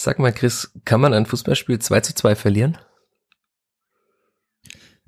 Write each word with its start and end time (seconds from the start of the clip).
Sag 0.00 0.20
mal, 0.20 0.32
Chris, 0.32 0.70
kann 0.84 1.00
man 1.00 1.12
ein 1.12 1.26
Fußballspiel 1.26 1.80
2 1.80 2.00
zu 2.02 2.14
2 2.14 2.36
verlieren? 2.36 2.78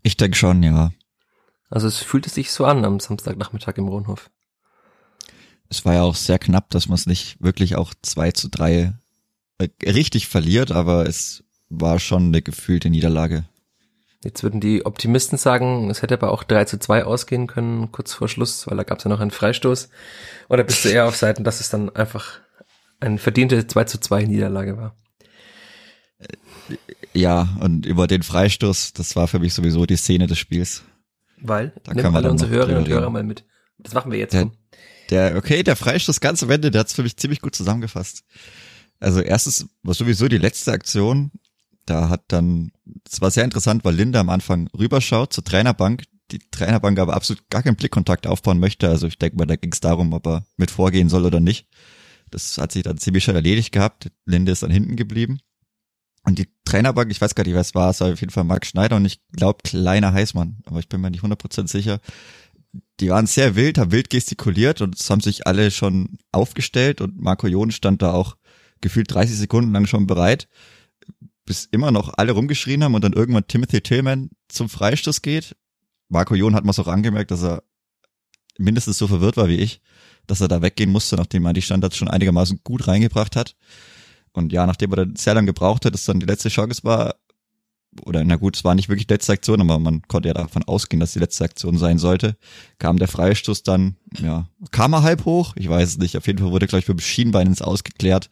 Ich 0.03 0.17
denke 0.17 0.37
schon, 0.37 0.65
ja. 0.65 0.91
Also 1.69 1.87
es 1.87 1.99
fühlte 1.99 2.29
sich 2.29 2.51
so 2.51 2.65
an 2.65 2.85
am 2.85 2.99
Samstagnachmittag 2.99 3.77
im 3.77 3.87
Rohnhof. 3.87 4.31
Es 5.69 5.85
war 5.85 5.95
ja 5.95 6.03
auch 6.03 6.17
sehr 6.17 6.41
knapp, 6.41 6.71
dass 6.71 6.89
man 6.89 6.97
es 6.97 7.07
nicht 7.07 7.41
wirklich 7.41 7.77
auch 7.77 7.95
2 8.03 8.33
zu 8.33 8.49
3 8.49 8.93
äh, 9.59 9.69
richtig 9.85 10.27
verliert, 10.27 10.73
aber 10.73 11.07
es 11.07 11.45
war 11.69 12.01
schon 12.01 12.27
eine 12.27 12.43
gefühlte 12.43 12.91
Niederlage. 12.91 13.45
Jetzt 14.25 14.43
würden 14.43 14.61
die 14.61 14.85
Optimisten 14.85 15.39
sagen, 15.39 15.89
es 15.89 16.03
hätte 16.03 16.15
aber 16.15 16.33
auch 16.33 16.43
3 16.43 16.65
zu 16.65 16.81
2 16.81 17.05
ausgehen 17.05 17.47
können, 17.47 17.93
kurz 17.93 18.13
vor 18.13 18.29
Schluss, 18.29 18.67
weil 18.67 18.77
da 18.77 18.83
gab 18.83 18.99
es 18.99 19.05
ja 19.05 19.09
noch 19.09 19.21
einen 19.21 19.31
Freistoß. 19.31 19.89
Oder 20.49 20.65
bist 20.65 20.85
du 20.85 20.89
eher 20.89 21.07
auf 21.07 21.15
Seiten, 21.15 21.45
dass 21.45 21.61
es 21.61 21.71
dann 21.71 21.95
einfach 21.95 22.41
eine 23.01 23.19
verdiente 23.19 23.67
2 23.67 23.85
zu 23.85 23.99
2 23.99 24.25
Niederlage 24.25 24.77
war? 24.77 24.97
Ja, 27.13 27.57
und 27.61 27.87
über 27.87 28.07
den 28.07 28.23
Freistoß, 28.23 28.93
das 28.93 29.17
war 29.17 29.27
für 29.27 29.39
mich 29.39 29.55
sowieso 29.55 29.87
die 29.87 29.97
Szene 29.97 30.27
des 30.27 30.39
Spiels. 30.39 30.83
Weil, 31.39 31.73
da 31.83 31.95
nimm 31.95 32.15
alle 32.15 32.31
unsere 32.31 32.51
Hörerinnen 32.51 32.85
und 32.85 32.89
Hörer 32.89 33.11
mal 33.11 33.23
mit. 33.23 33.45
Das 33.79 33.95
machen 33.95 34.13
wir 34.13 34.19
jetzt. 34.19 34.35
Der, 34.35 34.51
der, 35.09 35.37
okay, 35.37 35.63
der 35.63 35.75
Freistoß 35.75 36.21
ganz 36.21 36.43
am 36.43 36.51
Ende, 36.51 36.71
der 36.71 36.81
hat's 36.81 36.93
für 36.93 37.03
mich 37.03 37.17
ziemlich 37.17 37.41
gut 37.41 37.55
zusammengefasst. 37.55 38.25
Also 39.01 39.21
erstens 39.21 39.67
war 39.83 39.95
sowieso 39.95 40.29
die 40.29 40.39
letzte 40.39 40.73
Aktion, 40.73 41.33
da 41.87 42.09
hat 42.09 42.23
dann, 42.29 42.73
es 43.11 43.21
war 43.21 43.31
sehr 43.31 43.45
interessant, 43.45 43.85
weil 43.85 43.95
Linda 43.95 44.21
am 44.21 44.29
Anfang 44.29 44.69
rüberschaut 44.79 45.33
zur 45.33 45.43
Trainerbank, 45.43 46.05
die 46.31 46.39
Trainerbank 46.51 46.99
aber 46.99 47.15
absolut 47.15 47.49
gar 47.51 47.63
keinen 47.63 47.77
Blickkontakt 47.77 48.27
aufbauen 48.27 48.61
möchte. 48.61 48.89
Also 48.89 49.07
ich 49.07 49.19
denke 49.19 49.39
mal, 49.39 49.47
da 49.47 49.57
ging 49.57 49.73
es 49.73 49.81
darum, 49.81 50.13
ob 50.13 50.27
er 50.27 50.47
mit 50.57 50.71
vorgehen 50.71 51.09
soll 51.09 51.25
oder 51.25 51.41
nicht. 51.41 51.67
Das 52.31 52.59
hat 52.59 52.73
sich 52.73 52.83
dann 52.83 52.99
ziemlich 52.99 53.25
schnell 53.25 53.37
erledigt 53.37 53.73
gehabt. 53.73 54.11
Linde 54.25 54.53
ist 54.53 54.63
dann 54.63 54.71
hinten 54.71 54.97
geblieben. 54.97 55.41
Und 56.25 56.39
die 56.39 56.49
Trainerbank, 56.65 57.11
ich 57.11 57.21
weiß 57.21 57.35
gar 57.35 57.45
nicht, 57.45 57.55
wer 57.55 57.61
es 57.61 57.75
war, 57.75 57.91
es 57.91 58.01
war 58.01 58.13
auf 58.13 58.21
jeden 58.21 58.33
Fall 58.33 58.45
Marc 58.45 58.67
Schneider 58.67 58.97
und 58.97 59.07
ich 59.07 59.21
glaube 59.33 59.61
kleiner 59.65 60.13
Heißmann, 60.13 60.59
aber 60.67 60.79
ich 60.79 60.89
bin 60.89 61.01
mir 61.01 61.11
nicht 61.11 61.25
100% 61.25 61.67
sicher. 61.67 62.01
Die 63.01 63.09
waren 63.09 63.27
sehr 63.27 63.57
wild, 63.57 63.79
haben 63.79 63.91
wild 63.91 64.11
gestikuliert 64.11 64.83
und 64.83 65.01
es 65.01 65.09
haben 65.09 65.21
sich 65.21 65.47
alle 65.47 65.71
schon 65.71 66.19
aufgestellt 66.31 67.01
und 67.01 67.19
Marco 67.19 67.47
Jon 67.47 67.71
stand 67.71 68.03
da 68.03 68.13
auch 68.13 68.37
gefühlt 68.83 69.13
30 69.13 69.37
Sekunden 69.37 69.73
lang 69.73 69.87
schon 69.87 70.07
bereit, 70.07 70.47
bis 71.47 71.65
immer 71.65 71.91
noch 71.91 72.13
alle 72.17 72.33
rumgeschrien 72.33 72.85
haben 72.85 72.95
und 72.95 73.03
dann 73.03 73.15
irgendwann 73.15 73.49
Timothy 73.49 73.81
Tillman 73.81 74.31
zum 74.49 74.69
Freistoß 74.69 75.23
geht. 75.23 75.57
Marco 76.09 76.35
Jon 76.35 76.55
hat 76.55 76.65
man 76.65 76.71
es 76.71 76.79
auch 76.79 76.89
angemerkt, 76.89 77.31
dass 77.31 77.43
er 77.43 77.63
mindestens 78.59 78.99
so 78.99 79.09
verwirrt 79.09 79.39
war 79.39 79.49
wie 79.49 79.57
ich, 79.57 79.81
dass 80.31 80.41
er 80.41 80.49
da 80.49 80.63
weggehen 80.63 80.91
musste, 80.91 81.17
nachdem 81.17 81.45
er 81.47 81.53
die 81.53 81.63
Standards 81.63 81.97
schon 81.97 82.09
einigermaßen 82.09 82.61
gut 82.65 82.89
reingebracht 82.89 83.37
hat. 83.37 83.57
Und 84.33 84.53
ja, 84.53 84.67
nachdem 84.67 84.93
er 84.93 84.97
dann 84.97 85.17
sehr 85.17 85.35
lange 85.35 85.47
gebraucht 85.47 85.85
hat, 85.85 85.95
dass 85.95 86.05
dann 86.05 86.21
die 86.21 86.27
letzte 86.27 86.49
Chance 86.49 86.85
war, 86.85 87.17
oder 88.05 88.23
na 88.23 88.37
gut, 88.37 88.57
es 88.57 88.65
war 88.65 88.75
nicht 88.75 88.89
wirklich 88.89 89.07
die 89.09 89.15
letzte 89.15 89.33
Aktion, 89.33 89.61
aber 89.61 89.79
man 89.79 90.03
konnte 90.03 90.29
ja 90.29 90.35
davon 90.35 90.63
ausgehen, 90.65 91.01
dass 91.01 91.13
die 91.13 91.19
letzte 91.19 91.45
Aktion 91.45 91.77
sein 91.77 91.99
sollte, 91.99 92.37
kam 92.79 92.99
der 92.99 93.09
Freistoß 93.09 93.65
dann, 93.65 93.97
ja, 94.19 94.49
kam 94.71 94.93
er 94.93 95.03
halb 95.03 95.25
hoch? 95.25 95.55
Ich 95.57 95.69
weiß 95.69 95.89
es 95.89 95.99
nicht. 95.99 96.17
Auf 96.17 96.27
jeden 96.27 96.39
Fall 96.39 96.53
wurde 96.53 96.69
gleich 96.69 96.85
für 96.85 96.99
Schienbein 96.99 97.49
ins 97.49 97.63
Ausgeklärt. 97.63 98.31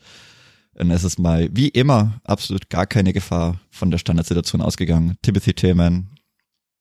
Und 0.75 0.93
es 0.93 1.03
ist 1.03 1.19
mal, 1.19 1.49
wie 1.51 1.69
immer, 1.69 2.21
absolut 2.23 2.71
gar 2.71 2.87
keine 2.87 3.13
Gefahr 3.13 3.61
von 3.71 3.91
der 3.91 3.99
Standardsituation 3.99 4.61
ausgegangen. 4.61 5.17
Timothy 5.23 5.53
Tillman. 5.53 6.11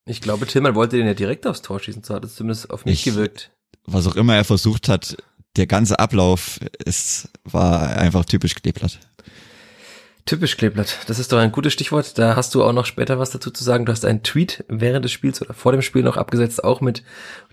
Ich 0.06 0.22
glaube, 0.22 0.46
Tillman 0.46 0.76
wollte 0.76 0.98
den 0.98 1.08
ja 1.08 1.16
direkt 1.16 1.48
aufs 1.48 1.64
Tor 1.64 1.80
schießen, 1.80 2.04
so 2.04 2.14
hat 2.14 2.24
es 2.24 2.36
zumindest 2.36 2.70
auf 2.70 2.86
mich 2.86 3.00
ich, 3.00 3.04
gewirkt. 3.06 3.52
Was 3.88 4.06
auch 4.08 4.16
immer 4.16 4.36
er 4.36 4.44
versucht 4.44 4.90
hat, 4.90 5.18
der 5.56 5.66
ganze 5.66 6.00
Ablauf 6.00 6.60
ist, 6.84 7.30
war 7.44 7.98
einfach 7.98 8.26
typisch 8.26 8.54
Kleeblatt. 8.56 9.00
Typisch 10.28 10.58
Kleeblatt. 10.58 11.00
Das 11.08 11.20
ist 11.20 11.32
doch 11.32 11.38
ein 11.38 11.54
gutes 11.54 11.72
Stichwort. 11.72 12.18
Da 12.18 12.36
hast 12.36 12.54
du 12.54 12.62
auch 12.62 12.74
noch 12.74 12.86
später 12.86 13.18
was 13.18 13.30
dazu 13.30 13.50
zu 13.50 13.64
sagen. 13.64 13.86
Du 13.86 13.94
hast 13.94 14.04
einen 14.04 14.24
Tweet 14.24 14.66
während 14.68 15.06
des 15.06 15.14
Spiels 15.14 15.42
oder 15.42 15.54
vor 15.54 15.72
dem 15.72 15.82
Spiel 15.82 16.04
noch 16.04 16.18
abgesetzt, 16.18 16.66
auch 16.66 16.82
mit 16.82 17.02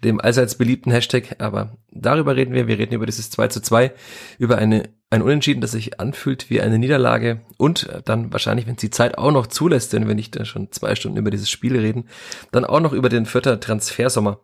dem 0.03 0.21
allseits 0.21 0.57
beliebten 0.57 0.91
Hashtag. 0.91 1.37
Aber 1.39 1.77
darüber 1.93 2.35
reden 2.35 2.53
wir. 2.53 2.67
Wir 2.67 2.77
reden 2.77 2.93
über 2.93 3.07
dieses 3.07 3.31
2 3.31 3.47
zu 3.47 3.63
2, 3.63 3.93
über 4.41 4.59
eine 4.59 4.89
ein 5.15 5.23
Unentschieden, 5.23 5.61
das 5.61 5.71
sich 5.71 6.01
anfühlt 6.01 6.51
wie 6.51 6.61
eine 6.61 6.79
Niederlage 6.79 7.43
und 7.57 7.89
dann 8.05 8.33
wahrscheinlich, 8.33 8.67
wenn 8.67 8.75
es 8.75 8.81
die 8.81 8.91
Zeit 8.91 9.17
auch 9.17 9.31
noch 9.31 9.47
zulässt, 9.47 9.93
denn 9.93 10.09
wenn 10.09 10.17
nicht 10.17 10.45
schon 10.45 10.73
zwei 10.73 10.97
Stunden 10.97 11.19
über 11.19 11.31
dieses 11.31 11.49
Spiel 11.49 11.79
reden, 11.79 12.09
dann 12.51 12.65
auch 12.65 12.81
noch 12.81 12.93
über 12.93 13.09
den 13.09 13.25
vierter 13.25 13.61
Transfersommer. 13.61 14.41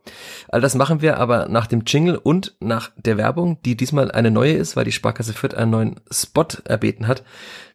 All 0.48 0.60
das 0.60 0.76
machen 0.76 1.02
wir 1.02 1.18
aber 1.18 1.48
nach 1.48 1.66
dem 1.66 1.82
Jingle 1.86 2.16
und 2.16 2.54
nach 2.60 2.92
der 2.96 3.16
Werbung, 3.16 3.60
die 3.64 3.76
diesmal 3.76 4.12
eine 4.12 4.30
neue 4.30 4.52
ist, 4.52 4.76
weil 4.76 4.84
die 4.84 4.92
Sparkasse 4.92 5.32
Fürth 5.32 5.54
einen 5.54 5.72
neuen 5.72 6.00
Spot 6.10 6.46
erbeten 6.64 7.08
hat. 7.08 7.24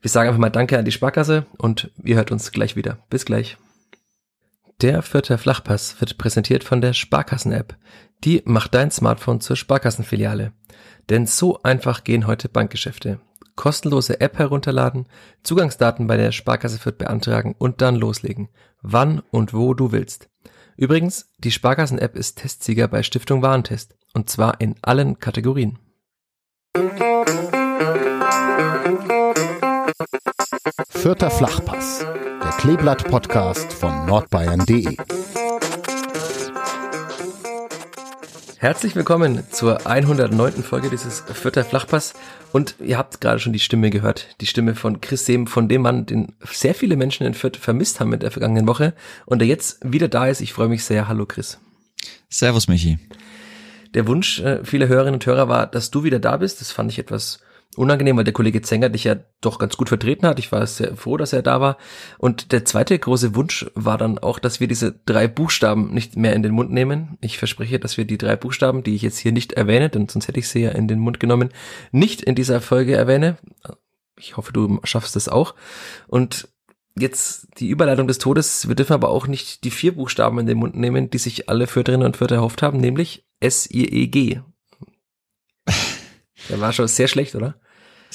Wir 0.06 0.12
sagen 0.12 0.28
einfach 0.28 0.40
mal 0.40 0.52
Danke 0.52 0.78
an 0.78 0.86
die 0.86 0.92
Sparkasse 0.92 1.48
und 1.58 1.90
ihr 2.04 2.16
hört 2.16 2.32
uns 2.32 2.52
gleich 2.52 2.76
wieder. 2.76 3.00
Bis 3.10 3.26
gleich. 3.26 3.58
Der 4.80 5.02
vierte 5.02 5.40
Flachpass 5.40 6.00
wird 6.00 6.20
präsentiert 6.20 6.64
von 6.64 6.80
der 6.80 6.94
Sparkassen-App. 6.94 7.76
Die 8.24 8.44
macht 8.46 8.76
dein 8.76 8.92
Smartphone 8.92 9.42
zur 9.42 9.56
Sparkassenfiliale. 9.56 10.54
Denn 11.10 11.26
so 11.26 11.60
einfach 11.64 12.04
gehen 12.04 12.28
heute 12.28 12.50
Bankgeschäfte. 12.50 13.20
Kostenlose 13.56 14.22
App 14.22 14.38
herunterladen, 14.38 15.08
Zugangsdaten 15.42 16.06
bei 16.06 16.18
der 16.18 16.32
Sparkasse 16.32 16.78
Fürth 16.78 17.00
beantragen 17.00 17.56
und 17.58 17.82
dann 17.82 17.96
loslegen. 17.96 18.50
Wann 18.84 19.24
und 19.32 19.56
wo 19.56 19.74
du 19.74 19.92
willst. 19.92 20.30
Übrigens, 20.78 21.32
die 21.40 21.50
Sparkassen-App 21.50 22.16
ist 22.16 22.38
Testsieger 22.38 22.88
bei 22.88 23.02
Stiftung 23.02 23.42
Warentest. 23.42 23.96
Und 24.14 24.30
zwar 24.30 24.62
in 24.62 24.76
allen 24.84 25.18
Kategorien. 25.18 25.80
Vierter 30.90 31.32
Flachpass, 31.32 32.00
der 32.00 32.52
Kleeblatt-Podcast 32.60 33.74
von 33.74 34.06
nordbayern.de. 34.06 34.98
Herzlich 38.58 38.96
willkommen 38.96 39.44
zur 39.52 39.88
109. 39.88 40.64
Folge 40.64 40.90
dieses 40.90 41.22
Vierter 41.22 41.64
Flachpass. 41.64 42.14
Und 42.52 42.76
ihr 42.80 42.98
habt 42.98 43.22
gerade 43.22 43.40
schon 43.40 43.54
die 43.54 43.60
Stimme 43.60 43.90
gehört. 43.90 44.36
Die 44.42 44.48
Stimme 44.48 44.76
von 44.76 45.02
Chris 45.02 45.26
Sehm, 45.26 45.48
von 45.48 45.68
dem 45.68 45.82
Mann, 45.82 46.06
den 46.06 46.34
sehr 46.44 46.76
viele 46.76 46.98
Menschen 46.98 47.26
in 47.26 47.34
Fürth 47.34 47.58
vermisst 47.58 48.00
haben 48.00 48.14
in 48.14 48.20
der 48.20 48.32
vergangenen 48.32 48.68
Woche. 48.68 48.94
Und 49.26 49.40
der 49.40 49.48
jetzt 49.48 49.80
wieder 49.84 50.08
da 50.08 50.28
ist. 50.28 50.42
Ich 50.42 50.54
freue 50.54 50.70
mich 50.70 50.84
sehr. 50.84 51.08
Hallo 51.08 51.26
Chris. 51.26 51.60
Servus 52.30 52.68
Michi. 52.68 53.00
Der 53.94 54.08
Wunsch 54.08 54.40
äh, 54.40 54.64
vieler 54.64 54.88
Hörerinnen 54.88 55.16
und 55.16 55.26
Hörer 55.26 55.48
war, 55.48 55.68
dass 55.68 55.92
du 55.92 56.04
wieder 56.04 56.20
da 56.20 56.38
bist. 56.38 56.62
Das 56.62 56.72
fand 56.72 56.92
ich 56.92 57.00
etwas 57.00 57.40
unangenehm, 57.75 58.18
weil 58.18 58.24
der 58.24 58.34
Kollege 58.34 58.62
Zenger 58.62 58.90
dich 58.90 59.03
ja 59.03 59.16
doch 59.41 59.59
ganz 59.59 59.78
gut 59.78 59.90
vertreten 59.90 60.25
hat. 60.28 60.40
Ich 60.40 60.52
war 60.52 60.66
sehr 60.68 60.96
froh, 60.96 61.18
dass 61.18 61.34
er 61.34 61.41
da 61.41 61.62
war. 61.62 61.78
Und 62.18 62.52
der 62.52 62.66
zweite 62.66 62.97
große 62.97 63.36
Wunsch 63.36 63.66
war 63.75 63.97
dann 63.97 64.18
auch, 64.18 64.40
dass 64.40 64.59
wir 64.59 64.68
diese 64.68 64.91
drei 65.06 65.28
Buchstaben 65.28 65.94
nicht 65.94 66.16
mehr 66.16 66.34
in 66.34 66.44
den 66.44 66.53
Mund 66.53 66.72
nehmen. 66.72 67.18
Ich 67.22 67.38
verspreche, 67.38 67.80
dass 67.80 67.97
wir 67.97 68.06
die 68.06 68.18
drei 68.18 68.35
Buchstaben, 68.35 68.84
die 68.84 68.96
ich 68.96 69.02
jetzt 69.02 69.18
hier 69.18 69.31
nicht 69.31 69.53
erwähne, 69.53 69.90
denn 69.90 70.08
sonst 70.08 70.28
hätte 70.28 70.40
ich 70.40 70.47
sie 70.47 70.62
ja 70.62 70.72
in 70.72 70.88
den 70.88 71.00
Mund 71.00 71.19
genommen, 71.19 71.50
nicht 71.91 72.22
in 72.22 72.35
dieser 72.35 72.62
Folge 72.62 72.96
erwähne. 72.96 73.38
Ich 74.18 74.38
hoffe, 74.38 74.53
du 74.53 74.80
schaffst 74.84 75.16
es 75.16 75.28
auch. 75.28 75.56
Und 76.08 76.47
jetzt 76.97 77.59
die 77.59 77.69
Überleitung 77.69 78.08
des 78.08 78.18
Todes. 78.18 78.68
Wir 78.68 78.75
dürfen 78.75 78.94
aber 78.94 79.09
auch 79.09 79.28
nicht 79.28 79.64
die 79.64 79.72
vier 79.72 79.96
Buchstaben 79.96 80.40
in 80.40 80.47
den 80.47 80.58
Mund 80.58 80.75
nehmen, 80.75 81.09
die 81.09 81.18
sich 81.18 81.50
alle 81.50 81.68
Förderinnen 81.68 82.06
und 82.06 82.18
Förder 82.18 82.38
erhofft 82.38 82.62
haben, 82.62 82.80
nämlich 82.80 83.25
S-I-E-G. 83.40 84.41
Der 86.50 86.62
war 86.62 86.74
schon 86.74 86.88
sehr 86.88 87.08
schlecht, 87.08 87.35
oder? 87.35 87.59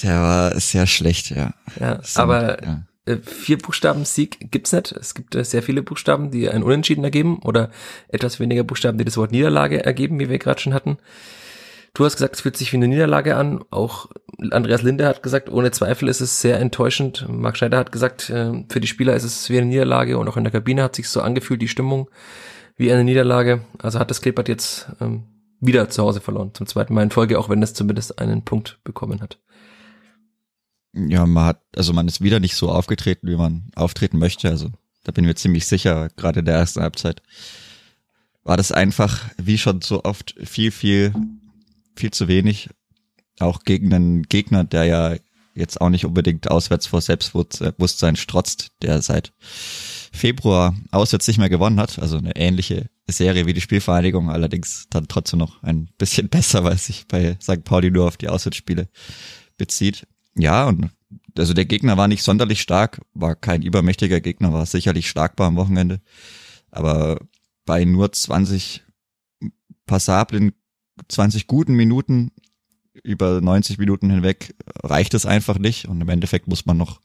Der 0.03 0.21
war 0.21 0.59
sehr 0.59 0.87
schlecht, 0.87 1.29
ja. 1.29 1.53
Ja, 1.79 2.03
Stimmt, 2.03 2.17
aber 2.17 2.63
ja. 2.63 2.83
Äh, 3.05 3.17
vier 3.17 3.57
Buchstaben 3.57 4.05
Sieg 4.05 4.51
gibt's 4.51 4.73
nicht. 4.73 4.91
Es 4.91 5.15
gibt 5.15 5.33
äh, 5.35 5.43
sehr 5.43 5.63
viele 5.63 5.81
Buchstaben, 5.81 6.29
die 6.29 6.49
ein 6.49 6.63
Unentschieden 6.63 7.03
ergeben 7.03 7.39
oder 7.39 7.71
etwas 8.09 8.39
weniger 8.39 8.63
Buchstaben, 8.63 8.97
die 8.97 9.05
das 9.05 9.17
Wort 9.17 9.31
Niederlage 9.31 9.83
ergeben, 9.83 10.19
wie 10.19 10.29
wir 10.29 10.37
gerade 10.37 10.61
schon 10.61 10.73
hatten. 10.73 10.97
Du 11.93 12.05
hast 12.05 12.15
gesagt, 12.15 12.35
es 12.35 12.41
fühlt 12.41 12.55
sich 12.55 12.71
wie 12.71 12.77
eine 12.77 12.87
Niederlage 12.87 13.35
an. 13.35 13.63
Auch 13.69 14.07
Andreas 14.51 14.81
Linde 14.81 15.07
hat 15.07 15.23
gesagt, 15.23 15.49
ohne 15.49 15.71
Zweifel 15.71 16.07
ist 16.07 16.21
es 16.21 16.41
sehr 16.41 16.59
enttäuschend. 16.59 17.25
Marc 17.27 17.57
Schneider 17.57 17.79
hat 17.79 17.91
gesagt, 17.91 18.29
äh, 18.29 18.63
für 18.69 18.79
die 18.79 18.87
Spieler 18.87 19.15
ist 19.15 19.23
es 19.23 19.49
wie 19.49 19.57
eine 19.57 19.67
Niederlage 19.67 20.17
und 20.17 20.27
auch 20.27 20.37
in 20.37 20.43
der 20.43 20.53
Kabine 20.53 20.83
hat 20.83 20.95
sich 20.95 21.09
so 21.09 21.21
angefühlt, 21.21 21.61
die 21.61 21.67
Stimmung 21.67 22.09
wie 22.77 22.91
eine 22.91 23.03
Niederlage. 23.03 23.65
Also 23.79 23.99
hat 23.99 24.11
das 24.11 24.21
Klippert 24.21 24.47
jetzt 24.47 24.89
ähm, 25.01 25.23
wieder 25.59 25.89
zu 25.89 26.03
Hause 26.03 26.21
verloren, 26.21 26.51
zum 26.53 26.67
zweiten 26.67 26.93
Mal 26.93 27.03
in 27.03 27.11
Folge, 27.11 27.37
auch 27.39 27.49
wenn 27.49 27.61
es 27.61 27.73
zumindest 27.73 28.19
einen 28.19 28.43
Punkt 28.45 28.79
bekommen 28.83 29.21
hat. 29.21 29.39
Ja, 30.93 31.25
man 31.25 31.45
hat, 31.45 31.61
also 31.75 31.93
man 31.93 32.07
ist 32.07 32.21
wieder 32.21 32.39
nicht 32.39 32.55
so 32.55 32.69
aufgetreten, 32.69 33.27
wie 33.27 33.37
man 33.37 33.71
auftreten 33.75 34.19
möchte. 34.19 34.49
Also 34.49 34.71
da 35.03 35.11
bin 35.11 35.23
ich 35.23 35.29
mir 35.29 35.35
ziemlich 35.35 35.65
sicher, 35.65 36.09
gerade 36.17 36.39
in 36.39 36.45
der 36.45 36.55
ersten 36.55 36.81
Halbzeit 36.81 37.21
war 38.43 38.57
das 38.57 38.71
einfach, 38.71 39.29
wie 39.37 39.57
schon 39.57 39.81
so 39.81 40.03
oft, 40.03 40.35
viel, 40.43 40.71
viel, 40.71 41.13
viel 41.95 42.11
zu 42.11 42.27
wenig. 42.27 42.69
Auch 43.39 43.63
gegen 43.63 43.93
einen 43.93 44.23
Gegner, 44.23 44.63
der 44.63 44.85
ja 44.85 45.15
jetzt 45.53 45.81
auch 45.81 45.89
nicht 45.89 46.05
unbedingt 46.05 46.49
auswärts 46.49 46.87
vor 46.87 47.01
Selbstbewusstsein 47.01 48.15
strotzt, 48.15 48.71
der 48.81 49.01
seit 49.01 49.33
Februar 50.11 50.75
auswärts 50.91 51.27
nicht 51.27 51.37
mehr 51.37 51.49
gewonnen 51.49 51.79
hat. 51.79 51.99
Also 51.99 52.17
eine 52.17 52.35
ähnliche 52.35 52.89
Serie 53.07 53.45
wie 53.45 53.53
die 53.53 53.61
Spielvereinigung, 53.61 54.29
allerdings 54.29 54.87
dann 54.89 55.07
trotzdem 55.07 55.39
noch 55.39 55.61
ein 55.63 55.89
bisschen 55.97 56.29
besser, 56.29 56.63
weil 56.63 56.77
sich 56.77 57.07
bei 57.07 57.37
St. 57.41 57.63
Pauli 57.63 57.91
nur 57.91 58.07
auf 58.07 58.17
die 58.17 58.29
Auswärtsspiele 58.29 58.89
bezieht 59.57 60.07
ja, 60.35 60.67
und 60.67 60.89
also 61.37 61.53
der 61.53 61.65
Gegner 61.65 61.97
war 61.97 62.07
nicht 62.07 62.23
sonderlich 62.23 62.61
stark, 62.61 63.01
war 63.13 63.35
kein 63.35 63.61
übermächtiger 63.61 64.21
Gegner, 64.21 64.53
war 64.53 64.65
sicherlich 64.65 65.09
schlagbar 65.09 65.47
am 65.47 65.55
Wochenende. 65.55 66.01
Aber 66.71 67.19
bei 67.65 67.85
nur 67.85 68.11
20 68.11 68.83
passablen, 69.85 70.53
20 71.07 71.47
guten 71.47 71.73
Minuten 71.73 72.31
über 73.03 73.41
90 73.41 73.77
Minuten 73.77 74.09
hinweg 74.09 74.55
reicht 74.83 75.13
es 75.13 75.25
einfach 75.25 75.57
nicht. 75.57 75.87
Und 75.87 76.01
im 76.01 76.09
Endeffekt 76.09 76.47
muss 76.47 76.65
man 76.65 76.77
noch 76.77 77.01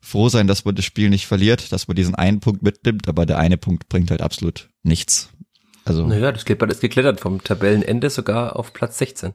froh 0.00 0.28
sein, 0.28 0.46
dass 0.46 0.64
man 0.64 0.74
das 0.74 0.84
Spiel 0.84 1.10
nicht 1.10 1.26
verliert, 1.26 1.72
dass 1.72 1.88
man 1.88 1.96
diesen 1.96 2.14
einen 2.14 2.40
Punkt 2.40 2.62
mitnimmt, 2.62 3.08
aber 3.08 3.26
der 3.26 3.38
eine 3.38 3.56
Punkt 3.56 3.88
bringt 3.88 4.10
halt 4.10 4.22
absolut 4.22 4.70
nichts. 4.82 5.30
Also. 5.84 6.06
Naja, 6.06 6.32
das 6.32 6.44
Clipper 6.44 6.68
ist 6.68 6.80
geklettert 6.80 7.20
vom 7.20 7.42
Tabellenende 7.42 8.10
sogar 8.10 8.56
auf 8.56 8.72
Platz 8.72 8.98
16. 8.98 9.34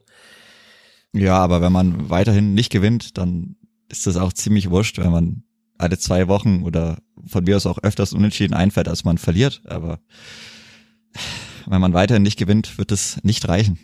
Ja, 1.13 1.37
aber 1.37 1.61
wenn 1.61 1.71
man 1.71 2.09
weiterhin 2.09 2.53
nicht 2.53 2.71
gewinnt, 2.71 3.17
dann 3.17 3.55
ist 3.89 4.07
das 4.07 4.17
auch 4.17 4.33
ziemlich 4.33 4.69
wurscht, 4.69 4.97
wenn 4.97 5.11
man 5.11 5.43
alle 5.77 5.97
zwei 5.97 6.27
Wochen 6.27 6.63
oder 6.63 6.97
von 7.25 7.43
mir 7.43 7.57
aus 7.57 7.65
auch 7.65 7.77
öfters 7.79 8.13
unentschieden 8.13 8.53
einfährt, 8.53 8.87
als 8.87 9.03
man 9.03 9.17
verliert. 9.17 9.61
Aber 9.65 9.99
wenn 11.67 11.81
man 11.81 11.93
weiterhin 11.93 12.23
nicht 12.23 12.37
gewinnt, 12.37 12.77
wird 12.77 12.91
es 12.91 13.23
nicht 13.23 13.47
reichen. 13.47 13.79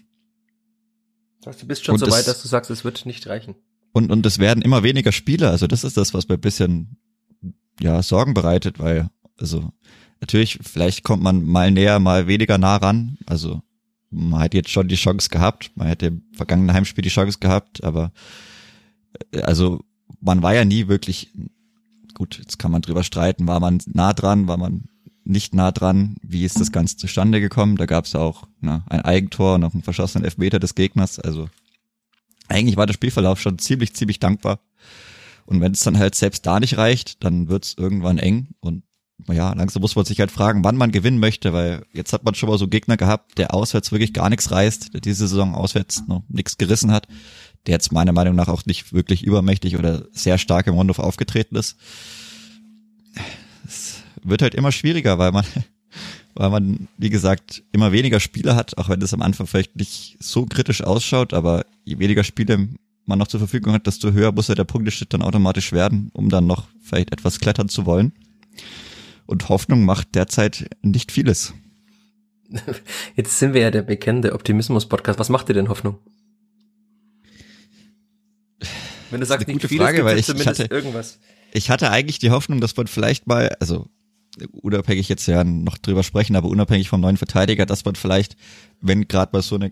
Du 1.42 1.68
bist 1.68 1.86
schon 1.86 1.94
und 1.94 2.00
so 2.00 2.12
weit, 2.12 2.28
dass 2.28 2.42
du 2.42 2.48
sagst, 2.48 2.70
es 2.70 2.84
wird 2.84 3.06
nicht 3.06 3.28
reichen. 3.28 3.56
Und, 3.92 4.12
und 4.12 4.26
es 4.26 4.40
werden 4.40 4.62
immer 4.62 4.84
weniger 4.84 5.12
Spiele. 5.12 5.50
Also 5.50 5.68
das 5.68 5.84
ist 5.84 5.98
das, 5.98 6.14
was 6.14 6.28
mir 6.28 6.36
ein 6.36 6.42
bisschen, 6.42 6.98
ja, 7.80 8.02
Sorgen 8.04 8.34
bereitet, 8.34 8.80
weil, 8.80 9.10
also, 9.38 9.72
natürlich, 10.20 10.60
vielleicht 10.62 11.04
kommt 11.04 11.24
man 11.24 11.44
mal 11.44 11.72
näher, 11.72 12.00
mal 12.00 12.28
weniger 12.28 12.58
nah 12.58 12.76
ran. 12.76 13.18
Also, 13.26 13.62
man 14.12 14.42
hat 14.42 14.54
jetzt 14.54 14.70
schon 14.70 14.88
die 14.88 14.96
Chance 14.96 15.30
gehabt. 15.30 15.72
Man 15.76 15.88
hätte 15.88 16.08
im 16.08 16.24
vergangenen 16.34 16.74
Heimspiel 16.74 17.02
die 17.02 17.10
Chance 17.10 17.40
gehabt, 17.40 17.84
aber, 17.84 18.12
äh, 19.32 19.42
also, 19.42 19.84
man 20.22 20.42
war 20.42 20.54
ja 20.54 20.66
nie 20.66 20.88
wirklich, 20.88 21.32
gut, 22.14 22.38
jetzt 22.40 22.60
kann 22.60 22.72
man 22.72 22.82
drüber 22.82 23.04
streiten, 23.04 23.48
war 23.48 23.60
man 23.60 23.80
nah 23.88 24.14
dran, 24.14 24.48
war 24.48 24.58
man 24.58 24.86
nicht 25.24 25.54
nah 25.54 25.72
dran, 25.72 26.16
wie 26.24 26.44
ist 26.44 26.60
das 26.60 26.72
Ganze 26.72 26.98
zustande 26.98 27.40
gekommen? 27.40 27.78
Da 27.78 27.86
gab 27.86 28.06
es 28.06 28.16
auch 28.16 28.48
na, 28.62 28.84
ein 28.90 29.02
Eigentor 29.02 29.56
und 29.56 29.64
auch 29.64 29.74
einen 29.74 29.84
verschossenen 29.84 30.26
Elfmeter 30.26 30.60
des 30.60 30.74
Gegners. 30.74 31.20
Also 31.20 31.50
eigentlich 32.48 32.78
war 32.78 32.88
der 32.88 32.96
Spielverlauf 32.96 33.40
schon 33.40 33.60
ziemlich, 33.60 33.94
ziemlich 33.94 34.20
dankbar. 34.20 34.60
Und 35.46 35.62
wenn 35.62 35.72
es 35.72 35.82
dann 35.82 36.00
halt 36.00 36.16
selbst 36.16 36.46
da 36.46 36.60
nicht 36.60 36.78
reicht, 36.78 37.24
dann 37.24 37.48
wird 37.48 37.66
es 37.66 37.78
irgendwann 37.78 38.18
eng. 38.18 38.50
Und 38.60 38.84
ja, 39.28 39.54
langsam 39.54 39.82
muss 39.82 39.96
man 39.96 40.06
sich 40.06 40.20
halt 40.20 40.32
fragen, 40.32 40.64
wann 40.64 40.78
man 40.78 40.92
gewinnen 40.92 41.20
möchte, 41.20 41.54
weil 41.54 41.86
jetzt 41.94 42.14
hat 42.14 42.24
man 42.24 42.36
schon 42.36 42.50
mal 42.50 42.58
so 42.58 42.68
Gegner 42.68 42.98
gehabt, 42.98 43.38
der 43.38 43.54
auswärts 43.54 43.92
wirklich 43.92 44.14
gar 44.14 44.30
nichts 44.30 44.52
reißt, 44.52 44.94
der 44.94 45.02
diese 45.02 45.28
Saison 45.28 45.56
auswärts 45.56 46.04
noch 46.08 46.24
nichts 46.30 46.58
gerissen 46.58 46.92
hat, 46.92 47.08
der 47.68 47.74
jetzt 47.74 47.92
meiner 47.92 48.14
Meinung 48.14 48.36
nach 48.36 48.48
auch 48.48 48.66
nicht 48.66 48.94
wirklich 48.94 49.24
übermächtig 49.24 49.78
oder 49.78 50.06
sehr 50.12 50.38
stark 50.38 50.68
im 50.68 50.76
Rundhof 50.76 51.00
aufgetreten 51.00 51.56
ist. 51.56 51.78
Es 53.68 54.04
wird 54.24 54.42
halt 54.42 54.56
immer 54.56 54.72
schwieriger, 54.72 55.20
weil 55.20 55.32
man 55.32 55.46
weil 56.36 56.50
man, 56.50 56.88
wie 56.98 57.10
gesagt, 57.10 57.64
immer 57.72 57.92
weniger 57.92 58.20
Spiele 58.20 58.56
hat, 58.56 58.78
auch 58.78 58.90
wenn 58.90 59.00
das 59.00 59.14
am 59.14 59.22
Anfang 59.22 59.48
vielleicht 59.48 59.76
nicht 59.76 60.18
so 60.20 60.46
kritisch 60.46 60.82
ausschaut, 60.82 61.34
aber 61.34 61.66
je 61.84 62.00
weniger 62.00 62.24
Spiele 62.24 62.70
man 63.06 63.20
noch 63.20 63.28
zur 63.28 63.40
Verfügung 63.40 63.74
hat, 63.74 63.88
desto 63.88 64.12
höher 64.12 64.32
muss 64.32 64.48
ja 64.48 64.56
der 64.56 64.64
Punkteschnitt 64.64 65.14
dann 65.14 65.22
automatisch 65.22 65.72
werden, 65.72 66.12
um 66.14 66.30
dann 66.30 66.48
noch 66.48 66.68
vielleicht 66.82 67.12
etwas 67.12 67.40
klettern 67.40 67.68
zu 67.68 67.86
wollen. 67.86 68.14
Und 69.30 69.48
Hoffnung 69.48 69.86
macht 69.86 70.16
derzeit 70.16 70.72
nicht 70.82 71.12
vieles. 71.12 71.54
Jetzt 73.16 73.38
sind 73.38 73.54
wir 73.54 73.62
ja 73.62 73.70
der 73.70 73.84
bekannte 73.84 74.34
Optimismus-Podcast. 74.34 75.20
Was 75.20 75.30
macht 75.30 75.50
dir 75.50 75.54
denn 75.54 75.70
Hoffnung? 75.70 76.00
Wenn 79.12 79.20
du 79.20 79.28
sagst, 79.28 79.48
nicht 79.48 79.62
gute 79.62 79.76
Frage, 79.76 80.04
weil 80.04 80.18
ich, 80.18 80.28
ich 80.30 80.48
hatte, 80.48 80.64
irgendwas. 80.72 81.20
Ich 81.54 81.70
hatte 81.70 81.92
eigentlich 81.92 82.18
die 82.18 82.32
Hoffnung, 82.32 82.60
dass 82.60 82.76
man 82.76 82.88
vielleicht 82.88 83.28
mal, 83.28 83.56
also 83.60 83.88
unabhängig 84.52 85.08
jetzt 85.10 85.28
ja 85.28 85.44
noch 85.44 85.78
drüber 85.78 86.02
sprechen, 86.02 86.36
aber 86.36 86.50
unabhängig 86.50 86.90
vom 86.90 87.02
neuen 87.02 87.18
Verteidiger, 87.18 87.68
dass 87.68 87.86
man 87.86 87.94
vielleicht, 87.94 88.36
wenn 88.82 89.08
gerade 89.08 89.30
mal 89.32 89.44
so 89.44 89.58
eine, 89.58 89.72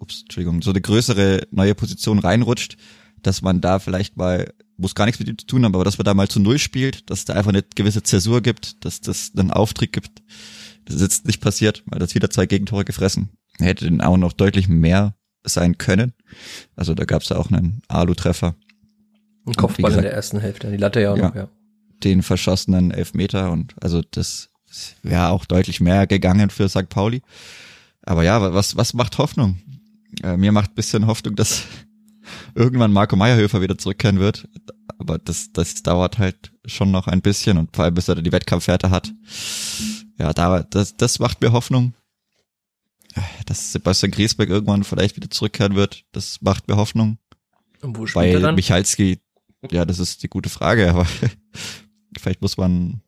ups, 0.00 0.20
Entschuldigung, 0.20 0.60
so 0.60 0.68
eine 0.68 0.82
größere 0.82 1.46
neue 1.50 1.74
Position 1.74 2.18
reinrutscht, 2.18 2.76
dass 3.22 3.40
man 3.40 3.62
da 3.62 3.78
vielleicht 3.78 4.18
mal, 4.18 4.52
muss 4.78 4.94
gar 4.94 5.06
nichts 5.06 5.18
mit 5.18 5.28
ihm 5.28 5.38
zu 5.38 5.46
tun 5.46 5.64
haben, 5.64 5.74
aber 5.74 5.84
dass 5.84 5.98
man 5.98 6.04
da 6.04 6.14
mal 6.14 6.28
zu 6.28 6.40
Null 6.40 6.58
spielt, 6.58 7.10
dass 7.10 7.24
da 7.24 7.34
einfach 7.34 7.50
eine 7.50 7.62
gewisse 7.62 8.02
Zäsur 8.02 8.40
gibt, 8.40 8.84
dass 8.84 9.00
das 9.00 9.32
einen 9.36 9.50
Auftritt 9.50 9.92
gibt. 9.92 10.22
Das 10.84 10.96
ist 10.96 11.02
jetzt 11.02 11.26
nicht 11.26 11.40
passiert, 11.40 11.82
weil 11.86 11.98
das 11.98 12.14
wieder 12.14 12.30
zwei 12.30 12.46
Gegentore 12.46 12.84
gefressen. 12.84 13.30
Hätte 13.58 13.84
den 13.84 14.00
auch 14.00 14.16
noch 14.16 14.32
deutlich 14.32 14.68
mehr 14.68 15.14
sein 15.44 15.78
können. 15.78 16.14
Also 16.76 16.94
da 16.94 17.04
gab 17.04 17.22
es 17.22 17.28
ja 17.28 17.36
auch 17.36 17.50
einen 17.50 17.82
Alu-Treffer. 17.88 18.54
Ein 19.46 19.54
Kopfball 19.54 19.90
gesagt, 19.90 19.96
in 19.96 20.02
der 20.02 20.12
ersten 20.12 20.40
Hälfte, 20.40 20.70
die 20.70 20.76
Latte 20.76 21.00
ja 21.00 21.12
auch 21.12 21.16
ja, 21.16 21.28
noch, 21.28 21.34
ja 21.34 21.48
den 22.04 22.22
verschossenen 22.22 22.90
Elfmeter 22.90 23.50
und 23.50 23.74
also 23.80 24.02
das 24.10 24.50
wäre 25.02 25.30
auch 25.30 25.44
deutlich 25.44 25.80
mehr 25.80 26.06
gegangen 26.06 26.50
für 26.50 26.68
St. 26.68 26.88
Pauli. 26.88 27.22
Aber 28.02 28.22
ja, 28.22 28.52
was, 28.54 28.76
was 28.76 28.94
macht 28.94 29.18
Hoffnung? 29.18 29.58
Äh, 30.22 30.36
mir 30.36 30.52
macht 30.52 30.74
bisschen 30.74 31.06
Hoffnung, 31.06 31.36
dass 31.36 31.64
irgendwann 32.54 32.92
Marco 32.92 33.16
Meyerhöfer 33.16 33.60
wieder 33.60 33.78
zurückkehren 33.78 34.18
wird. 34.18 34.48
Aber 34.98 35.18
das, 35.18 35.52
das 35.52 35.82
dauert 35.82 36.18
halt 36.18 36.52
schon 36.64 36.90
noch 36.90 37.06
ein 37.06 37.22
bisschen 37.22 37.58
und 37.58 37.74
vor 37.74 37.84
allem 37.84 37.94
bis 37.94 38.08
er 38.08 38.16
die 38.16 38.32
Wettkampfwerte 38.32 38.90
hat. 38.90 39.12
Ja, 40.18 40.32
da, 40.32 40.62
das, 40.62 40.96
das 40.96 41.18
macht 41.18 41.40
mir 41.40 41.52
Hoffnung. 41.52 41.94
Dass 43.46 43.72
Sebastian 43.72 44.12
Griesbeck 44.12 44.48
irgendwann 44.48 44.84
vielleicht 44.84 45.16
wieder 45.16 45.30
zurückkehren 45.30 45.74
wird, 45.74 46.04
das 46.12 46.40
macht 46.40 46.68
mir 46.68 46.76
Hoffnung. 46.76 47.18
Und 47.80 47.96
wo 47.96 48.06
spielt 48.06 48.14
Bei 48.24 48.30
er 48.30 48.40
dann? 48.40 48.54
Michalski, 48.54 49.20
ja, 49.70 49.84
das 49.84 49.98
ist 49.98 50.22
die 50.22 50.28
gute 50.28 50.48
Frage, 50.48 50.90
aber 50.90 51.06
Vielleicht 52.16 52.42
muss 52.42 52.56
man 52.56 53.02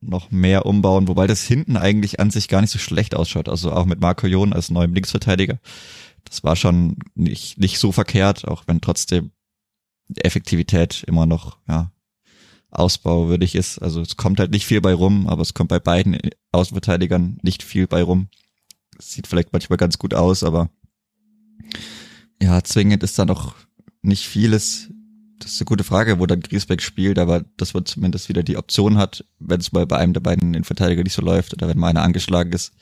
noch 0.00 0.30
mehr 0.30 0.66
umbauen, 0.66 1.08
wobei 1.08 1.26
das 1.26 1.42
hinten 1.42 1.76
eigentlich 1.76 2.20
an 2.20 2.30
sich 2.30 2.48
gar 2.48 2.60
nicht 2.60 2.70
so 2.70 2.78
schlecht 2.78 3.14
ausschaut. 3.14 3.48
Also 3.48 3.72
auch 3.72 3.86
mit 3.86 4.00
Marco 4.00 4.26
Jon 4.26 4.52
als 4.52 4.70
neuem 4.70 4.92
Linksverteidiger. 4.92 5.58
Das 6.24 6.42
war 6.44 6.56
schon 6.56 6.98
nicht, 7.14 7.58
nicht 7.58 7.78
so 7.78 7.92
verkehrt, 7.92 8.46
auch 8.46 8.64
wenn 8.66 8.80
trotzdem 8.80 9.32
Effektivität 10.16 11.04
immer 11.06 11.26
noch, 11.26 11.58
ja, 11.68 11.92
ausbauwürdig 12.70 13.54
ist. 13.54 13.78
Also 13.78 14.00
es 14.00 14.16
kommt 14.16 14.40
halt 14.40 14.50
nicht 14.50 14.66
viel 14.66 14.80
bei 14.80 14.92
rum, 14.92 15.28
aber 15.28 15.42
es 15.42 15.54
kommt 15.54 15.68
bei 15.68 15.78
beiden 15.78 16.18
Außenverteidigern 16.52 17.38
nicht 17.42 17.62
viel 17.62 17.86
bei 17.86 18.02
rum. 18.02 18.28
Sieht 18.98 19.26
vielleicht 19.26 19.52
manchmal 19.52 19.76
ganz 19.76 19.98
gut 19.98 20.14
aus, 20.14 20.42
aber 20.42 20.70
ja, 22.42 22.62
zwingend 22.62 23.02
ist 23.02 23.18
da 23.18 23.24
noch 23.24 23.54
nicht 24.02 24.26
vieles 24.26 24.90
das 25.38 25.52
ist 25.52 25.60
eine 25.60 25.66
gute 25.66 25.84
Frage, 25.84 26.18
wo 26.18 26.26
dann 26.26 26.40
Griesbeck 26.40 26.80
spielt, 26.80 27.18
aber 27.18 27.44
dass 27.56 27.74
man 27.74 27.84
zumindest 27.84 28.28
wieder 28.28 28.42
die 28.42 28.56
Option 28.56 28.96
hat, 28.96 29.24
wenn 29.38 29.60
es 29.60 29.72
mal 29.72 29.86
bei 29.86 29.98
einem 29.98 30.12
der 30.12 30.20
beiden 30.20 30.54
in 30.54 30.64
Verteidiger 30.64 31.02
nicht 31.02 31.12
so 31.12 31.22
läuft 31.22 31.52
oder 31.52 31.68
wenn 31.68 31.78
mal 31.78 31.88
einer 31.88 32.02
angeschlagen 32.02 32.52
ist, 32.52 32.72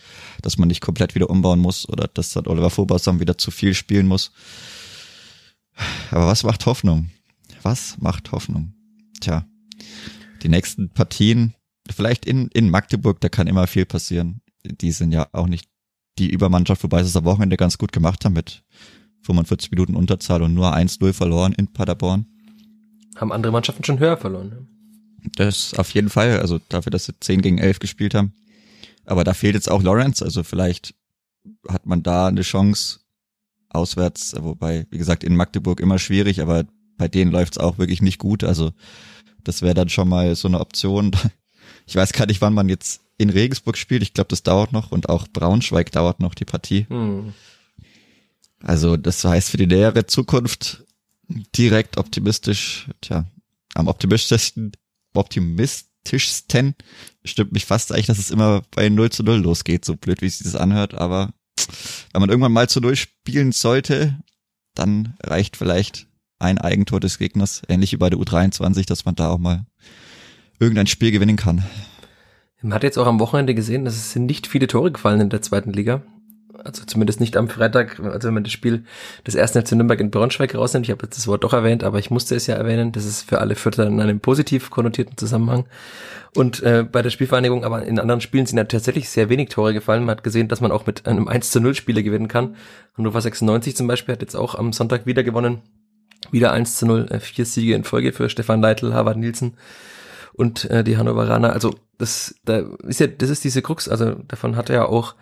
dass 0.42 0.58
man 0.58 0.68
nicht 0.68 0.80
komplett 0.80 1.14
wieder 1.14 1.30
umbauen 1.30 1.58
muss 1.58 1.88
oder 1.88 2.08
dass 2.08 2.30
dann 2.30 2.46
Oliver 2.46 2.70
Vorbausam 2.70 3.20
wieder 3.20 3.38
zu 3.38 3.50
viel 3.50 3.74
spielen 3.74 4.06
muss. 4.06 4.32
Aber 6.10 6.26
was 6.26 6.44
macht 6.44 6.66
Hoffnung? 6.66 7.10
Was 7.62 7.96
macht 7.98 8.32
Hoffnung? 8.32 8.74
Tja, 9.20 9.46
die 10.42 10.48
nächsten 10.48 10.90
Partien, 10.90 11.54
vielleicht 11.90 12.26
in, 12.26 12.48
in 12.48 12.70
Magdeburg, 12.70 13.20
da 13.20 13.28
kann 13.28 13.46
immer 13.46 13.66
viel 13.66 13.86
passieren. 13.86 14.42
Die 14.64 14.92
sind 14.92 15.12
ja 15.12 15.28
auch 15.32 15.46
nicht 15.46 15.68
die 16.18 16.30
Übermannschaft, 16.30 16.82
wobei 16.82 17.02
sie 17.02 17.08
es 17.08 17.16
am 17.16 17.24
Wochenende 17.24 17.56
ganz 17.56 17.78
gut 17.78 17.92
gemacht 17.92 18.24
haben 18.24 18.34
mit 18.34 18.62
45 19.22 19.70
Minuten 19.70 19.96
Unterzahl 19.96 20.42
und 20.42 20.54
nur 20.54 20.74
1-0 20.74 21.12
verloren 21.12 21.52
in 21.52 21.72
Paderborn. 21.72 22.26
Haben 23.16 23.32
andere 23.32 23.52
Mannschaften 23.52 23.84
schon 23.84 23.98
höher 23.98 24.16
verloren. 24.16 24.68
Das 25.36 25.74
auf 25.74 25.90
jeden 25.90 26.10
Fall, 26.10 26.40
also 26.40 26.60
dafür, 26.68 26.90
dass 26.90 27.06
sie 27.06 27.18
10 27.18 27.42
gegen 27.42 27.58
11 27.58 27.78
gespielt 27.78 28.14
haben. 28.14 28.32
Aber 29.04 29.24
da 29.24 29.34
fehlt 29.34 29.54
jetzt 29.54 29.70
auch 29.70 29.82
Lawrence, 29.82 30.24
also 30.24 30.42
vielleicht 30.42 30.94
hat 31.68 31.86
man 31.86 32.02
da 32.02 32.28
eine 32.28 32.42
Chance 32.42 33.00
auswärts, 33.68 34.34
wobei, 34.38 34.86
wie 34.90 34.98
gesagt, 34.98 35.24
in 35.24 35.36
Magdeburg 35.36 35.80
immer 35.80 35.98
schwierig, 35.98 36.40
aber 36.40 36.64
bei 36.98 37.08
denen 37.08 37.32
läuft's 37.32 37.58
auch 37.58 37.78
wirklich 37.78 38.02
nicht 38.02 38.18
gut. 38.18 38.44
Also 38.44 38.72
das 39.44 39.62
wäre 39.62 39.74
dann 39.74 39.88
schon 39.88 40.08
mal 40.08 40.34
so 40.36 40.48
eine 40.48 40.60
Option. 40.60 41.12
Ich 41.84 41.96
weiß 41.96 42.12
gar 42.12 42.26
nicht, 42.26 42.40
wann 42.40 42.54
man 42.54 42.68
jetzt 42.68 43.00
in 43.18 43.28
Regensburg 43.28 43.76
spielt. 43.76 44.02
Ich 44.02 44.14
glaube, 44.14 44.28
das 44.28 44.44
dauert 44.44 44.72
noch 44.72 44.92
und 44.92 45.08
auch 45.08 45.26
Braunschweig 45.26 45.90
dauert 45.90 46.20
noch 46.20 46.34
die 46.34 46.44
Partie. 46.44 46.86
Hm. 46.88 47.34
Also 48.62 48.96
das 48.96 49.24
heißt 49.24 49.50
für 49.50 49.56
die 49.56 49.66
nähere 49.66 50.06
Zukunft 50.06 50.81
direkt 51.56 51.96
optimistisch, 51.98 52.88
tja, 53.00 53.26
am 53.74 53.88
optimistischsten, 53.88 54.72
optimistischsten 55.14 56.74
stimmt 57.24 57.52
mich 57.52 57.64
fast 57.64 57.92
eigentlich, 57.92 58.06
dass 58.06 58.18
es 58.18 58.30
immer 58.30 58.62
bei 58.74 58.88
0 58.88 59.10
zu 59.10 59.22
0 59.22 59.38
losgeht, 59.38 59.84
so 59.84 59.96
blöd 59.96 60.22
wie 60.22 60.26
es 60.26 60.38
sich 60.38 60.50
das 60.50 60.60
anhört, 60.60 60.94
aber 60.94 61.32
wenn 62.12 62.20
man 62.20 62.30
irgendwann 62.30 62.52
mal 62.52 62.68
zu 62.68 62.80
0 62.80 62.96
spielen 62.96 63.52
sollte, 63.52 64.18
dann 64.74 65.14
reicht 65.22 65.56
vielleicht 65.56 66.06
ein 66.38 66.58
Eigentor 66.58 67.00
des 67.00 67.18
Gegners, 67.18 67.62
ähnlich 67.68 67.92
wie 67.92 67.96
bei 67.96 68.10
der 68.10 68.18
U23, 68.18 68.86
dass 68.86 69.04
man 69.04 69.14
da 69.14 69.30
auch 69.30 69.38
mal 69.38 69.64
irgendein 70.58 70.86
Spiel 70.86 71.12
gewinnen 71.12 71.36
kann. 71.36 71.64
Man 72.62 72.74
hat 72.74 72.84
jetzt 72.84 72.98
auch 72.98 73.06
am 73.06 73.20
Wochenende 73.20 73.54
gesehen, 73.54 73.84
dass 73.84 73.94
es 73.94 74.12
sind 74.12 74.26
nicht 74.26 74.46
viele 74.46 74.66
Tore 74.68 74.92
gefallen 74.92 75.20
in 75.20 75.30
der 75.30 75.42
zweiten 75.42 75.72
Liga. 75.72 76.02
Also 76.64 76.84
zumindest 76.84 77.20
nicht 77.20 77.36
am 77.36 77.48
Freitag, 77.48 77.98
also 78.00 78.28
wenn 78.28 78.34
man 78.34 78.44
das 78.44 78.52
Spiel 78.52 78.84
des 79.26 79.34
ersten 79.34 79.64
FC 79.64 79.72
Nürnberg 79.72 80.00
in 80.00 80.10
Braunschweig 80.10 80.54
rausnimmt. 80.54 80.86
Ich 80.86 80.90
habe 80.90 81.04
jetzt 81.04 81.16
das 81.16 81.26
Wort 81.26 81.44
doch 81.44 81.52
erwähnt, 81.52 81.84
aber 81.84 81.98
ich 81.98 82.10
musste 82.10 82.34
es 82.34 82.46
ja 82.46 82.54
erwähnen. 82.54 82.92
Das 82.92 83.04
ist 83.04 83.22
für 83.22 83.40
alle 83.40 83.54
Vierter 83.54 83.86
in 83.86 84.00
einem 84.00 84.20
positiv 84.20 84.70
konnotierten 84.70 85.16
Zusammenhang. 85.16 85.66
Und 86.34 86.62
äh, 86.62 86.84
bei 86.90 87.02
der 87.02 87.10
Spielvereinigung, 87.10 87.64
aber 87.64 87.84
in 87.84 87.98
anderen 87.98 88.20
Spielen 88.20 88.46
sind 88.46 88.56
ja 88.56 88.64
tatsächlich 88.64 89.08
sehr 89.10 89.28
wenig 89.28 89.50
Tore 89.50 89.74
gefallen. 89.74 90.04
Man 90.04 90.16
hat 90.16 90.24
gesehen, 90.24 90.48
dass 90.48 90.60
man 90.60 90.72
auch 90.72 90.86
mit 90.86 91.06
einem 91.06 91.28
1 91.28 91.50
zu 91.50 91.60
0 91.60 91.74
Spieler 91.74 92.02
gewinnen 92.02 92.28
kann. 92.28 92.56
Hannover 92.96 93.20
96 93.20 93.76
zum 93.76 93.86
Beispiel 93.86 94.14
hat 94.14 94.22
jetzt 94.22 94.36
auch 94.36 94.54
am 94.54 94.72
Sonntag 94.72 95.04
wieder 95.04 95.22
gewonnen. 95.22 95.60
Wieder 96.30 96.52
1 96.52 96.76
zu 96.76 96.86
0, 96.86 97.08
äh, 97.10 97.20
vier 97.20 97.44
Siege 97.44 97.74
in 97.74 97.84
Folge 97.84 98.12
für 98.12 98.28
Stefan 98.28 98.60
Leitl, 98.60 98.94
Harvard 98.94 99.18
Nielsen 99.18 99.54
und 100.34 100.70
äh, 100.70 100.84
die 100.84 100.96
Hannoveraner. 100.96 101.52
Also 101.52 101.74
das, 101.98 102.34
da 102.44 102.62
ist 102.86 103.00
ja, 103.00 103.06
das 103.06 103.30
ist 103.30 103.44
diese 103.44 103.62
Krux. 103.62 103.88
Also 103.88 104.14
davon 104.28 104.56
hat 104.56 104.70
er 104.70 104.76
ja 104.76 104.86
auch 104.86 105.14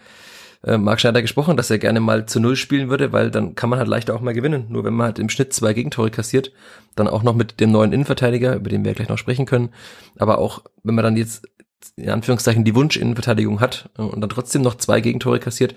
äh, 0.62 0.76
Marc 0.78 1.00
Schneider 1.00 1.22
gesprochen, 1.22 1.56
dass 1.56 1.70
er 1.70 1.78
gerne 1.78 2.00
mal 2.00 2.26
zu 2.26 2.40
Null 2.40 2.56
spielen 2.56 2.90
würde, 2.90 3.12
weil 3.12 3.30
dann 3.30 3.54
kann 3.54 3.70
man 3.70 3.78
halt 3.78 3.88
leichter 3.88 4.14
auch 4.14 4.20
mal 4.20 4.34
gewinnen. 4.34 4.66
Nur 4.68 4.84
wenn 4.84 4.94
man 4.94 5.06
halt 5.06 5.18
im 5.18 5.28
Schnitt 5.28 5.52
zwei 5.52 5.72
Gegentore 5.72 6.10
kassiert, 6.10 6.52
dann 6.96 7.08
auch 7.08 7.22
noch 7.22 7.34
mit 7.34 7.60
dem 7.60 7.72
neuen 7.72 7.92
Innenverteidiger, 7.92 8.56
über 8.56 8.70
den 8.70 8.84
wir 8.84 8.94
gleich 8.94 9.08
noch 9.08 9.18
sprechen 9.18 9.46
können, 9.46 9.70
aber 10.18 10.38
auch 10.38 10.62
wenn 10.82 10.94
man 10.94 11.04
dann 11.04 11.16
jetzt 11.16 11.48
in 11.96 12.10
Anführungszeichen 12.10 12.64
die 12.64 12.74
Wunsch-Innenverteidigung 12.74 13.60
hat 13.60 13.90
äh, 13.96 14.02
und 14.02 14.20
dann 14.20 14.30
trotzdem 14.30 14.62
noch 14.62 14.74
zwei 14.76 15.00
Gegentore 15.00 15.40
kassiert, 15.40 15.74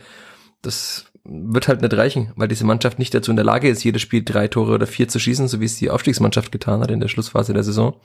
das 0.62 1.06
wird 1.26 1.68
halt 1.68 1.82
nicht 1.82 1.94
reichen, 1.94 2.34
weil 2.36 2.48
diese 2.48 2.66
Mannschaft 2.66 3.00
nicht 3.00 3.14
dazu 3.14 3.32
in 3.32 3.38
der 3.38 3.46
Lage 3.46 3.70
ist, 3.70 3.84
jedes 3.84 4.02
Spiel 4.02 4.24
drei 4.24 4.48
Tore 4.48 4.74
oder 4.74 4.88
vier 4.88 5.08
zu 5.08 5.20
schießen, 5.20 5.48
so 5.48 5.62
wie 5.62 5.66
es 5.66 5.78
die 5.78 5.90
Aufstiegsmannschaft 5.90 6.52
getan 6.52 6.82
hat 6.82 6.92
in 6.92 7.00
der 7.00 7.08
Schlussphase 7.08 7.54
der 7.54 7.64
Saison. 7.64 7.96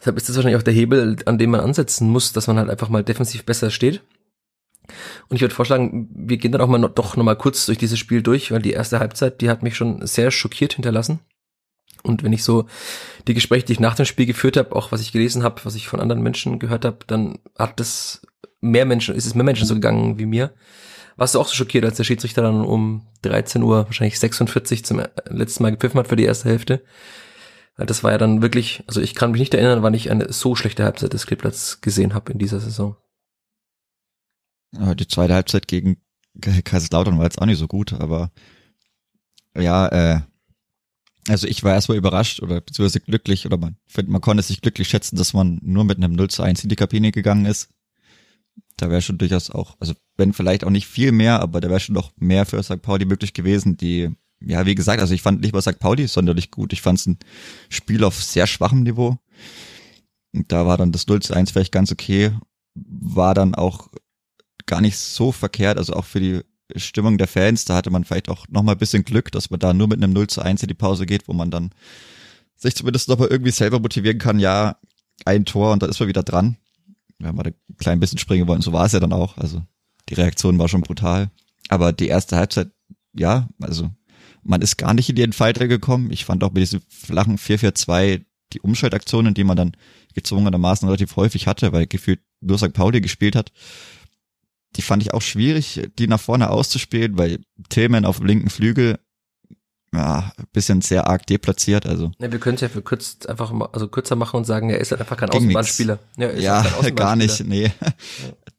Deshalb 0.00 0.16
ist 0.16 0.28
das 0.28 0.36
wahrscheinlich 0.36 0.58
auch 0.58 0.64
der 0.64 0.74
Hebel, 0.74 1.16
an 1.26 1.38
dem 1.38 1.50
man 1.50 1.60
ansetzen 1.60 2.10
muss, 2.10 2.32
dass 2.32 2.46
man 2.46 2.58
halt 2.58 2.70
einfach 2.70 2.88
mal 2.88 3.04
defensiv 3.04 3.44
besser 3.44 3.70
steht. 3.70 4.02
Und 5.28 5.36
ich 5.36 5.42
würde 5.42 5.54
vorschlagen, 5.54 6.08
wir 6.14 6.36
gehen 6.36 6.52
dann 6.52 6.60
auch 6.60 6.68
mal 6.68 6.78
noch, 6.78 6.94
doch 6.94 7.16
nochmal 7.16 7.36
kurz 7.36 7.66
durch 7.66 7.78
dieses 7.78 7.98
Spiel 7.98 8.22
durch, 8.22 8.50
weil 8.50 8.62
die 8.62 8.72
erste 8.72 8.98
Halbzeit, 8.98 9.40
die 9.40 9.50
hat 9.50 9.62
mich 9.62 9.76
schon 9.76 10.06
sehr 10.06 10.30
schockiert 10.30 10.74
hinterlassen. 10.74 11.20
Und 12.02 12.22
wenn 12.22 12.32
ich 12.32 12.44
so 12.44 12.66
die 13.26 13.34
Gespräche, 13.34 13.66
die 13.66 13.72
ich 13.72 13.80
nach 13.80 13.94
dem 13.94 14.06
Spiel 14.06 14.26
geführt 14.26 14.56
habe, 14.56 14.74
auch 14.74 14.92
was 14.92 15.00
ich 15.00 15.12
gelesen 15.12 15.42
habe, 15.42 15.60
was 15.64 15.74
ich 15.74 15.88
von 15.88 16.00
anderen 16.00 16.22
Menschen 16.22 16.58
gehört 16.58 16.84
habe, 16.84 16.98
dann 17.06 17.38
hat 17.58 17.80
das 17.80 18.22
mehr 18.60 18.86
Menschen, 18.86 19.14
ist 19.14 19.26
es 19.26 19.34
mehr 19.34 19.44
Menschen 19.44 19.66
so 19.66 19.74
gegangen 19.74 20.18
wie 20.18 20.26
mir. 20.26 20.54
Warst 21.16 21.34
du 21.34 21.40
auch 21.40 21.48
so 21.48 21.54
schockiert, 21.54 21.84
als 21.84 21.96
der 21.96 22.04
Schiedsrichter 22.04 22.42
dann 22.42 22.64
um 22.64 23.06
13 23.22 23.62
Uhr, 23.62 23.86
wahrscheinlich 23.86 24.20
46 24.20 24.84
zum 24.84 25.02
letzten 25.28 25.64
Mal 25.64 25.70
gepfiffen 25.70 25.98
hat 25.98 26.08
für 26.08 26.16
die 26.16 26.24
erste 26.24 26.48
Hälfte? 26.48 26.82
Das 27.76 28.02
war 28.02 28.12
ja 28.12 28.18
dann 28.18 28.42
wirklich, 28.42 28.82
also 28.86 29.00
ich 29.00 29.14
kann 29.14 29.30
mich 29.30 29.40
nicht 29.40 29.54
erinnern, 29.54 29.82
wann 29.82 29.94
ich 29.94 30.10
eine 30.10 30.32
so 30.32 30.56
schlechte 30.56 30.84
Halbzeit 30.84 31.12
des 31.12 31.26
Kleeblatts 31.26 31.80
gesehen 31.80 32.14
habe 32.14 32.32
in 32.32 32.38
dieser 32.38 32.60
Saison. 32.60 32.96
Die 34.72 35.08
zweite 35.08 35.34
Halbzeit 35.34 35.66
gegen 35.66 35.96
Kaiserslautern 36.40 37.18
war 37.18 37.24
jetzt 37.24 37.40
auch 37.40 37.46
nicht 37.46 37.58
so 37.58 37.66
gut, 37.66 37.94
aber 37.94 38.30
ja, 39.56 39.88
äh, 39.88 40.20
also 41.28 41.46
ich 41.46 41.62
war 41.64 41.74
erstmal 41.74 41.98
überrascht 41.98 42.40
oder 42.40 42.60
beziehungsweise 42.60 43.00
glücklich 43.00 43.46
oder 43.46 43.56
man, 43.58 43.76
man 44.06 44.20
konnte 44.20 44.42
sich 44.42 44.60
glücklich 44.60 44.88
schätzen, 44.88 45.16
dass 45.16 45.34
man 45.34 45.58
nur 45.62 45.84
mit 45.84 45.98
einem 45.98 46.12
0 46.12 46.30
zu 46.30 46.42
1 46.42 46.62
in 46.62 46.68
die 46.68 46.76
Kabine 46.76 47.12
gegangen 47.12 47.44
ist. 47.44 47.68
Da 48.76 48.90
wäre 48.90 49.02
schon 49.02 49.18
durchaus 49.18 49.50
auch, 49.50 49.76
also 49.80 49.94
wenn 50.16 50.32
vielleicht 50.32 50.64
auch 50.64 50.70
nicht 50.70 50.86
viel 50.86 51.12
mehr, 51.12 51.40
aber 51.40 51.60
da 51.60 51.68
wäre 51.68 51.80
schon 51.80 51.94
noch 51.94 52.12
mehr 52.16 52.46
für 52.46 52.62
St. 52.62 52.82
Pauli 52.82 53.04
möglich 53.04 53.34
gewesen, 53.34 53.76
die, 53.76 54.10
ja, 54.40 54.66
wie 54.66 54.74
gesagt, 54.74 55.00
also 55.00 55.14
ich 55.14 55.22
fand 55.22 55.40
nicht 55.40 55.52
mal 55.52 55.62
St. 55.62 55.78
Pauli 55.78 56.06
sonderlich 56.06 56.50
gut. 56.50 56.72
Ich 56.72 56.82
fand 56.82 56.98
es 56.98 57.06
ein 57.06 57.18
Spiel 57.68 58.04
auf 58.04 58.22
sehr 58.22 58.46
schwachem 58.46 58.82
Niveau. 58.82 59.18
Und 60.32 60.52
da 60.52 60.66
war 60.66 60.76
dann 60.76 60.92
das 60.92 61.06
0 61.06 61.20
zu 61.20 61.34
1 61.34 61.50
vielleicht 61.50 61.72
ganz 61.72 61.90
okay. 61.90 62.32
War 62.74 63.34
dann 63.34 63.54
auch 63.54 63.88
gar 64.68 64.80
nicht 64.80 64.96
so 64.96 65.32
verkehrt, 65.32 65.78
also 65.78 65.94
auch 65.94 66.04
für 66.04 66.20
die 66.20 66.42
Stimmung 66.76 67.18
der 67.18 67.26
Fans, 67.26 67.64
da 67.64 67.74
hatte 67.74 67.90
man 67.90 68.04
vielleicht 68.04 68.28
auch 68.28 68.46
noch 68.48 68.62
mal 68.62 68.72
ein 68.72 68.78
bisschen 68.78 69.04
Glück, 69.04 69.32
dass 69.32 69.50
man 69.50 69.58
da 69.58 69.72
nur 69.72 69.88
mit 69.88 69.98
einem 70.02 70.12
0 70.12 70.28
zu 70.28 70.42
1 70.42 70.62
in 70.62 70.68
die 70.68 70.74
Pause 70.74 71.06
geht, 71.06 71.26
wo 71.26 71.32
man 71.32 71.50
dann 71.50 71.70
sich 72.54 72.76
zumindest 72.76 73.08
noch 73.08 73.18
mal 73.18 73.28
irgendwie 73.28 73.50
selber 73.50 73.80
motivieren 73.80 74.18
kann, 74.18 74.38
ja, 74.38 74.76
ein 75.24 75.44
Tor 75.44 75.72
und 75.72 75.82
da 75.82 75.86
ist 75.86 75.98
man 75.98 76.08
wieder 76.08 76.22
dran. 76.22 76.56
Wir 77.18 77.28
haben 77.28 77.36
mal 77.36 77.46
ein 77.46 77.54
klein 77.78 77.98
bisschen 77.98 78.18
springen 78.18 78.46
wollen, 78.46 78.62
so 78.62 78.72
war 78.72 78.86
es 78.86 78.92
ja 78.92 79.00
dann 79.00 79.12
auch, 79.12 79.38
also 79.38 79.62
die 80.08 80.14
Reaktion 80.14 80.58
war 80.58 80.68
schon 80.68 80.82
brutal. 80.82 81.30
Aber 81.68 81.92
die 81.92 82.08
erste 82.08 82.36
Halbzeit, 82.36 82.70
ja, 83.14 83.48
also 83.60 83.90
man 84.42 84.62
ist 84.62 84.78
gar 84.78 84.94
nicht 84.94 85.08
in 85.08 85.16
den 85.16 85.32
Fighter 85.32 85.68
gekommen. 85.68 86.10
Ich 86.10 86.24
fand 86.24 86.42
auch 86.44 86.52
mit 86.52 86.62
diesem 86.62 86.80
flachen 86.88 87.38
4-4-2 87.38 88.24
die 88.52 88.60
Umschaltaktionen, 88.60 89.34
die 89.34 89.44
man 89.44 89.56
dann 89.56 89.72
gezwungenermaßen 90.14 90.88
relativ 90.88 91.16
häufig 91.16 91.46
hatte, 91.46 91.72
weil 91.72 91.86
gefühlt 91.86 92.20
nur 92.40 92.58
St. 92.58 92.72
Pauli 92.72 93.00
gespielt 93.00 93.36
hat, 93.36 93.52
die 94.78 94.82
fand 94.82 95.02
ich 95.02 95.12
auch 95.12 95.22
schwierig, 95.22 95.90
die 95.98 96.06
nach 96.06 96.20
vorne 96.20 96.50
auszuspielen, 96.50 97.18
weil 97.18 97.40
Tillman 97.68 98.04
auf 98.04 98.18
dem 98.18 98.26
linken 98.26 98.48
Flügel 98.48 98.98
ja, 99.92 100.32
bisschen 100.52 100.82
sehr 100.82 101.08
arg 101.08 101.26
deplatziert, 101.26 101.86
also. 101.86 102.12
Ja, 102.18 102.30
wir 102.30 102.38
können 102.38 102.54
es 102.56 102.60
ja 102.60 102.68
für 102.68 102.82
kurz 102.82 103.26
einfach 103.26 103.50
mal, 103.50 103.68
also 103.72 103.88
kürzer 103.88 104.16
machen 104.16 104.36
und 104.36 104.44
sagen, 104.44 104.70
er 104.70 104.78
ist 104.78 104.90
halt 104.90 105.00
einfach 105.00 105.16
kein 105.16 105.30
Außenbahnspieler. 105.30 105.98
Ja, 106.16 106.32
ja 106.32 106.60
Außenbahnspieler. 106.60 106.94
gar 106.94 107.16
nicht, 107.16 107.44
nee. 107.44 107.64
Ja. 107.64 107.92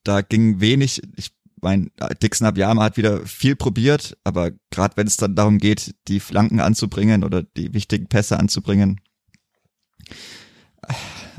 Da 0.04 0.22
ging 0.22 0.60
wenig. 0.60 1.02
Ich 1.18 1.32
mein, 1.62 1.92
Dixon 2.24 2.48
Abiyama 2.48 2.84
hat 2.84 2.98
wieder 2.98 3.26
viel 3.26 3.56
probiert, 3.56 4.18
aber 4.24 4.52
gerade 4.72 4.96
wenn 4.98 5.08
es 5.08 5.18
dann 5.18 5.36
darum 5.36 5.58
geht, 5.58 5.94
die 6.08 6.20
Flanken 6.20 6.62
anzubringen 6.62 7.24
oder 7.24 7.44
die 7.44 7.74
wichtigen 7.74 8.08
Pässe 8.08 8.40
anzubringen, 8.40 9.02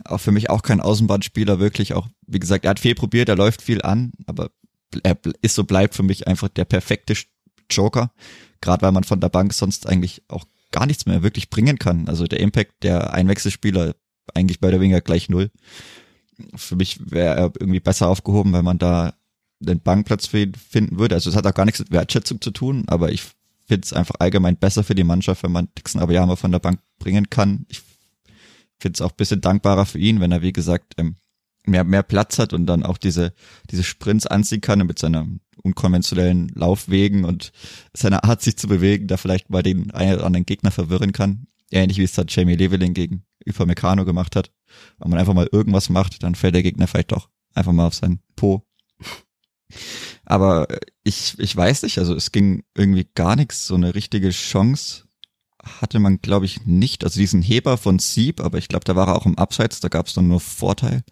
auch 0.04 0.18
für 0.18 0.30
mich 0.30 0.50
auch 0.50 0.62
kein 0.62 0.80
Außenbahnspieler, 0.80 1.58
wirklich 1.58 1.94
auch, 1.94 2.06
wie 2.26 2.38
gesagt, 2.38 2.64
er 2.64 2.70
hat 2.70 2.80
viel 2.80 2.94
probiert, 2.94 3.28
er 3.28 3.36
läuft 3.36 3.62
viel 3.62 3.82
an, 3.82 4.12
aber 4.26 4.50
er 5.02 5.18
ist 5.42 5.54
so 5.54 5.64
bleibt 5.64 5.94
für 5.94 6.02
mich 6.02 6.26
einfach 6.26 6.48
der 6.48 6.64
perfekte 6.64 7.14
Joker, 7.70 8.10
gerade 8.60 8.82
weil 8.82 8.92
man 8.92 9.04
von 9.04 9.20
der 9.20 9.28
Bank 9.28 9.52
sonst 9.52 9.86
eigentlich 9.86 10.22
auch 10.28 10.44
gar 10.72 10.86
nichts 10.86 11.06
mehr 11.06 11.22
wirklich 11.22 11.50
bringen 11.50 11.78
kann. 11.78 12.08
Also 12.08 12.26
der 12.26 12.40
Impact 12.40 12.82
der 12.82 13.12
Einwechselspieler 13.12 13.94
eigentlich 14.34 14.60
bei 14.60 14.70
der 14.70 14.80
Winger 14.80 15.00
gleich 15.00 15.28
null. 15.28 15.50
Für 16.54 16.76
mich 16.76 17.10
wäre 17.10 17.36
er 17.36 17.52
irgendwie 17.58 17.80
besser 17.80 18.08
aufgehoben, 18.08 18.52
wenn 18.52 18.64
man 18.64 18.78
da 18.78 19.14
den 19.58 19.80
Bankplatz 19.80 20.26
für 20.26 20.40
ihn 20.40 20.54
finden 20.54 20.98
würde. 20.98 21.14
Also 21.14 21.30
es 21.30 21.36
hat 21.36 21.46
auch 21.46 21.54
gar 21.54 21.66
nichts 21.66 21.80
mit 21.80 21.90
Wertschätzung 21.90 22.40
zu 22.40 22.50
tun, 22.50 22.84
aber 22.86 23.12
ich 23.12 23.22
finde 23.66 23.84
es 23.84 23.92
einfach 23.92 24.16
allgemein 24.18 24.56
besser 24.56 24.82
für 24.82 24.94
die 24.94 25.04
Mannschaft, 25.04 25.42
wenn 25.42 25.52
man 25.52 25.68
Dixon 25.76 26.00
Abayama 26.00 26.36
von 26.36 26.50
der 26.50 26.58
Bank 26.60 26.80
bringen 26.98 27.28
kann. 27.30 27.66
Ich 27.68 27.82
finde 28.78 28.96
es 28.96 29.00
auch 29.00 29.12
bisschen 29.12 29.40
dankbarer 29.40 29.86
für 29.86 29.98
ihn, 29.98 30.20
wenn 30.20 30.32
er, 30.32 30.42
wie 30.42 30.52
gesagt, 30.52 30.94
mehr, 31.66 31.84
mehr 31.84 32.02
Platz 32.02 32.38
hat 32.38 32.52
und 32.52 32.66
dann 32.66 32.84
auch 32.84 32.98
diese, 32.98 33.32
diese 33.70 33.84
Sprints 33.84 34.26
anziehen 34.26 34.60
kann 34.60 34.86
mit 34.86 34.98
seiner 34.98 35.26
unkonventionellen 35.62 36.48
Laufwegen 36.54 37.24
und 37.24 37.52
seiner 37.94 38.24
Art, 38.24 38.42
sich 38.42 38.56
zu 38.56 38.66
bewegen, 38.66 39.06
da 39.06 39.16
vielleicht 39.16 39.50
mal 39.50 39.62
den 39.62 39.90
einen 39.90 40.14
oder 40.14 40.26
anderen 40.26 40.46
Gegner 40.46 40.70
verwirren 40.70 41.12
kann. 41.12 41.46
Ähnlich 41.70 41.98
wie 41.98 42.04
es 42.04 42.14
dann 42.14 42.26
Jamie 42.28 42.56
Leveling 42.56 42.94
gegen 42.94 43.24
Upamecano 43.46 44.04
gemacht 44.04 44.36
hat. 44.36 44.50
Wenn 44.98 45.10
man 45.10 45.18
einfach 45.18 45.34
mal 45.34 45.48
irgendwas 45.50 45.88
macht, 45.88 46.22
dann 46.22 46.34
fällt 46.34 46.54
der 46.54 46.62
Gegner 46.62 46.86
vielleicht 46.86 47.12
doch 47.12 47.28
einfach 47.54 47.72
mal 47.72 47.86
auf 47.86 47.94
seinen 47.94 48.20
Po. 48.36 48.66
Aber 50.24 50.66
ich, 51.04 51.38
ich 51.38 51.56
weiß 51.56 51.82
nicht, 51.82 51.98
also 51.98 52.14
es 52.14 52.32
ging 52.32 52.64
irgendwie 52.74 53.08
gar 53.14 53.36
nichts, 53.36 53.66
so 53.66 53.74
eine 53.74 53.94
richtige 53.94 54.30
Chance 54.30 55.04
hatte 55.62 55.98
man, 55.98 56.20
glaube 56.20 56.46
ich, 56.46 56.66
nicht. 56.66 57.04
Also 57.04 57.20
diesen 57.20 57.42
Heber 57.42 57.76
von 57.76 57.98
Sieb, 57.98 58.40
aber 58.40 58.58
ich 58.58 58.68
glaube, 58.68 58.84
da 58.84 58.96
war 58.96 59.08
er 59.08 59.16
auch 59.16 59.26
im 59.26 59.38
Abseits, 59.38 59.80
da 59.80 59.88
gab 59.88 60.06
es 60.06 60.14
dann 60.14 60.28
nur 60.28 60.40
Vorteil. 60.40 61.02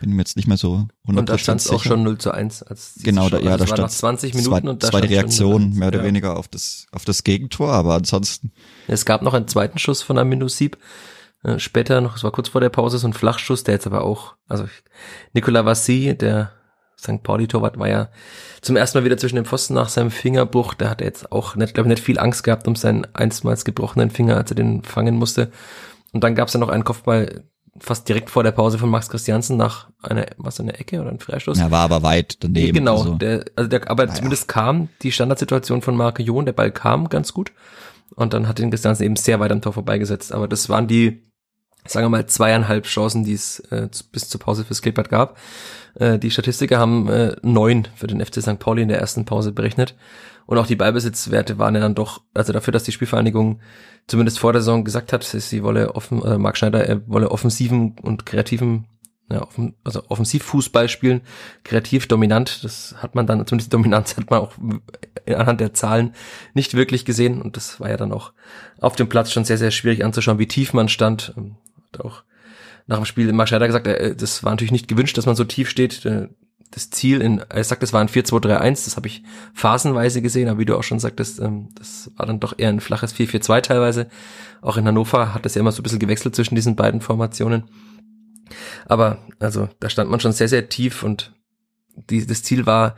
Bin 0.00 0.12
mir 0.12 0.22
jetzt 0.22 0.36
nicht 0.36 0.48
mehr 0.48 0.56
so 0.56 0.88
100% 1.06 1.18
Und 1.18 1.28
da 1.28 1.36
stand 1.36 1.60
es 1.60 1.68
auch 1.70 1.82
schon 1.82 2.02
0 2.02 2.16
zu 2.16 2.32
1. 2.32 2.62
Als 2.62 2.94
genau, 3.02 3.28
da, 3.28 3.38
ja, 3.38 3.52
also 3.52 3.64
da 3.64 3.66
stand 3.66 3.82
nach 3.82 3.90
20 3.90 4.34
Minuten 4.34 4.50
zwei, 4.50 4.70
und 4.70 4.82
da 4.82 4.90
zwei 4.90 4.98
stand 4.98 5.12
Reaktionen 5.12 5.74
mehr 5.74 5.88
oder 5.88 5.98
ja. 5.98 6.04
weniger 6.04 6.38
auf 6.38 6.48
das, 6.48 6.86
auf 6.90 7.04
das 7.04 7.22
Gegentor, 7.22 7.72
aber 7.72 7.94
ansonsten. 7.94 8.52
Es 8.88 9.04
gab 9.04 9.20
noch 9.20 9.34
einen 9.34 9.46
zweiten 9.46 9.78
Schuss 9.78 10.02
von 10.02 10.16
Aminu 10.16 10.48
Sieb. 10.48 10.78
Äh, 11.42 11.58
Später 11.58 12.00
noch, 12.00 12.16
es 12.16 12.24
war 12.24 12.32
kurz 12.32 12.48
vor 12.48 12.62
der 12.62 12.70
Pause, 12.70 12.98
so 12.98 13.06
ein 13.06 13.12
Flachschuss, 13.12 13.62
der 13.62 13.74
jetzt 13.74 13.86
aber 13.86 14.02
auch, 14.02 14.36
also 14.48 14.64
Nicolas 15.34 15.66
Vassi, 15.66 16.16
der 16.18 16.52
St. 16.98 17.22
Pauli-Torwart, 17.22 17.78
war 17.78 17.88
ja 17.88 18.08
zum 18.62 18.76
ersten 18.76 18.98
Mal 18.98 19.04
wieder 19.04 19.18
zwischen 19.18 19.36
dem 19.36 19.44
Pfosten 19.44 19.74
nach 19.74 19.88
seinem 19.88 20.10
Fingerbruch. 20.10 20.74
Der 20.74 20.90
hatte 20.90 21.04
jetzt 21.04 21.32
auch, 21.32 21.56
nicht, 21.56 21.74
glaube 21.74 21.88
ich, 21.88 21.96
nicht 21.96 22.04
viel 22.04 22.18
Angst 22.18 22.44
gehabt 22.44 22.68
um 22.68 22.76
seinen 22.76 23.06
einstmals 23.14 23.64
gebrochenen 23.64 24.10
Finger, 24.10 24.36
als 24.36 24.50
er 24.50 24.56
den 24.56 24.82
fangen 24.82 25.16
musste. 25.16 25.50
Und 26.12 26.24
dann 26.24 26.34
gab 26.34 26.48
es 26.48 26.54
ja 26.54 26.60
noch 26.60 26.68
einen 26.68 26.84
Kopfball 26.84 27.44
fast 27.78 28.08
direkt 28.08 28.30
vor 28.30 28.42
der 28.42 28.52
Pause 28.52 28.78
von 28.78 28.90
Max 28.90 29.08
Christiansen 29.08 29.56
nach 29.56 29.88
einer, 30.02 30.26
was 30.38 30.60
eine 30.60 30.78
Ecke 30.78 31.00
oder 31.00 31.10
ein 31.10 31.20
Freistoß? 31.20 31.58
Er 31.58 31.70
war 31.70 31.82
aber 31.82 32.02
weit 32.02 32.36
daneben. 32.40 32.74
Genau, 32.74 32.98
also. 32.98 33.14
der, 33.14 33.44
also 33.56 33.68
der, 33.68 33.88
aber 33.90 34.06
naja. 34.06 34.16
zumindest 34.16 34.48
kam 34.48 34.88
die 35.02 35.12
Standardsituation 35.12 35.82
von 35.82 35.96
Marke 35.96 36.22
John, 36.22 36.46
der 36.46 36.52
Ball 36.52 36.72
kam 36.72 37.08
ganz 37.08 37.32
gut. 37.32 37.52
Und 38.16 38.34
dann 38.34 38.48
hat 38.48 38.58
den 38.58 38.70
Christiansen 38.70 39.04
eben 39.04 39.16
sehr 39.16 39.38
weit 39.40 39.52
am 39.52 39.62
Tor 39.62 39.72
vorbeigesetzt. 39.72 40.32
Aber 40.32 40.48
das 40.48 40.68
waren 40.68 40.88
die, 40.88 41.22
sagen 41.86 42.06
wir 42.06 42.10
mal, 42.10 42.26
zweieinhalb 42.26 42.84
Chancen, 42.84 43.24
die 43.24 43.34
es 43.34 43.60
äh, 43.70 43.88
bis 44.10 44.28
zur 44.28 44.40
Pause 44.40 44.64
fürs 44.64 44.82
Klippert 44.82 45.08
gab. 45.08 45.38
Äh, 45.94 46.18
die 46.18 46.30
Statistiker 46.30 46.78
haben 46.78 47.08
äh, 47.08 47.36
neun 47.42 47.86
für 47.94 48.08
den 48.08 48.24
FC 48.24 48.42
St. 48.42 48.58
Pauli 48.58 48.82
in 48.82 48.88
der 48.88 48.98
ersten 48.98 49.24
Pause 49.24 49.52
berechnet. 49.52 49.94
Und 50.50 50.58
auch 50.58 50.66
die 50.66 50.74
Ballbesitzwerte 50.74 51.58
waren 51.58 51.76
ja 51.76 51.80
dann 51.80 51.94
doch, 51.94 52.22
also 52.34 52.52
dafür, 52.52 52.72
dass 52.72 52.82
die 52.82 52.90
Spielvereinigung 52.90 53.60
zumindest 54.08 54.40
vor 54.40 54.52
der 54.52 54.62
Saison 54.62 54.82
gesagt 54.82 55.12
hat, 55.12 55.22
sie 55.22 55.62
wolle 55.62 55.94
offen, 55.94 56.24
äh, 56.24 56.38
Marc 56.38 56.56
Schneider, 56.56 56.84
er 56.84 57.08
wolle 57.08 57.30
offensiven 57.30 57.94
und 58.02 58.26
kreativen 58.26 58.88
ja, 59.30 59.42
offen, 59.42 59.76
also 59.84 60.02
Offensivfußball 60.08 60.88
spielen, 60.88 61.20
kreativ 61.62 62.08
dominant. 62.08 62.64
Das 62.64 62.96
hat 62.98 63.14
man 63.14 63.28
dann, 63.28 63.46
zumindest 63.46 63.68
die 63.68 63.76
Dominanz 63.76 64.16
hat 64.16 64.28
man 64.28 64.40
auch 64.40 64.54
anhand 65.28 65.60
der 65.60 65.72
Zahlen 65.72 66.14
nicht 66.52 66.74
wirklich 66.74 67.04
gesehen. 67.04 67.40
Und 67.40 67.56
das 67.56 67.78
war 67.78 67.88
ja 67.88 67.96
dann 67.96 68.10
auch 68.10 68.32
auf 68.80 68.96
dem 68.96 69.08
Platz 69.08 69.30
schon 69.30 69.44
sehr, 69.44 69.56
sehr 69.56 69.70
schwierig 69.70 70.04
anzuschauen, 70.04 70.40
wie 70.40 70.48
tief 70.48 70.72
man 70.72 70.88
stand. 70.88 71.32
Ähm, 71.36 71.58
hat 71.92 72.00
auch 72.00 72.24
nach 72.88 72.96
dem 72.96 73.04
Spiel 73.04 73.32
Marscheider 73.32 73.68
gesagt, 73.68 73.86
äh, 73.86 74.16
das 74.16 74.42
war 74.42 74.50
natürlich 74.50 74.72
nicht 74.72 74.88
gewünscht, 74.88 75.16
dass 75.16 75.26
man 75.26 75.36
so 75.36 75.44
tief 75.44 75.70
steht. 75.70 76.04
Das 76.70 76.90
Ziel 76.90 77.20
in, 77.20 77.40
er 77.48 77.64
sagt, 77.64 77.82
das 77.82 77.92
war 77.92 78.00
ein 78.00 78.08
4-2-3-1, 78.08 78.84
das 78.84 78.96
habe 78.96 79.08
ich 79.08 79.24
phasenweise 79.54 80.22
gesehen, 80.22 80.48
aber 80.48 80.60
wie 80.60 80.64
du 80.64 80.76
auch 80.76 80.84
schon 80.84 81.00
sagtest, 81.00 81.40
ähm, 81.40 81.70
das 81.74 82.12
war 82.16 82.26
dann 82.26 82.38
doch 82.38 82.54
eher 82.56 82.68
ein 82.68 82.80
flaches 82.80 83.14
4-4-2 83.14 83.60
teilweise. 83.62 84.08
Auch 84.62 84.76
in 84.76 84.86
Hannover 84.86 85.34
hat 85.34 85.46
es 85.46 85.54
ja 85.56 85.60
immer 85.60 85.72
so 85.72 85.80
ein 85.80 85.82
bisschen 85.82 85.98
gewechselt 85.98 86.36
zwischen 86.36 86.54
diesen 86.54 86.76
beiden 86.76 87.00
Formationen. 87.00 87.64
Aber 88.86 89.18
also 89.38 89.68
da 89.80 89.90
stand 89.90 90.10
man 90.10 90.20
schon 90.20 90.32
sehr, 90.32 90.48
sehr 90.48 90.68
tief 90.68 91.02
und 91.02 91.32
die, 92.08 92.26
das 92.26 92.42
Ziel 92.42 92.66
war, 92.66 92.96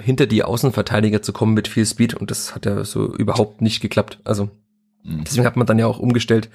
hinter 0.00 0.26
die 0.26 0.42
Außenverteidiger 0.42 1.22
zu 1.22 1.32
kommen 1.32 1.54
mit 1.54 1.68
viel 1.68 1.86
Speed 1.86 2.14
und 2.14 2.30
das 2.30 2.54
hat 2.54 2.66
ja 2.66 2.84
so 2.84 3.14
überhaupt 3.14 3.60
nicht 3.60 3.80
geklappt. 3.80 4.20
Also 4.24 4.50
mhm. 5.02 5.24
deswegen 5.24 5.46
hat 5.46 5.56
man 5.56 5.66
dann 5.66 5.78
ja 5.78 5.86
auch 5.86 5.98
umgestellt, 5.98 6.50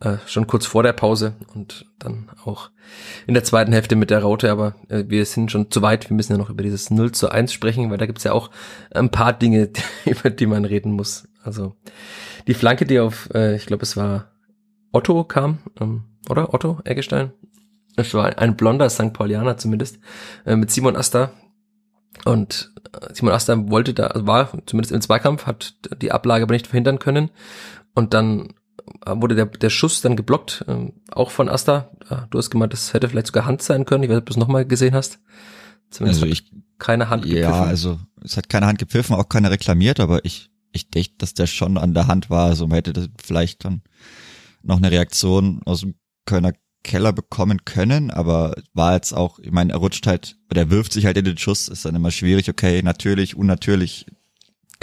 äh, 0.00 0.16
schon 0.26 0.46
kurz 0.46 0.66
vor 0.66 0.82
der 0.82 0.92
Pause 0.92 1.34
und 1.54 1.86
dann 1.98 2.30
auch 2.44 2.70
in 3.26 3.34
der 3.34 3.44
zweiten 3.44 3.72
Hälfte 3.72 3.96
mit 3.96 4.10
der 4.10 4.22
Raute, 4.22 4.50
aber 4.50 4.74
äh, 4.88 5.04
wir 5.08 5.24
sind 5.24 5.50
schon 5.50 5.70
zu 5.70 5.82
weit, 5.82 6.10
wir 6.10 6.16
müssen 6.16 6.32
ja 6.32 6.38
noch 6.38 6.50
über 6.50 6.62
dieses 6.62 6.90
0 6.90 7.12
zu 7.12 7.30
1 7.30 7.52
sprechen, 7.52 7.90
weil 7.90 7.98
da 7.98 8.06
gibt's 8.06 8.24
ja 8.24 8.32
auch 8.32 8.50
ein 8.92 9.10
paar 9.10 9.32
Dinge, 9.32 9.70
über 10.04 10.30
die 10.30 10.46
man 10.46 10.64
reden 10.64 10.92
muss. 10.92 11.28
Also 11.42 11.74
die 12.46 12.54
Flanke, 12.54 12.86
die 12.86 13.00
auf, 13.00 13.30
äh, 13.34 13.56
ich 13.56 13.66
glaube 13.66 13.82
es 13.82 13.96
war 13.96 14.30
Otto 14.92 15.24
kam, 15.24 15.58
ähm, 15.80 16.04
oder? 16.28 16.54
Otto 16.54 16.80
Eggestein, 16.84 17.32
es 17.96 18.14
war 18.14 18.38
ein 18.38 18.56
blonder 18.56 18.90
St. 18.90 19.12
Paulianer 19.12 19.56
zumindest, 19.56 19.98
äh, 20.44 20.56
mit 20.56 20.70
Simon 20.70 20.96
Asta. 20.96 21.30
Und 22.24 22.72
äh, 22.92 23.12
Simon 23.12 23.34
Asta 23.34 23.70
wollte 23.70 23.94
da, 23.94 24.08
also 24.08 24.26
war 24.26 24.50
zumindest 24.66 24.92
im 24.92 25.00
Zweikampf, 25.00 25.46
hat 25.46 25.74
die 26.00 26.12
Ablage 26.12 26.44
aber 26.44 26.54
nicht 26.54 26.66
verhindern 26.66 26.98
können. 26.98 27.30
Und 27.94 28.14
dann 28.14 28.54
wurde 29.06 29.34
der, 29.34 29.46
der 29.46 29.70
Schuss 29.70 30.00
dann 30.00 30.16
geblockt, 30.16 30.64
äh, 30.68 30.92
auch 31.10 31.30
von 31.30 31.48
Asta. 31.48 31.90
Du 32.30 32.38
hast 32.38 32.50
gemeint, 32.50 32.72
das 32.72 32.92
hätte 32.92 33.08
vielleicht 33.08 33.28
sogar 33.28 33.46
Hand 33.46 33.62
sein 33.62 33.84
können. 33.84 34.02
Ich 34.02 34.10
weiß 34.10 34.16
nicht, 34.16 34.22
ob 34.22 34.26
du 34.26 34.32
es 34.32 34.36
nochmal 34.38 34.66
gesehen 34.66 34.94
hast. 34.94 35.20
Zumindest 35.90 36.22
also 36.22 36.32
ich, 36.32 36.52
keine 36.78 37.08
Hand 37.08 37.24
gepfiffen. 37.24 37.42
Ja, 37.42 37.62
also 37.62 37.98
es 38.22 38.36
hat 38.36 38.48
keine 38.48 38.66
Hand 38.66 38.78
gepfiffen, 38.78 39.16
auch 39.16 39.28
keiner 39.28 39.50
reklamiert, 39.50 40.00
aber 40.00 40.24
ich, 40.24 40.50
ich 40.72 40.90
denke, 40.90 41.10
dass 41.18 41.34
der 41.34 41.46
schon 41.46 41.78
an 41.78 41.94
der 41.94 42.06
Hand 42.06 42.30
war. 42.30 42.46
Also 42.46 42.66
man 42.66 42.76
hätte 42.76 42.92
das 42.92 43.08
vielleicht 43.22 43.64
dann 43.64 43.82
noch 44.62 44.78
eine 44.78 44.90
Reaktion 44.90 45.60
aus 45.64 45.80
dem 45.80 45.94
Kölner 46.26 46.52
Keller 46.82 47.12
bekommen 47.14 47.64
können, 47.64 48.10
aber 48.10 48.54
war 48.74 48.94
jetzt 48.94 49.14
auch, 49.14 49.38
ich 49.38 49.50
meine, 49.50 49.72
er 49.72 49.78
rutscht 49.78 50.06
halt, 50.06 50.36
oder 50.50 50.62
er 50.62 50.70
wirft 50.70 50.92
sich 50.92 51.06
halt 51.06 51.16
in 51.16 51.24
den 51.24 51.38
Schuss, 51.38 51.68
ist 51.68 51.86
dann 51.86 51.94
immer 51.94 52.10
schwierig, 52.10 52.50
okay, 52.50 52.82
natürlich, 52.82 53.36
unnatürlich, 53.36 54.06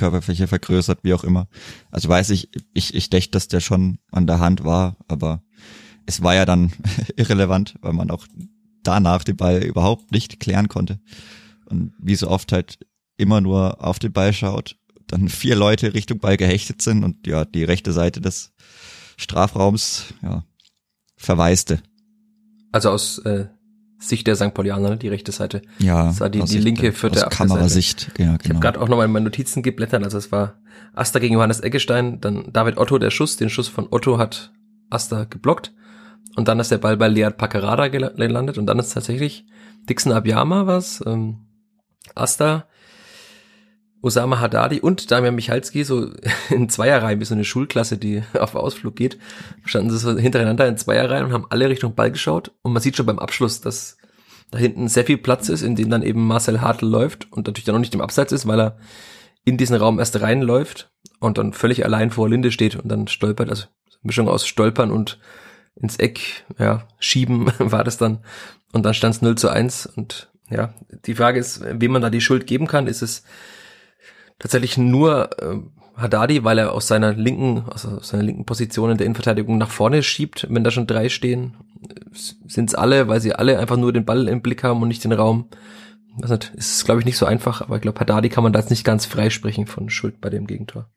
Körperfläche 0.01 0.48
vergrößert, 0.48 1.03
wie 1.03 1.13
auch 1.13 1.24
immer. 1.24 1.48
Also 1.91 2.10
weiß 2.10 2.31
ich, 2.31 2.50
ich, 2.74 2.96
ich 2.96 3.12
dächte, 3.12 3.34
dass 3.34 3.48
der 3.48 3.60
schon 3.60 4.00
an 4.12 4.25
der 4.25 4.39
Hand 4.39 4.63
war, 4.63 4.98
aber 5.08 5.43
es 6.08 6.24
war 6.24 6.34
ja 6.34 6.43
dann 6.43 6.72
irrelevant, 7.17 7.75
weil 7.81 7.93
man 7.93 8.10
auch 8.10 8.25
danach 8.81 9.24
den 9.24 9.38
Ball 9.38 9.63
überhaupt 9.63 10.12
nicht 10.12 10.39
klären 10.39 10.70
konnte. 10.70 11.00
Und 11.65 11.93
wie 12.00 12.15
so 12.15 12.29
oft 12.29 12.51
halt 12.51 12.79
immer 13.17 13.41
nur 13.41 13.86
auf 13.86 14.00
den 14.00 14.12
Ball 14.12 14.34
schaut, 14.34 14.75
dann 15.05 15.29
vier 15.29 15.55
Leute 15.55 15.93
Richtung 15.93 16.17
Ball 16.17 16.36
gehechtet 16.36 16.81
sind 16.81 17.03
und 17.03 17.27
ja, 17.27 17.46
die 17.46 17.63
rechte 17.63 17.93
Seite 17.93 18.22
des 18.22 18.53
Strafraums, 19.17 20.15
ja, 20.24 20.43
verwaiste. 21.15 21.84
Also 22.72 22.89
aus 22.89 23.20
äh, 23.20 23.46
Sicht 24.01 24.25
der 24.25 24.36
St. 24.36 24.53
Paulianer, 24.53 24.96
die 24.96 25.10
rechte 25.10 25.31
Seite. 25.31 25.62
Ja. 25.77 26.05
Das 26.05 26.20
war 26.20 26.29
die, 26.29 26.43
die 26.43 26.58
linke 26.58 26.91
vierte 26.91 27.27
aus 27.27 27.31
Kamerasicht. 27.31 28.12
Ja, 28.17 28.25
genau. 28.25 28.38
Ich 28.43 28.50
habe 28.50 28.60
gerade 28.60 28.81
auch 28.81 28.89
nochmal 28.89 29.05
in 29.05 29.12
meine 29.12 29.25
Notizen 29.25 29.62
geblättert. 29.62 30.03
Also 30.03 30.17
es 30.17 30.31
war 30.31 30.55
Asta 30.93 31.20
gegen 31.20 31.36
Johannes 31.36 31.62
Eggestein, 31.62 32.20
dann 32.20 32.51
David 32.51 32.77
Otto 32.77 32.98
der 32.98 33.12
Schuss. 33.12 33.38
Den 33.38 33.50
Schuss 33.50 33.67
von 33.67 33.88
Otto 33.91 34.17
hat 34.17 34.51
Asta 34.89 35.25
geblockt. 35.25 35.74
Und 36.36 36.48
dann 36.48 36.60
ist 36.60 36.72
der 36.72 36.79
Ball 36.79 36.98
bei 36.98 37.10
Lead 37.10 37.38
Paccarada 37.38 37.89
gelandet. 37.89 38.58
Und 38.58 38.65
dann 38.65 38.79
ist 38.79 38.89
tatsächlich 38.89 39.46
Dixon 39.88 40.13
Abiyama 40.13 40.65
was. 40.65 41.04
Ähm, 41.06 41.45
Asta 42.15 42.65
Osama 44.02 44.39
Haddadi 44.39 44.80
und 44.80 45.12
Damian 45.12 45.36
Michalski 45.36 45.84
so 45.84 46.10
in 46.49 46.69
Zweierreihen, 46.69 47.19
wie 47.19 47.25
so 47.25 47.36
eine 47.36 47.45
Schulklasse, 47.45 47.97
die 47.97 48.23
auf 48.39 48.56
Ausflug 48.56 48.95
geht, 48.95 49.17
standen 49.63 49.91
sie 49.91 49.97
so 49.97 50.17
hintereinander 50.17 50.67
in 50.67 50.78
Zweierreihen 50.78 51.25
und 51.25 51.34
haben 51.34 51.45
alle 51.49 51.69
Richtung 51.69 51.95
Ball 51.95 52.12
geschaut. 52.12 52.52
Und 52.63 52.73
man 52.73 52.82
sieht 52.82 52.97
schon 52.97 53.06
beim 53.06 53.19
Abschluss, 53.19 53.62
dass 53.62 53.97
da 54.51 54.59
hinten 54.59 54.87
sehr 54.87 55.05
viel 55.05 55.17
Platz 55.17 55.49
ist, 55.49 55.61
in 55.61 55.75
dem 55.75 55.89
dann 55.89 56.03
eben 56.03 56.27
Marcel 56.27 56.61
Hartl 56.61 56.85
läuft 56.85 57.31
und 57.31 57.47
natürlich 57.47 57.65
dann 57.65 57.75
noch 57.75 57.79
nicht 57.79 57.95
im 57.95 58.01
Abseits 58.01 58.31
ist, 58.31 58.47
weil 58.47 58.59
er 58.59 58.77
in 59.45 59.57
diesen 59.57 59.75
Raum 59.75 59.97
erst 59.97 60.21
reinläuft 60.21 60.91
und 61.19 61.37
dann 61.37 61.53
völlig 61.53 61.85
allein 61.85 62.11
vor 62.11 62.29
Linde 62.29 62.51
steht 62.51 62.75
und 62.75 62.89
dann 62.89 63.07
stolpert, 63.07 63.49
also 63.49 63.65
Mischung 64.03 64.27
aus 64.27 64.45
Stolpern 64.45 64.91
und 64.91 65.19
ins 65.75 65.97
Eck, 65.97 66.45
ja, 66.59 66.87
schieben 66.99 67.51
war 67.59 67.83
das 67.83 67.97
dann. 67.97 68.19
Und 68.73 68.85
dann 68.85 68.93
stand 68.93 69.15
es 69.15 69.21
0 69.21 69.37
zu 69.37 69.49
1 69.49 69.85
und 69.85 70.31
ja, 70.49 70.73
die 71.05 71.15
Frage 71.15 71.39
ist, 71.39 71.61
wem 71.63 71.91
man 71.91 72.01
da 72.01 72.09
die 72.09 72.21
Schuld 72.21 72.45
geben 72.45 72.67
kann. 72.67 72.87
Ist 72.87 73.01
es 73.01 73.23
tatsächlich 74.37 74.77
nur 74.77 75.29
äh, 75.41 75.59
Haddadi, 76.01 76.43
weil 76.43 76.57
er 76.57 76.73
aus 76.73 76.87
seiner 76.87 77.13
linken, 77.13 77.63
also 77.69 77.89
aus 77.89 78.09
seiner 78.09 78.23
linken 78.23 78.45
Position 78.45 78.91
in 78.91 78.97
der 78.97 79.05
Innenverteidigung 79.05 79.57
nach 79.57 79.69
vorne 79.69 80.03
schiebt, 80.03 80.47
wenn 80.49 80.63
da 80.63 80.71
schon 80.71 80.87
drei 80.87 81.09
stehen, 81.09 81.55
sind 82.47 82.69
es 82.69 82.75
alle, 82.75 83.07
weil 83.07 83.21
sie 83.21 83.33
alle 83.33 83.59
einfach 83.59 83.77
nur 83.77 83.93
den 83.93 84.05
Ball 84.05 84.27
im 84.27 84.41
Blick 84.41 84.63
haben 84.63 84.81
und 84.81 84.87
nicht 84.87 85.03
den 85.03 85.11
Raum. 85.11 85.49
Also 86.21 86.37
ist 86.53 86.85
glaube 86.85 86.99
ich 86.99 87.05
nicht 87.05 87.17
so 87.17 87.25
einfach, 87.25 87.61
aber 87.61 87.77
ich 87.77 87.81
glaube 87.81 87.99
Haddadi 87.99 88.29
kann 88.29 88.43
man 88.43 88.53
da 88.53 88.59
jetzt 88.59 88.69
nicht 88.69 88.83
ganz 88.83 89.05
freisprechen 89.05 89.65
von 89.65 89.89
Schuld 89.89 90.19
bei 90.19 90.29
dem 90.29 90.47
Gegentor. 90.47 90.89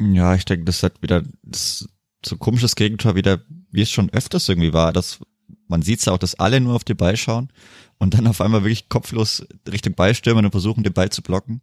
Ja, 0.00 0.34
ich 0.34 0.44
denke, 0.44 0.64
das 0.64 0.82
hat 0.82 1.02
wieder 1.02 1.22
das 1.42 1.88
so 2.24 2.36
komisches 2.36 2.74
Gegentor 2.76 3.14
wieder, 3.14 3.42
wie 3.70 3.82
es 3.82 3.90
schon 3.90 4.10
öfters 4.10 4.48
irgendwie 4.48 4.72
war, 4.72 4.92
dass 4.92 5.20
man 5.68 5.82
sieht 5.82 6.00
es 6.00 6.08
auch, 6.08 6.18
dass 6.18 6.34
alle 6.34 6.60
nur 6.60 6.74
auf 6.74 6.84
den 6.84 6.96
Ball 6.96 7.16
schauen 7.16 7.52
und 8.02 8.14
dann 8.14 8.26
auf 8.26 8.40
einmal 8.40 8.64
wirklich 8.64 8.88
kopflos 8.88 9.46
Richtung 9.70 9.94
Ball 9.94 10.12
stürmen 10.16 10.44
und 10.44 10.50
versuchen, 10.50 10.82
den 10.82 10.92
Ball 10.92 11.10
zu 11.10 11.22
blocken. 11.22 11.62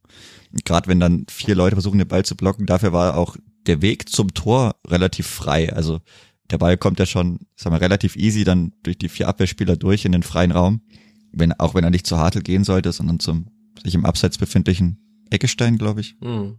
Gerade 0.64 0.88
wenn 0.88 1.02
dann 1.02 1.26
vier 1.30 1.54
Leute 1.54 1.76
versuchen, 1.76 1.98
den 1.98 2.08
Ball 2.08 2.24
zu 2.24 2.38
blocken, 2.38 2.66
dafür 2.66 2.94
war 2.94 3.18
auch 3.18 3.36
der 3.68 3.82
Weg 3.82 4.08
zum 4.08 4.34
Tor 4.34 4.78
relativ 4.88 5.28
frei. 5.28 5.74
Also 5.74 6.00
der 6.50 6.58
Ball 6.58 6.78
kommt 6.78 6.98
ja 6.98 7.06
schon, 7.06 7.40
sagen 7.58 7.76
wir, 7.76 7.82
relativ 7.82 8.16
easy 8.16 8.46
dann 8.46 8.72
durch 8.84 8.98
die 8.98 9.10
vier 9.10 9.28
Abwehrspieler 9.28 9.76
durch 9.76 10.06
in 10.06 10.14
den 10.14 10.24
freien 10.24 10.52
Raum. 10.52 10.80
Wenn, 11.34 11.52
auch 11.60 11.76
wenn 11.76 11.84
er 11.84 11.90
nicht 11.90 12.08
zu 12.08 12.18
Hartl 12.18 12.42
gehen 12.42 12.64
sollte, 12.64 12.94
sondern 12.94 13.20
zum 13.20 13.48
sich 13.84 13.94
im 13.94 14.06
Abseits 14.06 14.38
befindlichen 14.38 15.26
Eckestein, 15.30 15.78
glaube 15.78 16.00
ich. 16.00 16.16
Mhm. 16.22 16.56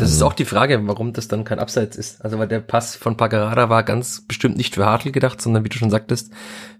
Das 0.00 0.04
also, 0.04 0.14
ist 0.14 0.22
auch 0.22 0.32
die 0.32 0.44
Frage, 0.46 0.80
warum 0.86 1.12
das 1.12 1.28
dann 1.28 1.44
kein 1.44 1.58
Abseits 1.58 1.96
ist. 1.96 2.24
Also 2.24 2.38
weil 2.38 2.48
der 2.48 2.60
Pass 2.60 2.96
von 2.96 3.18
Pagarada 3.18 3.68
war 3.68 3.82
ganz 3.82 4.22
bestimmt 4.26 4.56
nicht 4.56 4.76
für 4.76 4.86
Hartl 4.86 5.12
gedacht, 5.12 5.42
sondern 5.42 5.64
wie 5.64 5.68
du 5.68 5.76
schon 5.76 5.90
sagtest, 5.90 6.32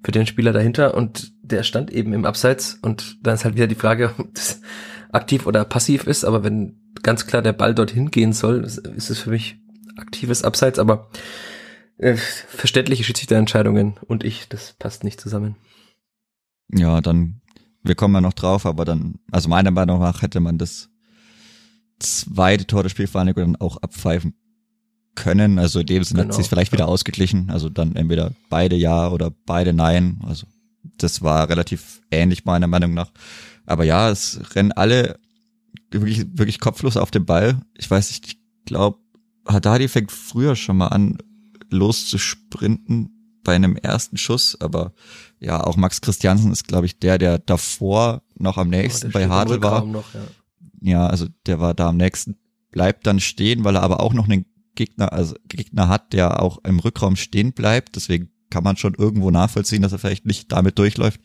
für 0.02 0.12
den 0.12 0.26
Spieler 0.26 0.52
dahinter 0.52 0.94
und 0.94 1.32
der 1.52 1.62
stand 1.62 1.90
eben 1.90 2.12
im 2.12 2.24
Abseits 2.24 2.78
und 2.82 3.18
dann 3.22 3.34
ist 3.34 3.44
halt 3.44 3.54
wieder 3.56 3.66
die 3.66 3.74
Frage, 3.74 4.14
ob 4.18 4.34
das 4.34 4.60
aktiv 5.12 5.46
oder 5.46 5.64
passiv 5.64 6.06
ist, 6.06 6.24
aber 6.24 6.44
wenn 6.44 6.92
ganz 7.02 7.26
klar 7.26 7.42
der 7.42 7.52
Ball 7.52 7.74
dorthin 7.74 8.10
gehen 8.10 8.32
soll, 8.32 8.64
ist 8.64 9.10
es 9.10 9.18
für 9.18 9.30
mich 9.30 9.58
aktives 9.96 10.44
Abseits, 10.44 10.78
aber 10.78 11.10
äh, 11.98 12.16
verständliche 12.16 13.04
Schiedsrichterentscheidungen 13.04 13.94
und 14.06 14.24
ich, 14.24 14.48
das 14.48 14.74
passt 14.78 15.04
nicht 15.04 15.20
zusammen. 15.20 15.56
Ja, 16.72 17.00
dann, 17.00 17.40
wir 17.82 17.94
kommen 17.94 18.14
ja 18.14 18.20
noch 18.20 18.32
drauf, 18.32 18.66
aber 18.66 18.84
dann, 18.84 19.16
also 19.30 19.48
meiner 19.48 19.70
Meinung 19.70 20.00
nach 20.00 20.22
hätte 20.22 20.40
man 20.40 20.58
das 20.58 20.88
zweite 21.98 22.66
Tor 22.66 22.82
der 22.82 22.90
Spielvereinigung 22.90 23.52
dann 23.52 23.60
auch 23.60 23.76
abpfeifen 23.78 24.34
können. 25.14 25.58
Also 25.58 25.80
in 25.80 25.86
dem 25.86 26.04
Sinne 26.04 26.22
genau, 26.22 26.32
hat 26.32 26.40
sich 26.40 26.48
vielleicht 26.48 26.72
ja. 26.72 26.78
wieder 26.78 26.88
ausgeglichen. 26.88 27.50
Also 27.50 27.68
dann 27.68 27.96
entweder 27.96 28.32
beide 28.48 28.76
ja 28.76 29.08
oder 29.08 29.30
beide 29.46 29.72
nein. 29.72 30.20
Also 30.26 30.46
das 31.02 31.22
war 31.22 31.48
relativ 31.48 32.02
ähnlich 32.10 32.44
meiner 32.44 32.66
Meinung 32.66 32.94
nach. 32.94 33.10
Aber 33.66 33.84
ja, 33.84 34.10
es 34.10 34.40
rennen 34.54 34.72
alle 34.72 35.18
wirklich, 35.90 36.26
wirklich 36.32 36.60
kopflos 36.60 36.96
auf 36.96 37.10
den 37.10 37.26
Ball. 37.26 37.60
Ich 37.76 37.90
weiß 37.90 38.10
nicht, 38.10 38.26
ich 38.26 38.38
glaube, 38.64 38.98
Haddadi 39.46 39.88
fängt 39.88 40.12
früher 40.12 40.56
schon 40.56 40.76
mal 40.76 40.88
an, 40.88 41.18
loszusprinten 41.70 43.40
bei 43.42 43.54
einem 43.54 43.76
ersten 43.76 44.16
Schuss, 44.16 44.60
aber 44.60 44.92
ja, 45.38 45.62
auch 45.64 45.76
Max 45.76 46.00
Christiansen 46.00 46.52
ist, 46.52 46.68
glaube 46.68 46.86
ich, 46.86 46.98
der, 46.98 47.16
der 47.16 47.38
davor 47.38 48.22
noch 48.34 48.58
am 48.58 48.68
nächsten 48.68 49.08
oh, 49.08 49.12
bei 49.12 49.28
Hartl 49.28 49.62
war. 49.62 49.84
Noch, 49.84 50.12
ja 50.12 50.20
ja, 50.80 51.06
also 51.06 51.26
der 51.46 51.60
war 51.60 51.74
da 51.74 51.88
am 51.88 51.96
nächsten, 51.96 52.36
bleibt 52.70 53.06
dann 53.06 53.20
stehen, 53.20 53.64
weil 53.64 53.76
er 53.76 53.82
aber 53.82 54.00
auch 54.00 54.14
noch 54.14 54.28
einen 54.28 54.46
Gegner, 54.74 55.12
also 55.12 55.34
Gegner 55.46 55.88
hat, 55.88 56.12
der 56.12 56.42
auch 56.42 56.58
im 56.64 56.78
Rückraum 56.78 57.16
stehen 57.16 57.52
bleibt. 57.52 57.96
Deswegen 57.96 58.30
kann 58.50 58.64
man 58.64 58.76
schon 58.76 58.94
irgendwo 58.94 59.30
nachvollziehen, 59.30 59.82
dass 59.82 59.92
er 59.92 59.98
vielleicht 59.98 60.26
nicht 60.26 60.52
damit 60.52 60.78
durchläuft, 60.78 61.20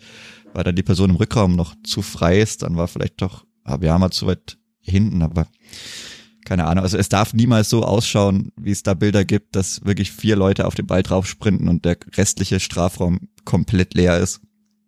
weil 0.54 0.64
dann 0.64 0.76
die 0.76 0.84
Person 0.84 1.10
im 1.10 1.16
Rückraum 1.16 1.56
noch 1.56 1.76
zu 1.84 2.02
frei 2.02 2.40
ist. 2.40 2.64
Dann 2.64 2.78
war 2.78 2.88
vielleicht 2.88 3.22
doch 3.22 3.46
Abiyama 3.64 4.12
zu 4.12 4.28
weit 4.28 4.58
hinten, 4.82 5.22
aber 5.22 5.48
keine 6.46 6.66
Ahnung, 6.68 6.84
also 6.84 6.98
es 6.98 7.10
darf 7.10 7.34
niemals 7.34 7.70
so 7.70 7.84
ausschauen, 7.84 8.52
wie 8.56 8.72
es 8.72 8.84
da 8.84 8.94
Bilder 8.94 9.26
gibt, 9.26 9.56
dass 9.56 9.84
wirklich 9.84 10.12
vier 10.12 10.36
Leute 10.36 10.66
auf 10.66 10.76
den 10.76 10.86
Ball 10.86 11.02
drauf 11.02 11.26
sprinten 11.26 11.68
und 11.68 11.84
der 11.86 11.98
restliche 12.16 12.60
Strafraum 12.60 13.30
komplett 13.46 13.96
leer 13.96 14.20
ist. 14.20 14.42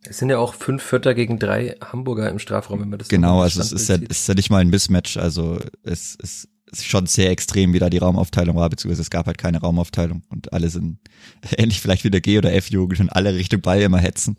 Es 0.04 0.20
sind 0.20 0.30
ja 0.30 0.38
auch 0.38 0.54
fünf 0.54 0.84
Vierter 0.84 1.16
gegen 1.16 1.40
drei 1.40 1.76
Hamburger 1.82 2.30
im 2.30 2.40
Strafraum, 2.40 2.80
wenn 2.82 2.90
man 2.90 3.00
das 3.00 3.08
Genau, 3.08 3.42
also 3.42 3.60
es 3.60 3.72
ist 3.72 3.90
ja, 3.90 3.96
ist 3.96 4.28
ja 4.28 4.36
nicht 4.36 4.50
mal 4.50 4.60
ein 4.60 4.70
Mismatch, 4.70 5.18
also 5.18 5.60
es 5.84 6.16
ist 6.16 6.48
schon 6.74 7.06
sehr 7.06 7.32
extrem, 7.32 7.74
wie 7.74 7.80
da 7.80 7.90
die 7.90 7.98
Raumaufteilung 7.98 8.56
war, 8.56 8.70
beziehungsweise 8.70 9.02
es 9.02 9.10
gab 9.10 9.26
halt 9.26 9.38
keine 9.38 9.60
Raumaufteilung 9.60 10.24
und 10.30 10.52
alle 10.54 10.70
sind 10.70 11.00
ähnlich 11.58 11.82
vielleicht 11.82 12.04
wie 12.04 12.12
der 12.12 12.22
G- 12.22 12.38
oder 12.38 12.54
F-Jugend 12.54 13.00
und 13.00 13.10
alle 13.10 13.34
Richtung 13.36 13.62
Ball 13.62 13.82
immer 13.82 14.00
hetzen. 14.00 14.38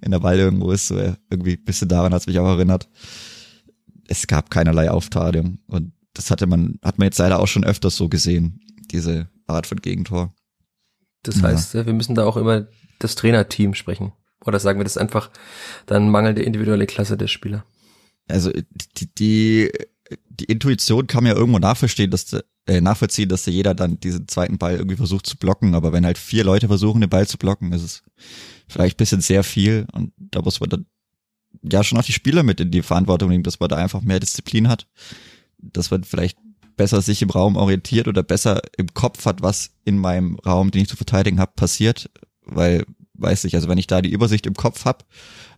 Wenn 0.00 0.10
der 0.10 0.20
Ball 0.20 0.38
irgendwo 0.38 0.70
ist, 0.70 0.88
so 0.88 0.98
irgendwie 1.30 1.54
ein 1.54 1.64
bisschen 1.64 1.88
daran 1.88 2.12
hat 2.12 2.22
es 2.22 2.26
mich 2.26 2.38
auch 2.38 2.48
erinnert. 2.48 2.88
Es 4.06 4.26
gab 4.26 4.50
keinerlei 4.50 4.90
Aufteilung 4.90 5.58
und 5.66 5.92
das 6.14 6.30
hatte 6.30 6.46
man, 6.46 6.78
hat 6.82 6.98
man 6.98 7.06
jetzt 7.06 7.18
leider 7.18 7.40
auch 7.40 7.48
schon 7.48 7.64
öfters 7.64 7.96
so 7.96 8.08
gesehen, 8.08 8.60
diese 8.90 9.28
Art 9.46 9.66
von 9.66 9.80
Gegentor. 9.80 10.34
Das 11.22 11.42
heißt, 11.42 11.74
ja. 11.74 11.86
wir 11.86 11.92
müssen 11.92 12.14
da 12.14 12.24
auch 12.24 12.36
immer 12.36 12.66
das 12.98 13.14
Trainerteam 13.14 13.74
sprechen. 13.74 14.12
Oder 14.44 14.58
sagen 14.58 14.78
wir 14.78 14.84
das 14.84 14.98
einfach 14.98 15.30
dann 15.86 16.10
mangelnde 16.10 16.42
individuelle 16.42 16.86
Klasse 16.86 17.16
der 17.16 17.28
Spieler? 17.28 17.64
Also 18.28 18.50
die, 18.50 19.14
die, 19.14 19.72
die 20.28 20.44
Intuition 20.44 21.06
kann 21.06 21.24
man 21.24 21.32
ja 21.32 21.38
irgendwo 21.38 21.58
nachverstehen, 21.58 22.10
dass 22.10 22.32
äh, 22.66 22.80
nachvollziehen, 22.80 23.28
dass 23.28 23.44
da 23.44 23.50
jeder 23.50 23.74
dann 23.74 23.98
diesen 24.00 24.28
zweiten 24.28 24.58
Ball 24.58 24.76
irgendwie 24.76 24.96
versucht 24.96 25.26
zu 25.26 25.36
blocken. 25.36 25.74
Aber 25.74 25.92
wenn 25.92 26.06
halt 26.06 26.18
vier 26.18 26.44
Leute 26.44 26.68
versuchen, 26.68 27.00
den 27.00 27.10
Ball 27.10 27.26
zu 27.26 27.38
blocken, 27.38 27.72
ist 27.72 27.82
es 27.82 28.02
vielleicht 28.68 28.96
bisschen 28.96 29.20
sehr 29.20 29.44
viel. 29.44 29.86
Und 29.92 30.12
da 30.16 30.42
muss 30.42 30.60
man 30.60 30.70
dann 30.70 30.86
ja 31.62 31.84
schon 31.84 31.98
auch 31.98 32.04
die 32.04 32.12
Spieler 32.12 32.42
mit 32.42 32.60
in 32.60 32.70
die 32.70 32.82
Verantwortung 32.82 33.28
nehmen, 33.28 33.44
dass 33.44 33.60
man 33.60 33.68
da 33.68 33.76
einfach 33.76 34.00
mehr 34.00 34.20
Disziplin 34.20 34.68
hat 34.68 34.86
dass 35.62 35.90
man 35.90 36.04
vielleicht 36.04 36.38
besser 36.76 37.00
sich 37.00 37.22
im 37.22 37.30
Raum 37.30 37.56
orientiert 37.56 38.08
oder 38.08 38.22
besser 38.22 38.60
im 38.76 38.92
Kopf 38.92 39.24
hat, 39.24 39.42
was 39.42 39.70
in 39.84 39.98
meinem 39.98 40.38
Raum, 40.40 40.70
den 40.70 40.82
ich 40.82 40.88
zu 40.88 40.96
verteidigen 40.96 41.40
habe, 41.40 41.52
passiert. 41.54 42.10
Weil, 42.44 42.84
weiß 43.14 43.44
ich, 43.44 43.54
also 43.54 43.68
wenn 43.68 43.78
ich 43.78 43.86
da 43.86 44.02
die 44.02 44.10
Übersicht 44.10 44.46
im 44.46 44.54
Kopf 44.54 44.84
habe, 44.84 45.04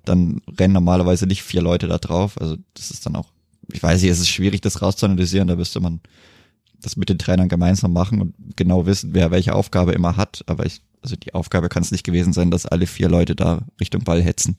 dann 0.04 0.42
rennen 0.58 0.74
normalerweise 0.74 1.26
nicht 1.26 1.42
vier 1.42 1.62
Leute 1.62 1.88
da 1.88 1.98
drauf. 1.98 2.40
Also 2.40 2.56
das 2.74 2.90
ist 2.90 3.06
dann 3.06 3.16
auch, 3.16 3.32
ich 3.74 3.82
weiß 3.82 4.00
nicht, 4.00 4.10
es 4.10 4.20
ist 4.20 4.28
schwierig, 4.28 4.60
das 4.60 4.82
rauszuanalysieren, 4.82 5.48
da 5.48 5.56
müsste 5.56 5.80
man 5.80 6.00
das 6.80 6.96
mit 6.96 7.08
den 7.08 7.18
Trainern 7.18 7.48
gemeinsam 7.48 7.92
machen 7.92 8.20
und 8.20 8.34
genau 8.56 8.86
wissen, 8.86 9.10
wer 9.14 9.30
welche 9.30 9.54
Aufgabe 9.54 9.92
immer 9.92 10.16
hat. 10.16 10.44
Aber 10.46 10.64
ich, 10.64 10.82
also 11.02 11.16
die 11.16 11.34
Aufgabe 11.34 11.68
kann 11.68 11.82
es 11.82 11.90
nicht 11.90 12.04
gewesen 12.04 12.32
sein, 12.32 12.50
dass 12.50 12.66
alle 12.66 12.86
vier 12.86 13.08
Leute 13.08 13.34
da 13.34 13.66
Richtung 13.80 14.04
Ball 14.04 14.22
hetzen. 14.22 14.56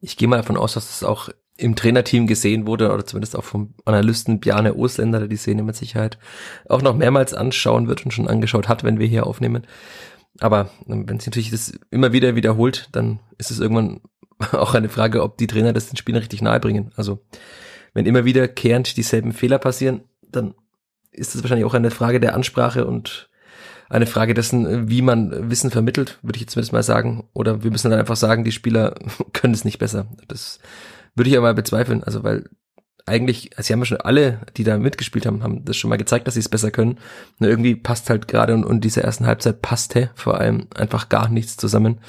Ich 0.00 0.16
gehe 0.16 0.28
mal 0.28 0.36
davon 0.36 0.56
aus, 0.56 0.74
dass 0.74 0.90
es 0.90 1.02
auch 1.02 1.30
im 1.56 1.74
Trainerteam 1.74 2.28
gesehen 2.28 2.66
wurde 2.66 2.92
oder 2.92 3.04
zumindest 3.04 3.34
auch 3.34 3.42
vom 3.42 3.74
Analysten 3.84 4.38
Bjarne 4.38 4.76
Osländer, 4.76 5.18
der 5.18 5.28
die 5.28 5.36
Szene 5.36 5.64
mit 5.64 5.74
Sicherheit 5.74 6.18
auch 6.68 6.82
noch 6.82 6.94
mehrmals 6.94 7.34
anschauen 7.34 7.88
wird 7.88 8.04
und 8.04 8.12
schon 8.12 8.28
angeschaut 8.28 8.68
hat, 8.68 8.84
wenn 8.84 9.00
wir 9.00 9.08
hier 9.08 9.26
aufnehmen. 9.26 9.66
Aber 10.38 10.70
ähm, 10.86 11.08
wenn 11.08 11.18
sich 11.18 11.26
natürlich 11.26 11.50
das 11.50 11.72
immer 11.90 12.12
wieder 12.12 12.36
wiederholt, 12.36 12.88
dann 12.92 13.18
ist 13.38 13.50
es 13.50 13.58
irgendwann 13.58 14.02
auch 14.52 14.74
eine 14.74 14.88
Frage, 14.88 15.24
ob 15.24 15.36
die 15.36 15.48
Trainer 15.48 15.72
das 15.72 15.88
den 15.88 15.96
Spielern 15.96 16.20
richtig 16.20 16.42
nahe 16.42 16.60
bringen. 16.60 16.92
Also 16.94 17.24
wenn 17.94 18.06
immer 18.06 18.24
wiederkehrend 18.24 18.96
dieselben 18.96 19.32
Fehler 19.32 19.58
passieren, 19.58 20.02
dann 20.22 20.54
ist 21.10 21.34
es 21.34 21.42
wahrscheinlich 21.42 21.66
auch 21.66 21.74
eine 21.74 21.90
Frage 21.90 22.20
der 22.20 22.34
Ansprache 22.34 22.86
und 22.86 23.28
eine 23.88 24.06
Frage 24.06 24.34
dessen, 24.34 24.90
wie 24.90 25.02
man 25.02 25.50
Wissen 25.50 25.70
vermittelt, 25.70 26.18
würde 26.22 26.36
ich 26.36 26.42
jetzt 26.42 26.52
zumindest 26.52 26.72
mal 26.72 26.82
sagen. 26.82 27.28
Oder 27.32 27.62
wir 27.62 27.70
müssen 27.70 27.90
dann 27.90 28.00
einfach 28.00 28.16
sagen, 28.16 28.44
die 28.44 28.52
Spieler 28.52 28.94
können 29.32 29.54
es 29.54 29.64
nicht 29.64 29.78
besser. 29.78 30.06
Das 30.28 30.58
würde 31.14 31.30
ich 31.30 31.38
aber 31.38 31.54
bezweifeln, 31.54 32.04
also 32.04 32.22
weil 32.22 32.48
eigentlich, 33.06 33.56
also 33.56 33.66
sie 33.66 33.72
haben 33.72 33.80
ja 33.80 33.86
schon 33.86 34.00
alle, 34.02 34.40
die 34.56 34.64
da 34.64 34.76
mitgespielt 34.76 35.24
haben, 35.24 35.42
haben 35.42 35.64
das 35.64 35.78
schon 35.78 35.88
mal 35.88 35.96
gezeigt, 35.96 36.26
dass 36.26 36.34
sie 36.34 36.40
es 36.40 36.48
besser 36.48 36.70
können. 36.70 36.98
Nur 37.38 37.48
irgendwie 37.48 37.74
passt 37.74 38.10
halt 38.10 38.28
gerade 38.28 38.54
und, 38.54 38.64
und 38.64 38.84
diese 38.84 39.02
ersten 39.02 39.26
Halbzeit 39.26 39.62
passte 39.62 40.10
vor 40.14 40.38
allem 40.38 40.66
einfach 40.74 41.08
gar 41.08 41.28
nichts 41.28 41.56
zusammen. 41.56 42.00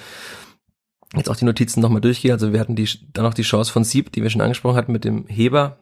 Jetzt 1.15 1.30
auch 1.30 1.36
die 1.36 1.45
Notizen 1.45 1.82
nochmal 1.82 2.02
durchgehen. 2.02 2.32
Also 2.32 2.54
wir 2.54 2.60
hatten 2.60 2.76
die, 2.76 2.88
dann 3.13 3.26
noch 3.26 3.34
die 3.34 3.41
Chance 3.41 3.72
von 3.72 3.84
Sieb, 3.84 4.12
die 4.12 4.22
wir 4.22 4.30
schon 4.30 4.41
angesprochen 4.41 4.76
hatten 4.76 4.91
mit 4.91 5.06
dem 5.06 5.26
Heber. 5.28 5.80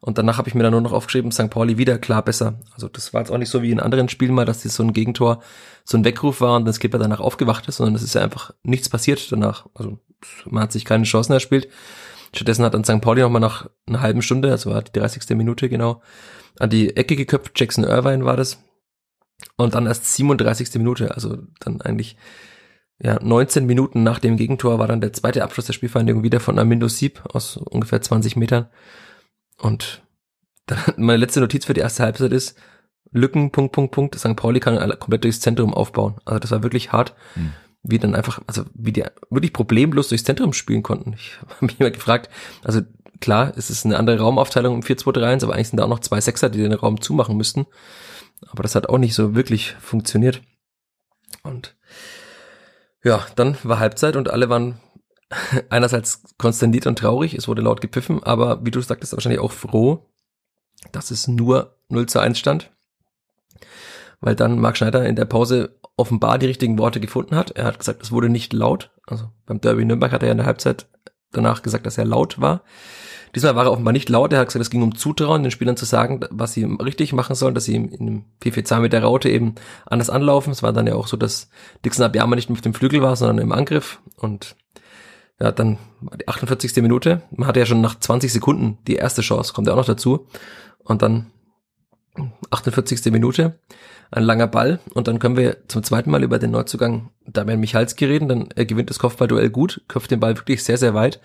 Und 0.00 0.18
danach 0.18 0.38
habe 0.38 0.48
ich 0.48 0.54
mir 0.54 0.62
dann 0.62 0.72
nur 0.72 0.80
noch 0.80 0.92
aufgeschrieben, 0.92 1.32
St. 1.32 1.50
Pauli 1.50 1.78
wieder 1.78 1.98
klar 1.98 2.22
besser. 2.22 2.60
Also 2.72 2.88
das 2.88 3.12
war 3.12 3.22
jetzt 3.22 3.30
auch 3.30 3.38
nicht 3.38 3.50
so 3.50 3.62
wie 3.62 3.70
in 3.70 3.80
anderen 3.80 4.08
Spielen 4.08 4.34
mal, 4.34 4.44
dass 4.44 4.62
das 4.62 4.74
so 4.74 4.82
ein 4.82 4.92
Gegentor, 4.92 5.42
so 5.84 5.96
ein 5.96 6.04
Weckruf 6.04 6.40
war 6.40 6.56
und 6.56 6.64
das 6.64 6.76
Skipper 6.76 6.98
danach 6.98 7.20
aufgewacht 7.20 7.66
ist, 7.68 7.76
sondern 7.76 7.94
es 7.94 8.02
ist 8.02 8.14
ja 8.14 8.22
einfach 8.22 8.52
nichts 8.62 8.88
passiert 8.88 9.32
danach. 9.32 9.66
Also 9.74 9.98
man 10.44 10.62
hat 10.62 10.72
sich 10.72 10.84
keine 10.84 11.04
Chancen 11.04 11.32
erspielt. 11.32 11.68
Stattdessen 12.34 12.64
hat 12.64 12.74
dann 12.74 12.84
St. 12.84 13.00
Pauli 13.00 13.22
nochmal 13.22 13.40
nach 13.40 13.68
einer 13.86 14.00
halben 14.00 14.22
Stunde, 14.22 14.48
das 14.48 14.66
war 14.66 14.82
die 14.82 14.92
30. 14.92 15.36
Minute 15.36 15.68
genau, 15.68 16.02
an 16.58 16.70
die 16.70 16.96
Ecke 16.96 17.16
geköpft. 17.16 17.58
Jackson 17.58 17.84
Irvine 17.84 18.24
war 18.24 18.36
das. 18.36 18.58
Und 19.56 19.74
dann 19.74 19.86
erst 19.86 20.14
37. 20.14 20.74
Minute, 20.76 21.14
also 21.14 21.38
dann 21.60 21.80
eigentlich 21.80 22.16
ja, 22.98 23.22
19 23.22 23.66
Minuten 23.66 24.02
nach 24.02 24.18
dem 24.18 24.36
Gegentor 24.36 24.78
war 24.78 24.88
dann 24.88 25.00
der 25.00 25.12
zweite 25.12 25.42
Abschluss 25.42 25.66
der 25.66 25.74
Spielvereinigung 25.74 26.22
wieder 26.22 26.40
von 26.40 26.58
Amindo 26.58 26.88
Sieb 26.88 27.22
aus 27.32 27.56
ungefähr 27.56 28.00
20 28.00 28.36
Metern. 28.36 28.68
Und 29.58 30.02
dann, 30.66 30.78
meine 30.96 31.18
letzte 31.18 31.40
Notiz 31.40 31.64
für 31.66 31.74
die 31.74 31.80
erste 31.80 32.02
Halbzeit 32.02 32.32
ist, 32.32 32.58
Lücken, 33.12 33.52
Punkt, 33.52 33.72
Punkt, 33.72 33.92
Punkt, 33.92 34.18
St. 34.18 34.34
Pauli 34.36 34.60
kann 34.60 34.76
komplett 34.98 35.24
durchs 35.24 35.40
Zentrum 35.40 35.72
aufbauen. 35.74 36.16
Also 36.24 36.40
das 36.40 36.50
war 36.50 36.62
wirklich 36.62 36.92
hart. 36.92 37.14
Hm 37.34 37.52
wie 37.88 37.98
dann 37.98 38.14
einfach, 38.14 38.40
also 38.46 38.64
wie 38.74 38.92
die 38.92 39.04
wirklich 39.30 39.52
problemlos 39.52 40.08
durchs 40.08 40.24
Zentrum 40.24 40.52
spielen 40.52 40.82
konnten. 40.82 41.14
Ich 41.14 41.32
habe 41.48 41.66
mich 41.66 41.80
immer 41.80 41.90
gefragt, 41.90 42.30
also 42.64 42.82
klar, 43.20 43.52
es 43.56 43.70
ist 43.70 43.84
eine 43.84 43.98
andere 43.98 44.18
Raumaufteilung 44.18 44.74
im 44.74 44.82
4-2-3-1, 44.82 45.44
aber 45.44 45.54
eigentlich 45.54 45.68
sind 45.68 45.78
da 45.78 45.84
auch 45.84 45.88
noch 45.88 46.00
zwei 46.00 46.20
Sechser, 46.20 46.50
die 46.50 46.58
den 46.58 46.72
Raum 46.72 47.00
zumachen 47.00 47.36
müssten. 47.36 47.66
Aber 48.48 48.62
das 48.62 48.74
hat 48.74 48.88
auch 48.88 48.98
nicht 48.98 49.14
so 49.14 49.34
wirklich 49.34 49.72
funktioniert. 49.80 50.42
Und 51.42 51.75
ja, 53.06 53.24
dann 53.36 53.56
war 53.62 53.78
Halbzeit 53.78 54.16
und 54.16 54.28
alle 54.28 54.48
waren 54.48 54.80
einerseits 55.70 56.24
konsterniert 56.38 56.86
und 56.86 56.98
traurig, 56.98 57.34
es 57.34 57.46
wurde 57.46 57.62
laut 57.62 57.80
gepfiffen, 57.80 58.22
aber 58.24 58.66
wie 58.66 58.72
du 58.72 58.80
sagtest, 58.80 59.12
wahrscheinlich 59.12 59.40
auch 59.40 59.52
froh, 59.52 60.10
dass 60.90 61.12
es 61.12 61.28
nur 61.28 61.78
0 61.88 62.06
zu 62.06 62.18
1 62.18 62.36
stand. 62.36 62.72
Weil 64.20 64.34
dann 64.34 64.58
Marc 64.58 64.76
Schneider 64.76 65.06
in 65.06 65.14
der 65.14 65.24
Pause 65.24 65.78
offenbar 65.96 66.38
die 66.38 66.46
richtigen 66.46 66.78
Worte 66.78 67.00
gefunden 67.00 67.36
hat. 67.36 67.52
Er 67.52 67.64
hat 67.64 67.78
gesagt, 67.78 68.02
es 68.02 68.10
wurde 68.10 68.28
nicht 68.28 68.52
laut. 68.52 68.90
Also 69.06 69.30
beim 69.46 69.60
Derby 69.60 69.84
Nürnberg 69.84 70.10
hat 70.10 70.22
er 70.22 70.28
ja 70.28 70.32
in 70.32 70.38
der 70.38 70.46
Halbzeit 70.46 70.86
danach 71.30 71.62
gesagt, 71.62 71.86
dass 71.86 71.98
er 71.98 72.06
laut 72.06 72.40
war. 72.40 72.62
Diesmal 73.36 73.54
war 73.54 73.66
er 73.66 73.72
offenbar 73.72 73.92
nicht 73.92 74.08
laut. 74.08 74.32
Er 74.32 74.38
hat 74.38 74.48
gesagt, 74.48 74.62
es 74.62 74.70
ging 74.70 74.82
um 74.82 74.94
Zutrauen, 74.94 75.42
den 75.42 75.50
Spielern 75.50 75.76
zu 75.76 75.84
sagen, 75.84 76.20
was 76.30 76.54
sie 76.54 76.64
richtig 76.64 77.12
machen 77.12 77.36
sollen, 77.36 77.54
dass 77.54 77.66
sie 77.66 77.76
in 77.76 78.06
dem 78.06 78.24
4-4-2 78.42 78.80
mit 78.80 78.94
der 78.94 79.02
Raute 79.02 79.28
eben 79.28 79.56
anders 79.84 80.08
anlaufen. 80.08 80.52
Es 80.52 80.62
war 80.62 80.72
dann 80.72 80.86
ja 80.86 80.94
auch 80.94 81.06
so, 81.06 81.18
dass 81.18 81.50
Dixon 81.84 82.06
Abiyama 82.06 82.34
nicht 82.34 82.48
mehr 82.48 82.56
auf 82.56 82.62
dem 82.62 82.72
Flügel 82.72 83.02
war, 83.02 83.14
sondern 83.14 83.36
im 83.36 83.52
Angriff. 83.52 84.00
Und 84.16 84.56
ja, 85.38 85.52
dann 85.52 85.76
die 86.18 86.26
48. 86.26 86.74
Minute. 86.76 87.20
Man 87.30 87.46
hatte 87.46 87.60
ja 87.60 87.66
schon 87.66 87.82
nach 87.82 88.00
20 88.00 88.32
Sekunden 88.32 88.78
die 88.86 88.96
erste 88.96 89.20
Chance, 89.20 89.52
kommt 89.52 89.66
ja 89.66 89.74
auch 89.74 89.78
noch 89.78 89.84
dazu. 89.84 90.26
Und 90.82 91.02
dann 91.02 91.26
48. 92.50 93.12
Minute 93.12 93.58
ein 94.10 94.22
langer 94.22 94.46
Ball 94.46 94.80
und 94.94 95.08
dann 95.08 95.18
können 95.18 95.36
wir 95.36 95.68
zum 95.68 95.82
zweiten 95.82 96.10
Mal 96.10 96.22
über 96.22 96.38
den 96.38 96.52
Neuzugang 96.52 97.10
Damian 97.26 97.60
Michalski 97.60 98.06
reden, 98.06 98.28
dann 98.28 98.48
er 98.54 98.64
gewinnt 98.64 98.88
das 98.88 98.98
Kopfballduell 98.98 99.50
gut, 99.50 99.82
köpft 99.88 100.10
den 100.10 100.20
Ball 100.20 100.38
wirklich 100.38 100.64
sehr, 100.64 100.78
sehr 100.78 100.94
weit 100.94 101.20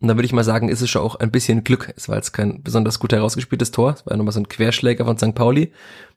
und 0.00 0.08
dann 0.08 0.16
würde 0.16 0.26
ich 0.26 0.32
mal 0.32 0.44
sagen, 0.44 0.68
ist 0.68 0.80
es 0.80 0.90
schon 0.90 1.02
auch 1.02 1.16
ein 1.16 1.30
bisschen 1.30 1.62
Glück. 1.62 1.92
Es 1.96 2.08
war 2.08 2.16
jetzt 2.16 2.32
kein 2.32 2.62
besonders 2.62 2.98
gut 2.98 3.12
herausgespieltes 3.12 3.70
Tor, 3.70 3.94
es 3.94 4.06
war 4.06 4.16
nochmal 4.16 4.32
so 4.32 4.40
ein 4.40 4.48
Querschläger 4.48 5.04
von 5.04 5.18
St. 5.18 5.34
Pauli, 5.34 5.72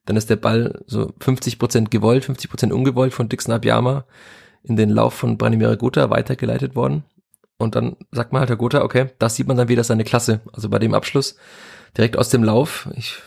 dann 0.05 0.15
ist 0.15 0.29
der 0.29 0.37
Ball 0.37 0.83
so 0.87 1.13
50 1.19 1.59
Prozent 1.59 1.91
gewollt, 1.91 2.25
50 2.25 2.49
Prozent 2.49 2.73
ungewollt 2.73 3.13
von 3.13 3.29
Dixon 3.29 3.53
Abiyama 3.53 4.05
in 4.63 4.75
den 4.75 4.89
Lauf 4.89 5.13
von 5.13 5.37
Branimir 5.37 5.75
Gotha 5.77 6.09
weitergeleitet 6.09 6.75
worden 6.75 7.03
und 7.57 7.75
dann 7.75 7.97
sagt 8.11 8.31
man 8.31 8.39
halt, 8.39 8.49
Herr 8.49 8.57
Gotha, 8.57 8.81
okay, 8.83 9.11
das 9.19 9.35
sieht 9.35 9.47
man 9.47 9.57
dann 9.57 9.67
wieder 9.67 9.83
seine 9.83 10.03
Klasse, 10.03 10.41
also 10.53 10.69
bei 10.69 10.79
dem 10.79 10.93
Abschluss 10.93 11.35
direkt 11.97 12.17
aus 12.17 12.29
dem 12.29 12.43
Lauf, 12.43 12.89
ich 12.95 13.17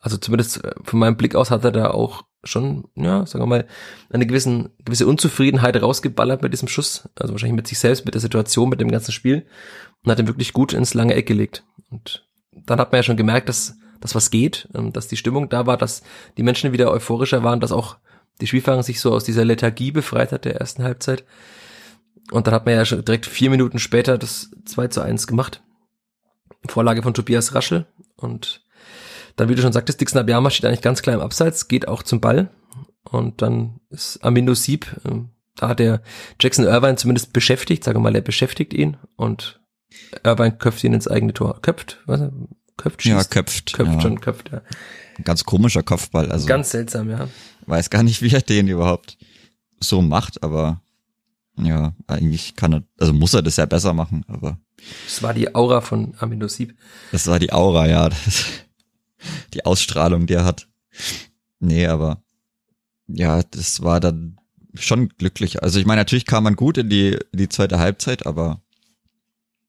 also 0.00 0.16
zumindest 0.16 0.64
äh, 0.64 0.72
von 0.82 0.98
meinem 0.98 1.16
Blick 1.16 1.34
aus 1.34 1.50
hat 1.50 1.64
er 1.64 1.72
da 1.72 1.90
auch 1.90 2.24
schon, 2.44 2.84
ja, 2.94 3.26
sagen 3.26 3.42
wir 3.42 3.46
mal, 3.46 3.66
eine 4.10 4.26
gewissen, 4.26 4.70
gewisse 4.84 5.06
Unzufriedenheit 5.06 5.80
rausgeballert 5.80 6.42
mit 6.42 6.52
diesem 6.52 6.68
Schuss. 6.68 7.08
Also 7.16 7.32
wahrscheinlich 7.32 7.56
mit 7.56 7.66
sich 7.66 7.78
selbst, 7.78 8.04
mit 8.04 8.14
der 8.14 8.20
Situation, 8.20 8.68
mit 8.68 8.80
dem 8.80 8.90
ganzen 8.90 9.12
Spiel. 9.12 9.46
Und 10.02 10.10
hat 10.10 10.18
ihn 10.18 10.26
wirklich 10.26 10.52
gut 10.52 10.72
ins 10.72 10.94
lange 10.94 11.14
Eck 11.14 11.26
gelegt. 11.26 11.64
Und 11.90 12.26
dann 12.52 12.78
hat 12.78 12.92
man 12.92 12.98
ja 12.98 13.02
schon 13.02 13.16
gemerkt, 13.16 13.48
dass, 13.48 13.76
dass 14.00 14.14
was 14.14 14.30
geht, 14.30 14.68
ähm, 14.74 14.92
dass 14.92 15.08
die 15.08 15.16
Stimmung 15.16 15.48
da 15.48 15.66
war, 15.66 15.76
dass 15.76 16.02
die 16.36 16.42
Menschen 16.42 16.72
wieder 16.72 16.90
euphorischer 16.90 17.42
waren, 17.42 17.60
dass 17.60 17.72
auch 17.72 17.96
die 18.40 18.46
Spielfahrer 18.46 18.82
sich 18.82 19.00
so 19.00 19.12
aus 19.12 19.24
dieser 19.24 19.44
Lethargie 19.44 19.92
befreit 19.92 20.32
hat 20.32 20.44
der 20.44 20.56
ersten 20.56 20.82
Halbzeit. 20.82 21.24
Und 22.30 22.46
dann 22.46 22.54
hat 22.54 22.66
man 22.66 22.74
ja 22.74 22.84
schon 22.84 23.04
direkt 23.04 23.26
vier 23.26 23.50
Minuten 23.50 23.78
später 23.78 24.18
das 24.18 24.50
2 24.64 24.88
zu 24.88 25.02
1 25.02 25.26
gemacht. 25.26 25.62
Vorlage 26.66 27.02
von 27.02 27.14
Tobias 27.14 27.54
Raschel 27.54 27.86
und 28.16 28.63
dann, 29.36 29.48
wie 29.48 29.54
du 29.54 29.62
schon 29.62 29.72
sagtest, 29.72 30.00
Dixon 30.00 30.20
Abiyama 30.20 30.50
steht 30.50 30.66
eigentlich 30.66 30.82
ganz 30.82 31.02
klar 31.02 31.16
im 31.16 31.22
Abseits, 31.22 31.68
geht 31.68 31.88
auch 31.88 32.02
zum 32.02 32.20
Ball. 32.20 32.50
Und 33.04 33.42
dann 33.42 33.80
ist 33.90 34.24
Amindo 34.24 34.54
Sieb, 34.54 34.86
äh, 35.04 35.20
da 35.56 35.68
hat 35.68 35.78
der 35.78 36.02
Jackson 36.40 36.64
Irvine 36.64 36.96
zumindest 36.96 37.32
beschäftigt, 37.32 37.84
sagen 37.84 37.98
wir 37.98 38.02
mal, 38.02 38.14
er 38.14 38.22
beschäftigt 38.22 38.72
ihn 38.74 38.96
und 39.16 39.60
Irvine 40.24 40.56
köpft 40.56 40.82
ihn 40.84 40.94
ins 40.94 41.06
eigene 41.06 41.32
Tor. 41.32 41.60
Köpft, 41.62 42.00
was? 42.06 42.20
köpft, 42.76 43.04
Ja, 43.04 43.18
schießt. 43.18 43.30
köpft. 43.30 43.72
köpft 43.74 43.92
ja. 43.92 44.00
schon, 44.00 44.20
köpft, 44.20 44.50
ja. 44.50 44.62
Ein 45.16 45.24
Ganz 45.24 45.44
komischer 45.44 45.84
Kopfball. 45.84 46.32
Also 46.32 46.46
Ganz 46.48 46.70
seltsam, 46.70 47.08
ja. 47.10 47.28
weiß 47.66 47.90
gar 47.90 48.02
nicht, 48.02 48.20
wie 48.22 48.34
er 48.34 48.42
den 48.42 48.66
überhaupt 48.68 49.16
so 49.80 50.02
macht, 50.02 50.42
aber 50.42 50.80
ja, 51.56 51.94
eigentlich 52.08 52.56
kann 52.56 52.72
er, 52.72 52.82
also 52.98 53.12
muss 53.12 53.34
er 53.34 53.42
das 53.42 53.56
ja 53.56 53.66
besser 53.66 53.92
machen, 53.92 54.24
aber 54.26 54.58
Das 55.04 55.22
war 55.22 55.34
die 55.34 55.54
Aura 55.54 55.82
von 55.82 56.14
Amino 56.18 56.48
Sieb. 56.48 56.76
das 57.12 57.28
war 57.28 57.38
die 57.38 57.52
Aura, 57.52 57.86
ja. 57.86 58.08
Das, 58.08 58.46
die 59.52 59.64
Ausstrahlung, 59.64 60.26
die 60.26 60.34
er 60.34 60.44
hat. 60.44 60.68
Nee, 61.60 61.86
aber 61.86 62.22
ja, 63.06 63.42
das 63.42 63.82
war 63.82 64.00
dann 64.00 64.38
schon 64.74 65.08
glücklich. 65.08 65.62
Also 65.62 65.78
ich 65.78 65.86
meine, 65.86 66.00
natürlich 66.00 66.26
kam 66.26 66.44
man 66.44 66.56
gut 66.56 66.78
in 66.78 66.88
die, 66.88 67.18
in 67.32 67.38
die 67.38 67.48
zweite 67.48 67.78
Halbzeit, 67.78 68.26
aber 68.26 68.62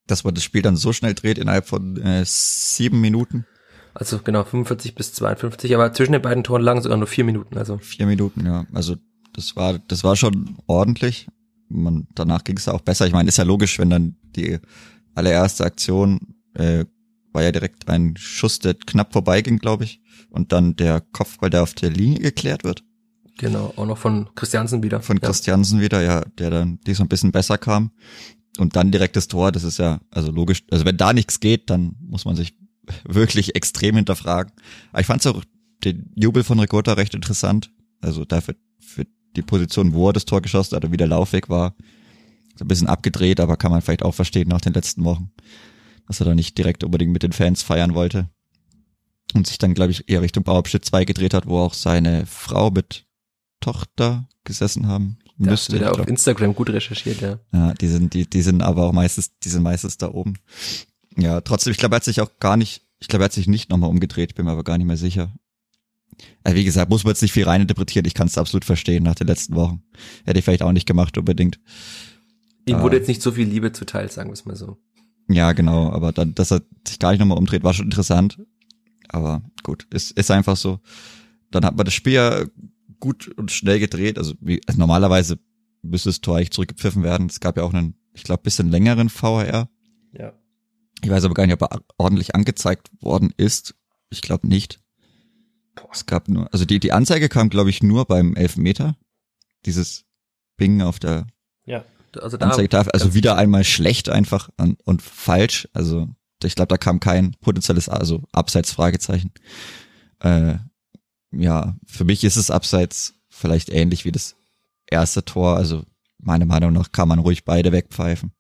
dass 0.07 0.23
man 0.23 0.33
das 0.33 0.43
Spiel 0.43 0.61
dann 0.61 0.75
so 0.75 0.93
schnell 0.93 1.13
dreht 1.13 1.37
innerhalb 1.37 1.67
von 1.67 1.97
äh, 1.97 2.23
sieben 2.25 3.01
Minuten, 3.01 3.45
Also 3.93 4.19
genau, 4.19 4.43
45 4.43 4.93
bis 4.93 5.13
52, 5.13 5.73
aber 5.73 5.93
zwischen 5.93 6.11
den 6.11 6.21
beiden 6.21 6.43
Toren 6.43 6.61
lagen 6.61 6.81
sogar 6.81 6.97
nur 6.97 7.07
vier 7.07 7.23
Minuten, 7.23 7.57
also. 7.57 7.77
vier 7.77 8.05
Minuten, 8.05 8.45
ja. 8.45 8.65
Also 8.73 8.97
das 9.33 9.55
war, 9.55 9.79
das 9.79 10.03
war 10.03 10.15
schon 10.15 10.57
ordentlich. 10.67 11.27
Man, 11.67 12.07
danach 12.13 12.43
ging 12.43 12.57
es 12.57 12.67
auch 12.67 12.81
besser. 12.81 13.07
Ich 13.07 13.13
meine, 13.13 13.29
ist 13.29 13.37
ja 13.37 13.43
logisch, 13.43 13.79
wenn 13.79 13.89
dann 13.89 14.15
die 14.35 14.59
allererste 15.15 15.65
Aktion 15.65 16.35
äh, 16.53 16.85
war 17.35 17.43
ja 17.43 17.51
direkt 17.51 17.87
ein 17.87 18.15
Schuss, 18.17 18.57
der 18.57 18.73
knapp 18.73 19.13
vorbeiging, 19.13 19.59
glaube 19.59 19.83
ich. 19.83 20.01
Und 20.29 20.51
dann 20.51 20.75
der 20.75 21.01
Kopfball, 21.01 21.51
der 21.51 21.61
auf 21.61 21.73
der 21.75 21.91
Linie 21.91 22.19
geklärt 22.19 22.63
wird. 22.63 22.83
Genau, 23.37 23.73
auch 23.75 23.85
noch 23.85 23.97
von 23.97 24.29
Christiansen 24.35 24.81
wieder. 24.81 25.01
Von 25.01 25.17
ja. 25.17 25.27
Christiansen 25.27 25.81
wieder, 25.81 26.01
ja, 26.01 26.21
der 26.39 26.49
dann 26.49 26.79
die 26.87 26.93
so 26.93 27.03
ein 27.03 27.09
bisschen 27.09 27.31
besser 27.31 27.57
kam. 27.57 27.91
Und 28.57 28.75
dann 28.75 28.91
direkt 28.91 29.17
das 29.17 29.27
Tor, 29.27 29.51
das 29.51 29.63
ist 29.63 29.77
ja, 29.77 29.99
also 30.09 30.31
logisch, 30.31 30.63
also 30.71 30.85
wenn 30.85 30.97
da 30.97 31.11
nichts 31.11 31.41
geht, 31.41 31.69
dann 31.69 31.95
muss 31.99 32.25
man 32.25 32.35
sich 32.35 32.55
wirklich 33.03 33.55
extrem 33.55 33.95
hinterfragen. 33.95 34.53
Aber 34.91 35.01
ich 35.01 35.07
fand 35.07 35.25
auch 35.27 35.43
den 35.83 36.11
Jubel 36.15 36.43
von 36.43 36.59
Ricotta 36.59 36.93
recht 36.93 37.13
interessant. 37.13 37.71
Also 38.01 38.23
dafür 38.25 38.55
für 38.79 39.05
die 39.35 39.41
Position, 39.41 39.93
wo 39.93 40.09
er 40.09 40.13
das 40.13 40.25
Tor 40.25 40.41
geschossen 40.41 40.75
hat 40.75 40.85
und 40.85 40.91
wie 40.91 40.97
der 40.97 41.07
Laufweg 41.07 41.49
war. 41.49 41.75
So 42.57 42.63
ein 42.63 42.69
bisschen 42.69 42.87
abgedreht, 42.87 43.41
aber 43.41 43.57
kann 43.57 43.71
man 43.71 43.81
vielleicht 43.81 44.03
auch 44.03 44.13
verstehen 44.13 44.47
nach 44.47 44.61
den 44.61 44.73
letzten 44.73 45.03
Wochen, 45.03 45.31
dass 46.07 46.19
er 46.19 46.25
da 46.25 46.35
nicht 46.35 46.57
direkt 46.57 46.83
unbedingt 46.83 47.11
mit 47.11 47.23
den 47.23 47.31
Fans 47.31 47.63
feiern 47.63 47.93
wollte. 47.95 48.29
Und 49.33 49.47
sich 49.47 49.57
dann, 49.57 49.73
glaube 49.73 49.91
ich, 49.91 50.07
eher 50.09 50.21
Richtung 50.21 50.43
Bauabschnitt 50.43 50.85
2 50.85 51.03
gedreht 51.05 51.33
hat, 51.33 51.47
wo 51.47 51.59
auch 51.59 51.73
seine 51.73 52.25
Frau 52.25 52.69
mit 52.71 53.05
Tochter 53.59 54.27
gesessen 54.43 54.87
haben. 54.87 55.17
Da 55.37 55.51
hast 55.51 55.69
Müsste, 55.69 55.71
du 55.73 55.79
wieder 55.79 55.99
auf. 55.99 56.07
Instagram 56.07 56.55
gut 56.55 56.69
recherchiert, 56.69 57.19
ja. 57.21 57.39
Ja, 57.51 57.73
die 57.73 57.87
sind, 57.87 58.13
die, 58.13 58.29
die 58.29 58.41
sind 58.41 58.61
aber 58.61 58.83
auch 58.85 58.93
meistens, 58.93 59.37
die 59.39 59.49
sind 59.49 59.63
meistens 59.63 59.97
da 59.97 60.11
oben. 60.11 60.35
Ja, 61.17 61.41
trotzdem, 61.41 61.71
ich 61.71 61.77
glaube, 61.77 61.95
er 61.95 61.97
hat 61.97 62.03
sich 62.05 62.21
auch 62.21 62.39
gar 62.39 62.55
nicht, 62.55 62.83
ich 62.99 63.07
glaube, 63.07 63.23
er 63.23 63.25
hat 63.25 63.33
sich 63.33 63.47
nicht 63.47 63.69
nochmal 63.69 63.89
umgedreht, 63.89 64.35
bin 64.35 64.45
mir 64.45 64.51
aber 64.51 64.63
gar 64.63 64.77
nicht 64.77 64.87
mehr 64.87 64.97
sicher. 64.97 65.33
Also 66.43 66.55
wie 66.55 66.63
gesagt, 66.63 66.89
muss 66.89 67.03
man 67.03 67.11
jetzt 67.11 67.21
nicht 67.21 67.33
viel 67.33 67.43
reininterpretieren, 67.43 68.05
ich 68.05 68.13
kann 68.13 68.27
es 68.27 68.37
absolut 68.37 68.63
verstehen 68.63 69.03
nach 69.03 69.15
den 69.15 69.27
letzten 69.27 69.55
Wochen. 69.55 69.83
Hätte 70.23 70.39
ich 70.39 70.45
vielleicht 70.45 70.61
auch 70.63 70.71
nicht 70.71 70.85
gemacht 70.87 71.17
unbedingt. 71.17 71.59
Ihm 72.67 72.75
Ah. 72.77 72.81
wurde 72.83 72.97
jetzt 72.97 73.07
nicht 73.07 73.21
so 73.21 73.31
viel 73.33 73.47
Liebe 73.47 73.73
zuteil, 73.73 74.09
sagen 74.09 74.29
wir 74.29 74.33
es 74.33 74.45
mal 74.45 74.55
so. 74.55 74.77
Ja, 75.27 75.53
genau, 75.53 75.91
aber 75.91 76.11
dann, 76.11 76.35
dass 76.35 76.51
er 76.51 76.61
sich 76.87 76.99
gar 76.99 77.11
nicht 77.11 77.19
nochmal 77.19 77.37
umdreht, 77.37 77.63
war 77.63 77.73
schon 77.73 77.85
interessant. 77.85 78.39
Aber 79.09 79.41
gut, 79.63 79.87
ist, 79.91 80.11
ist 80.11 80.31
einfach 80.31 80.57
so. 80.57 80.79
Dann 81.51 81.65
hat 81.65 81.75
man 81.75 81.85
das 81.85 81.93
Spiel 81.93 82.13
ja 82.13 82.45
gut 82.99 83.27
und 83.37 83.51
schnell 83.51 83.79
gedreht. 83.79 84.17
Also, 84.17 84.35
wie, 84.39 84.61
also 84.67 84.79
normalerweise 84.79 85.39
müsste 85.81 86.09
das 86.09 86.21
Tor 86.21 86.37
eigentlich 86.37 86.51
zurückgepfiffen 86.51 87.03
werden. 87.03 87.27
Es 87.27 87.39
gab 87.39 87.57
ja 87.57 87.63
auch 87.63 87.73
einen, 87.73 87.95
ich 88.13 88.23
glaube, 88.23 88.43
bisschen 88.43 88.69
längeren 88.69 89.09
VR. 89.09 89.69
Ja. 90.11 90.33
Ich 91.03 91.09
weiß 91.09 91.23
aber 91.25 91.33
gar 91.33 91.45
nicht, 91.45 91.61
ob 91.61 91.71
er 91.71 91.81
ordentlich 91.97 92.35
angezeigt 92.35 92.89
worden 93.01 93.33
ist. 93.37 93.75
Ich 94.09 94.21
glaube 94.21 94.47
nicht. 94.47 94.79
Es 95.91 96.05
gab 96.05 96.29
nur, 96.29 96.51
also 96.53 96.65
die, 96.65 96.79
die 96.79 96.93
Anzeige 96.93 97.29
kam, 97.29 97.49
glaube 97.49 97.69
ich, 97.69 97.83
nur 97.83 98.05
beim 98.05 98.35
Elfmeter. 98.35 98.95
Dieses 99.65 100.05
Bing 100.57 100.81
auf 100.81 100.99
der 100.99 101.27
Ja. 101.65 101.83
Also 102.17 102.37
da, 102.37 102.47
Anzeigetafel. 102.47 102.91
Also 102.91 103.13
wieder 103.13 103.37
einmal 103.37 103.63
schlecht 103.63 104.09
einfach 104.09 104.49
und, 104.57 104.79
und 104.85 105.01
falsch. 105.01 105.67
Also 105.73 106.07
ich 106.43 106.55
glaube, 106.55 106.67
da 106.67 106.77
kam 106.77 106.99
kein 106.99 107.35
potenzielles, 107.41 107.89
also 107.89 108.23
abseits 108.31 108.71
Fragezeichen. 108.71 109.31
Äh, 110.19 110.55
ja, 111.31 111.75
für 111.85 112.05
mich 112.05 112.23
ist 112.23 112.37
es 112.37 112.51
abseits 112.51 113.15
vielleicht 113.29 113.69
ähnlich 113.69 114.05
wie 114.05 114.11
das 114.11 114.35
erste 114.87 115.25
Tor. 115.25 115.57
Also 115.57 115.83
meiner 116.17 116.45
Meinung 116.45 116.73
nach 116.73 116.91
kann 116.91 117.07
man 117.07 117.19
ruhig 117.19 117.45
beide 117.45 117.71
wegpfeifen. 117.71 118.31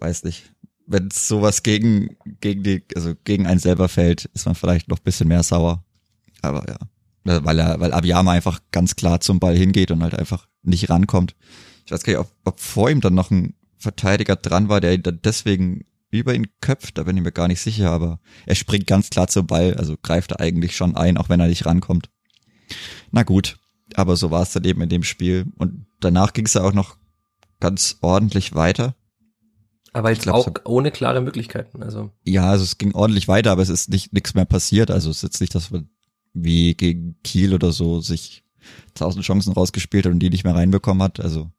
Weiß 0.00 0.24
nicht. 0.24 0.52
Wenn 0.86 1.08
es 1.08 1.28
sowas 1.28 1.62
gegen, 1.62 2.16
gegen 2.40 2.62
die, 2.62 2.84
also 2.94 3.14
gegen 3.24 3.46
einen 3.46 3.60
selber 3.60 3.88
fällt, 3.88 4.26
ist 4.26 4.46
man 4.46 4.54
vielleicht 4.54 4.88
noch 4.88 4.98
ein 4.98 5.04
bisschen 5.04 5.28
mehr 5.28 5.42
sauer. 5.42 5.84
Aber 6.40 6.66
ja. 6.68 6.78
Weil 7.24 7.58
er, 7.58 7.78
weil 7.78 7.92
Abiyama 7.92 8.32
einfach 8.32 8.60
ganz 8.70 8.96
klar 8.96 9.20
zum 9.20 9.38
Ball 9.38 9.56
hingeht 9.56 9.90
und 9.90 10.02
halt 10.02 10.14
einfach 10.14 10.46
nicht 10.62 10.88
rankommt. 10.88 11.34
Ich 11.88 11.92
weiß 11.92 12.02
gar 12.02 12.12
nicht, 12.12 12.20
ob, 12.20 12.30
ob 12.44 12.60
vor 12.60 12.90
ihm 12.90 13.00
dann 13.00 13.14
noch 13.14 13.30
ein 13.30 13.54
Verteidiger 13.78 14.36
dran 14.36 14.68
war, 14.68 14.82
der 14.82 14.92
ihn 14.92 15.02
dann 15.02 15.20
deswegen 15.24 15.86
über 16.10 16.34
ihn 16.34 16.48
köpft, 16.60 16.98
da 16.98 17.04
bin 17.04 17.16
ich 17.16 17.22
mir 17.22 17.32
gar 17.32 17.48
nicht 17.48 17.62
sicher, 17.62 17.90
aber 17.90 18.20
er 18.44 18.56
springt 18.56 18.86
ganz 18.86 19.08
klar 19.08 19.26
zum 19.28 19.46
Ball, 19.46 19.72
also 19.74 19.96
greift 20.02 20.32
er 20.32 20.40
eigentlich 20.40 20.76
schon 20.76 20.96
ein, 20.96 21.16
auch 21.16 21.30
wenn 21.30 21.40
er 21.40 21.48
nicht 21.48 21.64
rankommt. 21.64 22.10
Na 23.10 23.22
gut, 23.22 23.56
aber 23.94 24.16
so 24.16 24.30
war 24.30 24.42
es 24.42 24.52
dann 24.52 24.64
eben 24.64 24.82
in 24.82 24.90
dem 24.90 25.02
Spiel. 25.02 25.46
Und 25.56 25.86
danach 26.00 26.34
ging 26.34 26.44
es 26.44 26.52
ja 26.52 26.62
auch 26.62 26.74
noch 26.74 26.98
ganz 27.58 27.96
ordentlich 28.02 28.54
weiter. 28.54 28.94
aber 29.94 30.10
jetzt 30.10 30.24
glaub, 30.24 30.36
auch 30.36 30.44
so- 30.44 30.52
ohne 30.66 30.90
klare 30.90 31.22
Möglichkeiten. 31.22 31.82
Also 31.82 32.10
Ja, 32.26 32.50
also 32.50 32.64
es 32.64 32.76
ging 32.76 32.94
ordentlich 32.94 33.28
weiter, 33.28 33.50
aber 33.50 33.62
es 33.62 33.70
ist 33.70 33.88
nicht 33.88 34.12
nichts 34.12 34.34
mehr 34.34 34.44
passiert. 34.44 34.90
Also 34.90 35.08
es 35.08 35.16
ist 35.18 35.22
jetzt 35.22 35.40
nicht, 35.40 35.54
dass 35.54 35.70
man 35.70 35.88
wie 36.34 36.74
gegen 36.74 37.16
Kiel 37.24 37.54
oder 37.54 37.72
so 37.72 38.00
sich 38.02 38.44
tausend 38.94 39.24
Chancen 39.24 39.54
rausgespielt 39.54 40.04
hat 40.04 40.12
und 40.12 40.20
die 40.20 40.28
nicht 40.28 40.44
mehr 40.44 40.54
reinbekommen 40.54 41.02
hat. 41.02 41.18
Also 41.20 41.50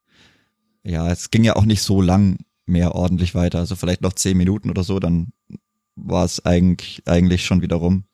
ja, 0.83 1.11
es 1.11 1.31
ging 1.31 1.43
ja 1.43 1.55
auch 1.55 1.65
nicht 1.65 1.81
so 1.81 2.01
lang 2.01 2.37
mehr 2.65 2.95
ordentlich 2.95 3.35
weiter. 3.35 3.59
Also 3.59 3.75
vielleicht 3.75 4.01
noch 4.01 4.13
zehn 4.13 4.37
Minuten 4.37 4.69
oder 4.69 4.83
so, 4.83 4.99
dann 4.99 5.33
war 5.95 6.23
es 6.23 6.45
eigentlich, 6.45 7.03
eigentlich 7.05 7.45
schon 7.45 7.61
wieder 7.61 7.77
rum. 7.77 8.05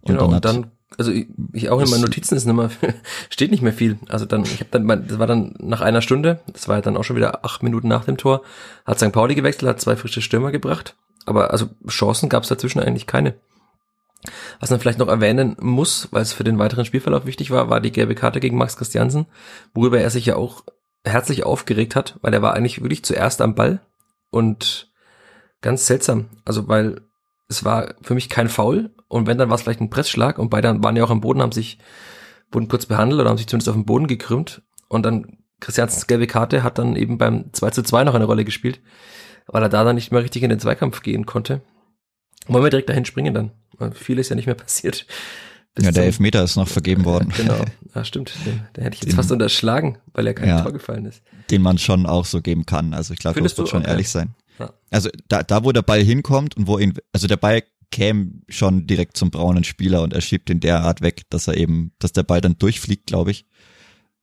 Und 0.00 0.14
genau, 0.14 0.26
dann, 0.26 0.34
und 0.34 0.44
dann, 0.44 0.70
also 0.98 1.12
ich, 1.12 1.26
ich 1.52 1.70
auch 1.70 1.80
in 1.80 1.88
meinen 1.90 2.02
Notizen 2.02 2.36
ist 2.36 2.46
nicht 2.46 2.54
mehr, 2.54 2.70
steht 3.30 3.50
nicht 3.50 3.62
mehr 3.62 3.72
viel. 3.72 3.98
Also 4.08 4.26
dann, 4.26 4.42
ich 4.44 4.60
habe 4.60 4.70
dann, 4.70 5.06
das 5.06 5.18
war 5.18 5.26
dann 5.26 5.54
nach 5.58 5.80
einer 5.80 6.02
Stunde, 6.02 6.40
das 6.52 6.68
war 6.68 6.76
ja 6.76 6.82
dann 6.82 6.96
auch 6.96 7.04
schon 7.04 7.16
wieder 7.16 7.44
acht 7.44 7.62
Minuten 7.62 7.88
nach 7.88 8.04
dem 8.04 8.16
Tor, 8.16 8.42
hat 8.84 8.98
St. 8.98 9.12
Pauli 9.12 9.34
gewechselt, 9.34 9.68
hat 9.68 9.80
zwei 9.80 9.96
frische 9.96 10.22
Stürmer 10.22 10.50
gebracht. 10.50 10.96
Aber 11.26 11.50
also 11.50 11.70
Chancen 11.88 12.28
gab 12.28 12.42
es 12.42 12.48
dazwischen 12.48 12.80
eigentlich 12.80 13.06
keine. 13.06 13.34
Was 14.60 14.70
man 14.70 14.80
vielleicht 14.80 14.98
noch 14.98 15.08
erwähnen 15.08 15.56
muss, 15.60 16.08
weil 16.10 16.22
es 16.22 16.32
für 16.32 16.44
den 16.44 16.58
weiteren 16.58 16.84
Spielverlauf 16.84 17.26
wichtig 17.26 17.50
war, 17.50 17.68
war 17.68 17.80
die 17.80 17.92
gelbe 17.92 18.14
Karte 18.14 18.40
gegen 18.40 18.56
Max 18.56 18.76
Christiansen, 18.76 19.26
worüber 19.74 20.00
er 20.00 20.10
sich 20.10 20.26
ja 20.26 20.36
auch 20.36 20.64
herzlich 21.04 21.44
aufgeregt 21.44 21.96
hat, 21.96 22.18
weil 22.22 22.32
er 22.32 22.42
war 22.42 22.54
eigentlich 22.54 22.82
wirklich 22.82 23.04
zuerst 23.04 23.40
am 23.40 23.54
Ball 23.54 23.80
und 24.30 24.92
ganz 25.60 25.86
seltsam. 25.86 26.30
Also 26.44 26.68
weil 26.68 27.02
es 27.48 27.64
war 27.64 27.94
für 28.02 28.14
mich 28.14 28.28
kein 28.28 28.48
Foul 28.48 28.90
und 29.08 29.26
wenn, 29.26 29.38
dann 29.38 29.50
war 29.50 29.56
es 29.56 29.62
vielleicht 29.62 29.80
ein 29.80 29.90
Pressschlag 29.90 30.38
und 30.38 30.50
beide 30.50 30.82
waren 30.82 30.96
ja 30.96 31.04
auch 31.04 31.10
am 31.10 31.20
Boden, 31.20 31.42
haben 31.42 31.52
sich, 31.52 31.78
wurden 32.50 32.68
kurz 32.68 32.86
behandelt 32.86 33.20
oder 33.20 33.30
haben 33.30 33.36
sich 33.36 33.46
zumindest 33.46 33.68
auf 33.68 33.74
den 33.74 33.84
Boden 33.84 34.06
gekrümmt 34.06 34.62
und 34.88 35.04
dann 35.04 35.38
Christiansens 35.60 36.06
gelbe 36.06 36.26
Karte 36.26 36.62
hat 36.62 36.78
dann 36.78 36.96
eben 36.96 37.18
beim 37.18 37.52
2 37.52 37.70
zu 37.70 37.82
2 37.82 38.04
noch 38.04 38.14
eine 38.14 38.24
Rolle 38.24 38.44
gespielt, 38.44 38.80
weil 39.46 39.62
er 39.62 39.68
da 39.68 39.84
dann 39.84 39.94
nicht 39.94 40.12
mehr 40.12 40.22
richtig 40.22 40.42
in 40.42 40.50
den 40.50 40.58
Zweikampf 40.58 41.02
gehen 41.02 41.26
konnte. 41.26 41.62
Wollen 42.46 42.64
wir 42.64 42.70
direkt 42.70 42.90
dahin 42.90 43.04
springen 43.04 43.34
dann? 43.34 43.92
Viel 43.92 44.18
ist 44.18 44.28
ja 44.28 44.36
nicht 44.36 44.46
mehr 44.46 44.54
passiert. 44.54 45.06
Ja, 45.80 45.90
der 45.90 46.04
Elfmeter 46.04 46.44
ist 46.44 46.54
noch 46.56 46.68
vergeben 46.68 47.04
worden, 47.04 47.32
Genau, 47.36 47.58
ja, 47.94 48.04
stimmt. 48.04 48.32
Den, 48.46 48.60
den 48.76 48.84
hätte 48.84 48.94
ich 48.94 49.00
jetzt 49.02 49.10
Den- 49.12 49.16
fast 49.16 49.32
unterschlagen, 49.32 49.98
weil 50.12 50.26
er 50.28 50.34
kein 50.34 50.48
Ja. 50.48 50.62
Tor 50.62 50.72
gefallen 50.72 51.04
ist. 51.06 51.22
den 51.50 51.62
man 51.62 51.78
schon 51.78 52.06
auch 52.06 52.24
so 52.26 52.40
geben 52.40 52.64
kann. 52.64 52.94
Also 52.94 53.12
ich 53.12 53.18
glaube, 53.18 53.40
das 53.42 53.58
wird 53.58 53.68
schon 53.68 53.80
Okay. 53.82 53.90
ehrlich 53.90 54.08
sein. 54.08 54.34
Ja. 54.60 54.72
Also 54.90 55.10
da, 55.28 55.42
da, 55.42 55.64
wo 55.64 55.72
der 55.72 55.82
Ball 55.82 56.00
hinkommt 56.02 56.56
und 56.56 56.68
wo 56.68 56.78
ihn, 56.78 56.94
also 57.12 57.26
der 57.26 57.36
Ball 57.38 57.62
käme 57.90 58.30
schon 58.48 58.86
direkt 58.86 59.16
zum 59.16 59.30
braunen 59.30 59.64
Spieler 59.64 60.02
und 60.02 60.12
er 60.12 60.20
schiebt 60.20 60.48
ihn 60.48 60.60
derart 60.60 61.00
weg, 61.00 61.22
dass 61.30 61.48
er 61.48 61.56
eben, 61.56 61.92
dass 61.98 62.12
der 62.12 62.22
Ball 62.22 62.40
dann 62.40 62.56
durchfliegt, 62.58 63.06
glaube 63.06 63.32
ich. 63.32 63.44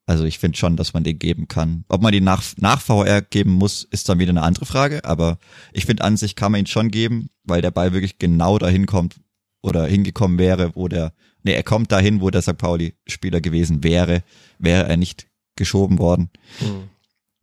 Also 0.06 0.24
ich 0.26 0.40
finde 0.40 0.58
schon, 0.58 0.78
dass 0.78 0.94
man 0.94 1.04
den 1.04 1.20
geben 1.20 1.48
kann. 1.48 1.84
Ob 1.88 2.02
man 2.02 2.12
den 2.12 2.24
nach, 2.24 2.44
nach 2.58 2.82
VR 2.82 3.22
geben 3.22 3.52
muss, 3.52 3.84
ist 3.84 4.08
dann 4.10 4.20
wieder 4.20 4.32
eine 4.32 4.42
andere 4.42 4.66
Frage, 4.66 5.04
aber 5.06 5.38
ich 5.74 5.86
finde 5.86 6.04
an 6.04 6.16
sich 6.18 6.36
kann 6.36 6.52
man 6.54 6.60
ihn 6.62 6.66
schon 6.68 6.90
geben, 6.92 7.30
weil 7.44 7.62
der 7.62 7.72
Ball 7.72 7.94
wirklich 7.94 8.20
genau 8.20 8.58
dahin 8.58 8.86
kommt 8.88 9.16
oder 9.62 9.86
hingekommen 9.86 10.38
wäre, 10.40 10.72
wo 10.76 10.88
der, 10.88 11.14
nee, 11.44 11.54
er 11.54 11.64
kommt 11.64 11.92
dahin, 11.92 12.22
wo 12.22 12.30
der 12.30 12.42
St. 12.42 12.58
Pauli-Spieler 12.58 13.42
gewesen 13.42 13.84
wäre, 13.84 14.24
wäre 14.60 14.88
er 14.88 14.98
nicht 14.98 15.28
geschoben 15.56 16.00
worden. 16.00 16.30
Hm. 16.60 16.90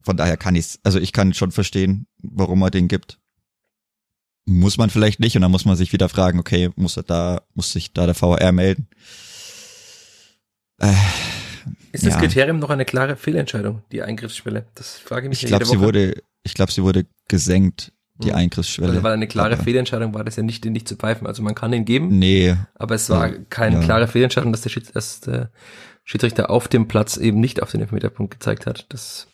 Von 0.02 0.16
daher 0.16 0.36
kann 0.36 0.54
ich's, 0.54 0.78
also 0.84 0.98
ich 0.98 1.12
kann 1.12 1.34
schon 1.34 1.52
verstehen, 1.52 2.06
warum 2.22 2.62
er 2.62 2.70
den 2.70 2.88
gibt. 2.88 3.18
Muss 4.46 4.78
man 4.78 4.88
vielleicht 4.88 5.20
nicht 5.20 5.36
und 5.36 5.42
dann 5.42 5.50
muss 5.50 5.66
man 5.66 5.76
sich 5.76 5.92
wieder 5.92 6.08
fragen, 6.08 6.38
okay, 6.38 6.70
muss 6.76 6.96
er 6.96 7.02
da, 7.02 7.42
muss 7.54 7.72
sich 7.72 7.92
da 7.92 8.06
der 8.06 8.14
VR 8.14 8.50
melden? 8.52 8.88
Äh, 10.78 10.94
Ist 11.92 12.06
das 12.06 12.14
Ja. 12.14 12.20
Kriterium 12.20 12.58
noch 12.58 12.70
eine 12.70 12.84
klare 12.86 13.16
Fehlentscheidung, 13.16 13.82
die 13.92 14.02
Eingriffsschwelle? 14.02 14.66
Das 14.74 14.96
frage 14.98 15.26
ich 15.26 15.30
mich 15.30 15.42
ich 15.42 15.48
glaube, 15.48 15.66
sie 15.66 15.80
wurde, 15.80 16.14
ich 16.44 16.54
glaube, 16.54 16.72
sie 16.72 16.82
wurde 16.82 17.04
gesenkt 17.28 17.92
die 18.22 18.28
Mhm. 18.30 18.34
Eingriffsschwelle. 18.34 18.90
Also, 18.90 19.02
weil 19.02 19.12
eine 19.14 19.28
klare 19.28 19.54
Aber- 19.54 19.62
Fehlentscheidung 19.62 20.14
war 20.14 20.24
das 20.24 20.36
ja 20.36 20.42
nicht, 20.42 20.64
den 20.64 20.72
nicht 20.72 20.88
zu 20.88 20.96
pfeifen. 20.96 21.26
Also 21.26 21.42
man 21.42 21.54
kann 21.54 21.72
ihn 21.72 21.84
geben, 21.84 22.18
Nee, 22.18 22.56
aber 22.74 22.94
es 22.94 23.08
war 23.10 23.30
keine 23.30 23.76
ja. 23.76 23.82
klare 23.82 24.08
Fehlentscheidung, 24.08 24.52
dass 24.52 24.62
der, 24.62 24.70
Schieds 24.70 24.92
dass 24.92 25.20
der 25.20 25.50
Schiedsrichter 26.04 26.50
auf 26.50 26.68
dem 26.68 26.88
Platz 26.88 27.16
eben 27.16 27.38
nicht 27.40 27.62
auf 27.62 27.70
den 27.70 27.80
Elfmeterpunkt 27.82 28.32
gezeigt 28.32 28.66
hat. 28.66 28.86
Das, 28.88 29.28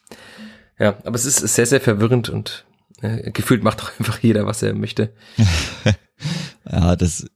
ja, 0.79 0.97
aber 1.05 1.15
es 1.15 1.25
ist 1.25 1.39
sehr, 1.39 1.67
sehr 1.67 1.81
verwirrend 1.81 2.29
und 2.29 2.65
äh, 3.01 3.31
gefühlt 3.31 3.63
macht 3.63 3.81
doch 3.81 3.93
einfach 3.99 4.19
jeder, 4.21 4.47
was 4.47 4.63
er 4.63 4.75
möchte. 4.75 5.13
ja, 6.71 6.97
das, 6.97 7.27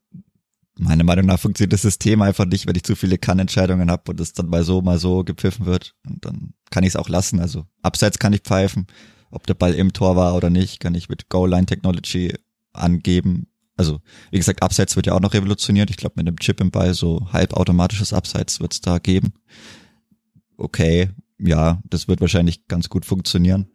meiner 0.76 1.04
Meinung 1.04 1.26
nach 1.26 1.38
funktioniert 1.40 1.72
das 1.72 1.82
System 1.82 2.22
einfach 2.22 2.44
nicht, 2.46 2.66
wenn 2.66 2.76
ich 2.76 2.84
zu 2.84 2.94
viele 2.96 3.18
Kann-Entscheidungen 3.18 3.90
habe 3.90 4.02
und 4.10 4.20
es 4.20 4.32
dann 4.32 4.48
mal 4.48 4.64
so, 4.64 4.80
mal 4.82 4.98
so 4.98 5.24
gepfiffen 5.24 5.66
wird. 5.66 5.94
Und 6.06 6.24
dann 6.24 6.54
kann 6.70 6.84
ich 6.84 6.90
es 6.90 6.96
auch 6.96 7.08
lassen. 7.08 7.40
Also 7.40 7.64
abseits 7.82 8.18
kann 8.18 8.32
ich 8.32 8.40
pfeifen. 8.42 8.86
Ob 9.30 9.46
der 9.46 9.54
Ball 9.54 9.74
im 9.74 9.92
Tor 9.92 10.16
war 10.16 10.34
oder 10.34 10.50
nicht, 10.50 10.80
kann 10.80 10.94
ich 10.94 11.08
mit 11.08 11.28
Goal-Line-Technology 11.28 12.34
angeben. 12.72 13.48
Also, 13.76 14.00
wie 14.30 14.38
gesagt, 14.38 14.62
Abseits 14.62 14.96
wird 14.96 15.06
ja 15.06 15.14
auch 15.14 15.20
noch 15.20 15.34
revolutioniert. 15.34 15.90
Ich 15.90 15.96
glaube, 15.96 16.14
mit 16.16 16.26
einem 16.26 16.38
Chip 16.38 16.60
im 16.60 16.70
Ball, 16.70 16.94
so 16.94 17.28
halbautomatisches 17.32 18.12
Abseits 18.12 18.60
wird 18.60 18.72
es 18.72 18.80
da 18.80 18.98
geben. 18.98 19.34
Okay, 20.56 21.10
ja, 21.38 21.80
das 21.88 22.08
wird 22.08 22.20
wahrscheinlich 22.20 22.66
ganz 22.66 22.88
gut 22.88 23.04
funktionieren. 23.04 23.68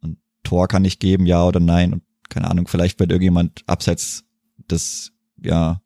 Und 0.00 0.18
Tor 0.44 0.68
kann 0.68 0.84
ich 0.84 0.98
geben, 0.98 1.26
ja 1.26 1.44
oder 1.44 1.60
nein. 1.60 1.94
Und 1.94 2.02
keine 2.28 2.50
Ahnung, 2.50 2.68
vielleicht 2.68 3.00
wird 3.00 3.10
irgendjemand 3.10 3.62
abseits 3.66 4.24
des, 4.70 5.12
ja, 5.42 5.80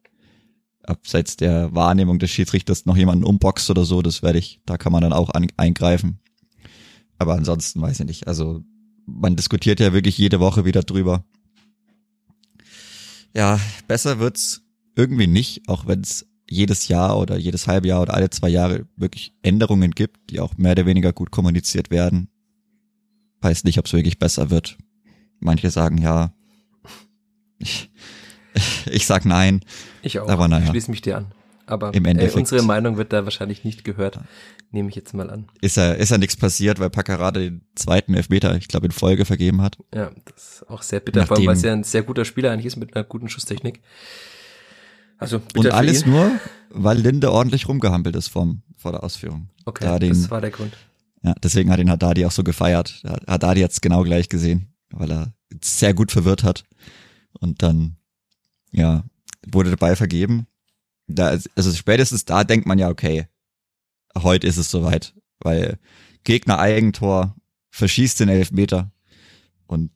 abseits 0.83 1.37
der 1.37 1.75
Wahrnehmung 1.75 2.19
des 2.19 2.31
Schiedsrichters 2.31 2.87
noch 2.87 2.97
jemanden 2.97 3.25
umboxt 3.25 3.71
oder 3.71 3.85
so, 3.85 4.03
das 4.03 4.23
werde 4.23 4.39
ich, 4.39 4.61
da 4.67 4.79
kann 4.79 4.93
man 4.93 5.03
dann 5.03 5.13
auch 5.13 5.31
an, 5.31 5.49
eingreifen. 5.57 6.21
Aber 7.19 7.35
ansonsten 7.35 7.81
weiß 7.81 8.01
ich 8.01 8.07
nicht. 8.07 8.29
Also 8.29 8.63
man 9.07 9.37
diskutiert 9.37 9.81
ja 9.81 9.93
wirklich 9.93 10.19
jede 10.19 10.41
Woche 10.41 10.65
wieder 10.65 10.83
drüber. 10.83 11.25
Ja, 13.35 13.61
besser 13.87 14.19
wird's 14.19 14.63
irgendwie 14.95 15.27
nicht, 15.27 15.69
auch 15.69 15.87
wenn 15.87 16.01
es 16.01 16.27
jedes 16.49 16.89
Jahr 16.89 17.19
oder 17.19 17.37
jedes 17.37 17.67
halbe 17.67 17.89
Jahr 17.89 18.03
oder 18.03 18.15
alle 18.15 18.31
zwei 18.31 18.49
Jahre 18.49 18.87
wirklich 18.97 19.35
Änderungen 19.43 19.91
gibt, 19.91 20.31
die 20.31 20.41
auch 20.41 20.57
mehr 20.57 20.73
oder 20.73 20.87
weniger 20.87 21.13
gut 21.13 21.31
kommuniziert 21.31 21.91
werden. 21.91 22.29
Weiß 23.41 23.65
nicht, 23.65 23.79
ob 23.79 23.87
es 23.87 23.93
wirklich 23.93 24.19
besser 24.19 24.51
wird. 24.51 24.79
Manche 25.39 25.71
sagen 25.71 25.99
ja. 25.99 26.33
Ich, 27.59 27.91
ich 28.87 29.07
sag 29.07 29.25
nein. 29.25 29.61
Ich 30.03 30.19
auch. 30.19 30.29
Aber 30.29 30.49
naja. 30.49 30.65
Ich 30.65 30.71
schließe 30.71 30.91
mich 30.91 31.03
dir 31.03 31.19
an. 31.19 31.27
Aber 31.67 31.93
Im 31.95 32.05
äh, 32.05 32.11
Endeffekt- 32.11 32.37
unsere 32.37 32.63
Meinung 32.63 32.97
wird 32.97 33.13
da 33.13 33.25
wahrscheinlich 33.25 33.65
nicht 33.65 33.85
gehört. 33.85 34.21
Nehme 34.71 34.89
ich 34.89 34.95
jetzt 34.97 35.15
mal 35.15 35.31
an. 35.31 35.49
Ist 35.61 35.77
ja, 35.77 35.93
ist 35.93 36.11
ja 36.11 36.19
nichts 36.19 36.37
passiert, 36.37 36.79
weil 36.79 36.91
Paccarada 36.91 37.41
den 37.41 37.63
zweiten 37.75 38.15
Elfmeter, 38.15 38.55
ich 38.57 38.69
glaube, 38.69 38.87
in 38.87 38.93
Folge 38.93 39.25
vergeben 39.25 39.63
hat. 39.63 39.77
Ja, 39.95 40.11
das 40.25 40.61
ist 40.63 40.71
auch 40.71 40.83
sehr 40.83 41.01
bitter, 41.01 41.27
vor 41.27 41.37
allem, 41.37 41.45
Nachdem- 41.45 41.49
weil 41.49 41.57
es 41.57 41.63
ja 41.63 41.73
ein 41.73 41.85
sehr 41.85 42.03
guter 42.03 42.25
Spieler 42.25 42.53
eigentlich 42.53 42.67
ist 42.67 42.77
mit 42.77 42.95
einer 42.95 43.05
guten 43.05 43.29
Schusstechnik. 43.29 43.81
Also 45.19 45.41
Und 45.57 45.71
alles 45.73 46.05
nur, 46.05 46.31
weil 46.71 46.99
Linde 46.99 47.33
ordentlich 47.33 47.69
rumgehampelt 47.69 48.15
ist 48.17 48.29
vom, 48.29 48.63
vor 48.77 48.93
der 48.93 49.03
Ausführung. 49.03 49.49
Okay, 49.65 49.85
da 49.85 49.99
den- 49.99 50.11
das 50.11 50.31
war 50.31 50.41
der 50.41 50.51
Grund. 50.51 50.77
Ja, 51.23 51.35
deswegen 51.43 51.71
hat 51.71 51.81
ihn 51.81 51.91
Haddadi 51.91 52.25
auch 52.27 52.31
so 52.31 52.45
gefeiert. 52.45 53.03
Haddadi 53.27 53.63
hat's 53.63 53.81
genau 53.81 54.03
gleich 54.05 54.29
gesehen, 54.29 54.75
weil 54.91 55.11
er 55.11 55.33
sehr 55.63 55.95
gut 55.95 56.13
verwirrt 56.13 56.45
hat. 56.45 56.65
Und 57.41 57.63
dann, 57.63 57.97
ja, 58.73 59.05
wurde 59.51 59.71
der 59.71 59.77
Ball 59.77 59.97
vergeben. 59.97 60.47
Da, 61.07 61.39
also 61.55 61.73
spätestens 61.73 62.25
da 62.25 62.45
denkt 62.45 62.67
man 62.67 62.79
ja, 62.79 62.89
okay, 62.89 63.29
heute 64.17 64.47
ist 64.47 64.57
es 64.57 64.71
soweit, 64.71 65.15
weil 65.39 65.79
Gegner 66.25 66.59
Eigentor 66.59 67.37
verschießt 67.71 68.21
den 68.21 68.29
Elfmeter. 68.29 68.93
Und 69.67 69.93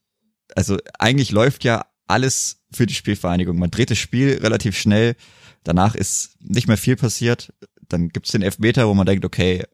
also 0.54 0.78
eigentlich 0.98 1.30
läuft 1.30 1.64
ja 1.64 1.86
alles 2.06 2.62
für 2.72 2.86
die 2.86 2.94
Spielvereinigung. 2.94 3.58
Man 3.58 3.70
dreht 3.70 3.90
das 3.90 3.98
Spiel 3.98 4.38
relativ 4.40 4.76
schnell. 4.76 5.16
Danach 5.64 5.94
ist 5.94 6.36
nicht 6.40 6.68
mehr 6.68 6.76
viel 6.76 6.96
passiert. 6.96 7.52
Dann 7.88 8.08
gibt's 8.08 8.32
den 8.32 8.42
Elfmeter, 8.42 8.88
wo 8.88 8.94
man 8.94 9.06
denkt, 9.06 9.24
okay, 9.24 9.64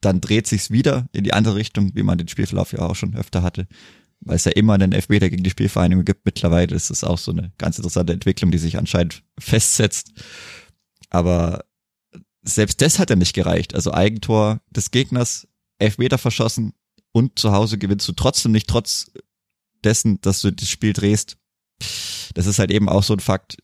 dann 0.00 0.20
dreht 0.20 0.46
sich's 0.46 0.70
wieder 0.70 1.08
in 1.12 1.24
die 1.24 1.32
andere 1.32 1.56
Richtung, 1.56 1.94
wie 1.94 2.02
man 2.02 2.18
den 2.18 2.28
Spielverlauf 2.28 2.72
ja 2.72 2.80
auch 2.80 2.96
schon 2.96 3.14
öfter 3.14 3.42
hatte. 3.42 3.66
Weil 4.26 4.36
es 4.36 4.44
ja 4.44 4.52
immer 4.52 4.74
einen 4.74 4.92
Elfmeter 4.92 5.30
gegen 5.30 5.44
die 5.44 5.50
Spielvereinigung 5.50 6.04
gibt. 6.04 6.24
Mittlerweile 6.24 6.74
ist 6.74 6.90
es 6.90 7.04
auch 7.04 7.16
so 7.18 7.30
eine 7.30 7.52
ganz 7.58 7.78
interessante 7.78 8.12
Entwicklung, 8.12 8.50
die 8.50 8.58
sich 8.58 8.76
anscheinend 8.76 9.22
festsetzt. 9.38 10.12
Aber 11.10 11.64
selbst 12.42 12.82
das 12.82 12.98
hat 12.98 13.10
ja 13.10 13.16
nicht 13.16 13.34
gereicht. 13.34 13.74
Also 13.74 13.94
Eigentor 13.94 14.60
des 14.70 14.90
Gegners, 14.90 15.46
Elfmeter 15.78 16.18
verschossen 16.18 16.72
und 17.12 17.38
zu 17.38 17.52
Hause 17.52 17.78
gewinnst 17.78 18.08
du 18.08 18.12
trotzdem 18.12 18.52
nicht, 18.52 18.68
trotz 18.68 19.12
dessen, 19.84 20.20
dass 20.22 20.40
du 20.40 20.50
das 20.50 20.68
Spiel 20.68 20.92
drehst. 20.92 21.36
Das 22.34 22.46
ist 22.46 22.58
halt 22.58 22.72
eben 22.72 22.88
auch 22.88 23.04
so 23.04 23.14
ein 23.14 23.20
Fakt, 23.20 23.58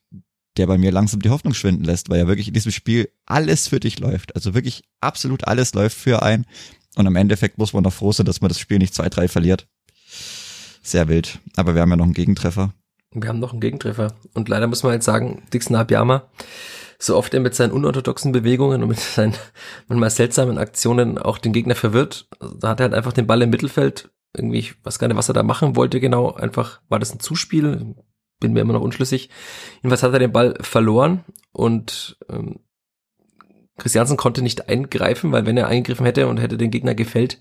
der 0.56 0.68
bei 0.68 0.78
mir 0.78 0.92
langsam 0.92 1.20
die 1.20 1.30
Hoffnung 1.30 1.54
schwinden 1.54 1.84
lässt, 1.84 2.08
weil 2.08 2.20
ja 2.20 2.26
wirklich 2.28 2.48
in 2.48 2.54
diesem 2.54 2.72
Spiel 2.72 3.10
alles 3.26 3.66
für 3.66 3.80
dich 3.80 3.98
läuft. 3.98 4.36
Also 4.36 4.54
wirklich 4.54 4.84
absolut 5.00 5.48
alles 5.48 5.74
läuft 5.74 5.96
für 5.96 6.22
ein. 6.22 6.46
Und 6.94 7.06
im 7.06 7.16
Endeffekt 7.16 7.58
muss 7.58 7.72
man 7.72 7.82
noch 7.82 7.92
froh 7.92 8.12
sein, 8.12 8.26
dass 8.26 8.40
man 8.40 8.48
das 8.48 8.60
Spiel 8.60 8.78
nicht 8.78 8.94
2-3 8.94 9.28
verliert. 9.28 9.66
Sehr 10.82 11.08
wild. 11.08 11.38
Aber 11.56 11.74
wir 11.74 11.82
haben 11.82 11.90
ja 11.90 11.96
noch 11.96 12.04
einen 12.04 12.14
Gegentreffer. 12.14 12.74
Wir 13.12 13.28
haben 13.28 13.38
noch 13.38 13.52
einen 13.52 13.60
Gegentreffer. 13.60 14.14
Und 14.34 14.48
leider 14.48 14.66
muss 14.66 14.82
man 14.82 14.92
jetzt 14.92 15.04
sagen, 15.04 15.42
Dixon 15.52 15.76
Abiyama, 15.76 16.28
so 16.98 17.16
oft 17.16 17.32
er 17.34 17.40
mit 17.40 17.54
seinen 17.54 17.72
unorthodoxen 17.72 18.32
Bewegungen 18.32 18.82
und 18.82 18.88
mit 18.88 18.98
seinen 19.00 19.34
manchmal 19.88 20.10
seltsamen 20.10 20.58
Aktionen 20.58 21.18
auch 21.18 21.38
den 21.38 21.52
Gegner 21.52 21.74
verwirrt, 21.74 22.28
da 22.40 22.70
hat 22.70 22.80
er 22.80 22.84
halt 22.84 22.94
einfach 22.94 23.12
den 23.12 23.26
Ball 23.26 23.42
im 23.42 23.50
Mittelfeld, 23.50 24.10
irgendwie, 24.34 24.58
ich 24.58 24.84
weiß 24.84 24.98
gar 24.98 25.08
nicht, 25.08 25.16
was 25.16 25.28
er 25.28 25.34
da 25.34 25.42
machen 25.42 25.76
wollte 25.76 26.00
genau, 26.00 26.32
einfach, 26.32 26.80
war 26.88 26.98
das 26.98 27.12
ein 27.12 27.20
Zuspiel? 27.20 27.94
Bin 28.40 28.54
mir 28.54 28.60
immer 28.60 28.72
noch 28.72 28.82
unschlüssig. 28.82 29.30
Jedenfalls 29.76 30.02
hat 30.02 30.14
er 30.14 30.18
den 30.18 30.32
Ball 30.32 30.56
verloren 30.60 31.24
und 31.52 32.16
ähm, 32.28 32.60
Christiansen 33.78 34.16
konnte 34.16 34.42
nicht 34.42 34.68
eingreifen, 34.68 35.32
weil 35.32 35.46
wenn 35.46 35.56
er 35.56 35.68
eingegriffen 35.68 36.04
hätte 36.04 36.28
und 36.28 36.38
hätte 36.38 36.58
den 36.58 36.70
Gegner 36.70 36.94
gefällt, 36.94 37.38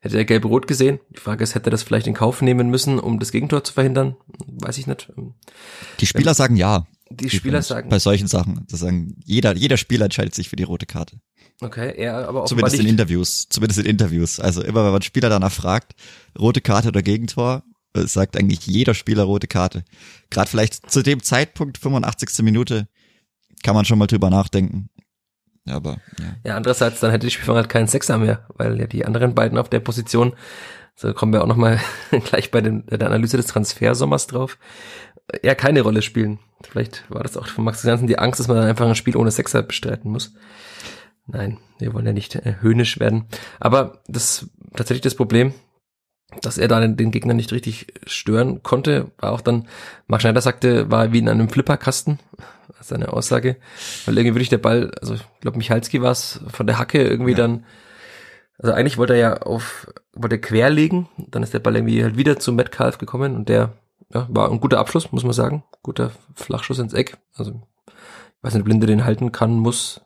hätte 0.00 0.18
er 0.18 0.24
gelb-rot 0.24 0.66
gesehen. 0.66 1.00
Die 1.10 1.20
Frage 1.20 1.42
ist, 1.42 1.54
hätte 1.54 1.68
er 1.68 1.70
das 1.70 1.82
vielleicht 1.82 2.06
in 2.06 2.14
Kauf 2.14 2.42
nehmen 2.42 2.68
müssen, 2.68 2.98
um 2.98 3.18
das 3.18 3.32
Gegentor 3.32 3.64
zu 3.64 3.72
verhindern? 3.72 4.16
Weiß 4.46 4.78
ich 4.78 4.86
nicht. 4.86 5.10
Die 6.00 6.06
Spieler 6.06 6.34
sagen 6.34 6.56
ja. 6.56 6.86
Die 7.10 7.30
Spieler 7.30 7.62
sagen, 7.62 7.88
Bei 7.88 7.98
solchen 7.98 8.28
Sachen. 8.28 8.66
Das 8.70 8.80
sagen, 8.80 9.16
jeder, 9.24 9.56
jeder 9.56 9.76
Spieler 9.76 10.04
entscheidet 10.04 10.34
sich 10.34 10.48
für 10.48 10.56
die 10.56 10.62
rote 10.62 10.86
Karte. 10.86 11.16
okay, 11.60 11.92
er 11.96 12.28
aber 12.28 12.44
offenbar 12.44 12.46
Zumindest 12.46 12.80
in. 12.80 12.86
Interviews. 12.86 13.48
Zumindest 13.48 13.80
in 13.80 13.86
Interviews. 13.86 14.38
Also 14.38 14.62
immer, 14.62 14.84
wenn 14.84 14.92
man 14.92 15.02
Spieler 15.02 15.28
danach 15.28 15.50
fragt, 15.50 15.94
rote 16.38 16.60
Karte 16.60 16.88
oder 16.88 17.02
Gegentor, 17.02 17.64
äh, 17.94 18.02
sagt 18.02 18.36
eigentlich 18.36 18.66
jeder 18.66 18.94
Spieler 18.94 19.24
rote 19.24 19.48
Karte. 19.48 19.84
Gerade 20.30 20.48
vielleicht 20.48 20.88
zu 20.88 21.02
dem 21.02 21.22
Zeitpunkt, 21.22 21.78
85. 21.78 22.44
Minute, 22.44 22.86
kann 23.64 23.74
man 23.74 23.84
schon 23.84 23.98
mal 23.98 24.06
drüber 24.06 24.30
nachdenken. 24.30 24.88
Aber, 25.70 25.98
ja. 26.18 26.26
Ja, 26.44 26.56
andererseits, 26.56 27.00
dann 27.00 27.10
hätte 27.10 27.26
die 27.26 27.30
Spielfang 27.30 27.56
halt 27.56 27.68
keinen 27.68 27.86
Sechser 27.86 28.18
mehr, 28.18 28.46
weil 28.56 28.78
ja 28.78 28.86
die 28.86 29.04
anderen 29.04 29.34
beiden 29.34 29.58
auf 29.58 29.68
der 29.68 29.80
Position, 29.80 30.34
so 30.94 31.12
kommen 31.14 31.32
wir 31.32 31.42
auch 31.42 31.46
nochmal 31.46 31.80
gleich 32.24 32.50
bei 32.50 32.60
den, 32.60 32.86
der 32.86 33.06
Analyse 33.06 33.36
des 33.36 33.46
Transfersommers 33.46 34.26
drauf, 34.26 34.58
eher 35.42 35.54
keine 35.54 35.82
Rolle 35.82 36.02
spielen. 36.02 36.38
Vielleicht 36.62 37.04
war 37.10 37.22
das 37.22 37.36
auch 37.36 37.46
von 37.46 37.64
Max 37.64 37.82
Janssen 37.82 38.06
die 38.06 38.18
Angst, 38.18 38.40
dass 38.40 38.48
man 38.48 38.56
dann 38.56 38.66
einfach 38.66 38.86
ein 38.86 38.94
Spiel 38.94 39.16
ohne 39.16 39.30
Sechser 39.30 39.62
bestreiten 39.62 40.10
muss. 40.10 40.34
Nein, 41.26 41.58
wir 41.78 41.94
wollen 41.94 42.06
ja 42.06 42.12
nicht 42.12 42.34
äh, 42.34 42.56
höhnisch 42.60 42.98
werden. 42.98 43.26
Aber 43.60 44.02
das 44.08 44.50
tatsächlich 44.74 45.02
das 45.02 45.14
Problem, 45.14 45.54
dass 46.42 46.58
er 46.58 46.68
da 46.68 46.86
den, 46.86 47.10
Gegner 47.10 47.34
nicht 47.34 47.52
richtig 47.52 47.88
stören 48.06 48.62
konnte, 48.62 49.10
war 49.18 49.32
auch 49.32 49.40
dann, 49.40 49.66
Marc 50.06 50.22
Schneider 50.22 50.40
sagte, 50.40 50.90
war 50.90 51.12
wie 51.12 51.18
in 51.18 51.28
einem 51.28 51.48
Flipperkasten, 51.48 52.18
seine 52.80 53.12
Aussage, 53.12 53.56
weil 54.04 54.16
irgendwie 54.16 54.34
wirklich 54.34 54.48
der 54.48 54.58
Ball, 54.58 54.90
also 55.00 55.14
ich 55.14 55.22
glaube 55.40 55.58
Michalski 55.58 56.02
war 56.02 56.12
es, 56.12 56.40
von 56.48 56.66
der 56.66 56.78
Hacke 56.78 57.02
irgendwie 57.02 57.32
Ja. 57.32 57.38
dann, 57.38 57.64
also 58.58 58.72
eigentlich 58.72 58.98
wollte 58.98 59.14
er 59.14 59.18
ja 59.18 59.36
auf, 59.38 59.86
wollte 60.14 60.36
er 60.36 60.40
querlegen, 60.40 61.08
dann 61.18 61.42
ist 61.42 61.54
der 61.54 61.58
Ball 61.60 61.76
irgendwie 61.76 62.02
halt 62.02 62.16
wieder 62.16 62.38
zu 62.38 62.52
Metcalf 62.52 62.98
gekommen 62.98 63.34
und 63.34 63.48
der 63.48 63.72
ja, 64.12 64.26
war 64.30 64.50
ein 64.50 64.60
guter 64.60 64.78
Abschluss, 64.78 65.12
muss 65.12 65.24
man 65.24 65.32
sagen, 65.32 65.62
guter 65.82 66.10
Flachschuss 66.34 66.78
ins 66.78 66.94
Eck, 66.94 67.16
also 67.34 67.62
ich 67.86 68.42
weiß 68.42 68.54
nicht, 68.54 68.62
ob 68.62 68.68
Linde 68.68 68.86
den 68.86 69.04
halten 69.04 69.32
kann, 69.32 69.54
muss, 69.54 70.00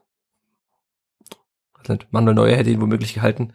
Manuel 2.11 2.35
Neuer 2.35 2.57
hätte 2.57 2.71
ihn 2.71 2.81
womöglich 2.81 3.15
gehalten, 3.15 3.53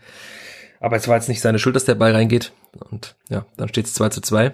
aber 0.79 0.95
es 0.95 1.07
war 1.07 1.15
jetzt 1.15 1.29
nicht 1.29 1.41
seine 1.41 1.59
Schuld, 1.59 1.75
dass 1.75 1.85
der 1.85 1.95
Ball 1.95 2.13
reingeht 2.13 2.53
und 2.89 3.15
ja, 3.29 3.45
dann 3.57 3.69
steht 3.69 3.85
es 3.85 3.93
2 3.93 4.09
zu 4.09 4.21
2. 4.21 4.53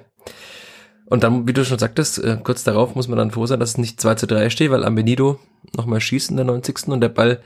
Und 1.08 1.24
dann, 1.24 1.48
wie 1.48 1.54
du 1.54 1.64
schon 1.64 1.78
sagtest, 1.78 2.24
äh, 2.24 2.38
kurz 2.44 2.64
darauf 2.64 2.96
muss 2.96 3.08
man 3.08 3.18
dann 3.18 3.32
froh 3.32 3.46
sein, 3.46 3.60
dass 3.60 3.72
es 3.72 3.78
nicht 3.78 4.02
2 4.02 4.16
zu 4.16 4.28
3 4.28 4.50
steht, 4.50 4.72
weil 4.72 4.84
Ambenido 4.84 5.40
nochmal 5.76 6.02
schießt 6.02 6.32
in 6.32 6.38
der 6.38 6.46
90. 6.46 6.88
und 6.88 7.02
der 7.02 7.10
Ball 7.10 7.42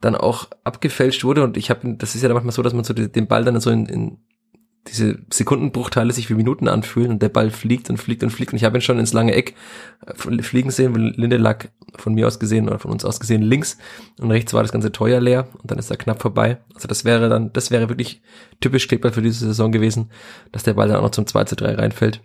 dann 0.00 0.14
auch 0.14 0.48
abgefälscht 0.64 1.24
wurde. 1.24 1.42
Und 1.42 1.56
ich 1.56 1.70
habe, 1.70 1.96
das 1.96 2.14
ist 2.14 2.22
ja 2.22 2.32
manchmal 2.32 2.52
so, 2.52 2.62
dass 2.62 2.72
man 2.72 2.84
so 2.84 2.94
den 2.94 3.26
Ball 3.26 3.44
dann 3.44 3.60
so 3.60 3.70
in, 3.70 3.86
in 3.86 4.18
diese 4.88 5.18
Sekundenbruchteile 5.32 6.12
sich 6.12 6.28
wie 6.28 6.34
Minuten 6.34 6.68
anfühlen 6.68 7.10
und 7.10 7.22
der 7.22 7.28
Ball 7.28 7.50
fliegt 7.50 7.88
und 7.90 7.96
fliegt 7.98 8.22
und 8.22 8.30
fliegt. 8.30 8.52
Und 8.52 8.56
ich 8.56 8.64
habe 8.64 8.78
ihn 8.78 8.82
schon 8.82 8.98
ins 8.98 9.12
lange 9.12 9.34
Eck 9.34 9.54
äh, 10.06 10.42
fliegen 10.42 10.70
sehen, 10.70 10.94
weil 10.94 11.14
Linde 11.16 11.36
lag 11.36 11.66
von 11.96 12.14
mir 12.14 12.26
aus 12.26 12.38
gesehen 12.38 12.68
oder 12.68 12.78
von 12.78 12.90
uns 12.90 13.04
aus 13.04 13.20
gesehen 13.20 13.42
links 13.42 13.78
und 14.20 14.30
rechts 14.30 14.52
war 14.52 14.62
das 14.62 14.72
ganze 14.72 14.92
Teuer 14.92 15.20
leer 15.20 15.48
und 15.62 15.70
dann 15.70 15.78
ist 15.78 15.90
er 15.90 15.96
knapp 15.96 16.20
vorbei. 16.20 16.58
Also 16.74 16.88
das 16.88 17.04
wäre 17.04 17.28
dann, 17.28 17.52
das 17.52 17.70
wäre 17.70 17.88
wirklich 17.88 18.22
typisch 18.60 18.88
Kleber 18.88 19.12
für 19.12 19.22
diese 19.22 19.46
Saison 19.46 19.72
gewesen, 19.72 20.10
dass 20.52 20.62
der 20.62 20.74
Ball 20.74 20.88
dann 20.88 20.98
auch 20.98 21.02
noch 21.02 21.10
zum 21.10 21.26
2 21.26 21.44
zu 21.44 21.56
3 21.56 21.74
reinfällt. 21.74 22.20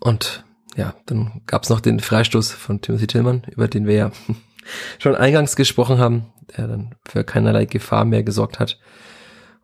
Und 0.00 0.44
ja, 0.76 0.94
dann 1.06 1.42
gab's 1.46 1.70
noch 1.70 1.80
den 1.80 2.00
Freistoß 2.00 2.52
von 2.52 2.80
Timothy 2.80 3.06
Tillmann, 3.06 3.44
über 3.50 3.68
den 3.68 3.86
wir 3.86 3.94
ja 3.94 4.12
schon 4.98 5.14
eingangs 5.14 5.56
gesprochen 5.56 5.98
haben, 5.98 6.26
der 6.56 6.68
dann 6.68 6.94
für 7.04 7.24
keinerlei 7.24 7.64
Gefahr 7.64 8.04
mehr 8.04 8.22
gesorgt 8.22 8.58
hat. 8.58 8.78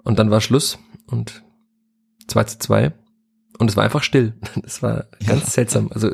Und 0.02 0.18
dann 0.18 0.30
war 0.30 0.40
Schluss 0.40 0.78
und 1.06 1.42
2 2.28 2.44
zu 2.44 2.58
2. 2.58 2.92
Und 3.58 3.70
es 3.70 3.76
war 3.76 3.84
einfach 3.84 4.02
still. 4.02 4.34
Das 4.62 4.82
war 4.82 5.06
ganz 5.26 5.44
ja. 5.44 5.50
seltsam. 5.50 5.90
Also 5.92 6.10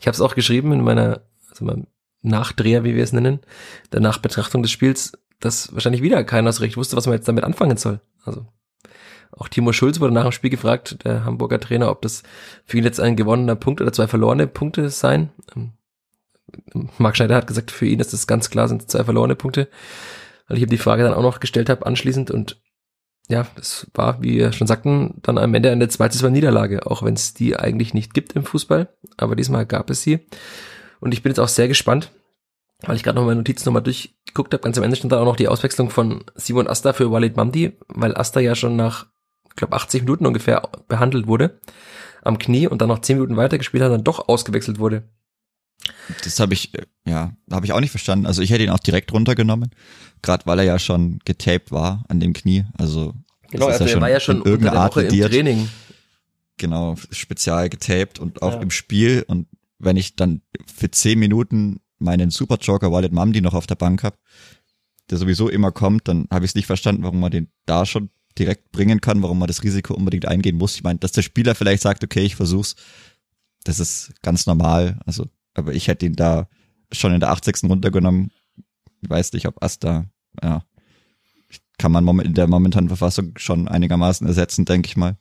ich 0.00 0.06
habe 0.06 0.14
es 0.14 0.20
auch 0.20 0.34
geschrieben 0.34 0.72
in 0.72 0.82
meiner, 0.82 1.20
also 1.50 1.64
meinem 1.64 1.86
Nachdreher, 2.22 2.84
wie 2.84 2.96
wir 2.96 3.04
es 3.04 3.12
nennen, 3.12 3.40
der 3.92 4.00
Nachbetrachtung 4.00 4.62
des 4.62 4.72
Spiels, 4.72 5.12
dass 5.40 5.72
wahrscheinlich 5.72 6.02
wieder 6.02 6.24
keiner 6.24 6.52
so 6.52 6.62
recht 6.62 6.76
wusste, 6.76 6.96
was 6.96 7.06
man 7.06 7.14
jetzt 7.14 7.28
damit 7.28 7.44
anfangen 7.44 7.76
soll. 7.76 8.00
Also 8.24 8.46
auch 9.30 9.48
Timo 9.48 9.72
Schulz 9.72 10.00
wurde 10.00 10.14
nach 10.14 10.24
dem 10.24 10.32
Spiel 10.32 10.50
gefragt, 10.50 11.04
der 11.04 11.24
Hamburger 11.24 11.60
Trainer, 11.60 11.90
ob 11.90 12.02
das 12.02 12.22
für 12.64 12.78
ihn 12.78 12.84
jetzt 12.84 13.00
ein 13.00 13.16
gewonnener 13.16 13.56
Punkt 13.56 13.80
oder 13.80 13.92
zwei 13.92 14.08
verlorene 14.08 14.46
Punkte 14.46 14.90
seien. 14.90 15.30
Ähm, 15.54 15.72
Marc 16.98 17.16
Schneider 17.16 17.36
hat 17.36 17.46
gesagt, 17.46 17.70
für 17.70 17.86
ihn 17.86 18.00
ist 18.00 18.12
das 18.12 18.26
ganz 18.26 18.50
klar, 18.50 18.68
sind 18.68 18.90
zwei 18.90 19.04
verlorene 19.04 19.36
Punkte. 19.36 19.68
Weil 20.48 20.56
ich 20.56 20.62
ihm 20.62 20.70
die 20.70 20.78
Frage 20.78 21.02
dann 21.02 21.14
auch 21.14 21.22
noch 21.22 21.40
gestellt 21.40 21.68
habe 21.68 21.86
anschließend 21.86 22.30
und 22.30 22.60
ja, 23.28 23.46
das 23.56 23.86
war, 23.92 24.22
wie 24.22 24.38
wir 24.38 24.52
schon 24.52 24.66
sagten, 24.66 25.18
dann 25.22 25.36
am 25.36 25.52
Ende 25.52 25.70
eine 25.70 25.88
zweite 25.88 26.30
Niederlage, 26.30 26.86
auch 26.86 27.02
wenn 27.02 27.12
es 27.12 27.34
die 27.34 27.56
eigentlich 27.56 27.92
nicht 27.92 28.14
gibt 28.14 28.32
im 28.32 28.44
Fußball. 28.44 28.88
Aber 29.18 29.36
diesmal 29.36 29.66
gab 29.66 29.90
es 29.90 30.00
sie. 30.00 30.20
Und 31.00 31.12
ich 31.12 31.22
bin 31.22 31.30
jetzt 31.30 31.40
auch 31.40 31.48
sehr 31.48 31.68
gespannt, 31.68 32.10
weil 32.82 32.96
ich 32.96 33.02
gerade 33.02 33.16
noch 33.16 33.26
meine 33.26 33.36
Notizen 33.36 33.66
nochmal 33.66 33.82
durchgeguckt 33.82 34.52
habe. 34.52 34.62
Ganz 34.62 34.78
am 34.78 34.84
Ende 34.84 34.96
stand 34.96 35.12
da 35.12 35.20
auch 35.20 35.24
noch 35.24 35.36
die 35.36 35.48
Auswechslung 35.48 35.90
von 35.90 36.24
Simon 36.34 36.68
Asta 36.68 36.92
für 36.92 37.10
Walid 37.10 37.36
Mamdi, 37.36 37.76
weil 37.88 38.16
Asta 38.16 38.40
ja 38.40 38.54
schon 38.54 38.76
nach, 38.76 39.06
ich 39.48 39.56
glaube, 39.56 39.74
80 39.74 40.02
Minuten 40.02 40.26
ungefähr 40.26 40.62
behandelt 40.88 41.26
wurde 41.26 41.60
am 42.22 42.38
Knie 42.38 42.66
und 42.66 42.82
dann 42.82 42.88
noch 42.88 43.00
10 43.00 43.16
Minuten 43.16 43.36
weitergespielt 43.36 43.82
hat, 43.82 43.92
dann 43.92 44.04
doch 44.04 44.28
ausgewechselt 44.28 44.78
wurde. 44.78 45.08
Das 46.24 46.40
habe 46.40 46.54
ich, 46.54 46.72
ja, 47.06 47.32
habe 47.50 47.66
ich 47.66 47.72
auch 47.72 47.80
nicht 47.80 47.90
verstanden. 47.90 48.26
Also 48.26 48.42
ich 48.42 48.50
hätte 48.50 48.64
ihn 48.64 48.70
auch 48.70 48.78
direkt 48.78 49.12
runtergenommen, 49.12 49.70
gerade 50.22 50.44
weil 50.46 50.58
er 50.58 50.64
ja 50.64 50.78
schon 50.78 51.20
getaped 51.24 51.70
war 51.70 52.04
an 52.08 52.20
dem 52.20 52.32
Knie. 52.32 52.64
Also 52.76 53.14
genau, 53.50 53.66
also 53.66 53.84
ja 53.84 53.90
er 53.92 54.00
war 54.00 54.10
ja 54.10 54.20
schon 54.20 54.38
in 54.38 54.44
irgendeiner 54.44 54.80
Art 54.80 54.96
im 54.96 55.08
Training. 55.08 55.68
Genau, 56.56 56.96
spezial 57.10 57.68
getaped 57.68 58.18
und 58.18 58.42
auch 58.42 58.54
ja. 58.54 58.60
im 58.60 58.70
Spiel. 58.70 59.24
Und 59.28 59.46
wenn 59.78 59.96
ich 59.96 60.16
dann 60.16 60.42
für 60.66 60.90
zehn 60.90 61.18
Minuten 61.18 61.80
meinen 61.98 62.30
Superjoker 62.30 62.92
Wallet 62.92 63.12
Mamdi 63.12 63.40
noch 63.40 63.54
auf 63.54 63.66
der 63.66 63.74
Bank 63.74 64.02
habe, 64.02 64.16
der 65.10 65.18
sowieso 65.18 65.48
immer 65.48 65.72
kommt, 65.72 66.08
dann 66.08 66.26
habe 66.30 66.44
ich 66.44 66.52
es 66.52 66.54
nicht 66.54 66.66
verstanden, 66.66 67.02
warum 67.02 67.20
man 67.20 67.30
den 67.30 67.48
da 67.66 67.86
schon 67.86 68.10
direkt 68.38 68.70
bringen 68.70 69.00
kann, 69.00 69.22
warum 69.22 69.38
man 69.38 69.48
das 69.48 69.62
Risiko 69.62 69.94
unbedingt 69.94 70.26
eingehen 70.26 70.56
muss. 70.56 70.76
Ich 70.76 70.84
meine, 70.84 70.98
dass 70.98 71.12
der 71.12 71.22
Spieler 71.22 71.54
vielleicht 71.54 71.82
sagt, 71.82 72.04
okay, 72.04 72.20
ich 72.20 72.36
versuch's, 72.36 72.76
das 73.64 73.80
ist 73.80 74.12
ganz 74.22 74.46
normal. 74.46 75.00
Also 75.06 75.26
aber 75.54 75.74
ich 75.74 75.88
hätte 75.88 76.06
ihn 76.06 76.14
da 76.14 76.48
schon 76.92 77.12
in 77.12 77.20
der 77.20 77.30
80. 77.30 77.64
runtergenommen. 77.64 78.30
Ich 79.02 79.10
weiß 79.10 79.32
nicht, 79.32 79.46
ob 79.46 79.62
Asta, 79.62 80.06
ja, 80.42 80.62
kann 81.78 81.92
man 81.92 82.20
in 82.20 82.34
der 82.34 82.46
momentanen 82.46 82.88
Verfassung 82.88 83.32
schon 83.36 83.68
einigermaßen 83.68 84.26
ersetzen, 84.26 84.64
denke 84.64 84.88
ich 84.88 84.96
mal. 84.96 85.16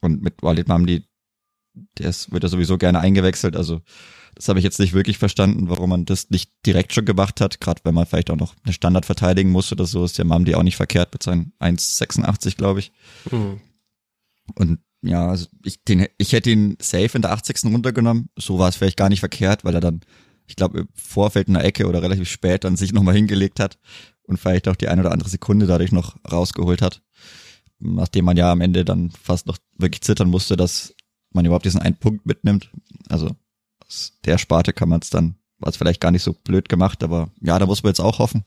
Und 0.00 0.22
mit 0.22 0.42
Walid 0.42 0.68
Mamdi, 0.68 1.04
der 1.98 2.10
ist, 2.10 2.32
wird 2.32 2.42
ja 2.42 2.48
sowieso 2.48 2.78
gerne 2.78 3.00
eingewechselt. 3.00 3.56
Also 3.56 3.82
das 4.34 4.48
habe 4.48 4.58
ich 4.58 4.64
jetzt 4.64 4.80
nicht 4.80 4.92
wirklich 4.92 5.18
verstanden, 5.18 5.68
warum 5.68 5.90
man 5.90 6.04
das 6.04 6.30
nicht 6.30 6.50
direkt 6.66 6.92
schon 6.92 7.04
gemacht 7.04 7.40
hat. 7.40 7.60
Gerade 7.60 7.80
wenn 7.84 7.94
man 7.94 8.06
vielleicht 8.06 8.30
auch 8.30 8.36
noch 8.36 8.54
eine 8.64 8.72
Standard 8.72 9.06
verteidigen 9.06 9.50
muss 9.50 9.70
oder 9.70 9.86
so, 9.86 10.04
ist 10.04 10.18
der 10.18 10.24
Mamdi 10.24 10.54
auch 10.54 10.62
nicht 10.62 10.76
verkehrt 10.76 11.12
mit 11.12 11.22
seinen 11.22 11.52
1,86, 11.60 12.56
glaube 12.56 12.80
ich. 12.80 12.92
Mhm. 13.30 13.60
Und 14.56 14.78
ja, 15.02 15.28
also 15.28 15.46
ich, 15.62 15.84
den, 15.84 16.06
ich 16.18 16.32
hätte 16.32 16.50
ihn 16.50 16.76
safe 16.80 17.10
in 17.14 17.22
der 17.22 17.32
80. 17.32 17.64
runtergenommen. 17.66 18.30
So 18.36 18.58
war 18.58 18.68
es 18.68 18.76
vielleicht 18.76 18.96
gar 18.96 19.08
nicht 19.08 19.20
verkehrt, 19.20 19.64
weil 19.64 19.74
er 19.74 19.80
dann, 19.80 20.00
ich 20.46 20.56
glaube, 20.56 20.80
im 20.80 20.88
Vorfeld 20.94 21.48
in 21.48 21.54
der 21.54 21.64
Ecke 21.64 21.86
oder 21.86 22.02
relativ 22.02 22.28
spät 22.28 22.64
dann 22.64 22.76
sich 22.76 22.92
nochmal 22.94 23.14
hingelegt 23.14 23.60
hat 23.60 23.78
und 24.22 24.38
vielleicht 24.38 24.66
auch 24.68 24.76
die 24.76 24.88
eine 24.88 25.02
oder 25.02 25.12
andere 25.12 25.28
Sekunde 25.28 25.66
dadurch 25.66 25.92
noch 25.92 26.16
rausgeholt 26.30 26.82
hat. 26.82 27.02
Nachdem 27.78 28.24
man 28.24 28.36
ja 28.36 28.50
am 28.50 28.60
Ende 28.60 28.84
dann 28.84 29.10
fast 29.10 29.46
noch 29.46 29.58
wirklich 29.76 30.00
zittern 30.00 30.30
musste, 30.30 30.56
dass 30.56 30.94
man 31.34 31.44
überhaupt 31.44 31.64
diesen 31.64 31.80
einen 31.80 31.96
Punkt 31.96 32.26
mitnimmt. 32.26 32.70
Also 33.08 33.30
aus 33.86 34.18
der 34.24 34.38
Sparte 34.38 34.72
kann 34.72 34.88
man 34.88 35.00
es 35.00 35.10
dann, 35.10 35.36
war 35.58 35.70
es 35.70 35.76
vielleicht 35.76 36.00
gar 36.00 36.10
nicht 36.10 36.22
so 36.22 36.32
blöd 36.32 36.68
gemacht, 36.68 37.02
aber 37.02 37.30
ja, 37.40 37.58
da 37.58 37.66
muss 37.66 37.82
man 37.82 37.90
jetzt 37.90 38.00
auch 38.00 38.18
hoffen, 38.18 38.44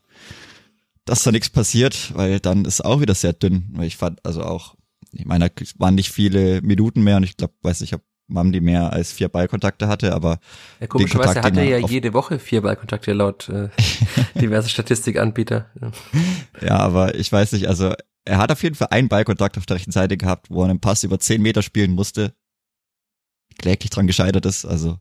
dass 1.06 1.24
da 1.24 1.32
nichts 1.32 1.50
passiert, 1.50 2.16
weil 2.16 2.40
dann 2.40 2.66
ist 2.66 2.84
auch 2.84 3.02
wieder 3.02 3.16
sehr 3.16 3.34
dünn. 3.34 3.70
Weil 3.74 3.88
ich 3.88 3.98
fand, 3.98 4.26
also 4.26 4.44
auch 4.44 4.76
ich 5.12 5.26
meine, 5.26 5.50
da 5.50 5.66
waren 5.78 5.96
nicht 5.96 6.12
viele 6.12 6.62
Minuten 6.62 7.04
mehr 7.04 7.18
und 7.18 7.24
ich 7.24 7.38
glaube, 7.38 7.54
weiß 7.62 7.82
nicht, 7.82 7.94
ob 7.94 8.02
Mamdi 8.28 8.60
mehr 8.60 8.92
als 8.92 9.14
vier 9.14 9.30
Ballkontakte 9.30 9.88
hatte, 9.88 10.14
aber 10.14 10.40
ja, 10.82 10.88
komischerweise 10.88 11.42
hat 11.42 11.56
er 11.56 11.64
ja 11.64 11.78
jede 11.78 12.14
Woche 12.14 12.40
vier 12.40 12.62
Ballkontakte 12.62 13.14
laut 13.14 13.48
äh, 13.48 13.70
diverse 14.40 14.70
Statistikanbieter. 14.70 15.70
Ja. 15.82 15.92
ja, 16.62 16.78
aber 16.78 17.16
ich 17.16 17.32
weiß 17.32 17.54
nicht, 17.54 17.70
also 17.70 17.94
er 18.26 18.38
hat 18.38 18.52
auf 18.52 18.62
jeden 18.64 18.76
Fall 18.76 18.90
einen 18.92 19.08
Ballkontakt 19.08 19.58
auf 19.58 19.66
der 19.66 19.78
rechten 19.78 19.94
Seite 19.94 20.18
gehabt, 20.18 20.50
wo 20.50 20.64
er 20.64 20.70
einen 20.70 20.82
Pass 20.82 21.04
über 21.04 21.20
zehn 21.20 21.42
Meter 21.42 21.62
spielen 21.62 21.92
musste, 21.92 22.34
kläglich 23.58 23.90
dran 23.90 24.08
gescheitert 24.08 24.46
ist, 24.46 24.66
also 24.66 24.98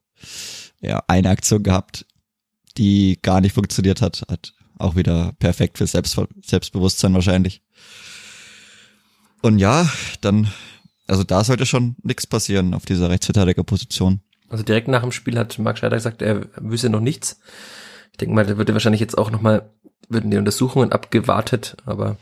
ja, 0.80 1.02
eine 1.08 1.30
Aktion 1.30 1.62
gehabt, 1.62 2.06
die 2.76 3.18
gar 3.22 3.40
nicht 3.40 3.54
funktioniert 3.54 4.02
hat, 4.02 4.22
hat 4.30 4.54
auch 4.78 4.96
wieder 4.96 5.32
perfekt 5.38 5.78
für 5.78 5.86
Selbst 5.86 6.20
Selbstbewusstsein 6.44 7.14
wahrscheinlich. 7.14 7.62
Und 9.42 9.58
ja, 9.58 9.88
dann, 10.20 10.52
also 11.06 11.24
da 11.24 11.44
sollte 11.44 11.66
schon 11.66 11.96
nichts 12.02 12.26
passieren 12.26 12.74
auf 12.74 12.84
dieser 12.84 13.10
Rechtsverteidigerposition. 13.10 14.20
Also 14.48 14.64
direkt 14.64 14.88
nach 14.88 15.02
dem 15.02 15.12
Spiel 15.12 15.38
hat 15.38 15.58
Marc 15.58 15.78
Schneider 15.78 15.96
gesagt, 15.96 16.22
er 16.22 16.46
wüsste 16.56 16.90
noch 16.90 17.00
nichts. 17.00 17.40
Ich 18.12 18.18
denke 18.18 18.34
mal, 18.34 18.46
da 18.46 18.56
würde 18.56 18.72
wahrscheinlich 18.72 19.00
jetzt 19.00 19.18
auch 19.18 19.30
nochmal, 19.30 19.70
würden 20.08 20.30
die 20.30 20.36
Untersuchungen 20.36 20.92
abgewartet, 20.92 21.76
aber 21.84 22.16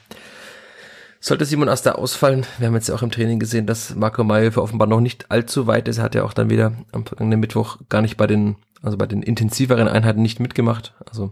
sollte 1.26 1.44
Simon 1.44 1.68
Asta 1.68 1.92
ausfallen, 1.92 2.46
wir 2.58 2.66
haben 2.66 2.74
jetzt 2.74 2.88
ja 2.88 2.94
auch 2.94 3.02
im 3.02 3.10
Training 3.10 3.38
gesehen, 3.38 3.66
dass 3.66 3.94
Marco 3.94 4.24
Mayhofer 4.24 4.62
offenbar 4.62 4.88
noch 4.88 5.00
nicht 5.00 5.30
allzu 5.30 5.66
weit 5.66 5.88
ist. 5.88 5.98
Er 5.98 6.04
hat 6.04 6.14
ja 6.14 6.24
auch 6.24 6.32
dann 6.32 6.50
wieder 6.50 6.72
am 6.92 7.06
vergangenen 7.06 7.40
Mittwoch 7.40 7.78
gar 7.88 8.02
nicht 8.02 8.16
bei 8.16 8.26
den, 8.26 8.56
also 8.82 8.96
bei 8.96 9.06
den 9.06 9.22
intensiveren 9.22 9.88
Einheiten 9.88 10.22
nicht 10.22 10.40
mitgemacht. 10.40 10.94
Also 11.06 11.30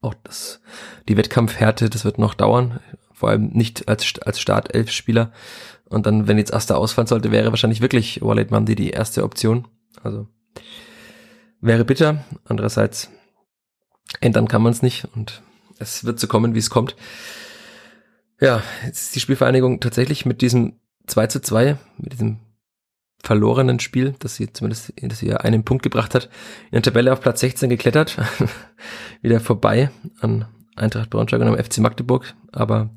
auch 0.00 0.14
das, 0.22 0.60
die 1.08 1.16
Wettkampfhärte, 1.16 1.90
das 1.90 2.04
wird 2.04 2.18
noch 2.18 2.34
dauern 2.34 2.80
vor 3.22 3.30
allem 3.30 3.50
nicht 3.52 3.86
als, 3.86 4.18
als 4.26 4.40
Startelf-Spieler. 4.40 5.30
Und 5.88 6.06
dann, 6.06 6.26
wenn 6.26 6.38
jetzt 6.38 6.52
Asta 6.52 6.74
ausfallen 6.74 7.06
sollte, 7.06 7.30
wäre 7.30 7.50
wahrscheinlich 7.50 7.80
wirklich 7.80 8.20
Walid 8.20 8.50
Mandi 8.50 8.74
die 8.74 8.90
erste 8.90 9.22
Option. 9.22 9.68
Also 10.02 10.26
wäre 11.60 11.84
bitter. 11.84 12.24
Andererseits 12.44 13.10
ändern 14.20 14.48
kann 14.48 14.60
man 14.60 14.72
es 14.72 14.82
nicht 14.82 15.06
und 15.14 15.40
es 15.78 16.04
wird 16.04 16.18
so 16.18 16.26
kommen, 16.26 16.56
wie 16.56 16.58
es 16.58 16.68
kommt. 16.68 16.96
Ja, 18.42 18.60
jetzt 18.84 19.02
ist 19.02 19.14
die 19.14 19.20
Spielvereinigung 19.20 19.78
tatsächlich 19.78 20.26
mit 20.26 20.42
diesem 20.42 20.80
2 21.06 21.28
zu 21.28 21.40
2, 21.40 21.76
mit 21.98 22.12
diesem 22.12 22.40
verlorenen 23.22 23.78
Spiel, 23.78 24.16
das 24.18 24.34
sie 24.34 24.52
zumindest, 24.52 24.92
dass 25.00 25.20
sie 25.20 25.28
ja 25.28 25.36
einen 25.36 25.64
Punkt 25.64 25.84
gebracht 25.84 26.12
hat, 26.16 26.24
in 26.24 26.72
der 26.72 26.82
Tabelle 26.82 27.12
auf 27.12 27.20
Platz 27.20 27.38
16 27.38 27.70
geklettert, 27.70 28.16
wieder 29.22 29.38
vorbei 29.38 29.92
an 30.18 30.46
Eintracht 30.74 31.10
Braunschweig 31.10 31.40
und 31.40 31.46
am 31.46 31.56
FC 31.56 31.78
Magdeburg. 31.78 32.34
Aber 32.50 32.90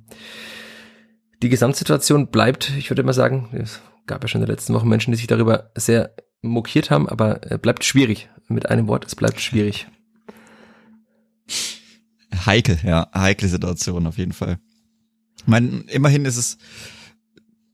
die 1.43 1.49
Gesamtsituation 1.49 2.31
bleibt, 2.31 2.71
ich 2.75 2.89
würde 2.89 3.03
mal 3.03 3.13
sagen, 3.13 3.49
es 3.53 3.81
gab 4.07 4.23
ja 4.23 4.27
schon 4.27 4.41
in 4.41 4.47
der 4.47 4.55
letzten 4.55 4.73
Woche 4.73 4.87
Menschen, 4.87 5.11
die 5.11 5.17
sich 5.17 5.27
darüber 5.27 5.69
sehr 5.75 6.15
mokiert 6.41 6.89
haben, 6.89 7.07
aber 7.07 7.35
bleibt 7.61 7.83
schwierig. 7.83 8.29
Mit 8.47 8.71
einem 8.71 8.87
Wort, 8.87 9.05
es 9.05 9.15
bleibt 9.15 9.39
schwierig. 9.41 9.87
Heikel, 12.47 12.79
ja, 12.81 13.11
heikle 13.13 13.47
Situation 13.47 14.07
auf 14.07 14.17
jeden 14.17 14.33
Fall. 14.33 14.57
Ich 15.45 15.47
meine, 15.47 15.83
immerhin 15.91 16.25
ist 16.25 16.37
es, 16.37 16.57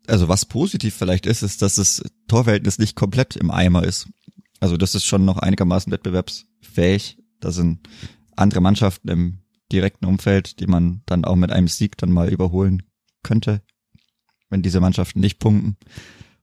also 0.07 0.27
was 0.27 0.45
positiv 0.45 0.93
vielleicht 0.93 1.25
ist, 1.25 1.41
ist, 1.41 1.61
dass 1.61 1.75
das 1.75 2.03
Torverhältnis 2.27 2.79
nicht 2.79 2.97
komplett 2.97 3.37
im 3.37 3.49
Eimer 3.49 3.83
ist. 3.85 4.09
Also 4.59 4.75
das 4.75 4.93
ist 4.93 5.05
schon 5.05 5.23
noch 5.23 5.37
einigermaßen 5.37 5.89
wettbewerbsfähig. 5.89 7.17
Da 7.39 7.51
sind 7.51 7.79
andere 8.35 8.59
Mannschaften 8.59 9.07
im 9.07 9.37
direkten 9.71 10.05
Umfeld, 10.05 10.59
die 10.59 10.67
man 10.67 11.01
dann 11.05 11.23
auch 11.23 11.37
mit 11.37 11.51
einem 11.51 11.69
Sieg 11.69 11.97
dann 11.97 12.11
mal 12.11 12.27
überholen 12.29 12.83
könnte, 13.23 13.61
wenn 14.49 14.61
diese 14.61 14.81
Mannschaften 14.81 15.21
nicht 15.21 15.39
punkten. 15.39 15.77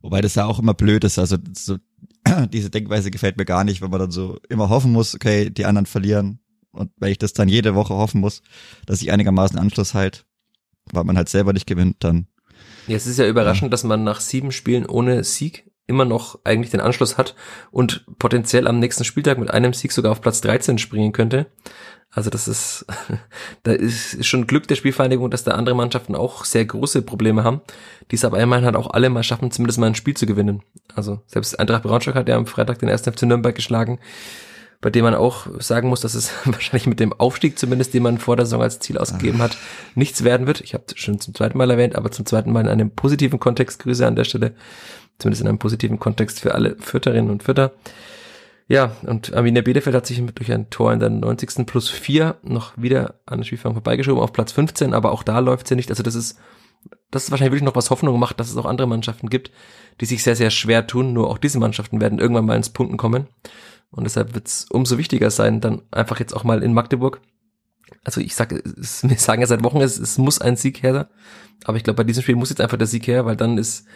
Wobei 0.01 0.22
das 0.22 0.35
ja 0.35 0.47
auch 0.47 0.59
immer 0.59 0.72
blöd 0.72 1.05
ist. 1.05 1.18
Also 1.18 1.37
so, 1.53 1.76
diese 2.53 2.70
Denkweise 2.70 3.11
gefällt 3.11 3.37
mir 3.37 3.45
gar 3.45 3.64
nicht, 3.64 3.83
wenn 3.83 3.91
man 3.91 4.01
dann 4.01 4.11
so 4.11 4.39
immer 4.49 4.70
hoffen 4.70 4.93
muss, 4.93 5.14
okay, 5.14 5.51
die 5.51 5.66
anderen 5.66 5.85
verlieren. 5.85 6.41
Und 6.70 6.91
wenn 6.97 7.12
ich 7.12 7.18
das 7.18 7.35
dann 7.35 7.49
jede 7.49 7.74
Woche 7.74 7.95
hoffen 7.95 8.20
muss, 8.20 8.43
dass 8.87 9.03
ich 9.03 9.12
einigermaßen 9.12 9.59
Anschluss 9.59 9.93
halt, 9.93 10.24
weil 10.93 11.05
man 11.05 11.16
halt 11.16 11.28
selber 11.28 11.53
nicht 11.53 11.66
gewinnt, 11.66 11.97
dann. 12.01 12.26
Ja, 12.86 12.97
es 12.97 13.07
ist 13.07 13.18
ja 13.18 13.26
überraschend, 13.26 13.68
ja. 13.68 13.70
dass 13.70 13.84
man 13.84 14.05
nach 14.05 14.20
sieben 14.20 14.53
Spielen 14.53 14.86
ohne 14.86 15.24
Sieg 15.24 15.70
immer 15.86 16.05
noch 16.05 16.39
eigentlich 16.45 16.70
den 16.70 16.80
Anschluss 16.80 17.18
hat 17.18 17.34
und 17.70 18.05
potenziell 18.18 18.68
am 18.68 18.78
nächsten 18.78 19.05
Spieltag 19.05 19.39
mit 19.39 19.51
einem 19.51 19.72
Sieg 19.72 19.91
sogar 19.91 20.12
auf 20.12 20.20
Platz 20.20 20.41
13 20.43 20.78
springen 20.78 21.12
könnte. 21.12 21.47
Also 22.11 22.30
das 22.30 22.47
ist, 22.47 22.86
da 23.62 23.72
ist 23.72 24.24
schon 24.24 24.47
Glück 24.47 24.68
der 24.68 24.76
Spielvereinigung, 24.76 25.30
dass 25.30 25.45
da 25.45 25.53
andere 25.53 25.74
Mannschaften 25.74 26.14
auch 26.14 26.45
sehr 26.45 26.64
große 26.64 27.03
Probleme 27.03 27.45
haben, 27.45 27.61
die 28.11 28.16
es 28.16 28.24
aber 28.24 28.41
immerhin 28.41 28.64
halt 28.64 28.76
auch 28.76 28.91
alle 28.91 29.11
mal 29.11 29.22
schaffen, 29.22 29.51
zumindest 29.51 29.78
mal 29.78 29.86
ein 29.86 29.95
Spiel 29.95 30.16
zu 30.16 30.26
gewinnen. 30.26 30.62
Also 30.95 31.20
selbst 31.26 31.59
Eintracht 31.59 31.82
Braunschweig 31.82 32.14
hat 32.14 32.28
ja 32.28 32.36
am 32.36 32.47
Freitag 32.47 32.78
den 32.78 32.89
ersten 32.89 33.12
FC 33.12 33.22
Nürnberg 33.22 33.55
geschlagen, 33.55 33.99
bei 34.81 34.91
dem 34.91 35.05
man 35.05 35.14
auch 35.14 35.47
sagen 35.59 35.89
muss, 35.89 36.01
dass 36.01 36.14
es 36.14 36.31
wahrscheinlich 36.45 36.87
mit 36.87 37.01
dem 37.01 37.12
Aufstieg 37.12 37.59
zumindest, 37.59 37.95
den 37.95 38.03
man 38.03 38.18
vor 38.18 38.37
der 38.37 38.47
Saison 38.47 38.62
als 38.62 38.79
Ziel 38.79 38.99
ausgegeben 38.99 39.39
hat, 39.39 39.57
nichts 39.95 40.24
werden 40.24 40.47
wird. 40.47 40.61
Ich 40.61 40.74
habe 40.74 40.85
schon 40.95 41.20
zum 41.20 41.35
zweiten 41.35 41.59
Mal 41.59 41.70
erwähnt, 41.70 41.97
aber 41.97 42.11
zum 42.11 42.26
zweiten 42.26 42.53
Mal 42.53 42.61
in 42.61 42.68
einem 42.68 42.91
positiven 42.91 43.41
Kontext. 43.41 43.81
Grüße 43.81 44.07
an 44.07 44.16
der 44.16 44.24
Stelle, 44.24 44.55
zumindest 45.18 45.43
in 45.43 45.49
einem 45.49 45.59
positiven 45.59 45.99
Kontext 45.99 46.41
für 46.41 46.55
alle 46.55 46.76
Fütterinnen 46.79 47.31
und 47.31 47.43
Fütter. 47.43 47.72
Ja, 48.68 48.93
und 49.03 49.33
Arminia 49.33 49.62
Bielefeld 49.62 49.97
hat 49.97 50.07
sich 50.07 50.22
durch 50.35 50.53
ein 50.53 50.68
Tor 50.68 50.93
in 50.93 51.01
der 51.01 51.09
90. 51.09 51.66
plus 51.66 51.89
4 51.89 52.37
noch 52.43 52.72
wieder 52.76 53.14
an 53.24 53.39
der 53.39 53.47
Spielfang 53.47 53.72
vorbeigeschoben 53.72 54.22
auf 54.22 54.33
Platz 54.33 54.53
15, 54.53 54.93
aber 54.93 55.11
auch 55.11 55.22
da 55.22 55.39
läuft's 55.39 55.70
ja 55.70 55.76
nicht. 55.76 55.89
Also 55.89 56.03
das 56.03 56.14
ist, 56.14 56.39
das 57.11 57.24
ist 57.24 57.31
wahrscheinlich 57.31 57.53
wirklich 57.53 57.64
noch 57.64 57.76
was 57.76 57.89
Hoffnung 57.91 58.18
macht, 58.20 58.39
dass 58.39 58.51
es 58.51 58.57
auch 58.59 58.66
andere 58.66 58.87
Mannschaften 58.87 59.31
gibt, 59.31 59.51
die 60.03 60.05
sich 60.05 60.22
sehr, 60.22 60.37
sehr 60.37 60.51
schwer 60.51 60.87
tun. 60.87 61.14
Nur 61.14 61.31
auch 61.31 61.39
diese 61.39 61.59
Mannschaften 61.59 62.01
werden 62.03 62.18
irgendwann 62.18 62.45
mal 62.45 62.57
ins 62.57 62.68
Punkten 62.68 62.99
kommen. 62.99 63.26
Und 63.91 64.05
deshalb 64.05 64.34
wird's 64.34 64.66
umso 64.70 64.99
wichtiger 64.99 65.30
sein, 65.30 65.61
dann 65.61 65.82
einfach 65.91 66.20
jetzt 66.20 66.34
auch 66.34 66.45
mal 66.45 66.62
in 66.62 66.74
Magdeburg. 66.74 67.20
Also 68.05 68.20
ich 68.20 68.34
sage, 68.34 68.62
wir 68.64 69.18
sagen 69.18 69.41
ja 69.41 69.47
seit 69.47 69.64
Wochen, 69.64 69.80
es, 69.80 69.99
es 69.99 70.18
muss 70.18 70.41
ein 70.41 70.57
Sieg 70.57 70.82
her. 70.82 71.09
Aber 71.64 71.76
ich 71.76 71.84
glaube, 71.84 71.97
bei 71.97 72.05
diesem 72.05 72.22
Spiel 72.22 72.36
muss 72.36 72.51
jetzt 72.51 72.61
einfach 72.61 72.78
der 72.78 72.86
Sieg 72.86 73.07
her, 73.07 73.26
weil 73.26 73.36
dann 73.36 73.59
ist 73.59 73.86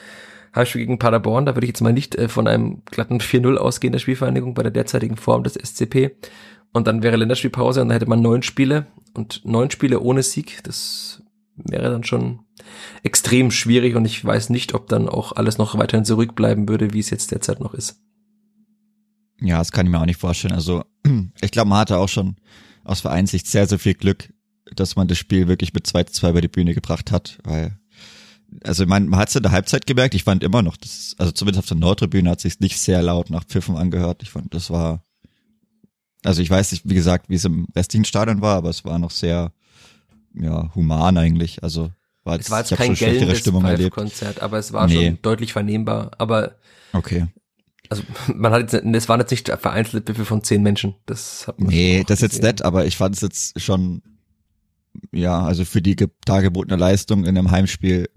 Heimspiel 0.55 0.82
gegen 0.82 0.99
Paderborn. 0.99 1.47
Da 1.47 1.55
würde 1.55 1.66
ich 1.66 1.70
jetzt 1.70 1.80
mal 1.80 1.93
nicht 1.93 2.14
äh, 2.14 2.28
von 2.28 2.47
einem 2.49 2.82
glatten 2.86 3.18
4-0 3.18 3.57
ausgehen 3.57 3.93
der 3.93 3.99
Spielvereinigung 3.99 4.55
bei 4.55 4.62
der 4.62 4.72
derzeitigen 4.72 5.16
Form 5.16 5.45
des 5.45 5.55
SCP. 5.55 6.16
Und 6.72 6.86
dann 6.86 7.03
wäre 7.03 7.16
Länderspielpause 7.16 7.82
und 7.82 7.88
dann 7.88 7.95
hätte 7.95 8.09
man 8.09 8.22
neun 8.22 8.43
Spiele 8.43 8.86
und 9.14 9.45
neun 9.45 9.70
Spiele 9.70 10.01
ohne 10.01 10.22
Sieg. 10.22 10.61
Das 10.64 11.22
wäre 11.55 11.90
dann 11.90 12.05
schon 12.05 12.40
extrem 13.03 13.51
schwierig 13.51 13.95
und 13.95 14.05
ich 14.05 14.24
weiß 14.24 14.51
nicht, 14.51 14.74
ob 14.74 14.88
dann 14.88 15.09
auch 15.09 15.32
alles 15.32 15.59
noch 15.59 15.76
weiterhin 15.78 16.05
zurückbleiben 16.05 16.68
würde, 16.68 16.93
wie 16.93 17.01
es 17.01 17.11
jetzt 17.11 17.30
derzeit 17.30 17.61
noch 17.61 17.74
ist. 17.74 18.01
Ja, 19.43 19.59
das 19.59 19.72
kann 19.72 19.86
ich 19.86 19.93
mir 19.93 20.01
auch 20.01 20.07
nicht 20.07 20.20
vorstellen. 20.20 20.55
Also 20.55 20.84
ich 21.40 21.51
glaube, 21.51 21.68
man 21.68 21.78
hatte 21.78 21.99
auch 21.99 22.09
schon 22.09 22.36
aus 22.84 23.01
Vereinssicht 23.01 23.47
sehr, 23.47 23.66
sehr 23.66 23.78
viel 23.78 23.95
Glück, 23.95 24.32
dass 24.74 24.97
man 24.97 25.09
das 25.09 25.18
Spiel 25.18 25.49
wirklich 25.49 25.72
mit 25.72 25.86
2 25.86 26.05
zu 26.05 26.12
2 26.14 26.30
über 26.30 26.40
die 26.40 26.49
Bühne 26.49 26.74
gebracht 26.74 27.12
hat, 27.12 27.38
weil 27.45 27.78
also 28.64 28.86
man, 28.86 29.09
man 29.09 29.20
hat 29.20 29.28
es 29.28 29.36
in 29.36 29.43
der 29.43 29.53
Halbzeit 29.53 29.86
gemerkt, 29.86 30.14
ich 30.14 30.24
fand 30.24 30.43
immer 30.43 30.62
noch, 30.62 30.76
das, 30.76 31.14
also 31.18 31.32
zumindest 31.32 31.61
auf 31.61 31.68
der 31.68 31.78
Nordtribüne 31.78 32.28
hat 32.28 32.40
sich 32.40 32.61
nicht 32.61 32.78
sehr 32.78 33.03
laut 33.03 33.30
nach 33.30 33.45
Pfiffen 33.45 33.76
angehört. 33.76 34.22
Ich 34.22 34.30
fand, 34.30 34.53
das 34.55 34.70
war, 34.70 35.03
also 36.22 36.43
ich 36.43 36.51
weiß 36.51 36.72
nicht, 36.72 36.88
wie 36.88 36.95
gesagt, 36.95 37.28
wie 37.28 37.36
es 37.36 37.45
im 37.45 37.66
restlichen 37.74 38.05
Stadion 38.05 38.43
war, 38.43 38.57
aber 38.57 38.70
es 38.70 38.84
war 38.84 38.99
noch 38.99 39.11
sehr, 39.11 39.53
ja, 40.34 40.74
human 40.74 41.16
eigentlich. 41.16 41.62
Also 41.62 41.90
war 42.24 42.36
jetzt, 42.36 42.47
es 42.47 42.51
war 42.51 42.61
jetzt 42.61 42.76
kein 42.76 42.95
gellendes 42.95 43.90
Konzert, 43.90 44.40
aber 44.40 44.59
es 44.59 44.72
war 44.72 44.86
nee. 44.86 45.07
schon 45.07 45.22
deutlich 45.22 45.53
vernehmbar. 45.53 46.12
Aber 46.18 46.57
okay. 46.93 47.26
Also 47.93 48.05
man 48.34 48.53
hat 48.53 48.72
jetzt, 48.72 48.84
es 48.84 49.09
waren 49.09 49.20
jetzt 49.20 49.30
nicht 49.30 49.49
vereinzelte 49.49 50.14
Pfiffe 50.14 50.24
von 50.24 50.43
zehn 50.43 50.62
Menschen. 50.62 50.95
Das 51.05 51.47
hat 51.47 51.61
man 51.61 51.68
Nee, 51.68 52.05
das 52.07 52.22
ist 52.22 52.32
jetzt 52.32 52.43
nett, 52.43 52.62
aber 52.62 52.86
ich 52.86 52.97
fand 52.97 53.14
es 53.14 53.20
jetzt 53.20 53.61
schon, 53.61 54.03
ja, 55.12 55.43
also 55.45 55.66
für 55.66 55.82
die 55.82 55.97
dargebotene 56.24 56.78
Leistung 56.78 57.24
in 57.24 57.36
einem 57.36 57.51
Heimspiel 57.51 58.09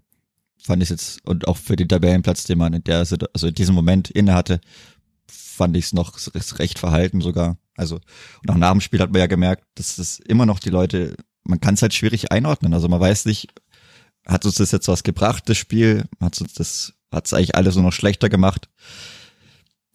fand 0.57 0.81
ich 0.81 0.89
jetzt, 0.89 1.25
und 1.27 1.47
auch 1.47 1.57
für 1.57 1.75
den 1.75 1.89
Tabellenplatz, 1.89 2.45
den 2.45 2.57
man 2.57 2.73
in 2.73 2.83
der, 2.85 2.99
also 2.99 3.47
in 3.47 3.53
diesem 3.53 3.75
Moment 3.75 4.09
inne 4.09 4.33
hatte, 4.33 4.61
fand 5.29 5.75
ich 5.75 5.85
es 5.85 5.93
noch 5.93 6.17
recht 6.57 6.79
verhalten 6.79 7.19
sogar. 7.19 7.57
Also, 7.75 7.99
und 8.41 8.49
auch 8.49 8.55
nach 8.55 8.71
dem 8.71 8.81
Spiel 8.81 9.01
hat 9.01 9.11
man 9.11 9.19
ja 9.19 9.27
gemerkt, 9.27 9.65
dass 9.75 9.97
es 9.97 10.19
immer 10.19 10.45
noch 10.45 10.59
die 10.59 10.69
Leute, 10.69 11.15
man 11.43 11.59
kann 11.59 11.73
es 11.73 11.81
halt 11.81 11.93
schwierig 11.93 12.31
einordnen. 12.31 12.73
Also 12.73 12.87
man 12.87 13.01
weiß 13.01 13.25
nicht, 13.25 13.49
hat 14.25 14.45
uns 14.45 14.55
das 14.55 14.71
jetzt 14.71 14.87
was 14.87 15.03
gebracht, 15.03 15.43
das 15.47 15.57
Spiel? 15.57 16.05
Hat 16.21 16.39
uns 16.39 16.53
das, 16.53 16.93
hat 17.11 17.27
es 17.27 17.33
eigentlich 17.33 17.55
alles 17.55 17.75
so 17.75 17.81
noch 17.81 17.91
schlechter 17.91 18.29
gemacht? 18.29 18.69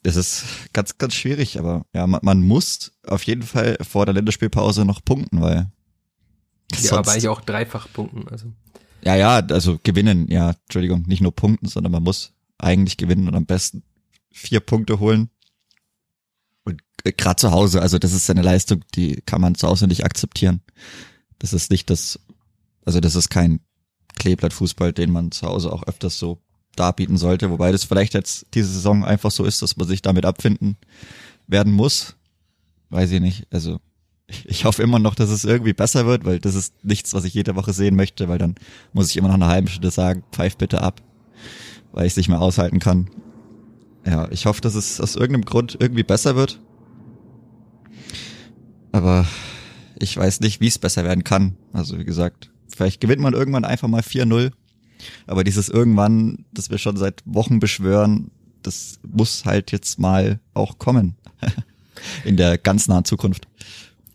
Es 0.03 0.17
ist 0.17 0.45
ganz, 0.73 0.97
ganz 0.97 1.15
schwierig, 1.15 1.59
aber 1.59 1.85
ja, 1.93 2.07
man, 2.07 2.21
man 2.23 2.43
muss 2.43 2.93
auf 3.07 3.23
jeden 3.25 3.43
Fall 3.43 3.77
vor 3.83 4.07
der 4.07 4.15
Länderspielpause 4.15 4.85
noch 4.85 5.05
punkten, 5.05 5.41
weil. 5.41 5.71
Ja, 6.81 6.93
aber 6.93 7.13
eigentlich 7.13 7.29
auch 7.29 7.41
dreifach 7.41 7.89
punkten, 7.93 8.29
also. 8.29 8.53
Ja, 9.03 9.17
ja, 9.17 9.37
also 9.37 9.79
gewinnen, 9.83 10.29
ja, 10.29 10.51
Entschuldigung, 10.51 11.03
nicht 11.07 11.23
nur 11.23 11.35
punkten, 11.35 11.69
sondern 11.69 11.93
man 11.93 12.03
muss 12.03 12.33
eigentlich 12.59 12.97
gewinnen 12.97 13.29
und 13.29 13.35
am 13.35 13.47
besten 13.47 13.83
vier 14.31 14.61
Punkte 14.61 15.01
holen. 15.01 15.31
Und 16.65 16.83
äh, 17.05 17.13
gerade 17.13 17.37
zu 17.37 17.51
Hause, 17.51 17.83
also 17.83 17.99
das 17.99 18.13
ist 18.13 18.29
eine 18.31 18.43
Leistung, 18.43 18.85
die 18.95 19.23
kann 19.25 19.41
man 19.41 19.55
zu 19.55 19.69
Hause 19.69 19.87
nicht 19.87 20.05
akzeptieren. 20.05 20.61
Das 21.39 21.53
ist 21.53 21.71
nicht 21.71 21.91
das, 21.91 22.21
also 22.85 23.01
das 23.01 23.15
ist 23.15 23.31
kein 23.31 23.61
Kleeblattfußball, 24.19 24.93
den 24.93 25.11
man 25.11 25.33
zu 25.33 25.47
Hause 25.47 25.73
auch 25.73 25.83
öfters 25.85 26.19
so 26.19 26.43
darbieten 26.77 27.17
sollte, 27.17 27.51
wobei 27.51 27.73
das 27.73 27.85
vielleicht 27.85 28.15
jetzt 28.15 28.47
diese 28.55 28.73
Saison 28.73 29.05
einfach 29.05 29.31
so 29.31 29.45
ist, 29.45 29.63
dass 29.63 29.77
man 29.77 29.89
sich 29.89 30.03
damit 30.03 30.25
abfinden 30.25 30.77
werden 31.47 31.73
muss. 31.73 32.17
Weiß 32.91 33.11
ich 33.13 33.21
nicht. 33.21 33.47
Also 33.51 33.81
ich 34.47 34.65
hoffe 34.65 34.83
immer 34.83 34.99
noch, 34.99 35.15
dass 35.15 35.31
es 35.31 35.45
irgendwie 35.45 35.73
besser 35.73 36.07
wird, 36.07 36.25
weil 36.25 36.39
das 36.39 36.55
ist 36.55 36.85
nichts, 36.85 37.15
was 37.15 37.25
ich 37.25 37.35
jede 37.35 37.57
Woche 37.57 37.73
sehen 37.73 37.97
möchte, 37.97 38.29
weil 38.29 38.39
dann 38.39 38.55
muss 38.93 39.11
ich 39.11 39.17
immer 39.17 39.29
noch 39.29 39.35
eine 39.35 39.49
halbe 39.49 39.69
Stunde 39.69 39.91
sagen, 39.91 40.23
pfeif 40.33 40.57
bitte 40.57 40.83
ab, 40.83 41.03
weil 41.93 42.07
ich 42.07 42.13
es 42.13 42.17
nicht 42.17 42.29
mehr 42.29 42.41
aushalten 42.41 42.79
kann. 42.79 43.11
Ja, 44.07 44.31
ich 44.31 44.47
hoffe, 44.47 44.61
dass 44.61 44.75
es 44.75 45.01
aus 45.01 45.17
irgendeinem 45.17 45.45
Grund 45.45 45.77
irgendwie 45.79 46.03
besser 46.05 46.37
wird. 46.37 46.61
Aber 48.93 49.27
ich 49.99 50.17
weiß 50.17 50.41
nicht, 50.41 50.61
wie 50.61 50.69
es 50.69 50.79
besser 50.79 51.05
werden 51.05 51.25
kann. 51.25 51.57
Also 51.73 51.99
wie 51.99 52.05
gesagt, 52.05 52.51
vielleicht 52.69 53.01
gewinnt 53.01 53.21
man 53.21 53.35
irgendwann 53.35 53.65
einfach 53.65 53.89
mal 53.89 54.01
4-0. 54.01 54.53
Aber 55.27 55.45
dieses 55.45 55.69
irgendwann, 55.69 56.45
das 56.53 56.71
wir 56.71 56.79
schon 56.79 56.97
seit 56.97 57.23
Wochen 57.25 57.61
beschwören, 57.61 58.31
das 58.63 58.99
muss 59.07 59.45
halt 59.45 59.73
jetzt 59.73 59.99
mal 59.99 60.41
auch 60.55 60.79
kommen. 60.79 61.17
In 62.25 62.37
der 62.37 62.57
ganz 62.57 62.89
nahen 62.89 63.05
Zukunft. 63.05 63.47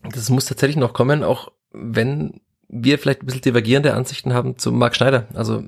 Das 0.02 0.28
muss 0.28 0.44
tatsächlich 0.44 0.76
noch 0.76 0.92
kommen, 0.92 1.22
auch 1.22 1.52
wenn 1.72 2.40
wir 2.68 2.98
vielleicht 2.98 3.22
ein 3.22 3.26
bisschen 3.26 3.42
divergierende 3.42 3.94
Ansichten 3.94 4.32
haben 4.32 4.58
zu 4.58 4.72
Marc 4.72 4.96
Schneider. 4.96 5.28
Also 5.34 5.64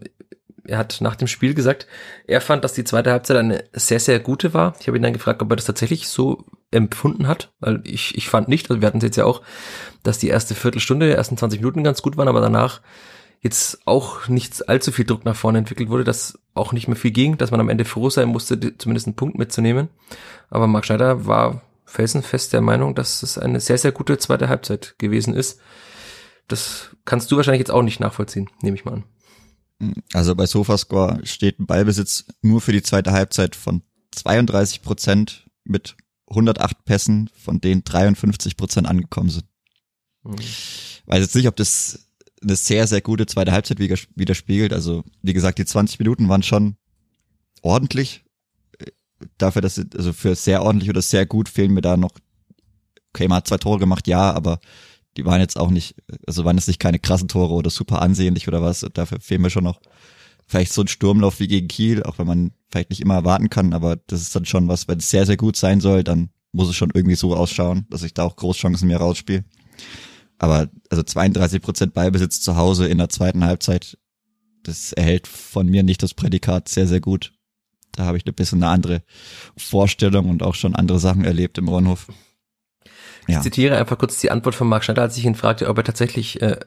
er 0.69 0.79
hat 0.79 1.01
nach 1.01 1.17
dem 1.17 1.29
Spiel 1.29 1.55
gesagt, 1.55 1.87
er 2.27 2.41
fand, 2.41 2.63
dass 2.63 2.75
die 2.75 2.85
zweite 2.85 3.11
Halbzeit 3.11 3.37
eine 3.37 3.65
sehr, 3.73 4.01
sehr 4.01 4.21
gute 4.21 4.53
war. 4.53 4.75
Ich 4.81 4.87
habe 4.87 4.99
ihn 4.99 5.03
dann 5.03 5.13
gefragt, 5.13 5.43
ob 5.43 5.51
er 5.51 5.57
das 5.57 5.65
tatsächlich 5.65 6.09
so 6.09 6.45
empfunden 6.71 7.27
hat, 7.27 7.53
weil 7.61 7.81
ich, 7.85 8.17
ich 8.17 8.29
fand 8.29 8.49
nicht, 8.49 8.69
also 8.69 8.83
wir 8.83 8.87
hatten 8.87 8.99
es 8.99 9.05
jetzt 9.05 9.17
ja 9.17 9.25
auch, 9.25 9.43
dass 10.03 10.19
die 10.19 10.29
erste 10.29 10.55
Viertelstunde, 10.55 11.07
die 11.07 11.13
ersten 11.13 11.39
20 11.39 11.61
Minuten 11.61 11.85
ganz 11.85 12.03
gut 12.03 12.17
waren, 12.17 12.29
aber 12.29 12.41
danach 12.41 12.83
jetzt 13.41 13.87
auch 13.87 14.29
nicht 14.29 14.69
allzu 14.69 14.93
viel 14.93 15.05
Druck 15.05 15.25
nach 15.25 15.37
vorne 15.37 15.59
entwickelt 15.59 15.89
wurde, 15.89 16.05
dass 16.05 16.39
auch 16.55 16.73
nicht 16.73 16.89
mehr 16.89 16.97
viel 16.97 17.13
ging, 17.13 17.39
dass 17.39 17.51
man 17.51 17.61
am 17.61 17.69
Ende 17.69 17.85
froh 17.85 18.11
sein 18.11 18.29
musste, 18.29 18.77
zumindest 18.79 19.07
einen 19.07 19.17
Punkt 19.17 19.39
mitzunehmen. 19.39 19.89
Aber 20.51 20.67
Marc 20.67 20.87
Schneider 20.87 21.27
war 21.27 21.63
felsenfest 21.85 22.53
der 22.53 22.61
Meinung, 22.61 22.95
dass 22.95 23.23
es 23.23 23.39
eine 23.39 23.61
sehr, 23.61 23.79
sehr 23.79 23.93
gute 23.93 24.19
zweite 24.19 24.49
Halbzeit 24.49 24.97
gewesen 24.99 25.35
ist. 25.35 25.61
Das 26.49 26.91
kannst 27.05 27.31
du 27.31 27.37
wahrscheinlich 27.37 27.61
jetzt 27.61 27.71
auch 27.71 27.83
nicht 27.83 28.01
nachvollziehen, 28.01 28.51
nehme 28.63 28.77
ich 28.77 28.85
mal 28.85 28.95
an. 28.95 29.05
Also 30.13 30.35
bei 30.35 30.47
Sofascore 30.47 31.21
steht 31.25 31.61
ein 31.61 31.67
Ballbesitz 31.67 32.25
nur 32.43 32.61
für 32.61 32.73
die 32.73 32.83
zweite 32.83 33.13
Halbzeit 33.13 33.55
von 33.55 33.83
32 34.13 34.83
Prozent 34.83 35.47
mit 35.65 35.97
108 36.29 36.85
Pässen, 36.85 37.31
von 37.35 37.61
denen 37.61 37.85
53 37.85 38.57
Prozent 38.57 38.89
angekommen 38.89 39.31
sind. 39.31 39.45
Mhm. 40.25 40.37
Weiß 41.07 41.21
jetzt 41.21 41.37
nicht, 41.37 41.47
ob 41.47 41.57
das 41.57 42.08
eine 42.43 42.57
sehr, 42.57 42.87
sehr 42.87 43.01
gute 43.01 43.27
zweite 43.27 43.53
Halbzeit 43.53 43.79
widerspiegelt. 43.79 44.73
Also, 44.73 45.05
wie 45.23 45.33
gesagt, 45.33 45.59
die 45.59 45.65
20 45.65 45.99
Minuten 45.99 46.29
waren 46.29 46.43
schon 46.43 46.77
ordentlich 47.63 48.25
dafür, 49.37 49.63
dass 49.63 49.81
also 49.97 50.13
für 50.13 50.35
sehr 50.35 50.63
ordentlich 50.63 50.91
oder 50.91 51.03
sehr 51.03 51.27
gut 51.27 51.49
fehlen 51.49 51.73
mir 51.73 51.81
da 51.81 51.97
noch, 51.97 52.13
okay, 53.13 53.29
man 53.29 53.39
hat 53.39 53.49
zwei 53.49 53.59
Tore 53.59 53.79
gemacht, 53.79 54.07
ja, 54.07 54.33
aber 54.33 54.61
die 55.17 55.25
waren 55.25 55.41
jetzt 55.41 55.59
auch 55.59 55.71
nicht, 55.71 55.97
also 56.27 56.45
waren 56.45 56.57
jetzt 56.57 56.69
nicht 56.69 56.79
keine 56.79 56.99
krassen 56.99 57.29
Tore 57.29 57.55
oder 57.55 57.71
super 57.71 58.03
ansehnlich 58.03 58.47
oder 58.47 58.63
was. 58.63 58.87
Dafür 58.95 59.21
fehlen 59.21 59.43
mir 59.43 59.51
schon 59.51 59.65
noch 59.65 59.81
vielleicht 60.47 60.73
so 60.73 60.83
ein 60.83 60.89
Sturmlauf 60.89 61.41
wie 61.41 61.49
gegen 61.49 61.69
Kiel, 61.69 62.03
auch 62.05 62.19
wenn 62.19 62.27
man 62.27 62.53
vielleicht 62.71 62.91
nicht 62.91 63.01
immer 63.01 63.15
erwarten 63.15 63.51
kann, 63.51 63.73
aber 63.75 63.97
das 64.07 64.21
ist 64.23 64.37
dann 64.37 64.45
schon 64.45 64.69
was, 64.69 64.89
wenn 64.89 64.99
es 64.99 65.11
sehr, 65.11 65.27
sehr 65.27 65.37
gut 65.37 65.57
sein 65.57 65.81
soll, 65.81 66.05
dann 66.05 66.31
muss 66.53 66.69
es 66.69 66.77
schon 66.77 66.91
irgendwie 66.95 67.17
so 67.17 67.37
ausschauen, 67.37 67.87
dass 67.91 68.03
ich 68.03 68.15
da 68.15 68.23
auch 68.23 68.37
Großchancen 68.37 68.89
mir 68.89 68.99
rausspiele. 68.99 69.45
Aber 70.39 70.69
also 70.91 71.03
32 71.03 71.61
Prozent 71.61 71.95
Ballbesitz 71.95 72.41
zu 72.41 72.57
Hause 72.57 72.87
in 72.87 72.99
der 72.99 73.09
zweiten 73.09 73.45
Halbzeit, 73.45 73.99
das 74.63 74.93
erhält 74.93 75.27
von 75.27 75.67
mir 75.67 75.83
nicht 75.83 76.03
das 76.03 76.15
Prädikat 76.15 76.69
sehr, 76.69 76.87
sehr 76.87 77.01
gut. 77.01 77.33
Da 77.93 78.05
habe 78.05 78.17
ich 78.17 78.27
ein 78.27 78.35
bisschen 78.35 78.63
eine 78.63 78.73
andere 78.73 79.03
Vorstellung 79.57 80.29
und 80.29 80.43
auch 80.43 80.55
schon 80.55 80.77
andere 80.77 81.01
Sachen 81.01 81.25
erlebt 81.25 81.59
im 81.59 81.69
Ronhof. 81.69 82.07
Ja. 83.27 83.39
Ich 83.39 83.43
zitiere 83.43 83.77
einfach 83.77 83.99
kurz 83.99 84.21
die 84.21 84.31
Antwort 84.31 84.55
von 84.55 84.69
Marc 84.69 84.85
Schneider, 84.85 85.03
als 85.03 85.17
ich 85.17 85.25
ihn 85.25 85.35
fragte, 85.35 85.69
ob 85.69 85.77
er 85.77 85.85
tatsächlich 85.85 86.41
äh, 86.41 86.59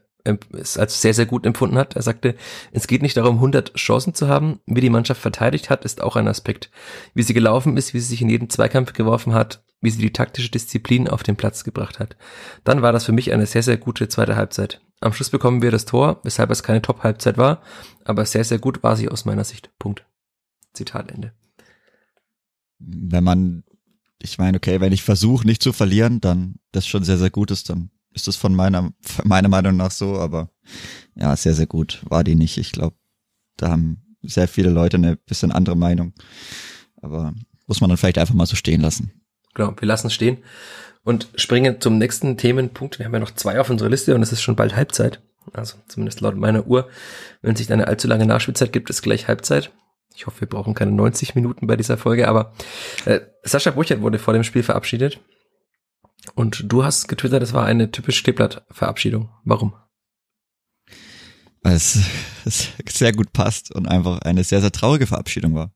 es 0.54 0.78
als 0.78 1.02
sehr, 1.02 1.14
sehr 1.14 1.26
gut 1.26 1.46
empfunden 1.46 1.78
hat. 1.78 1.96
Er 1.96 2.02
sagte, 2.02 2.36
es 2.72 2.88
geht 2.88 3.02
nicht 3.02 3.18
darum, 3.18 3.36
100 3.36 3.74
Chancen 3.76 4.14
zu 4.14 4.28
haben. 4.28 4.60
Wie 4.66 4.82
die 4.82 4.90
Mannschaft 4.90 5.22
verteidigt 5.22 5.70
hat, 5.70 5.86
ist 5.86 6.02
auch 6.02 6.16
ein 6.16 6.28
Aspekt. 6.28 6.72
Wie 7.14 7.24
sie 7.24 7.34
gelaufen 7.34 7.78
ist, 7.78 7.94
wie 7.94 8.00
sie 8.00 8.08
sich 8.08 8.22
in 8.22 8.30
jeden 8.30 8.50
Zweikampf 8.50 8.94
geworfen 8.94 9.34
hat, 9.34 9.64
wie 9.82 9.90
sie 9.90 10.02
die 10.02 10.14
taktische 10.14 10.52
Disziplin 10.52 11.08
auf 11.08 11.24
den 11.24 11.36
Platz 11.36 11.64
gebracht 11.64 12.00
hat. 12.00 12.16
Dann 12.64 12.82
war 12.82 12.92
das 12.92 13.06
für 13.06 13.12
mich 13.12 13.34
eine 13.34 13.46
sehr, 13.46 13.64
sehr 13.64 13.78
gute 13.78 14.08
zweite 14.08 14.36
Halbzeit. 14.36 14.82
Am 15.00 15.14
Schluss 15.14 15.32
bekommen 15.32 15.64
wir 15.64 15.72
das 15.72 15.86
Tor, 15.86 16.20
weshalb 16.24 16.52
es 16.52 16.62
keine 16.62 16.82
Top-Halbzeit 16.82 17.38
war, 17.38 17.62
aber 18.06 18.26
sehr, 18.26 18.44
sehr 18.44 18.60
gut 18.60 18.84
war 18.84 18.96
sie 18.96 19.10
aus 19.10 19.26
meiner 19.26 19.44
Sicht. 19.44 19.72
Punkt. 19.80 20.06
Zitat 20.74 21.12
Ende. 21.12 21.34
wenn 22.80 23.24
man, 23.24 23.64
ich 24.20 24.38
meine, 24.38 24.58
okay, 24.58 24.80
wenn 24.80 24.94
ich 24.94 25.04
versuche, 25.04 25.46
nicht 25.46 25.64
zu 25.64 25.74
verlieren, 25.74 26.22
dann 26.22 26.56
das 26.72 26.88
schon 26.88 27.04
sehr, 27.04 27.18
sehr 27.18 27.32
gut 27.32 27.52
ist, 27.52 27.70
dann 27.70 27.90
ist 28.14 28.28
das 28.28 28.36
von 28.36 28.55
meiner, 28.55 28.91
meiner 29.24 29.49
Meinung 29.49 29.78
nach 29.78 29.91
so, 29.91 30.20
aber 30.20 30.49
ja, 31.16 31.36
sehr, 31.36 31.53
sehr 31.53 31.68
gut 31.68 32.01
war 32.09 32.24
die 32.24 32.36
nicht. 32.36 32.57
Ich 32.57 32.72
glaube, 32.72 32.95
da 33.57 33.70
haben 33.70 34.18
sehr 34.22 34.47
viele 34.47 34.70
Leute 34.70 34.97
eine 34.97 35.16
bisschen 35.16 35.51
andere 35.51 35.76
Meinung. 35.76 36.14
Aber 37.01 37.34
muss 37.68 37.82
man 37.82 37.89
dann 37.89 37.97
vielleicht 37.97 38.18
einfach 38.18 38.34
mal 38.34 38.45
so 38.45 38.55
stehen 38.55 38.82
lassen. 38.82 39.12
Genau, 39.53 39.74
wir 39.78 39.88
lassen 39.88 40.07
es 40.07 40.14
stehen 40.14 40.38
und 41.03 41.30
springen 41.36 41.82
zum 41.82 41.97
nächsten 41.97 42.38
Themenpunkt. 42.38 42.99
Wir 42.99 43.05
haben 43.05 43.14
ja 43.14 43.20
noch 43.20 43.32
zwei 43.32 43.59
auf 43.59 43.70
unserer 43.70 43.89
Liste 43.89 44.16
und 44.16 44.22
es 44.22 44.32
ist 44.32 44.41
schon 44.41 44.55
bald 44.55 44.76
Halbzeit. 44.76 45.22
Also 45.53 45.78
zumindest 45.88 46.22
laut 46.22 46.36
meiner 46.36 46.68
Uhr. 46.68 46.88
Wenn 47.41 47.53
es 47.53 47.59
nicht 47.59 47.72
eine 47.72 47.88
allzu 47.88 48.07
lange 48.07 48.26
Nachspielzeit 48.26 48.72
gibt, 48.72 48.89
ist 48.89 49.01
gleich 49.01 49.28
Halbzeit. 49.28 49.72
Ich 50.16 50.28
hoffe, 50.28 50.41
wir 50.41 50.47
brauchen 50.47 50.74
keine 50.74 50.91
90 50.91 51.36
Minuten 51.36 51.68
bei 51.68 51.76
dieser 51.76 51.97
Folge, 51.97 52.28
aber 52.28 52.53
äh, 53.05 53.22
Sascha 53.43 53.72
Burchert 53.72 54.01
wurde 54.01 54.20
vor 54.20 54.34
dem 54.34 54.43
Spiel 54.43 54.62
verabschiedet. 54.62 55.20
Und 56.36 56.72
du 56.72 56.84
hast 56.84 57.08
getwittert, 57.08 57.44
es 57.44 57.54
war 57.54 57.66
eine 57.66 57.92
typisch 57.92 58.24
Kleeblatt-Verabschiedung. 58.24 59.30
Warum? 59.44 59.74
Weil 61.64 61.76
es, 61.76 62.00
sehr 62.90 63.14
gut 63.14 63.34
passt 63.34 63.74
und 63.74 63.88
einfach 63.88 64.20
eine 64.20 64.44
sehr, 64.44 64.62
sehr 64.62 64.72
traurige 64.72 65.08
Verabschiedung 65.08 65.56
war. 65.56 65.72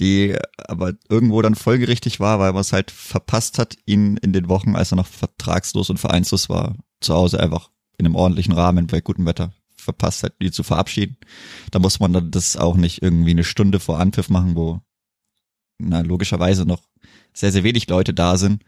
Die 0.00 0.36
aber 0.56 0.92
irgendwo 1.08 1.42
dann 1.42 1.56
folgerichtig 1.56 2.20
war, 2.20 2.38
weil 2.38 2.52
man 2.52 2.60
es 2.60 2.72
halt 2.72 2.92
verpasst 2.92 3.58
hat, 3.58 3.76
ihn 3.84 4.16
in 4.18 4.32
den 4.32 4.48
Wochen, 4.48 4.76
als 4.76 4.92
er 4.92 4.96
noch 4.96 5.08
vertragslos 5.08 5.90
und 5.90 5.98
vereinslos 5.98 6.48
war, 6.48 6.76
zu 7.00 7.14
Hause 7.14 7.40
einfach 7.40 7.70
in 7.96 8.06
einem 8.06 8.14
ordentlichen 8.14 8.52
Rahmen 8.52 8.86
bei 8.86 9.00
gutem 9.00 9.26
Wetter 9.26 9.52
verpasst 9.76 10.22
hat, 10.22 10.34
die 10.40 10.52
zu 10.52 10.62
verabschieden. 10.62 11.16
Da 11.72 11.80
muss 11.80 11.98
man 11.98 12.12
dann 12.12 12.30
das 12.30 12.56
auch 12.56 12.76
nicht 12.76 13.02
irgendwie 13.02 13.30
eine 13.30 13.44
Stunde 13.44 13.80
vor 13.80 13.98
Anpfiff 13.98 14.28
machen, 14.28 14.54
wo 14.54 14.80
na, 15.78 16.00
logischerweise 16.00 16.64
noch 16.64 16.82
sehr, 17.32 17.50
sehr 17.50 17.64
wenig 17.64 17.88
Leute 17.88 18.14
da 18.14 18.36
sind. 18.36 18.64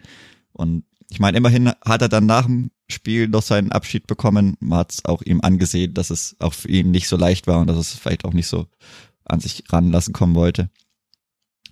Und 0.52 0.84
ich 1.10 1.18
meine, 1.18 1.36
immerhin 1.36 1.72
hat 1.84 2.02
er 2.02 2.08
dann 2.08 2.26
nach 2.26 2.46
dem 2.46 2.70
Spiel 2.88 3.28
noch 3.28 3.42
seinen 3.42 3.72
Abschied 3.72 4.06
bekommen. 4.06 4.56
Man 4.60 4.78
hat 4.78 4.92
es 4.92 5.04
auch 5.04 5.22
ihm 5.22 5.40
angesehen, 5.40 5.92
dass 5.92 6.10
es 6.10 6.36
auch 6.38 6.54
für 6.54 6.68
ihn 6.68 6.92
nicht 6.92 7.08
so 7.08 7.16
leicht 7.16 7.46
war 7.46 7.60
und 7.60 7.66
dass 7.66 7.76
es 7.76 7.92
vielleicht 7.92 8.24
auch 8.24 8.32
nicht 8.32 8.46
so 8.46 8.66
an 9.24 9.40
sich 9.40 9.64
ranlassen 9.70 10.14
kommen 10.14 10.34
wollte. 10.34 10.70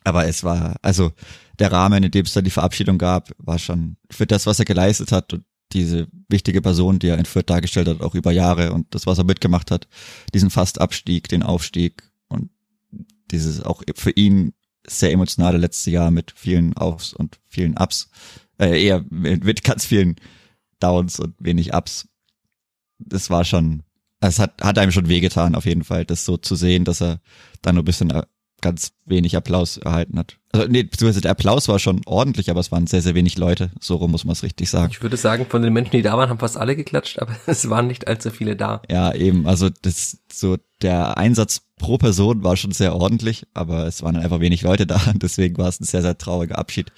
Aber 0.04 0.26
es 0.26 0.42
war, 0.42 0.76
also 0.82 1.12
der 1.58 1.70
Rahmen, 1.70 2.02
in 2.02 2.10
dem 2.10 2.24
es 2.24 2.32
dann 2.32 2.44
die 2.44 2.50
Verabschiedung 2.50 2.98
gab, 2.98 3.30
war 3.38 3.58
schon 3.58 3.96
für 4.10 4.26
das, 4.26 4.46
was 4.46 4.58
er 4.58 4.64
geleistet 4.64 5.12
hat 5.12 5.32
und 5.32 5.44
diese 5.72 6.08
wichtige 6.28 6.62
Person, 6.62 6.98
die 6.98 7.08
er 7.08 7.18
in 7.18 7.26
Fürth 7.26 7.50
dargestellt 7.50 7.88
hat, 7.88 8.00
auch 8.00 8.14
über 8.14 8.32
Jahre 8.32 8.72
und 8.72 8.94
das, 8.94 9.06
was 9.06 9.18
er 9.18 9.24
mitgemacht 9.24 9.70
hat, 9.70 9.86
diesen 10.34 10.50
Fastabstieg, 10.50 11.28
den 11.28 11.42
Aufstieg 11.42 12.02
und 12.28 12.50
dieses 13.30 13.62
auch 13.62 13.82
für 13.94 14.10
ihn 14.10 14.54
sehr 14.86 15.12
emotionale 15.12 15.58
letzte 15.58 15.90
Jahr 15.90 16.10
mit 16.10 16.32
vielen 16.34 16.74
Aufs 16.76 17.12
und 17.12 17.38
vielen 17.46 17.76
Ups, 17.76 18.08
äh, 18.58 18.84
eher 18.84 19.04
mit 19.10 19.64
ganz 19.64 19.84
vielen 19.86 20.16
Downs 20.80 21.18
und 21.20 21.34
wenig 21.38 21.74
Ups. 21.74 22.08
Das 22.98 23.30
war 23.30 23.44
schon, 23.44 23.82
es 24.20 24.38
hat, 24.38 24.62
hat 24.62 24.78
einem 24.78 24.92
schon 24.92 25.08
wehgetan, 25.08 25.54
auf 25.54 25.66
jeden 25.66 25.84
Fall, 25.84 26.04
das 26.04 26.24
so 26.24 26.36
zu 26.36 26.54
sehen, 26.54 26.84
dass 26.84 27.00
er 27.00 27.20
dann 27.62 27.76
nur 27.76 27.82
ein 27.82 27.86
bisschen 27.86 28.10
äh, 28.10 28.22
ganz 28.60 28.92
wenig 29.04 29.36
Applaus 29.36 29.76
erhalten 29.76 30.18
hat. 30.18 30.38
Also 30.52 30.66
nee, 30.66 30.82
beziehungsweise 30.82 31.20
der 31.20 31.30
Applaus 31.32 31.68
war 31.68 31.78
schon 31.78 32.00
ordentlich, 32.06 32.50
aber 32.50 32.60
es 32.60 32.72
waren 32.72 32.86
sehr, 32.86 33.02
sehr 33.02 33.14
wenig 33.14 33.38
Leute. 33.38 33.70
So 33.80 33.96
rum 33.96 34.10
muss 34.10 34.24
man 34.24 34.32
es 34.32 34.42
richtig 34.42 34.68
sagen. 34.68 34.90
Ich 34.90 35.02
würde 35.02 35.16
sagen, 35.16 35.46
von 35.46 35.62
den 35.62 35.72
Menschen, 35.72 35.92
die 35.92 36.02
da 36.02 36.16
waren, 36.16 36.28
haben 36.28 36.38
fast 36.38 36.56
alle 36.56 36.74
geklatscht, 36.74 37.20
aber 37.20 37.36
es 37.46 37.70
waren 37.70 37.86
nicht 37.86 38.08
allzu 38.08 38.30
viele 38.30 38.56
da. 38.56 38.82
Ja, 38.90 39.14
eben. 39.14 39.46
Also 39.46 39.68
das 39.82 40.18
so 40.32 40.56
der 40.82 41.18
Einsatz 41.18 41.62
pro 41.78 41.98
Person 41.98 42.42
war 42.42 42.56
schon 42.56 42.72
sehr 42.72 42.96
ordentlich, 42.96 43.46
aber 43.54 43.86
es 43.86 44.02
waren 44.02 44.16
einfach 44.16 44.40
wenig 44.40 44.62
Leute 44.62 44.86
da. 44.86 45.00
Deswegen 45.14 45.56
war 45.58 45.68
es 45.68 45.80
ein 45.80 45.84
sehr, 45.84 46.02
sehr 46.02 46.18
trauriger 46.18 46.58
Abschied. 46.58 46.92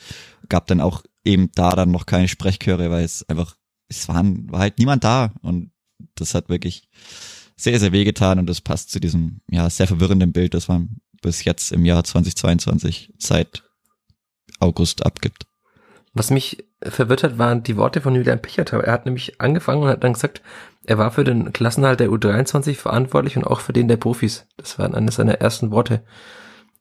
Gab 0.49 0.67
dann 0.67 0.81
auch 0.81 1.03
eben 1.25 1.51
da 1.55 1.71
dann 1.71 1.91
noch 1.91 2.07
keine 2.07 2.29
Sprechchöre, 2.29 2.91
weil 2.91 3.05
es 3.05 3.29
einfach, 3.29 3.57
es 3.89 4.09
waren, 4.09 4.51
war 4.51 4.61
halt 4.61 4.79
niemand 4.79 5.05
da 5.05 5.33
und 5.43 5.71
das 6.15 6.35
hat 6.35 6.49
wirklich 6.49 6.89
sehr, 7.57 7.79
sehr 7.79 7.93
wehgetan 7.93 8.39
und 8.39 8.47
das 8.47 8.61
passt 8.61 8.91
zu 8.91 9.01
diesem, 9.01 9.41
ja, 9.51 9.69
sehr 9.69 9.87
verwirrenden 9.87 10.33
Bild, 10.33 10.55
das 10.55 10.69
man 10.69 11.01
bis 11.21 11.45
jetzt 11.45 11.73
im 11.73 11.85
Jahr 11.85 12.03
2022 12.05 13.13
seit 13.19 13.63
August 14.59 15.05
abgibt. 15.05 15.47
Was 16.13 16.31
mich 16.31 16.65
verwirrt 16.83 17.23
hat, 17.23 17.39
waren 17.39 17.63
die 17.63 17.77
Worte 17.77 18.01
von 18.01 18.15
Julian 18.15 18.43
Pichert. 18.43 18.73
Er 18.73 18.93
hat 18.93 19.05
nämlich 19.05 19.41
angefangen 19.41 19.83
und 19.83 19.89
hat 19.89 20.03
dann 20.03 20.15
gesagt, 20.15 20.43
er 20.85 20.99
war 20.99 21.11
für 21.11 21.25
den 21.25 21.53
Klassenhalt 21.53 22.01
der 22.01 22.09
U23 22.09 22.75
verantwortlich 22.75 23.37
und 23.37 23.45
auch 23.45 23.61
für 23.61 23.73
den 23.73 23.87
der 23.87 23.99
Profis. 23.99 24.47
Das 24.57 24.79
waren 24.79 24.95
eines 24.95 25.17
seiner 25.17 25.35
ersten 25.35 25.71
Worte. 25.71 26.03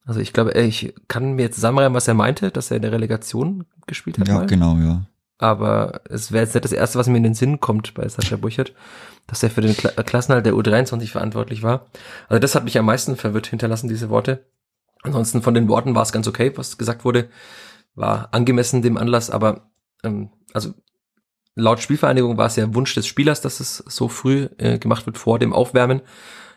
Also 0.10 0.22
ich 0.22 0.34
glaube, 0.34 0.53
ich 0.53 0.95
kann 1.07 1.34
mir 1.34 1.43
jetzt 1.43 1.55
zusammenreimen, 1.55 1.95
was 1.95 2.07
er 2.07 2.16
meinte, 2.16 2.49
dass 2.49 2.72
er 2.72 2.78
in 2.78 2.82
der 2.82 2.91
Relegation 2.91 3.66
gespielt 3.86 4.18
hat. 4.18 4.28
Ja, 4.28 4.39
mal. 4.39 4.47
genau, 4.47 4.76
ja. 4.78 5.03
Aber 5.38 6.01
es 6.10 6.32
wäre 6.32 6.43
jetzt 6.43 6.55
nicht 6.55 6.66
das 6.66 6.72
Erste, 6.72 6.97
was 6.97 7.05
mir 7.05 7.18
in 7.18 7.24
den 7.24 7.36
Sinn 7.36 7.60
kommt 7.60 7.93
bei 7.93 8.10
Sascha 8.10 8.36
Burchert, 8.36 8.74
dass 9.28 9.43
er 9.43 9.51
für 9.51 9.62
den 9.62 9.78
Kla 9.78 9.91
Klassenhalt 9.91 10.47
der 10.47 10.55
U23 10.55 11.12
verantwortlich 11.12 11.62
war. 11.62 11.86
Also 12.28 12.39
das 12.39 12.55
hat 12.55 12.64
mich 12.64 12.80
am 12.80 12.88
meisten 12.88 13.18
verwirrt 13.18 13.45
hinterlassen, 13.45 13.88
diese 13.88 14.10
Worte. 14.10 14.47
Ansonsten 15.03 15.43
von 15.43 15.53
den 15.53 15.68
Worten 15.68 15.93
war 15.93 16.01
es 16.01 16.12
ganz 16.12 16.28
okay, 16.28 16.53
was 16.55 16.80
gesagt 16.80 17.05
wurde, 17.05 17.30
war 17.93 18.30
angemessen 18.32 18.82
dem 18.82 18.97
Anlass, 18.97 19.30
aber 19.30 19.70
ähm, 20.03 20.32
also 20.55 20.74
laut 21.53 21.82
Spielvereinigung 21.82 22.36
war 22.36 22.47
es 22.47 22.55
ja 22.55 22.74
Wunsch 22.74 22.95
des 22.95 23.05
Spielers, 23.05 23.41
dass 23.41 23.60
es 23.60 23.78
so 23.78 24.07
früh 24.07 24.49
äh, 24.57 24.80
gemacht 24.80 25.05
wird 25.05 25.20
vor 25.20 25.38
dem 25.38 25.53
Aufwärmen 25.53 26.01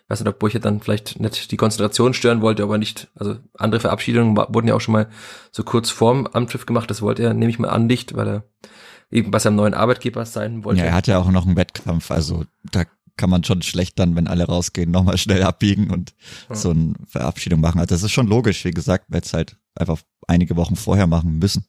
weiß 0.09 0.21
nicht, 0.21 0.29
ob 0.29 0.39
Burchert 0.39 0.65
dann 0.65 0.81
vielleicht 0.81 1.21
nicht 1.21 1.51
die 1.51 1.57
Konzentration 1.57 2.15
stören 2.15 2.43
wollte, 2.43 2.63
aber 2.63 2.79
nicht, 2.79 3.09
also 3.15 3.37
andere 3.57 3.81
Verabschiedungen 3.81 4.37
wurden 4.37 4.69
ja 4.69 4.75
auch 4.75 4.81
schon 4.81 4.93
mal 4.93 5.09
so 5.51 5.65
kurz 5.65 5.91
vorm 5.91 6.27
Amtsschiff 6.27 6.67
gemacht, 6.67 6.91
das 6.91 7.03
wollte 7.03 7.23
er, 7.23 7.35
nehme 7.35 7.51
ich 7.51 7.59
mal 7.59 7.69
an, 7.69 7.87
nicht, 7.87 8.15
weil 8.15 8.29
er 8.29 8.45
eben 9.11 9.31
bei 9.31 9.39
seinem 9.39 9.57
neuen 9.57 9.75
Arbeitgeber 9.75 10.25
sein 10.27 10.65
wollte. 10.65 10.81
Ja, 10.81 10.87
er 10.87 10.95
hat 10.95 11.07
ja 11.07 11.19
auch 11.19 11.31
noch 11.31 11.47
einen 11.47 11.57
Wettkampf, 11.57 12.11
also 12.11 12.45
da 12.71 12.85
kann 13.17 13.31
man 13.31 13.45
schon 13.45 13.63
schlecht 13.63 13.99
dann, 13.99 14.17
wenn 14.17 14.27
alle 14.27 14.45
rausgehen, 14.45 14.91
nochmal 14.91 15.19
schnell 15.19 15.43
abbiegen 15.43 15.91
und 15.91 16.15
ja. 16.49 16.55
so 16.55 16.71
eine 16.71 16.95
Verabschiedung 17.07 17.61
machen. 17.61 17.79
Also 17.79 17.95
das 17.95 18.03
ist 18.03 18.13
schon 18.13 18.27
logisch, 18.27 18.65
wie 18.65 18.71
gesagt, 18.71 19.07
weil 19.09 19.21
es 19.21 19.35
halt 19.35 19.57
einfach 19.75 20.01
einige 20.27 20.57
Wochen 20.57 20.77
vorher 20.77 21.07
machen 21.07 21.39
müssen 21.39 21.67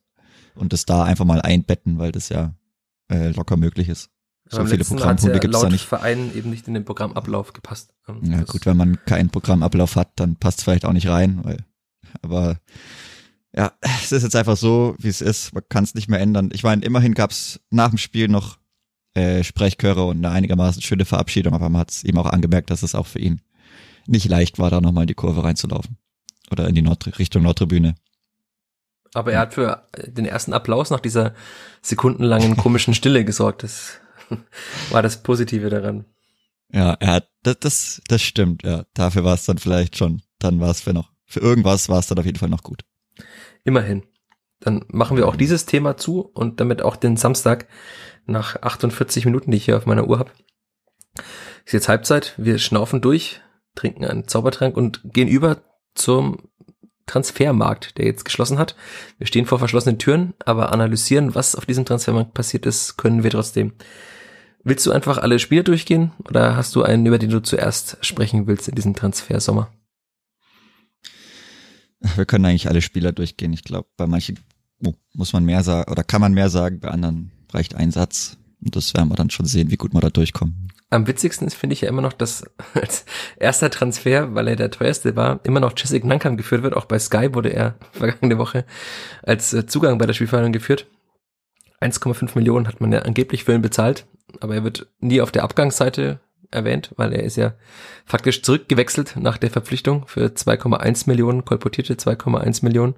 und 0.55 0.73
das 0.73 0.85
da 0.85 1.03
einfach 1.03 1.25
mal 1.25 1.41
einbetten, 1.41 1.99
weil 1.99 2.11
das 2.11 2.29
ja 2.29 2.53
äh, 3.11 3.29
locker 3.29 3.57
möglich 3.57 3.89
ist. 3.89 4.09
So 4.53 4.65
viele 4.65 4.83
Programmpunkte 4.83 5.39
gibt 5.39 5.55
es 5.55 5.61
da 5.61 5.69
nicht. 5.69 5.85
Verein 5.85 6.31
eben 6.35 6.49
nicht 6.49 6.67
in 6.67 6.73
den 6.73 6.85
Programmablauf 6.85 7.53
gepasst. 7.53 7.93
Ähm, 8.07 8.19
ja 8.23 8.41
das 8.41 8.47
gut, 8.47 8.65
wenn 8.65 8.77
man 8.77 9.03
keinen 9.05 9.29
Programmablauf 9.29 9.95
hat, 9.95 10.11
dann 10.15 10.35
passt 10.35 10.59
es 10.59 10.63
vielleicht 10.63 10.85
auch 10.85 10.93
nicht 10.93 11.07
rein, 11.07 11.39
weil, 11.43 11.57
aber 12.21 12.57
ja, 13.55 13.73
es 13.81 14.11
ist 14.11 14.23
jetzt 14.23 14.35
einfach 14.35 14.57
so, 14.57 14.95
wie 14.99 15.09
es 15.09 15.21
ist. 15.21 15.53
Man 15.53 15.63
kann 15.69 15.83
es 15.83 15.95
nicht 15.95 16.09
mehr 16.09 16.19
ändern. 16.19 16.49
Ich 16.53 16.63
meine, 16.63 16.83
immerhin 16.83 17.13
gab 17.13 17.31
es 17.31 17.59
nach 17.69 17.89
dem 17.89 17.97
Spiel 17.97 18.27
noch 18.27 18.57
äh, 19.13 19.43
Sprechchöre 19.43 20.05
und 20.05 20.17
eine 20.17 20.31
einigermaßen 20.31 20.81
schöne 20.81 21.05
Verabschiedung, 21.05 21.53
aber 21.53 21.69
man 21.69 21.81
hat 21.81 21.91
es 21.91 22.03
eben 22.03 22.17
auch 22.17 22.25
angemerkt, 22.25 22.71
dass 22.71 22.83
es 22.83 22.95
auch 22.95 23.05
für 23.05 23.19
ihn 23.19 23.41
nicht 24.07 24.27
leicht 24.27 24.59
war, 24.59 24.69
da 24.69 24.81
nochmal 24.81 25.03
in 25.03 25.07
die 25.07 25.13
Kurve 25.13 25.43
reinzulaufen. 25.43 25.97
Oder 26.51 26.67
in 26.67 26.75
die 26.75 26.81
Nord 26.81 27.19
Richtung 27.19 27.43
Nordtribüne. 27.43 27.95
Aber 29.13 29.31
er 29.31 29.39
hat 29.39 29.53
für 29.53 29.83
den 30.07 30.25
ersten 30.25 30.53
Applaus 30.53 30.89
nach 30.89 30.99
dieser 30.99 31.33
sekundenlangen 31.81 32.57
komischen 32.57 32.93
Stille 32.93 33.23
gesorgt. 33.23 33.63
Das 33.63 33.99
war 34.89 35.01
das 35.01 35.23
Positive 35.23 35.69
daran. 35.69 36.05
Ja, 36.71 36.97
hat, 36.99 37.29
das, 37.43 37.59
das, 37.59 38.01
das 38.07 38.21
stimmt, 38.21 38.63
ja. 38.63 38.85
Dafür 38.93 39.23
war 39.23 39.35
es 39.35 39.45
dann 39.45 39.57
vielleicht 39.57 39.97
schon, 39.97 40.21
dann 40.39 40.59
war 40.59 40.71
es 40.71 40.81
für 40.81 40.93
noch, 40.93 41.11
für 41.25 41.39
irgendwas 41.39 41.89
war 41.89 41.99
es 41.99 42.07
dann 42.07 42.19
auf 42.19 42.25
jeden 42.25 42.39
Fall 42.39 42.49
noch 42.49 42.63
gut. 42.63 42.83
Immerhin. 43.63 44.03
Dann 44.59 44.85
machen 44.87 45.17
wir 45.17 45.27
auch 45.27 45.35
dieses 45.35 45.65
Thema 45.65 45.97
zu 45.97 46.21
und 46.21 46.59
damit 46.59 46.81
auch 46.81 46.95
den 46.95 47.17
Samstag 47.17 47.67
nach 48.25 48.61
48 48.61 49.25
Minuten, 49.25 49.51
die 49.51 49.57
ich 49.57 49.65
hier 49.65 49.77
auf 49.77 49.85
meiner 49.85 50.07
Uhr 50.07 50.19
habe. 50.19 50.31
Ist 51.65 51.73
jetzt 51.73 51.89
Halbzeit, 51.89 52.33
wir 52.37 52.57
schnaufen 52.59 53.01
durch, 53.01 53.41
trinken 53.75 54.05
einen 54.05 54.27
Zaubertrank 54.27 54.77
und 54.77 55.01
gehen 55.03 55.27
über 55.27 55.63
zum 55.95 56.49
Transfermarkt, 57.05 57.97
der 57.97 58.05
jetzt 58.05 58.25
geschlossen 58.25 58.57
hat. 58.57 58.75
Wir 59.17 59.27
stehen 59.27 59.45
vor 59.45 59.59
verschlossenen 59.59 59.99
Türen, 59.99 60.33
aber 60.45 60.71
analysieren, 60.71 61.35
was 61.35 61.55
auf 61.55 61.65
diesem 61.65 61.85
Transfermarkt 61.85 62.33
passiert 62.33 62.65
ist, 62.65 62.97
können 62.97 63.23
wir 63.23 63.31
trotzdem. 63.31 63.73
Willst 64.63 64.85
du 64.85 64.91
einfach 64.91 65.17
alle 65.17 65.39
Spiele 65.39 65.63
durchgehen 65.63 66.11
oder 66.29 66.55
hast 66.55 66.75
du 66.75 66.83
einen, 66.83 67.05
über 67.05 67.19
den 67.19 67.29
du 67.29 67.41
zuerst 67.41 67.97
sprechen 68.01 68.47
willst 68.47 68.69
in 68.69 68.75
diesem 68.75 68.95
Transfersommer? 68.95 69.71
Wir 72.15 72.25
können 72.25 72.45
eigentlich 72.45 72.69
alle 72.69 72.81
Spieler 72.81 73.11
durchgehen. 73.11 73.53
Ich 73.53 73.63
glaube, 73.63 73.87
bei 73.97 74.07
manchen 74.07 74.39
muss 75.13 75.33
man 75.33 75.45
mehr 75.45 75.63
sagen 75.63 75.91
oder 75.91 76.03
kann 76.03 76.21
man 76.21 76.33
mehr 76.33 76.49
sagen, 76.49 76.79
bei 76.79 76.89
anderen 76.89 77.31
reicht 77.51 77.75
ein 77.75 77.91
Satz. 77.91 78.37
Und 78.63 78.75
das 78.75 78.93
werden 78.93 79.09
wir 79.09 79.15
dann 79.15 79.29
schon 79.29 79.45
sehen, 79.45 79.71
wie 79.71 79.77
gut 79.77 79.93
wir 79.93 79.99
da 79.99 80.09
durchkommen. 80.09 80.62
Am 80.93 81.07
witzigsten 81.07 81.47
ist, 81.47 81.55
finde 81.55 81.73
ich 81.73 81.81
ja 81.81 81.89
immer 81.89 82.03
noch, 82.03 82.13
dass 82.13 82.43
als 82.75 83.05
erster 83.37 83.71
Transfer, 83.71 84.35
weil 84.35 84.47
er 84.47 84.55
der 84.55 84.69
teuerste 84.69 85.15
war, 85.15 85.39
immer 85.43 85.59
noch 85.59 85.73
Jessic 85.75 86.05
Nankam 86.05 86.37
geführt 86.37 86.61
wird. 86.61 86.75
Auch 86.75 86.85
bei 86.85 86.99
Sky 86.99 87.33
wurde 87.33 87.49
er 87.49 87.75
vergangene 87.91 88.37
Woche 88.37 88.65
als 89.23 89.53
äh, 89.53 89.65
Zugang 89.65 89.97
bei 89.97 90.05
der 90.05 90.13
Spielverhandlung 90.13 90.53
geführt. 90.53 90.85
1,5 91.81 92.31
Millionen 92.35 92.67
hat 92.67 92.79
man 92.79 92.91
ja 92.91 92.99
angeblich 92.99 93.43
für 93.43 93.53
ihn 93.53 93.61
bezahlt, 93.61 94.05
aber 94.39 94.55
er 94.55 94.63
wird 94.63 94.87
nie 94.99 95.19
auf 95.19 95.31
der 95.31 95.43
Abgangsseite 95.43 96.19
erwähnt, 96.51 96.91
weil 96.95 97.11
er 97.11 97.23
ist 97.23 97.35
ja 97.35 97.55
faktisch 98.05 98.43
zurückgewechselt 98.43 99.15
nach 99.17 99.37
der 99.37 99.49
Verpflichtung 99.49 100.05
für 100.07 100.27
2,1 100.27 101.09
Millionen, 101.09 101.43
kolportierte 101.43 101.95
2,1 101.95 102.63
Millionen. 102.63 102.93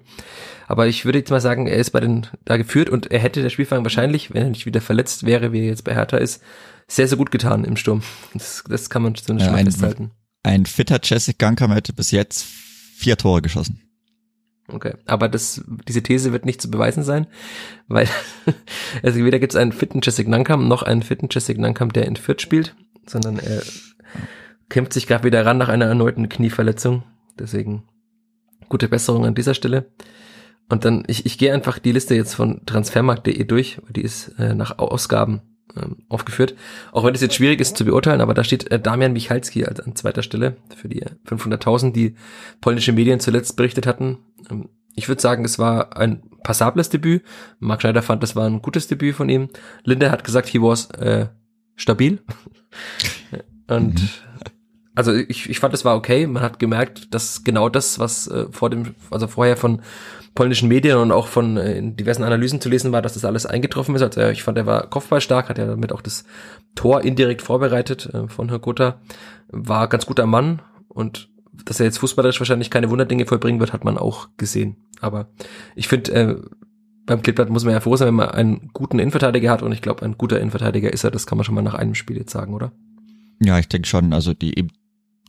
Aber 0.68 0.86
ich 0.86 1.04
würde 1.04 1.18
jetzt 1.18 1.30
mal 1.30 1.40
sagen, 1.40 1.66
er 1.66 1.78
ist 1.78 1.90
bei 1.90 2.00
den 2.00 2.26
da 2.44 2.58
geführt 2.58 2.90
und 2.90 3.10
er 3.10 3.18
hätte 3.18 3.42
der 3.42 3.50
Spielfang 3.50 3.82
wahrscheinlich, 3.84 4.34
wenn 4.34 4.42
er 4.42 4.50
nicht 4.50 4.66
wieder 4.66 4.82
verletzt 4.82 5.24
wäre, 5.24 5.52
wie 5.52 5.60
er 5.60 5.68
jetzt 5.68 5.84
bei 5.84 5.94
Hertha 5.94 6.18
ist, 6.18 6.42
sehr, 6.88 7.08
sehr 7.08 7.18
gut 7.18 7.30
getan 7.30 7.64
im 7.64 7.76
Sturm. 7.76 8.02
Das, 8.32 8.64
das 8.68 8.90
kann 8.90 9.02
man 9.02 9.14
zumindest 9.14 9.48
ja, 9.48 9.52
mal 9.52 9.64
festhalten. 9.64 10.12
Ein 10.42 10.66
fitter 10.66 11.00
Jessic 11.02 11.38
Gankam 11.38 11.72
hätte 11.72 11.92
bis 11.92 12.10
jetzt 12.10 12.44
vier 12.44 13.16
Tore 13.16 13.42
geschossen. 13.42 13.82
Okay, 14.68 14.94
aber 15.06 15.28
das, 15.28 15.64
diese 15.86 16.02
These 16.02 16.32
wird 16.32 16.44
nicht 16.44 16.60
zu 16.60 16.70
beweisen 16.70 17.04
sein, 17.04 17.28
weil 17.86 18.08
also 19.02 19.24
weder 19.24 19.38
gibt 19.38 19.52
es 19.52 19.56
einen 19.56 19.72
fitten 19.72 20.00
Jessic 20.02 20.26
Nankam 20.26 20.66
noch 20.66 20.82
einen 20.82 21.02
fitten 21.02 21.28
Jessic 21.30 21.58
Nankam, 21.58 21.92
der 21.92 22.06
in 22.06 22.16
Fürth 22.16 22.42
spielt, 22.42 22.74
sondern 23.06 23.38
er 23.38 23.62
kämpft 24.68 24.92
sich 24.92 25.06
gerade 25.06 25.24
wieder 25.24 25.46
ran 25.46 25.58
nach 25.58 25.68
einer 25.68 25.86
erneuten 25.86 26.28
Knieverletzung. 26.28 27.04
Deswegen 27.38 27.84
gute 28.68 28.88
Besserung 28.88 29.24
an 29.24 29.36
dieser 29.36 29.54
Stelle. 29.54 29.92
Und 30.68 30.84
dann, 30.84 31.04
ich, 31.06 31.26
ich 31.26 31.38
gehe 31.38 31.54
einfach 31.54 31.78
die 31.78 31.92
Liste 31.92 32.16
jetzt 32.16 32.34
von 32.34 32.66
transfermarkt.de 32.66 33.44
durch, 33.44 33.80
die 33.90 34.02
ist 34.02 34.30
äh, 34.38 34.54
nach 34.54 34.78
Ausgaben 34.78 35.42
ähm, 35.76 35.96
aufgeführt. 36.08 36.54
Auch 36.92 37.04
wenn 37.04 37.14
es 37.14 37.20
jetzt 37.20 37.34
schwierig 37.34 37.60
ist 37.60 37.76
zu 37.76 37.84
beurteilen, 37.84 38.20
aber 38.20 38.34
da 38.34 38.44
steht 38.44 38.70
äh, 38.70 38.78
Damian 38.78 39.12
Michalski 39.12 39.64
als 39.64 39.80
an 39.80 39.96
zweiter 39.96 40.22
Stelle 40.22 40.56
für 40.74 40.88
die 40.88 41.04
500.000, 41.26 41.92
die 41.92 42.14
polnische 42.60 42.92
Medien 42.92 43.20
zuletzt 43.20 43.56
berichtet 43.56 43.86
hatten. 43.86 44.18
Ähm, 44.50 44.68
ich 44.94 45.08
würde 45.08 45.20
sagen, 45.20 45.44
es 45.44 45.58
war 45.58 45.96
ein 45.96 46.22
passables 46.42 46.88
Debüt. 46.88 47.22
Mark 47.58 47.82
Schneider 47.82 48.02
fand, 48.02 48.22
das 48.22 48.34
war 48.34 48.46
ein 48.46 48.62
gutes 48.62 48.88
Debüt 48.88 49.14
von 49.14 49.28
ihm. 49.28 49.48
Linde 49.84 50.10
hat 50.10 50.24
gesagt, 50.24 50.48
he 50.48 50.60
was 50.60 50.90
äh, 50.92 51.26
stabil. 51.76 52.20
Und 53.68 54.00
mhm. 54.00 54.08
Also 54.96 55.12
ich, 55.12 55.48
ich 55.48 55.60
fand, 55.60 55.74
es 55.74 55.84
war 55.84 55.94
okay. 55.94 56.26
Man 56.26 56.42
hat 56.42 56.58
gemerkt, 56.58 57.14
dass 57.14 57.44
genau 57.44 57.68
das, 57.68 57.98
was 57.98 58.26
äh, 58.28 58.46
vor 58.50 58.70
dem, 58.70 58.94
also 59.10 59.28
vorher 59.28 59.56
von 59.56 59.82
polnischen 60.34 60.68
Medien 60.68 60.96
und 60.96 61.12
auch 61.12 61.28
von 61.28 61.58
äh, 61.58 61.80
diversen 61.82 62.24
Analysen 62.24 62.60
zu 62.60 62.68
lesen 62.68 62.92
war, 62.92 63.02
dass 63.02 63.14
das 63.14 63.24
alles 63.24 63.46
eingetroffen 63.46 63.94
ist. 63.94 64.02
Also 64.02 64.22
ich 64.28 64.42
fand, 64.42 64.56
er 64.56 64.66
war 64.66 64.88
kopfballstark, 64.88 65.50
hat 65.50 65.58
ja 65.58 65.66
damit 65.66 65.92
auch 65.92 66.00
das 66.00 66.24
Tor 66.74 67.02
indirekt 67.02 67.42
vorbereitet 67.42 68.08
äh, 68.12 68.26
von 68.28 68.48
Herr 68.48 68.98
war 69.48 69.88
ganz 69.88 70.06
guter 70.06 70.26
Mann 70.26 70.62
und 70.88 71.28
dass 71.64 71.78
er 71.78 71.86
jetzt 71.86 71.98
fußballerisch 71.98 72.40
wahrscheinlich 72.40 72.70
keine 72.70 72.90
Wunderdinge 72.90 73.26
vollbringen 73.26 73.60
wird, 73.60 73.72
hat 73.72 73.84
man 73.84 73.98
auch 73.98 74.28
gesehen. 74.36 74.76
Aber 75.00 75.28
ich 75.74 75.88
finde, 75.88 76.12
äh, 76.12 76.36
beim 77.06 77.22
Kleeblatt 77.22 77.50
muss 77.50 77.64
man 77.64 77.74
ja 77.74 77.80
froh 77.80 77.96
sein, 77.96 78.08
wenn 78.08 78.14
man 78.14 78.30
einen 78.30 78.70
guten 78.72 78.98
Innenverteidiger 78.98 79.50
hat 79.50 79.62
und 79.62 79.72
ich 79.72 79.82
glaube, 79.82 80.04
ein 80.04 80.16
guter 80.18 80.40
Innenverteidiger 80.40 80.92
ist 80.92 81.04
er, 81.04 81.10
das 81.10 81.26
kann 81.26 81.38
man 81.38 81.44
schon 81.44 81.54
mal 81.54 81.62
nach 81.62 81.74
einem 81.74 81.94
Spiel 81.94 82.16
jetzt 82.16 82.32
sagen, 82.32 82.54
oder? 82.54 82.72
Ja, 83.40 83.58
ich 83.58 83.68
denke 83.68 83.86
schon, 83.88 84.12
also 84.12 84.34
die 84.34 84.68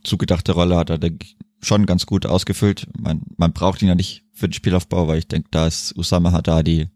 zugedachte 0.04 0.52
Rolle 0.52 0.76
hat 0.76 0.90
er, 0.90 0.98
denke 0.98 1.26
schon 1.60 1.86
ganz 1.86 2.06
gut 2.06 2.26
ausgefüllt. 2.26 2.86
Man, 2.98 3.22
man 3.36 3.52
braucht 3.52 3.82
ihn 3.82 3.88
ja 3.88 3.94
nicht 3.94 4.24
für 4.32 4.48
den 4.48 4.52
Spielaufbau, 4.52 5.08
weil 5.08 5.18
ich 5.18 5.28
denke, 5.28 5.48
da 5.50 5.66
ist 5.66 5.96
Usama 5.96 6.32
Haddadi 6.32 6.88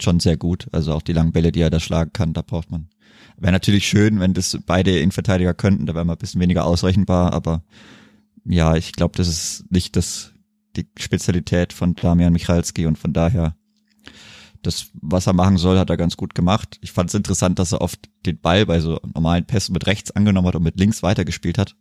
schon 0.00 0.20
sehr 0.20 0.36
gut. 0.36 0.68
Also 0.72 0.92
auch 0.92 1.02
die 1.02 1.12
langen 1.12 1.32
Bälle, 1.32 1.52
die 1.52 1.60
er 1.60 1.70
da 1.70 1.80
schlagen 1.80 2.12
kann, 2.12 2.32
da 2.32 2.42
braucht 2.42 2.70
man. 2.70 2.88
Wäre 3.36 3.52
natürlich 3.52 3.88
schön, 3.88 4.20
wenn 4.20 4.34
das 4.34 4.58
beide 4.66 4.98
Innenverteidiger 4.98 5.54
könnten, 5.54 5.86
da 5.86 5.94
wäre 5.94 6.04
man 6.04 6.16
ein 6.16 6.18
bisschen 6.18 6.40
weniger 6.40 6.64
ausrechenbar, 6.64 7.32
aber 7.32 7.62
ja, 8.44 8.76
ich 8.76 8.92
glaube, 8.92 9.16
das 9.16 9.28
ist 9.28 9.64
nicht 9.70 9.96
das, 9.96 10.32
die 10.76 10.86
Spezialität 10.98 11.72
von 11.72 11.94
Damian 11.94 12.32
Michalski 12.32 12.86
und 12.86 12.98
von 12.98 13.12
daher, 13.12 13.56
das, 14.62 14.90
was 14.94 15.26
er 15.26 15.32
machen 15.32 15.56
soll, 15.56 15.78
hat 15.78 15.90
er 15.90 15.96
ganz 15.96 16.16
gut 16.16 16.34
gemacht. 16.34 16.78
Ich 16.80 16.92
fand 16.92 17.10
es 17.10 17.14
interessant, 17.14 17.58
dass 17.58 17.72
er 17.72 17.80
oft 17.80 18.08
den 18.24 18.38
Ball 18.38 18.66
bei 18.66 18.80
so 18.80 19.00
normalen 19.14 19.46
Pässen 19.46 19.72
mit 19.72 19.86
rechts 19.86 20.10
angenommen 20.10 20.48
hat 20.48 20.56
und 20.56 20.62
mit 20.62 20.78
links 20.78 21.02
weitergespielt 21.02 21.58
hat. 21.58 21.76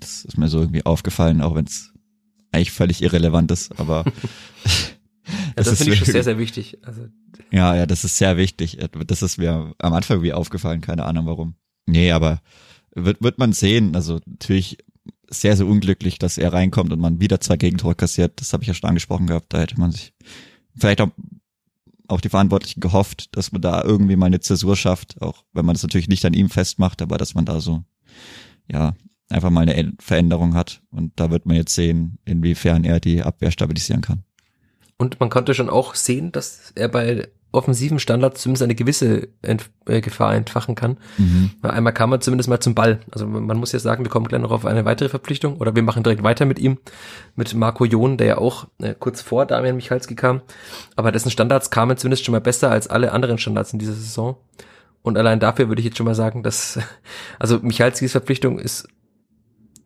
Das 0.00 0.24
ist 0.24 0.36
mir 0.36 0.48
so 0.48 0.60
irgendwie 0.60 0.84
aufgefallen, 0.84 1.40
auch 1.40 1.54
wenn 1.54 1.66
es 1.66 1.92
eigentlich 2.52 2.72
völlig 2.72 3.02
irrelevant 3.02 3.50
ist, 3.50 3.78
aber 3.78 4.04
ja, 5.26 5.32
das, 5.56 5.68
das 5.68 5.78
finde 5.78 5.94
ich 5.94 6.04
sehr, 6.04 6.24
sehr 6.24 6.38
wichtig. 6.38 6.78
Also, 6.82 7.08
ja, 7.50 7.74
ja, 7.74 7.86
das 7.86 8.04
ist 8.04 8.18
sehr 8.18 8.36
wichtig. 8.36 8.78
Das 9.06 9.22
ist 9.22 9.38
mir 9.38 9.74
am 9.78 9.94
Anfang 9.94 10.22
wie 10.22 10.32
aufgefallen, 10.32 10.80
keine 10.80 11.04
Ahnung 11.04 11.26
warum. 11.26 11.54
Nee, 11.86 12.12
aber 12.12 12.40
wird, 12.94 13.22
wird 13.22 13.38
man 13.38 13.52
sehen. 13.52 13.94
Also 13.94 14.20
natürlich 14.26 14.78
sehr, 15.28 15.56
sehr 15.56 15.66
unglücklich, 15.66 16.18
dass 16.18 16.38
er 16.38 16.52
reinkommt 16.52 16.92
und 16.92 17.00
man 17.00 17.20
wieder 17.20 17.40
zwei 17.40 17.56
Gegentore 17.56 17.94
kassiert. 17.94 18.40
Das 18.40 18.52
habe 18.52 18.62
ich 18.62 18.68
ja 18.68 18.74
schon 18.74 18.88
angesprochen 18.88 19.26
gehabt. 19.26 19.52
Da 19.52 19.60
hätte 19.60 19.78
man 19.78 19.92
sich 19.92 20.12
vielleicht 20.76 21.00
auch, 21.00 21.10
auch 22.08 22.20
die 22.20 22.28
Verantwortlichen 22.28 22.80
gehofft, 22.80 23.34
dass 23.36 23.52
man 23.52 23.62
da 23.62 23.82
irgendwie 23.82 24.16
mal 24.16 24.26
eine 24.26 24.40
Zäsur 24.40 24.76
schafft, 24.76 25.20
auch 25.22 25.44
wenn 25.52 25.64
man 25.64 25.74
das 25.74 25.82
natürlich 25.82 26.08
nicht 26.08 26.24
an 26.24 26.34
ihm 26.34 26.50
festmacht, 26.50 27.00
aber 27.00 27.16
dass 27.16 27.34
man 27.34 27.46
da 27.46 27.60
so, 27.60 27.84
ja, 28.70 28.94
einfach 29.30 29.50
mal 29.50 29.68
eine 29.68 29.92
Veränderung 29.98 30.54
hat. 30.54 30.82
Und 30.90 31.12
da 31.16 31.30
wird 31.30 31.46
man 31.46 31.56
jetzt 31.56 31.74
sehen, 31.74 32.18
inwiefern 32.24 32.84
er 32.84 33.00
die 33.00 33.22
Abwehr 33.22 33.50
stabilisieren 33.50 34.02
kann. 34.02 34.22
Und 34.96 35.18
man 35.20 35.30
konnte 35.30 35.54
schon 35.54 35.70
auch 35.70 35.94
sehen, 35.94 36.32
dass 36.32 36.72
er 36.74 36.88
bei 36.88 37.28
offensiven 37.54 37.98
Standards 37.98 38.42
zumindest 38.42 38.64
eine 38.64 38.74
gewisse 38.74 39.28
Ent 39.40 39.70
äh, 39.86 40.00
Gefahr 40.00 40.34
entfachen 40.34 40.74
kann. 40.74 40.98
Mhm. 41.18 41.52
Einmal 41.62 41.92
kam 41.92 42.12
er 42.12 42.20
zumindest 42.20 42.48
mal 42.48 42.60
zum 42.60 42.74
Ball. 42.74 43.00
Also 43.12 43.26
man 43.26 43.56
muss 43.56 43.72
ja 43.72 43.78
sagen, 43.78 44.04
wir 44.04 44.10
kommen 44.10 44.26
gleich 44.26 44.40
noch 44.40 44.50
auf 44.50 44.66
eine 44.66 44.84
weitere 44.84 45.08
Verpflichtung 45.08 45.58
oder 45.58 45.74
wir 45.74 45.82
machen 45.82 46.02
direkt 46.02 46.22
weiter 46.24 46.46
mit 46.46 46.58
ihm, 46.58 46.78
mit 47.36 47.54
Marco 47.54 47.84
Jon, 47.84 48.16
der 48.16 48.26
ja 48.26 48.38
auch 48.38 48.66
äh, 48.78 48.94
kurz 48.98 49.22
vor 49.22 49.46
Damian 49.46 49.76
Michalski 49.76 50.16
kam. 50.16 50.42
Aber 50.96 51.12
dessen 51.12 51.30
Standards 51.30 51.70
kamen 51.70 51.96
zumindest 51.96 52.24
schon 52.24 52.32
mal 52.32 52.40
besser 52.40 52.70
als 52.70 52.88
alle 52.88 53.12
anderen 53.12 53.38
Standards 53.38 53.72
in 53.72 53.78
dieser 53.78 53.94
Saison. 53.94 54.36
Und 55.02 55.16
allein 55.16 55.38
dafür 55.38 55.68
würde 55.68 55.80
ich 55.80 55.86
jetzt 55.86 55.96
schon 55.96 56.06
mal 56.06 56.14
sagen, 56.14 56.42
dass, 56.42 56.80
also 57.38 57.60
Michalskis 57.60 58.12
Verpflichtung 58.12 58.58
ist 58.58 58.88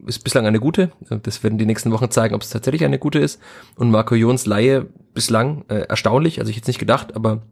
ist 0.06 0.24
bislang 0.24 0.46
eine 0.46 0.60
gute. 0.60 0.92
Das 1.22 1.42
werden 1.42 1.58
die 1.58 1.66
nächsten 1.66 1.90
Wochen 1.90 2.10
zeigen, 2.10 2.34
ob 2.34 2.42
es 2.42 2.50
tatsächlich 2.50 2.84
eine 2.84 2.98
gute 2.98 3.18
ist. 3.18 3.40
Und 3.76 3.90
Marco 3.90 4.14
Jons 4.14 4.46
Laie 4.46 4.86
bislang 5.14 5.64
äh, 5.68 5.80
erstaunlich, 5.80 6.40
also 6.40 6.50
ich 6.50 6.56
jetzt 6.56 6.68
nicht 6.68 6.78
gedacht, 6.78 7.16
aber 7.16 7.42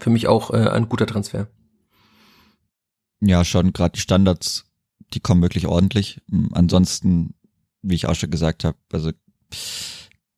für 0.00 0.10
mich 0.10 0.26
auch 0.26 0.50
äh, 0.50 0.68
ein 0.68 0.88
guter 0.88 1.06
Transfer. 1.06 1.48
Ja, 3.20 3.44
schon 3.44 3.72
gerade 3.72 3.92
die 3.92 4.00
Standards, 4.00 4.64
die 5.12 5.20
kommen 5.20 5.42
wirklich 5.42 5.66
ordentlich. 5.66 6.20
Ansonsten, 6.52 7.34
wie 7.82 7.94
ich 7.94 8.06
auch 8.06 8.14
schon 8.14 8.30
gesagt 8.30 8.64
habe, 8.64 8.76
also 8.92 9.12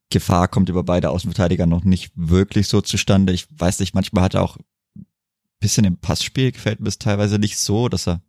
Gefahr 0.09 0.47
kommt 0.47 0.69
über 0.69 0.83
beide 0.83 1.09
Außenverteidiger 1.09 1.65
noch 1.65 1.83
nicht 1.83 2.11
wirklich 2.15 2.67
so 2.67 2.81
zustande. 2.81 3.33
Ich 3.33 3.47
weiß 3.49 3.79
nicht, 3.79 3.93
manchmal 3.93 4.23
hat 4.23 4.35
er 4.35 4.43
auch 4.43 4.57
bisschen 5.59 5.85
im 5.85 5.97
Passspiel 5.97 6.51
gefällt 6.51 6.79
mir 6.79 6.89
es 6.89 6.99
teilweise 6.99 7.39
nicht 7.39 7.57
so, 7.57 7.89
dass 7.89 8.07
er 8.07 8.21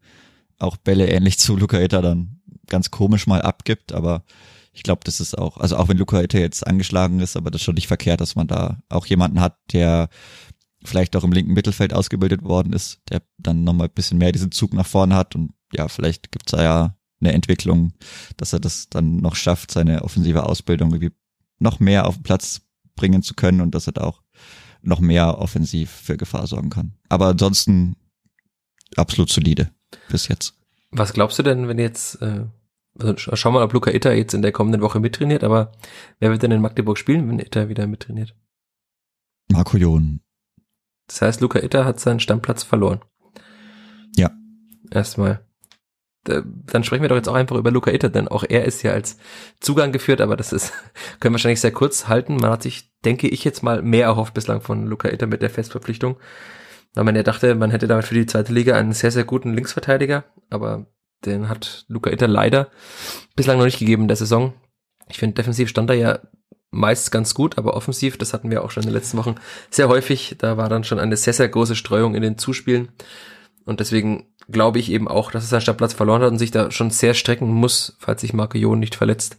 auch 0.58 0.76
Bälle 0.76 1.08
ähnlich 1.08 1.38
zu 1.38 1.56
Luca 1.56 1.78
Eta 1.78 2.00
dann 2.00 2.40
ganz 2.68 2.90
komisch 2.90 3.26
mal 3.26 3.42
abgibt, 3.42 3.92
aber 3.92 4.24
ich 4.72 4.82
glaube, 4.82 5.00
das 5.04 5.20
ist 5.20 5.36
auch, 5.36 5.56
also 5.56 5.76
auch 5.76 5.88
wenn 5.88 5.98
Luca 5.98 6.20
Eta 6.20 6.38
jetzt 6.38 6.66
angeschlagen 6.66 7.20
ist, 7.20 7.36
aber 7.36 7.50
das 7.50 7.60
ist 7.60 7.64
schon 7.64 7.74
nicht 7.74 7.88
verkehrt, 7.88 8.20
dass 8.20 8.36
man 8.36 8.46
da 8.46 8.80
auch 8.88 9.06
jemanden 9.06 9.40
hat, 9.40 9.58
der 9.72 10.08
vielleicht 10.84 11.16
auch 11.16 11.24
im 11.24 11.32
linken 11.32 11.52
Mittelfeld 11.52 11.92
ausgebildet 11.92 12.44
worden 12.44 12.72
ist, 12.72 13.00
der 13.10 13.22
dann 13.38 13.64
nochmal 13.64 13.88
ein 13.88 13.94
bisschen 13.94 14.18
mehr 14.18 14.32
diesen 14.32 14.52
Zug 14.52 14.74
nach 14.74 14.86
vorne 14.86 15.16
hat 15.16 15.34
und 15.34 15.52
ja, 15.72 15.88
vielleicht 15.88 16.30
gibt's 16.30 16.52
da 16.52 16.62
ja 16.62 16.96
eine 17.20 17.32
Entwicklung, 17.32 17.92
dass 18.36 18.52
er 18.52 18.60
das 18.60 18.88
dann 18.88 19.16
noch 19.16 19.34
schafft, 19.34 19.72
seine 19.72 20.02
offensive 20.04 20.44
Ausbildung 20.44 20.92
irgendwie 20.92 21.14
noch 21.58 21.80
mehr 21.80 22.06
auf 22.06 22.14
den 22.14 22.22
Platz 22.22 22.60
bringen 22.94 23.22
zu 23.22 23.34
können 23.34 23.60
und 23.60 23.74
dass 23.74 23.86
er 23.86 23.94
da 23.94 24.02
auch 24.02 24.22
noch 24.82 25.00
mehr 25.00 25.38
offensiv 25.38 25.90
für 25.90 26.16
Gefahr 26.16 26.46
sorgen 26.46 26.70
kann. 26.70 26.94
Aber 27.08 27.26
ansonsten 27.26 27.96
absolut 28.96 29.30
solide 29.30 29.70
bis 30.08 30.28
jetzt. 30.28 30.54
Was 30.90 31.12
glaubst 31.12 31.38
du 31.38 31.42
denn, 31.42 31.68
wenn 31.68 31.78
jetzt, 31.78 32.22
äh, 32.22 32.44
also 32.98 33.36
schau 33.36 33.50
mal, 33.50 33.62
ob 33.62 33.72
Luca 33.72 33.90
Itter 33.90 34.12
jetzt 34.12 34.34
in 34.34 34.42
der 34.42 34.52
kommenden 34.52 34.82
Woche 34.82 35.00
mittrainiert, 35.00 35.44
aber 35.44 35.72
wer 36.18 36.30
wird 36.30 36.42
denn 36.42 36.50
in 36.50 36.60
Magdeburg 36.60 36.98
spielen, 36.98 37.28
wenn 37.28 37.38
Itter 37.38 37.68
wieder 37.68 37.86
mittrainiert? 37.86 38.34
Marco 39.50 39.76
Jon. 39.76 40.20
Das 41.06 41.22
heißt, 41.22 41.40
Luca 41.40 41.60
Itter 41.60 41.84
hat 41.84 42.00
seinen 42.00 42.20
Stammplatz 42.20 42.62
verloren. 42.62 43.00
Ja. 44.16 44.30
Erstmal. 44.90 45.44
Dann 46.24 46.84
sprechen 46.84 47.02
wir 47.02 47.08
doch 47.08 47.16
jetzt 47.16 47.28
auch 47.28 47.34
einfach 47.34 47.56
über 47.56 47.70
Luca 47.70 47.90
Itter, 47.90 48.10
denn 48.10 48.28
auch 48.28 48.44
er 48.46 48.64
ist 48.64 48.82
ja 48.82 48.92
als 48.92 49.16
Zugang 49.60 49.92
geführt, 49.92 50.20
aber 50.20 50.36
das 50.36 50.52
ist, 50.52 50.72
können 51.20 51.32
wir 51.32 51.36
wahrscheinlich 51.36 51.60
sehr 51.60 51.72
kurz 51.72 52.08
halten. 52.08 52.36
Man 52.36 52.50
hat 52.50 52.62
sich, 52.62 52.92
denke 53.04 53.28
ich, 53.28 53.44
jetzt 53.44 53.62
mal 53.62 53.80
mehr 53.82 54.04
erhofft 54.04 54.34
bislang 54.34 54.60
von 54.60 54.86
Luca 54.86 55.08
Itter 55.08 55.26
mit 55.26 55.40
der 55.40 55.50
Festverpflichtung. 55.50 56.18
Weil 56.94 57.04
man 57.04 57.16
ja 57.16 57.22
dachte, 57.22 57.54
man 57.54 57.70
hätte 57.70 57.86
damit 57.86 58.06
für 58.06 58.14
die 58.14 58.26
zweite 58.26 58.52
Liga 58.52 58.76
einen 58.76 58.92
sehr, 58.92 59.10
sehr 59.10 59.24
guten 59.24 59.54
Linksverteidiger, 59.54 60.24
aber 60.50 60.86
den 61.24 61.48
hat 61.48 61.84
Luca 61.88 62.10
Itter 62.10 62.28
leider 62.28 62.68
bislang 63.36 63.58
noch 63.58 63.64
nicht 63.64 63.78
gegeben 63.78 64.02
in 64.02 64.08
der 64.08 64.16
Saison. 64.16 64.52
Ich 65.08 65.18
finde, 65.18 65.34
defensiv 65.34 65.68
stand 65.68 65.90
er 65.90 65.96
ja 65.96 66.18
meist 66.70 67.10
ganz 67.10 67.34
gut, 67.34 67.58
aber 67.58 67.74
offensiv, 67.74 68.18
das 68.18 68.34
hatten 68.34 68.50
wir 68.50 68.62
auch 68.62 68.70
schon 68.70 68.82
in 68.82 68.88
den 68.90 68.94
letzten 68.94 69.16
Wochen 69.18 69.36
sehr 69.70 69.88
häufig, 69.88 70.36
da 70.38 70.56
war 70.56 70.68
dann 70.68 70.84
schon 70.84 70.98
eine 70.98 71.16
sehr, 71.16 71.32
sehr 71.32 71.48
große 71.48 71.76
Streuung 71.76 72.14
in 72.14 72.22
den 72.22 72.38
Zuspielen. 72.38 72.88
Und 73.64 73.80
deswegen 73.80 74.26
glaube 74.50 74.78
ich 74.78 74.90
eben 74.90 75.08
auch, 75.08 75.30
dass 75.30 75.44
er 75.44 75.48
seinen 75.48 75.60
Startplatz 75.60 75.92
verloren 75.92 76.22
hat 76.22 76.30
und 76.30 76.38
sich 76.38 76.50
da 76.50 76.70
schon 76.70 76.90
sehr 76.90 77.14
strecken 77.14 77.52
muss, 77.52 77.96
falls 77.98 78.20
sich 78.20 78.32
Marco 78.32 78.58
Jon 78.58 78.78
nicht 78.78 78.94
verletzt. 78.94 79.36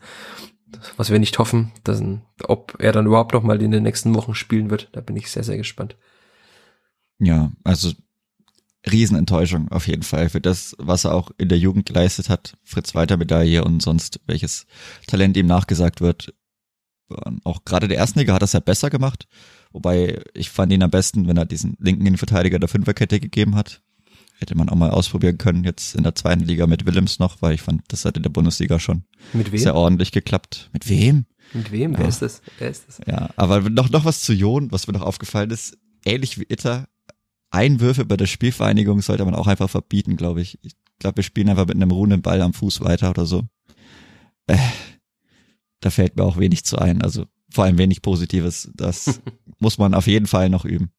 Was 0.98 1.10
wir 1.10 1.18
nicht 1.18 1.40
hoffen, 1.40 1.72
dass, 1.84 2.04
ob 2.44 2.76
er 2.78 2.92
dann 2.92 3.08
überhaupt 3.08 3.34
noch 3.34 3.42
mal 3.42 3.60
in 3.60 3.72
den 3.72 3.82
nächsten 3.82 4.14
Wochen 4.14 4.36
spielen 4.36 4.70
wird. 4.70 4.90
Da 4.92 5.02
bin 5.02 5.16
ich 5.16 5.32
sehr, 5.32 5.44
sehr 5.44 5.58
gespannt. 5.58 5.98
Ja, 7.18 7.52
also 7.64 7.92
Riesenenttäuschung 8.90 9.70
auf 9.70 9.88
jeden 9.88 10.04
Fall 10.04 10.30
für 10.30 10.42
das, 10.42 10.76
was 10.80 11.04
er 11.06 11.14
auch 11.14 11.32
in 11.38 11.50
der 11.50 11.58
Jugend 11.58 11.86
geleistet 11.86 12.30
hat. 12.30 12.58
Fritz 12.64 12.96
Walter 12.96 13.18
Medaille 13.18 13.64
und 13.64 13.82
sonst 13.82 14.20
welches 14.26 14.66
Talent 15.08 15.36
ihm 15.38 15.48
nachgesagt 15.48 16.02
wird. 16.02 16.34
Auch 17.44 17.66
gerade 17.66 17.88
der 17.88 17.98
Erstliga 17.98 18.34
hat 18.34 18.42
das 18.42 18.54
ja 18.54 18.60
besser 18.60 18.90
gemacht. 18.90 19.28
Wobei 19.72 20.22
ich 20.34 20.50
fand 20.50 20.72
ihn 20.72 20.84
am 20.84 20.92
besten, 20.92 21.28
wenn 21.28 21.38
er 21.38 21.46
diesen 21.46 21.76
linken 21.80 22.06
Innenverteidiger 22.06 22.60
der 22.60 22.70
Fünferkette 22.70 23.20
gegeben 23.20 23.56
hat. 23.56 23.82
Hätte 24.38 24.56
man 24.56 24.70
auch 24.70 24.76
mal 24.76 24.92
ausprobieren 24.92 25.38
können, 25.38 25.66
jetzt 25.66 25.96
in 25.96 26.04
der 26.04 26.16
zweiten 26.16 26.44
Liga 26.46 26.66
mit 26.66 26.86
Willems 26.86 27.20
noch, 27.20 27.42
weil 27.42 27.54
ich 27.56 27.62
fand, 27.62 27.82
das 27.90 28.06
hat 28.06 28.16
in 28.16 28.24
der 28.24 28.30
Bundesliga 28.30 28.80
schon 28.80 29.04
Mit 29.34 29.52
wem? 29.52 29.60
sehr 29.60 29.76
ordentlich 29.76 30.14
geklappt. 30.14 30.70
Mit 30.72 30.88
wem? 30.88 31.26
Mit 31.54 31.72
wem? 31.74 31.94
Wer 31.98 32.04
Ja. 32.04 32.08
ist 32.08 32.22
das? 32.22 32.42
Wer 32.58 32.70
ist 32.70 32.86
das? 32.88 33.02
Ja, 33.06 33.32
aber 33.36 33.70
noch, 33.70 33.90
noch 33.90 34.06
was 34.06 34.22
zu 34.22 34.32
Jon, 34.32 34.72
was 34.72 34.88
mir 34.88 34.94
noch 34.94 35.02
aufgefallen 35.02 35.50
ist, 35.50 35.78
ähnlich 36.06 36.40
wie 36.40 36.46
Itter, 36.48 36.88
Einwürfe 37.52 38.06
bei 38.06 38.18
der 38.18 38.28
Spielvereinigung 38.28 39.02
sollte 39.02 39.26
man 39.26 39.36
auch 39.36 39.48
einfach 39.48 39.70
verbieten, 39.70 40.18
glaube 40.18 40.42
ich. 40.42 40.60
Ich 40.62 40.76
glaube, 41.00 41.18
wir 41.18 41.24
spielen 41.24 41.50
einfach 41.50 41.68
mit 41.68 41.76
einem 41.76 41.92
ruhenden 41.92 42.22
Ball 42.22 42.42
am 42.42 42.54
Fuß 42.54 42.82
weiter 42.82 43.10
oder 43.10 43.26
so. 43.26 43.44
Äh, 44.48 44.58
da 45.80 45.90
fällt 45.90 46.16
mir 46.16 46.24
auch 46.24 46.38
wenig 46.38 46.66
zu 46.66 46.78
ein, 46.78 47.02
also 47.02 47.26
vor 47.52 47.64
allem 47.64 47.78
wenig 47.78 48.02
Positives. 48.02 48.70
Das 48.76 49.22
muss 49.60 49.78
man 49.78 49.94
auf 49.94 50.08
jeden 50.08 50.28
Fall 50.28 50.50
noch 50.50 50.66
üben. 50.66 50.92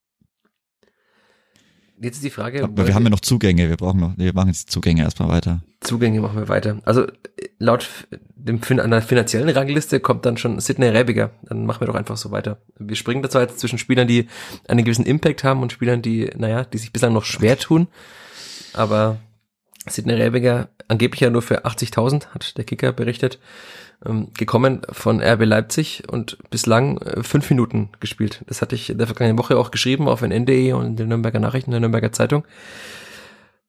Jetzt 2.03 2.17
ist 2.17 2.25
die 2.25 2.31
Frage, 2.31 2.65
Aber 2.65 2.87
wir 2.87 2.95
haben 2.95 3.05
ja 3.05 3.11
noch 3.11 3.21
Zugänge, 3.21 3.69
wir 3.69 3.77
brauchen 3.77 4.01
noch, 4.01 4.17
wir 4.17 4.33
machen 4.33 4.49
jetzt 4.49 4.71
Zugänge 4.71 5.03
erstmal 5.03 5.29
weiter. 5.29 5.63
Zugänge 5.81 6.23
machen 6.23 6.39
wir 6.39 6.49
weiter. 6.49 6.81
Also 6.85 7.07
äh, 7.07 7.13
laut 7.59 7.87
dem 8.45 8.63
fin 8.63 8.81
einer 8.81 9.03
finanziellen 9.03 9.49
Rangliste 9.49 10.01
kommt 10.01 10.25
dann 10.27 10.37
schon 10.37 10.61
Sidney 10.61 10.89
Rebiger. 10.89 11.31
Dann 11.43 11.67
machen 11.67 11.81
wir 11.81 11.87
doch 11.87 11.95
einfach 11.95 12.17
so 12.17 12.31
weiter. 12.31 12.59
Wir 12.79 12.97
springen 12.97 13.23
dazu 13.23 13.39
jetzt 13.39 13.61
zwischen 13.61 13.79
Spielern, 13.79 14.09
die 14.09 14.29
einen 14.69 14.85
gewissen 14.85 15.07
Impact 15.07 15.45
haben 15.45 15.63
und 15.63 15.73
Spielern, 15.73 16.03
die, 16.03 16.31
naja, 16.37 16.65
die 16.65 16.79
sich 16.79 16.93
bislang 16.93 17.13
noch 17.13 17.25
schwer 17.25 17.59
tun. 17.59 17.89
Aber 18.73 19.19
Sidney 19.87 20.15
Rebiger 20.15 20.69
angeblich 20.89 21.21
ja 21.21 21.31
nur 21.31 21.43
für 21.43 21.65
80.000, 21.65 22.29
hat 22.29 22.57
der 22.57 22.65
Kicker 22.65 22.93
berichtet, 22.93 23.39
ähm, 24.05 24.29
gekommen 24.37 24.83
von 24.91 25.23
RB 25.23 25.45
Leipzig 25.45 26.05
und 26.09 26.39
bislang 26.51 26.99
äh, 26.99 27.23
fünf 27.23 27.51
Minuten 27.51 27.91
gespielt. 28.01 28.43
Das 28.47 28.63
hatte 28.63 28.75
ich 28.75 28.91
in 28.91 28.99
der 28.99 29.07
vergangenen 29.07 29.39
Woche 29.39 29.57
auch 29.57 29.71
geschrieben 29.71 30.09
auf 30.09 30.23
NN.de 30.23 30.73
und 30.73 30.87
in 30.87 30.97
den 30.97 31.09
Nürnberger 31.09 31.41
Nachrichten, 31.41 31.71
der 31.71 31.81
Nürnberger 31.81 32.13
Zeitung. 32.13 32.45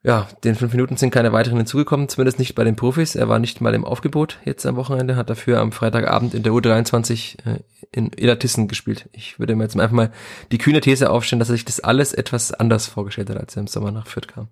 Ja, 0.04 0.28
den 0.44 0.56
fünf 0.56 0.72
Minuten 0.74 0.98
sind 0.98 1.12
keine 1.12 1.32
weiteren 1.32 1.58
hinzugekommen, 1.58 2.10
zumindest 2.10 2.40
nicht 2.40 2.56
bei 2.56 2.64
den 2.64 2.76
Profis. 2.76 3.14
Er 3.16 3.30
war 3.30 3.38
nicht 3.38 3.62
mal 3.62 3.76
im 3.76 3.86
Aufgebot 3.86 4.40
jetzt 4.46 4.66
am 4.66 4.76
Wochenende, 4.76 5.16
hat 5.16 5.30
dafür 5.30 5.60
am 5.60 5.72
Freitagabend 5.72 6.34
in 6.34 6.42
der 6.42 6.54
U23 6.54 7.38
äh, 7.46 7.60
in 7.92 8.12
Elatissen 8.18 8.68
gespielt. 8.68 9.10
Ich 9.12 9.38
würde 9.38 9.56
mir 9.56 9.64
jetzt 9.64 9.80
einfach 9.80 9.96
mal 9.96 10.12
die 10.52 10.58
kühne 10.58 10.82
These 10.82 11.12
aufstellen, 11.12 11.40
dass 11.40 11.50
er 11.50 11.56
sich 11.56 11.66
das 11.66 11.82
alles 11.82 12.14
etwas 12.14 12.52
anders 12.52 12.88
vorgestellt 12.88 13.30
hat, 13.30 13.38
als 13.38 13.56
er 13.56 13.62
im 13.62 13.68
Sommer 13.68 13.92
nach 13.92 14.08
Fürth 14.08 14.28
kam. 14.28 14.48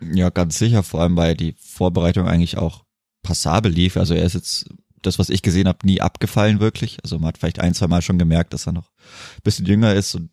Ja, 0.00 0.30
ganz 0.30 0.58
sicher, 0.58 0.82
vor 0.82 1.00
allem 1.00 1.16
weil 1.16 1.36
die 1.36 1.54
Vorbereitung 1.60 2.26
eigentlich 2.26 2.58
auch 2.58 2.84
passabel 3.22 3.70
lief. 3.70 3.96
Also 3.96 4.14
er 4.14 4.24
ist 4.24 4.34
jetzt, 4.34 4.68
das, 5.00 5.20
was 5.20 5.28
ich 5.28 5.42
gesehen 5.42 5.68
habe, 5.68 5.86
nie 5.86 6.00
abgefallen 6.00 6.58
wirklich. 6.58 6.98
Also 7.04 7.18
man 7.18 7.28
hat 7.28 7.38
vielleicht 7.38 7.60
ein, 7.60 7.74
zwei 7.74 7.86
Mal 7.86 8.02
schon 8.02 8.18
gemerkt, 8.18 8.52
dass 8.52 8.66
er 8.66 8.72
noch 8.72 8.90
ein 9.36 9.42
bisschen 9.44 9.66
jünger 9.66 9.94
ist 9.94 10.16
und 10.16 10.30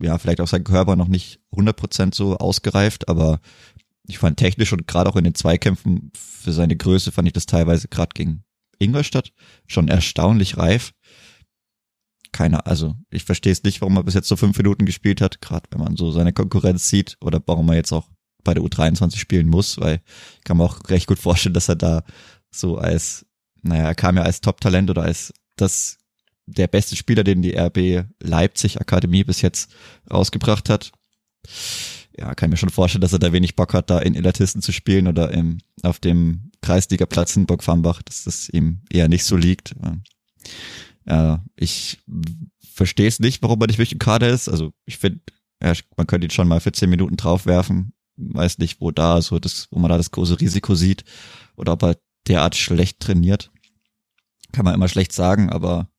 ja, 0.00 0.18
vielleicht 0.18 0.40
auch 0.40 0.48
sein 0.48 0.64
Körper 0.64 0.96
noch 0.96 1.08
nicht 1.08 1.40
100% 1.52 2.14
so 2.14 2.36
ausgereift, 2.36 3.08
aber 3.08 3.40
ich 4.08 4.18
fand 4.18 4.36
technisch 4.36 4.72
und 4.72 4.86
gerade 4.86 5.10
auch 5.10 5.16
in 5.16 5.24
den 5.24 5.34
Zweikämpfen 5.34 6.12
für 6.14 6.52
seine 6.52 6.76
Größe 6.76 7.12
fand 7.12 7.28
ich 7.28 7.32
das 7.34 7.46
teilweise 7.46 7.88
gerade 7.88 8.10
gegen 8.14 8.44
Ingolstadt 8.78 9.32
schon 9.66 9.88
erstaunlich 9.88 10.56
reif. 10.58 10.92
Keiner, 12.32 12.66
also 12.66 12.94
ich 13.10 13.24
verstehe 13.24 13.52
es 13.52 13.62
nicht, 13.62 13.80
warum 13.80 13.96
er 13.96 14.04
bis 14.04 14.14
jetzt 14.14 14.28
so 14.28 14.36
fünf 14.36 14.56
Minuten 14.58 14.84
gespielt 14.84 15.20
hat, 15.20 15.40
gerade 15.40 15.66
wenn 15.70 15.80
man 15.80 15.96
so 15.96 16.10
seine 16.10 16.32
Konkurrenz 16.32 16.88
sieht 16.88 17.16
oder 17.20 17.42
warum 17.46 17.68
er 17.70 17.76
jetzt 17.76 17.92
auch 17.92 18.08
bei 18.44 18.54
der 18.54 18.62
U23 18.62 19.16
spielen 19.16 19.48
muss, 19.48 19.80
weil 19.80 20.02
ich 20.38 20.44
kann 20.44 20.58
mir 20.58 20.64
auch 20.64 20.78
recht 20.88 21.06
gut 21.06 21.18
vorstellen, 21.18 21.54
dass 21.54 21.68
er 21.68 21.76
da 21.76 22.04
so 22.50 22.76
als, 22.76 23.26
naja, 23.62 23.84
er 23.84 23.94
kam 23.94 24.16
ja 24.16 24.22
als 24.22 24.40
Top-Talent 24.40 24.90
oder 24.90 25.02
als 25.02 25.32
das 25.56 25.98
der 26.46 26.68
beste 26.68 26.96
Spieler, 26.96 27.24
den 27.24 27.42
die 27.42 27.56
RB 27.56 28.06
Leipzig 28.20 28.80
Akademie 28.80 29.24
bis 29.24 29.42
jetzt 29.42 29.74
rausgebracht 30.10 30.68
hat. 30.68 30.92
Ja, 32.18 32.34
kann 32.34 32.50
mir 32.50 32.56
schon 32.56 32.70
vorstellen, 32.70 33.02
dass 33.02 33.12
er 33.12 33.18
da 33.18 33.32
wenig 33.32 33.56
Bock 33.56 33.74
hat, 33.74 33.90
da 33.90 33.98
in 33.98 34.14
Illertissen 34.14 34.62
zu 34.62 34.72
spielen 34.72 35.06
oder 35.06 35.30
im, 35.32 35.58
auf 35.82 35.98
dem 35.98 36.50
Kreisligaplatz 36.62 37.36
in 37.36 37.46
Burgfarmbach, 37.46 38.00
dass 38.02 38.24
das 38.24 38.48
ihm 38.48 38.80
eher 38.90 39.08
nicht 39.08 39.24
so 39.24 39.36
liegt. 39.36 39.74
Ja, 41.04 41.44
ich 41.56 41.98
verstehe 42.72 43.08
es 43.08 43.20
nicht, 43.20 43.42
warum 43.42 43.60
er 43.60 43.66
nicht 43.66 43.78
wirklich 43.78 43.92
im 43.92 43.98
Kader 43.98 44.28
ist. 44.28 44.48
Also 44.48 44.72
ich 44.86 44.96
finde, 44.98 45.20
ja, 45.62 45.72
man 45.96 46.06
könnte 46.06 46.26
ihn 46.26 46.30
schon 46.30 46.48
mal 46.48 46.60
für 46.60 46.72
zehn 46.72 46.90
Minuten 46.90 47.16
draufwerfen. 47.16 47.92
Weiß 48.16 48.58
nicht, 48.58 48.80
wo 48.80 48.90
da 48.90 49.20
so 49.20 49.38
das, 49.38 49.68
wo 49.70 49.78
man 49.78 49.90
da 49.90 49.98
das 49.98 50.10
große 50.10 50.40
Risiko 50.40 50.74
sieht 50.74 51.04
oder 51.56 51.72
ob 51.72 51.82
er 51.82 51.96
derart 52.28 52.56
schlecht 52.56 53.00
trainiert. 53.00 53.50
Kann 54.52 54.64
man 54.64 54.74
immer 54.74 54.88
schlecht 54.88 55.12
sagen, 55.12 55.50
aber 55.50 55.90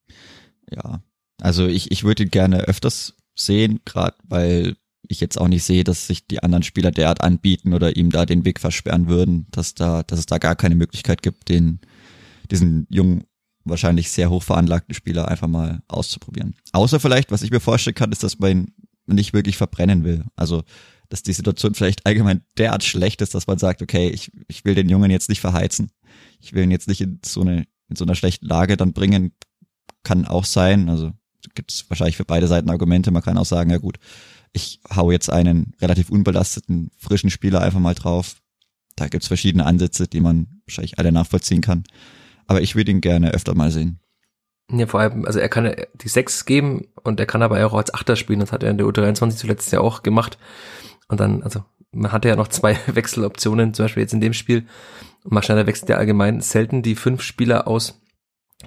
ja, 0.74 1.01
also 1.41 1.68
ich, 1.68 1.91
ich 1.91 2.03
würde 2.03 2.24
ihn 2.24 2.32
gerne 2.32 2.61
öfters 2.61 3.15
sehen, 3.36 3.80
gerade 3.86 4.15
weil 4.24 4.76
ich 5.07 5.22
jetzt 5.22 5.39
auch 5.39 5.47
nicht 5.47 5.63
sehe, 5.63 5.84
dass 5.84 6.07
sich 6.07 6.28
die 6.28 6.43
anderen 6.43 6.63
Spieler 6.63 6.91
derart 6.91 7.22
anbieten 7.22 7.74
oder 7.74 7.95
ihm 7.95 8.09
da 8.09 8.26
den 8.26 8.45
Weg 8.45 8.59
versperren 8.59 9.07
würden, 9.07 9.47
dass 9.51 9.74
da, 9.74 10.03
dass 10.03 10.20
es 10.20 10.26
da 10.26 10.38
gar 10.38 10.55
keine 10.55 10.76
Möglichkeit 10.76 11.22
gibt, 11.22 11.49
den, 11.49 11.80
diesen 12.51 12.88
jungen, 12.89 13.24
wahrscheinlich 13.63 14.11
sehr 14.11 14.30
hoch 14.30 14.43
veranlagten 14.43 14.95
Spieler 14.95 15.28
einfach 15.28 15.47
mal 15.47 15.82
auszuprobieren. 15.88 16.55
Außer 16.72 16.99
vielleicht, 16.99 17.32
was 17.32 17.41
ich 17.41 17.51
mir 17.51 17.59
vorstellen 17.59 17.95
kann, 17.95 18.11
ist, 18.11 18.24
dass 18.24 18.39
man 18.39 18.51
ihn 18.51 18.74
nicht 19.07 19.34
wirklich 19.34 19.57
verbrennen 19.57 20.03
will. 20.03 20.26
Also, 20.36 20.63
dass 21.09 21.24
die 21.24 21.34
Situation 21.34 21.74
vielleicht 21.74 22.05
allgemein 22.05 22.41
derart 22.57 22.84
schlecht 22.84 23.22
ist, 23.22 23.34
dass 23.34 23.47
man 23.47 23.57
sagt, 23.57 23.82
okay, 23.82 24.09
ich, 24.09 24.32
ich 24.47 24.65
will 24.65 24.76
den 24.76 24.89
Jungen 24.89 25.11
jetzt 25.11 25.30
nicht 25.30 25.39
verheizen. 25.39 25.91
Ich 26.41 26.53
will 26.53 26.63
ihn 26.63 26.72
jetzt 26.72 26.88
nicht 26.88 27.01
in 27.01 27.20
so 27.24 27.41
eine, 27.41 27.65
in 27.89 27.95
so 27.95 28.03
einer 28.03 28.15
schlechten 28.15 28.45
Lage 28.45 28.76
dann 28.76 28.93
bringen. 28.93 29.32
Kann 30.04 30.26
auch 30.26 30.45
sein. 30.45 30.89
Also, 30.89 31.12
gibt 31.56 31.72
es 31.72 31.89
wahrscheinlich 31.89 32.18
für 32.18 32.26
beide 32.26 32.48
Seiten 32.48 32.70
Argumente. 32.70 33.12
Man 33.12 33.24
kann 33.24 33.38
auch 33.38 33.45
sagen, 33.45 33.70
ja 33.70 33.78
gut, 33.78 33.98
ich 34.54 34.80
hau 34.95 35.12
jetzt 35.12 35.30
einen 35.30 35.74
relativ 35.82 36.10
unbelasteten, 36.10 36.91
frischen 36.98 37.30
Spieler 37.30 37.62
einfach 37.62 37.80
mal 37.80 37.95
drauf. 37.95 38.38
Da 38.95 39.08
gibt's 39.08 39.28
verschiedene 39.28 39.66
Ansätze, 39.66 40.08
die 40.08 40.22
man 40.22 40.48
wahrscheinlich 40.66 40.98
alle 40.98 41.12
nachvollziehen 41.12 41.62
kann. 41.62 41.84
Aber 42.48 42.62
ich 42.62 42.76
würde 42.76 42.91
ihn 42.91 43.02
gerne 43.02 43.34
öfter 43.34 43.54
mal 43.54 43.72
sehen. 43.72 44.00
Ja, 44.72 44.86
vor 44.86 45.00
allem, 45.00 45.26
also 45.26 45.39
er 45.39 45.50
kann 45.50 45.76
die 45.93 46.10
Sechs 46.10 46.45
geben 46.45 46.88
und 47.04 47.20
er 47.20 47.26
kann 47.26 47.41
aber 47.41 47.66
auch 47.66 47.74
als 47.74 47.93
Achter 47.93 48.16
spielen. 48.16 48.39
Das 48.39 48.52
hat 48.52 48.64
er 48.64 48.72
in 48.72 48.78
der 48.78 48.88
U23 48.88 49.36
zuletzt 49.36 49.72
ja 49.72 49.80
auch 49.80 50.04
gemacht. 50.04 50.38
Und 51.08 51.20
dann, 51.20 51.43
also 51.43 51.64
man 51.91 52.12
hatte 52.12 52.28
ja 52.28 52.36
noch 52.36 52.50
zwei 52.50 52.78
Wechseloptionen, 52.88 53.74
zum 53.74 53.86
Beispiel 53.86 54.04
jetzt 54.04 54.14
in 54.14 54.22
dem 54.22 54.34
Spiel. 54.34 54.66
Und 55.24 55.34
Maschiner 55.34 55.68
wechselt 55.68 55.89
ja 55.89 55.98
allgemein 55.98 56.41
selten 56.41 56.82
die 56.82 56.95
fünf 56.95 57.22
Spieler 57.22 57.68
aus, 57.68 58.02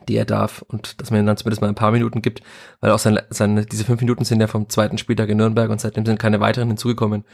die 0.09 0.16
er 0.16 0.24
darf. 0.24 0.62
Und 0.62 1.01
dass 1.01 1.11
man 1.11 1.20
ihm 1.20 1.26
dann 1.26 1.36
zumindest 1.36 1.62
mal 1.62 1.68
ein 1.68 1.74
paar 1.74 1.93
Minuten 1.93 2.22
gibt, 2.22 2.43
weil 2.80 2.91
auch 2.91 2.99
seine, 2.99 3.24
seine, 3.30 3.66
diese 3.66 3.84
fünf 3.84 4.01
Minuten 4.01 4.24
sind 4.24 4.41
ja 4.41 4.47
vom 4.47 4.68
zweiten 4.68 4.99
Spieltag 4.99 5.28
in 5.28 5.38
Nürnberg 5.38 5.70
und 5.70 5.80
seitdem 5.80 6.07
sind 6.07 6.18
keine 6.18 6.41
weiteren 6.41 6.68
hinzugekommen. 6.68 7.24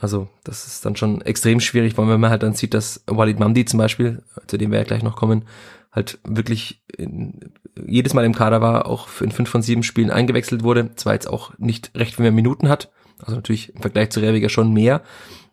Also 0.00 0.28
das 0.44 0.66
ist 0.66 0.84
dann 0.84 0.96
schon 0.96 1.22
extrem 1.22 1.60
schwierig, 1.60 1.96
allem 1.98 2.10
wenn 2.10 2.20
man 2.20 2.30
halt 2.30 2.42
dann 2.42 2.54
sieht, 2.54 2.74
dass 2.74 3.02
Walid 3.06 3.38
Mamdi 3.38 3.64
zum 3.64 3.78
Beispiel, 3.78 4.22
zu 4.46 4.58
dem 4.58 4.70
wir 4.70 4.78
ja 4.78 4.84
gleich 4.84 5.02
noch 5.02 5.16
kommen, 5.16 5.44
halt 5.92 6.18
wirklich 6.24 6.82
in, 6.96 7.52
jedes 7.86 8.12
Mal 8.12 8.24
im 8.24 8.34
Kader 8.34 8.60
war, 8.60 8.86
auch 8.86 9.08
in 9.20 9.30
fünf 9.30 9.48
von 9.48 9.62
sieben 9.62 9.82
Spielen 9.82 10.10
eingewechselt 10.10 10.62
wurde. 10.62 10.90
Zwar 10.96 11.14
jetzt 11.14 11.28
auch 11.28 11.56
nicht 11.58 11.92
recht 11.94 12.16
viel 12.16 12.24
mehr 12.24 12.32
Minuten 12.32 12.68
hat, 12.68 12.90
also 13.20 13.36
natürlich 13.36 13.74
im 13.74 13.80
Vergleich 13.80 14.10
zu 14.10 14.20
Rehrwiger 14.20 14.50
schon 14.50 14.72
mehr, 14.72 15.02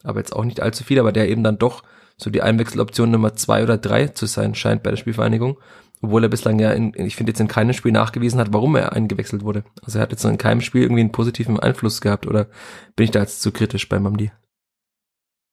aber 0.04 0.20
jetzt 0.20 0.36
auch 0.36 0.44
nicht 0.44 0.62
allzu 0.62 0.84
viel, 0.84 1.00
aber 1.00 1.14
der 1.14 1.30
eben 1.30 1.44
dann 1.44 1.58
doch 1.58 1.84
so 2.18 2.30
die 2.30 2.42
Einwechseloption 2.42 3.12
Nummer 3.12 3.36
zwei 3.36 3.64
oder 3.64 3.78
drei 3.78 4.08
zu 4.08 4.26
sein 4.26 4.56
scheint 4.56 4.84
bei 4.84 4.92
der 4.92 4.98
Spielvereinigung, 4.98 5.58
obwohl 6.04 6.22
er 6.22 6.30
bislang 6.30 6.60
ja, 6.60 6.72
in, 6.74 6.94
ich 6.96 7.16
finde 7.16 7.32
jetzt 7.32 7.40
in 7.40 7.48
keinem 7.48 7.72
Spiel 7.72 7.94
nachgewiesen 7.94 8.38
hat, 8.38 8.52
warum 8.52 8.76
er 8.76 8.92
eingewechselt 8.92 9.44
wurde. 9.44 9.64
Also 9.84 10.00
er 10.00 10.02
hat 10.02 10.12
jetzt 10.12 10.26
in 10.26 10.38
keinem 10.38 10.60
Spiel 10.60 10.82
irgendwie 10.82 11.00
einen 11.00 11.14
positiven 11.14 11.58
Einfluss 11.58 12.02
gehabt 12.02 12.28
oder 12.28 12.50
bin 12.98 13.06
ich 13.06 13.12
da 13.12 13.22
jetzt 13.22 13.42
zu 13.42 13.54
kritisch 13.54 13.88
bei 13.88 14.00
Mamdi? 14.00 14.30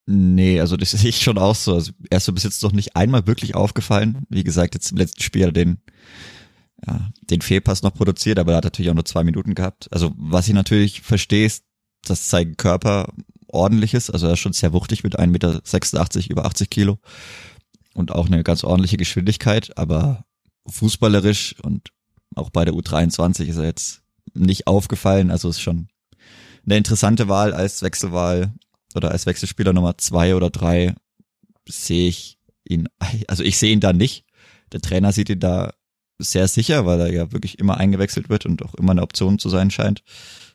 Nee, 0.06 0.60
also 0.60 0.76
das 0.76 0.90
sehe 0.90 1.10
ich 1.10 1.22
schon 1.22 1.38
auch 1.38 1.54
so. 1.54 1.74
Also 1.74 1.92
er 2.10 2.18
ist 2.18 2.24
so 2.24 2.32
bis 2.32 2.42
jetzt 2.42 2.64
noch 2.64 2.72
nicht 2.72 2.96
einmal 2.96 3.28
wirklich 3.28 3.54
aufgefallen. 3.54 4.26
Wie 4.28 4.42
gesagt, 4.42 4.74
jetzt 4.74 4.90
im 4.90 4.98
letzten 4.98 5.22
Spiel 5.22 5.42
hat 5.42 5.50
er 5.50 5.64
den, 5.64 5.78
ja, 6.84 7.10
den 7.22 7.42
Fehlpass 7.42 7.82
noch 7.82 7.94
produziert, 7.94 8.40
aber 8.40 8.50
er 8.50 8.56
hat 8.56 8.64
natürlich 8.64 8.90
auch 8.90 8.94
nur 8.94 9.04
zwei 9.04 9.22
Minuten 9.22 9.54
gehabt. 9.54 9.86
Also 9.92 10.12
was 10.16 10.48
ich 10.48 10.54
natürlich 10.54 11.02
verstehe, 11.02 11.46
ist, 11.46 11.64
dass 12.04 12.28
sein 12.28 12.56
Körper 12.56 13.12
ordentlich 13.46 13.94
ist. 13.94 14.10
Also 14.10 14.26
er 14.26 14.32
ist 14.32 14.40
schon 14.40 14.52
sehr 14.52 14.72
wuchtig 14.72 15.04
mit 15.04 15.16
1,86 15.16 15.28
Meter, 15.28 16.30
über 16.30 16.44
80 16.44 16.70
Kilo 16.70 16.98
und 17.94 18.10
auch 18.10 18.26
eine 18.26 18.42
ganz 18.42 18.64
ordentliche 18.64 18.96
Geschwindigkeit, 18.96 19.78
aber 19.78 20.24
fußballerisch 20.66 21.56
und 21.62 21.88
auch 22.34 22.50
bei 22.50 22.64
der 22.64 22.74
U23 22.74 23.46
ist 23.46 23.56
er 23.56 23.64
jetzt 23.64 24.02
nicht 24.34 24.66
aufgefallen. 24.66 25.30
Also 25.30 25.48
ist 25.48 25.60
schon 25.60 25.88
eine 26.64 26.76
interessante 26.76 27.28
Wahl 27.28 27.52
als 27.52 27.82
Wechselwahl 27.82 28.54
oder 28.94 29.10
als 29.10 29.26
Wechselspieler 29.26 29.72
Nummer 29.72 29.98
zwei 29.98 30.34
oder 30.34 30.50
drei 30.50 30.94
sehe 31.68 32.08
ich 32.08 32.38
ihn, 32.64 32.88
also 33.26 33.42
ich 33.42 33.58
sehe 33.58 33.72
ihn 33.72 33.80
da 33.80 33.92
nicht. 33.92 34.24
Der 34.72 34.80
Trainer 34.80 35.12
sieht 35.12 35.30
ihn 35.30 35.40
da 35.40 35.74
sehr 36.18 36.48
sicher, 36.48 36.86
weil 36.86 37.00
er 37.00 37.12
ja 37.12 37.32
wirklich 37.32 37.58
immer 37.58 37.78
eingewechselt 37.78 38.28
wird 38.28 38.46
und 38.46 38.62
auch 38.64 38.74
immer 38.74 38.92
eine 38.92 39.02
Option 39.02 39.38
zu 39.38 39.48
sein 39.48 39.70
scheint. 39.70 40.02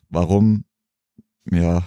Warum? 0.10 0.66
Ja, 1.52 1.84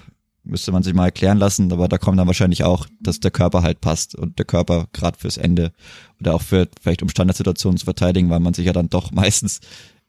müsste 0.48 0.72
man 0.72 0.82
sich 0.82 0.94
mal 0.94 1.06
erklären 1.06 1.38
lassen, 1.38 1.72
aber 1.72 1.88
da 1.88 1.98
kommt 1.98 2.18
dann 2.18 2.26
wahrscheinlich 2.26 2.64
auch, 2.64 2.86
dass 3.00 3.20
der 3.20 3.30
Körper 3.30 3.62
halt 3.62 3.80
passt 3.80 4.14
und 4.14 4.38
der 4.38 4.46
Körper 4.46 4.88
gerade 4.92 5.18
fürs 5.18 5.36
Ende 5.36 5.72
oder 6.20 6.34
auch 6.34 6.42
für 6.42 6.68
vielleicht 6.80 7.02
um 7.02 7.08
Standardsituationen 7.08 7.78
zu 7.78 7.84
verteidigen, 7.84 8.30
weil 8.30 8.40
man 8.40 8.54
sich 8.54 8.66
ja 8.66 8.72
dann 8.72 8.88
doch 8.88 9.10
meistens 9.12 9.60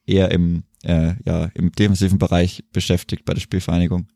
eher 0.06 0.32
im 0.32 0.64
äh, 0.84 1.14
ja 1.26 1.46
im 1.54 1.72
defensiven 1.72 2.18
Bereich 2.18 2.64
beschäftigt 2.72 3.26
bei 3.26 3.34
der 3.34 3.42
Spielvereinigung. 3.42 4.08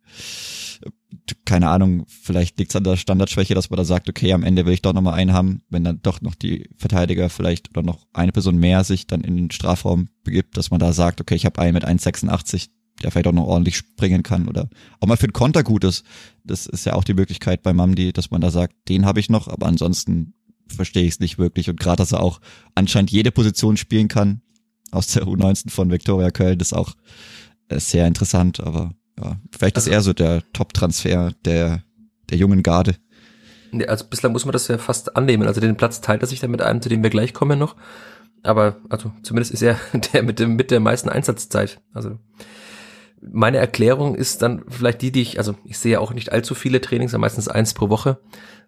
Keine 1.45 1.69
Ahnung, 1.69 2.05
vielleicht 2.07 2.57
liegt 2.57 2.71
es 2.71 2.75
an 2.75 2.83
der 2.83 2.97
Standardschwäche, 2.97 3.53
dass 3.53 3.69
man 3.69 3.77
da 3.77 3.85
sagt, 3.85 4.09
okay, 4.09 4.33
am 4.33 4.43
Ende 4.43 4.65
will 4.65 4.73
ich 4.73 4.81
doch 4.81 4.93
nochmal 4.93 5.13
einen 5.13 5.33
haben, 5.33 5.61
wenn 5.69 5.83
dann 5.83 6.01
doch 6.01 6.21
noch 6.21 6.35
die 6.35 6.69
Verteidiger 6.77 7.29
vielleicht 7.29 7.69
oder 7.69 7.83
noch 7.83 8.07
eine 8.13 8.31
Person 8.31 8.57
mehr 8.57 8.83
sich 8.83 9.05
dann 9.05 9.21
in 9.21 9.37
den 9.37 9.51
Strafraum 9.51 10.09
begibt, 10.23 10.57
dass 10.57 10.71
man 10.71 10.79
da 10.79 10.91
sagt, 10.91 11.21
okay, 11.21 11.35
ich 11.35 11.45
habe 11.45 11.61
einen 11.61 11.75
mit 11.75 11.85
1,86, 11.85 12.69
der 13.03 13.11
vielleicht 13.11 13.27
auch 13.27 13.33
noch 13.33 13.47
ordentlich 13.47 13.77
springen 13.77 14.23
kann 14.23 14.47
oder 14.47 14.69
auch 14.99 15.07
mal 15.07 15.17
für 15.17 15.27
den 15.27 15.33
Konter 15.33 15.63
gut 15.63 15.83
ist. 15.83 16.05
Das 16.43 16.65
ist 16.65 16.85
ja 16.85 16.93
auch 16.93 17.03
die 17.03 17.13
Möglichkeit 17.13 17.61
bei 17.61 17.73
Mamdi, 17.73 18.13
dass 18.13 18.31
man 18.31 18.41
da 18.41 18.49
sagt, 18.49 18.73
den 18.89 19.05
habe 19.05 19.19
ich 19.19 19.29
noch, 19.29 19.47
aber 19.47 19.67
ansonsten 19.67 20.33
verstehe 20.67 21.03
ich 21.03 21.15
es 21.15 21.19
nicht 21.19 21.37
wirklich. 21.37 21.69
Und 21.69 21.79
gerade, 21.79 21.97
dass 21.97 22.13
er 22.13 22.21
auch 22.21 22.39
anscheinend 22.75 23.11
jede 23.11 23.31
Position 23.31 23.77
spielen 23.77 24.07
kann 24.07 24.41
aus 24.91 25.07
der 25.07 25.23
U19 25.23 25.69
von 25.69 25.91
Viktoria 25.91 26.31
Köln, 26.31 26.59
ist 26.59 26.73
auch 26.73 26.93
äh, 27.69 27.79
sehr 27.79 28.07
interessant, 28.07 28.59
aber 28.59 28.93
ja, 29.19 29.37
vielleicht 29.51 29.75
also, 29.75 29.89
ist 29.89 29.93
er 29.93 30.01
so 30.01 30.13
der 30.13 30.43
Top-Transfer 30.53 31.33
der, 31.45 31.83
der 32.29 32.37
jungen 32.37 32.63
Garde. 32.63 32.95
Also 33.87 34.05
bislang 34.05 34.33
muss 34.33 34.45
man 34.45 34.53
das 34.53 34.67
ja 34.67 34.77
fast 34.77 35.15
annehmen. 35.15 35.47
Also 35.47 35.59
den 35.59 35.77
Platz 35.77 36.01
teilt 36.01 36.21
er 36.21 36.27
sich 36.27 36.39
dann 36.39 36.51
mit 36.51 36.61
einem, 36.61 36.81
zu 36.81 36.89
dem 36.89 37.01
wir 37.01 37.09
gleich 37.09 37.33
kommen 37.33 37.57
noch. 37.57 37.75
Aber 38.43 38.77
also 38.89 39.11
zumindest 39.23 39.53
ist 39.53 39.63
er 39.63 39.79
der 40.13 40.23
mit 40.23 40.39
dem 40.39 40.55
mit 40.55 40.69
der 40.69 40.79
meisten 40.79 41.09
Einsatzzeit. 41.09 41.81
Also 41.93 42.19
meine 43.31 43.57
Erklärung 43.57 44.15
ist 44.15 44.41
dann 44.41 44.63
vielleicht 44.67 45.01
die, 45.01 45.11
die 45.11 45.21
ich, 45.21 45.37
also 45.37 45.55
ich 45.63 45.77
sehe 45.77 45.93
ja 45.93 45.99
auch 45.99 46.13
nicht 46.13 46.31
allzu 46.31 46.55
viele 46.55 46.81
Trainings, 46.81 47.17
meistens 47.17 47.47
eins 47.47 47.73
pro 47.73 47.89
Woche. 47.89 48.19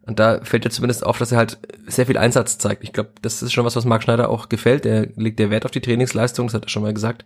Und 0.05 0.19
da 0.19 0.39
fällt 0.43 0.65
ja 0.65 0.71
zumindest 0.71 1.05
auf, 1.05 1.17
dass 1.17 1.31
er 1.31 1.39
halt 1.39 1.57
sehr 1.87 2.05
viel 2.05 2.17
Einsatz 2.17 2.59
zeigt. 2.59 2.83
Ich 2.83 2.93
glaube, 2.93 3.09
das 3.21 3.41
ist 3.41 3.51
schon 3.51 3.65
was, 3.65 3.75
was 3.75 3.85
Marc 3.85 4.03
Schneider 4.03 4.29
auch 4.29 4.49
gefällt. 4.49 4.85
Er 4.85 5.07
legt 5.15 5.39
der 5.39 5.49
Wert 5.49 5.65
auf 5.65 5.71
die 5.71 5.81
Trainingsleistung, 5.81 6.47
das 6.47 6.53
hat 6.53 6.65
er 6.65 6.69
schon 6.69 6.83
mal 6.83 6.93
gesagt. 6.93 7.25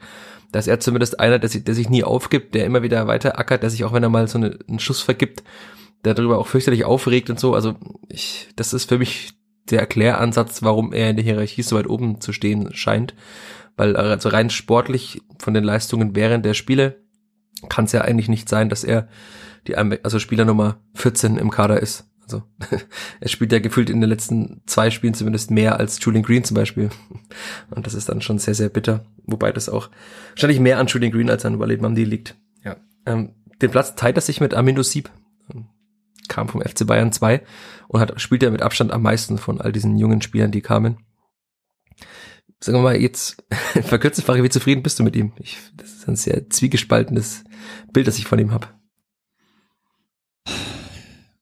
Dass 0.51 0.67
er 0.67 0.79
zumindest 0.79 1.19
einer, 1.19 1.39
der 1.39 1.49
sich, 1.49 1.63
der 1.63 1.75
sich 1.75 1.89
nie 1.89 2.05
aufgibt, 2.05 2.55
der 2.55 2.65
immer 2.65 2.81
wieder 2.81 3.05
weiter 3.05 3.37
ackert, 3.37 3.63
der 3.63 3.69
sich 3.69 3.83
auch, 3.83 3.91
wenn 3.91 4.03
er 4.03 4.09
mal 4.09 4.27
so 4.27 4.37
eine, 4.37 4.57
einen 4.67 4.79
Schuss 4.79 5.01
vergibt, 5.01 5.43
der 6.05 6.13
darüber 6.13 6.37
auch 6.37 6.47
fürchterlich 6.47 6.85
aufregt 6.85 7.29
und 7.29 7.39
so. 7.39 7.53
Also 7.53 7.75
ich, 8.07 8.47
das 8.55 8.73
ist 8.73 8.87
für 8.87 8.97
mich 8.97 9.33
der 9.69 9.81
Erkläransatz, 9.81 10.63
warum 10.63 10.93
er 10.93 11.09
in 11.09 11.17
der 11.17 11.25
Hierarchie 11.25 11.63
so 11.63 11.75
weit 11.75 11.87
oben 11.87 12.21
zu 12.21 12.31
stehen 12.31 12.73
scheint. 12.73 13.13
Weil 13.75 13.97
also 13.97 14.29
rein 14.29 14.49
sportlich 14.49 15.21
von 15.37 15.53
den 15.53 15.65
Leistungen 15.65 16.15
während 16.15 16.45
der 16.45 16.53
Spiele 16.53 16.95
kann 17.67 17.85
es 17.85 17.91
ja 17.91 18.01
eigentlich 18.01 18.29
nicht 18.29 18.47
sein, 18.47 18.69
dass 18.69 18.83
er 18.83 19.07
die 19.67 19.75
also 19.75 20.19
Spieler 20.19 20.45
Nummer 20.45 20.77
14 20.95 21.37
im 21.37 21.51
Kader 21.51 21.81
ist. 21.81 22.09
Also 22.23 22.43
er 23.19 23.27
spielt 23.27 23.51
ja 23.51 23.59
gefühlt 23.59 23.89
in 23.89 24.01
den 24.01 24.09
letzten 24.09 24.61
zwei 24.67 24.91
Spielen 24.91 25.13
zumindest 25.13 25.51
mehr 25.51 25.79
als 25.79 25.99
Julian 26.01 26.23
Green 26.23 26.43
zum 26.43 26.55
Beispiel. 26.55 26.89
Und 27.69 27.85
das 27.85 27.93
ist 27.93 28.07
dann 28.07 28.21
schon 28.21 28.39
sehr, 28.39 28.55
sehr 28.55 28.69
bitter. 28.69 29.05
Wobei 29.25 29.51
das 29.51 29.67
auch 29.67 29.89
wahrscheinlich 30.29 30.59
mehr 30.59 30.79
an 30.79 30.87
Julian 30.87 31.11
Green 31.11 31.29
als 31.29 31.45
an 31.45 31.59
Walid 31.59 31.81
Mamdi 31.81 32.03
liegt. 32.03 32.35
Ja. 32.63 32.77
Ähm, 33.05 33.33
den 33.61 33.71
Platz 33.71 33.95
teilt 33.95 34.17
er 34.17 34.21
sich 34.21 34.39
mit 34.39 34.53
Amindo 34.53 34.83
Sieb. 34.83 35.09
Kam 36.27 36.47
vom 36.47 36.61
FC 36.61 36.85
Bayern 36.85 37.11
2 37.11 37.41
und 37.87 37.99
hat, 37.99 38.21
spielt 38.21 38.43
ja 38.43 38.51
mit 38.51 38.61
Abstand 38.61 38.91
am 38.91 39.01
meisten 39.01 39.39
von 39.39 39.59
all 39.59 39.71
diesen 39.71 39.97
jungen 39.97 40.21
Spielern, 40.21 40.51
die 40.51 40.61
kamen 40.61 40.97
sagen 42.61 42.77
wir 42.77 42.83
mal 42.83 42.99
jetzt 42.99 43.43
verkürzte 43.83 44.21
Frage, 44.21 44.43
wie 44.43 44.49
zufrieden 44.49 44.83
bist 44.83 44.99
du 44.99 45.03
mit 45.03 45.15
ihm? 45.15 45.33
Ich, 45.39 45.57
das 45.75 45.93
ist 45.93 46.07
ein 46.07 46.15
sehr 46.15 46.49
zwiegespaltenes 46.49 47.43
Bild, 47.93 48.07
das 48.07 48.17
ich 48.17 48.25
von 48.25 48.39
ihm 48.39 48.51
habe. 48.51 48.67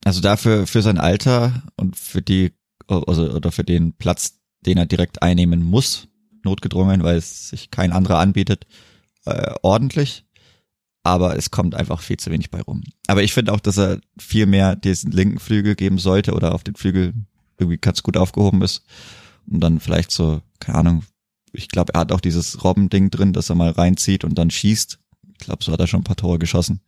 Also 0.05 0.21
dafür 0.21 0.67
für 0.67 0.81
sein 0.81 0.97
Alter 0.97 1.63
und 1.75 1.97
für 1.97 2.21
die 2.21 2.53
also 2.87 3.29
oder 3.33 3.51
für 3.51 3.63
den 3.63 3.93
Platz, 3.93 4.39
den 4.65 4.77
er 4.77 4.85
direkt 4.85 5.21
einnehmen 5.21 5.63
muss, 5.63 6.07
notgedrungen, 6.43 7.03
weil 7.03 7.17
es 7.17 7.49
sich 7.49 7.71
kein 7.71 7.91
anderer 7.91 8.19
anbietet, 8.19 8.65
äh, 9.25 9.53
ordentlich. 9.61 10.25
Aber 11.03 11.37
es 11.37 11.51
kommt 11.51 11.73
einfach 11.73 12.01
viel 12.01 12.17
zu 12.17 12.31
wenig 12.31 12.51
bei 12.51 12.61
rum. 12.61 12.83
Aber 13.07 13.23
ich 13.23 13.33
finde 13.33 13.53
auch, 13.53 13.61
dass 13.61 13.77
er 13.77 14.01
viel 14.19 14.45
mehr 14.45 14.75
diesen 14.75 15.11
linken 15.11 15.39
Flügel 15.39 15.75
geben 15.75 15.99
sollte 15.99 16.33
oder 16.33 16.53
auf 16.53 16.63
den 16.63 16.75
Flügel 16.75 17.13
irgendwie 17.57 17.77
ganz 17.77 18.03
gut 18.03 18.17
aufgehoben 18.17 18.61
ist. 18.61 18.83
Und 19.49 19.61
dann 19.61 19.79
vielleicht 19.79 20.11
so 20.11 20.41
keine 20.59 20.79
Ahnung, 20.79 21.03
ich 21.51 21.69
glaube, 21.69 21.93
er 21.93 22.01
hat 22.01 22.11
auch 22.11 22.21
dieses 22.21 22.63
Robben-Ding 22.63 23.09
drin, 23.09 23.33
dass 23.33 23.49
er 23.49 23.55
mal 23.55 23.71
reinzieht 23.71 24.23
und 24.23 24.35
dann 24.35 24.51
schießt. 24.51 24.99
Ich 25.33 25.37
glaube, 25.39 25.63
so 25.63 25.71
hat 25.71 25.79
er 25.79 25.87
schon 25.87 26.01
ein 26.01 26.05
paar 26.05 26.15
Tore 26.15 26.39
geschossen. 26.39 26.81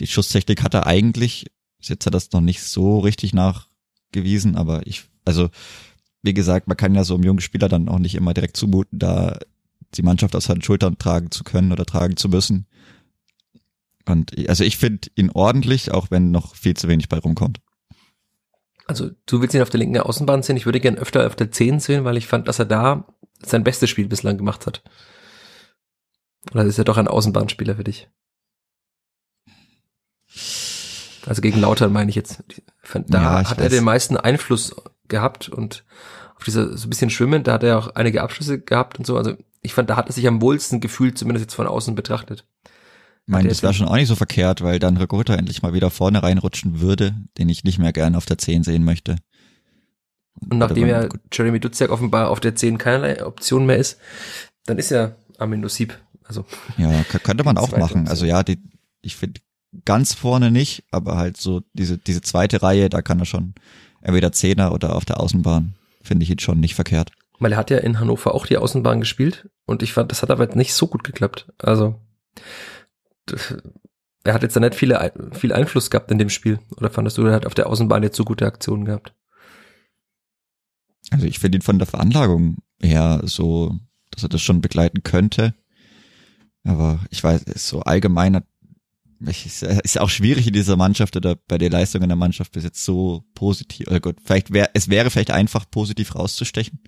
Die 0.00 0.06
Schusstechnik 0.06 0.62
hat 0.62 0.74
er 0.74 0.86
eigentlich, 0.86 1.46
jetzt 1.80 2.06
hat 2.06 2.08
er 2.08 2.10
das 2.10 2.32
noch 2.32 2.40
nicht 2.40 2.62
so 2.62 2.98
richtig 2.98 3.32
nachgewiesen, 3.32 4.56
aber 4.56 4.86
ich, 4.86 5.04
also, 5.24 5.50
wie 6.22 6.34
gesagt, 6.34 6.66
man 6.66 6.76
kann 6.76 6.94
ja 6.94 7.04
so 7.04 7.14
einem 7.14 7.24
jungen 7.24 7.40
Spieler 7.40 7.68
dann 7.68 7.88
auch 7.88 7.98
nicht 7.98 8.14
immer 8.14 8.34
direkt 8.34 8.56
zumuten, 8.56 8.98
da 8.98 9.38
die 9.94 10.02
Mannschaft 10.02 10.34
aus 10.34 10.44
seinen 10.44 10.62
Schultern 10.62 10.98
tragen 10.98 11.30
zu 11.30 11.44
können 11.44 11.72
oder 11.72 11.86
tragen 11.86 12.16
zu 12.16 12.28
müssen. 12.28 12.66
Und 14.06 14.48
also 14.48 14.64
ich 14.64 14.76
finde 14.76 15.08
ihn 15.14 15.30
ordentlich, 15.30 15.92
auch 15.92 16.10
wenn 16.10 16.30
noch 16.30 16.56
viel 16.56 16.74
zu 16.74 16.88
wenig 16.88 17.08
bei 17.08 17.18
rumkommt. 17.18 17.60
Also 18.86 19.10
du 19.26 19.40
willst 19.40 19.54
ihn 19.54 19.62
auf 19.62 19.70
der 19.70 19.78
linken 19.78 19.98
Außenbahn 19.98 20.42
sehen. 20.42 20.56
Ich 20.56 20.66
würde 20.66 20.80
gern 20.80 20.98
öfter 20.98 21.26
auf 21.26 21.36
der 21.36 21.50
10 21.50 21.80
sehen, 21.80 22.04
weil 22.04 22.16
ich 22.16 22.26
fand, 22.26 22.48
dass 22.48 22.58
er 22.58 22.66
da 22.66 23.06
sein 23.42 23.64
bestes 23.64 23.90
Spiel 23.90 24.08
bislang 24.08 24.36
gemacht 24.36 24.66
hat. 24.66 24.82
Oder 26.52 26.64
ist 26.64 26.78
er 26.78 26.84
doch 26.84 26.98
ein 26.98 27.08
Außenbahnspieler 27.08 27.76
für 27.76 27.84
dich? 27.84 28.08
Also 31.26 31.40
gegen 31.40 31.60
Lautern 31.60 31.92
meine 31.92 32.10
ich 32.10 32.16
jetzt. 32.16 32.42
Da 32.92 33.22
ja, 33.22 33.40
ich 33.40 33.48
hat 33.48 33.58
weiß. 33.58 33.64
er 33.64 33.70
den 33.70 33.84
meisten 33.84 34.16
Einfluss 34.16 34.74
gehabt 35.08 35.48
und 35.48 35.84
auf 36.36 36.44
dieser 36.44 36.76
so 36.76 36.86
ein 36.86 36.90
bisschen 36.90 37.10
schwimmen, 37.10 37.44
da 37.44 37.54
hat 37.54 37.62
er 37.62 37.78
auch 37.78 37.94
einige 37.94 38.22
Abschlüsse 38.22 38.60
gehabt 38.60 38.98
und 38.98 39.06
so. 39.06 39.16
Also 39.16 39.34
ich 39.62 39.72
fand, 39.72 39.88
da 39.88 39.96
hat 39.96 40.08
er 40.08 40.12
sich 40.12 40.26
am 40.26 40.42
wohlsten 40.42 40.80
gefühlt, 40.80 41.16
zumindest 41.16 41.44
jetzt 41.44 41.54
von 41.54 41.66
außen 41.66 41.94
betrachtet. 41.94 42.46
Ich 43.26 43.32
meine, 43.32 43.48
das 43.48 43.62
wäre 43.62 43.72
schon 43.72 43.88
auch 43.88 43.96
nicht 43.96 44.08
so 44.08 44.16
verkehrt, 44.16 44.62
weil 44.62 44.78
dann 44.78 44.98
Ricotta 44.98 45.34
endlich 45.34 45.62
mal 45.62 45.72
wieder 45.72 45.90
vorne 45.90 46.22
reinrutschen 46.22 46.80
würde, 46.80 47.14
den 47.38 47.48
ich 47.48 47.64
nicht 47.64 47.78
mehr 47.78 47.92
gerne 47.92 48.18
auf 48.18 48.26
der 48.26 48.36
10 48.36 48.64
sehen 48.64 48.84
möchte. 48.84 49.16
Und 50.40 50.58
nachdem 50.58 50.88
ja 50.88 51.08
Jeremy 51.32 51.58
Duziak 51.58 51.90
offenbar 51.90 52.28
auf 52.28 52.40
der 52.40 52.54
10 52.54 52.76
keinerlei 52.76 53.24
Option 53.24 53.64
mehr 53.64 53.78
ist, 53.78 53.98
dann 54.66 54.78
ist 54.78 54.90
ja 54.90 55.12
Armin 55.38 55.60
Nusib. 55.60 55.98
Also 56.24 56.44
ja, 56.76 57.02
könnte 57.04 57.44
man 57.44 57.56
auch 57.58 57.76
machen. 57.76 58.08
Also 58.08 58.26
ja, 58.26 58.42
die, 58.42 58.58
ich 59.00 59.16
finde 59.16 59.40
ganz 59.84 60.12
vorne 60.12 60.50
nicht, 60.50 60.84
aber 60.90 61.16
halt 61.16 61.36
so 61.36 61.62
diese 61.72 61.98
diese 61.98 62.20
zweite 62.20 62.62
Reihe, 62.62 62.90
da 62.90 63.00
kann 63.00 63.20
er 63.20 63.26
schon 63.26 63.54
entweder 64.02 64.32
Zehner 64.32 64.72
oder 64.72 64.96
auf 64.96 65.04
der 65.04 65.20
Außenbahn. 65.20 65.74
Finde 66.02 66.24
ich 66.24 66.30
ihn 66.30 66.38
schon 66.38 66.60
nicht 66.60 66.74
verkehrt. 66.74 67.10
Weil 67.38 67.52
er 67.52 67.58
hat 67.58 67.70
ja 67.70 67.78
in 67.78 67.98
Hannover 67.98 68.34
auch 68.34 68.46
die 68.46 68.58
Außenbahn 68.58 69.00
gespielt 69.00 69.48
und 69.64 69.82
ich 69.82 69.92
fand, 69.92 70.10
das 70.10 70.22
hat 70.22 70.30
aber 70.30 70.46
nicht 70.54 70.74
so 70.74 70.86
gut 70.86 71.04
geklappt. 71.04 71.46
Also 71.58 72.00
er 74.24 74.34
hat 74.34 74.42
jetzt 74.42 74.56
da 74.56 74.60
nicht 74.60 74.74
viele, 74.74 75.12
viel 75.32 75.52
Einfluss 75.52 75.90
gehabt 75.90 76.10
in 76.10 76.18
dem 76.18 76.30
Spiel. 76.30 76.58
Oder 76.76 76.90
fandest 76.90 77.18
du, 77.18 77.26
er 77.26 77.34
hat 77.34 77.46
auf 77.46 77.54
der 77.54 77.68
Außenbahn 77.68 78.02
jetzt 78.02 78.16
so 78.16 78.24
gute 78.24 78.46
Aktionen 78.46 78.84
gehabt? 78.84 79.14
Also 81.10 81.26
ich 81.26 81.38
finde 81.38 81.58
ihn 81.58 81.62
von 81.62 81.78
der 81.78 81.86
Veranlagung 81.86 82.58
her 82.80 83.20
so, 83.24 83.78
dass 84.10 84.22
er 84.22 84.28
das 84.28 84.42
schon 84.42 84.60
begleiten 84.60 85.02
könnte. 85.02 85.54
Aber 86.64 87.00
ich 87.10 87.22
weiß, 87.22 87.44
so 87.56 87.80
allgemein 87.82 88.42
ist 89.20 90.00
auch 90.00 90.10
schwierig 90.10 90.46
in 90.46 90.52
dieser 90.52 90.76
Mannschaft 90.76 91.16
oder 91.16 91.36
bei 91.36 91.58
der 91.58 91.70
Leistung 91.70 92.02
in 92.02 92.08
der 92.08 92.16
Mannschaft 92.16 92.52
bis 92.52 92.64
jetzt 92.64 92.84
so 92.84 93.24
positiv. 93.34 93.86
Oder 93.88 94.00
gut, 94.00 94.16
vielleicht 94.24 94.52
wäre 94.52 94.70
es 94.74 94.88
wäre 94.88 95.10
vielleicht 95.10 95.30
einfach 95.30 95.70
positiv 95.70 96.14
rauszustechen, 96.14 96.80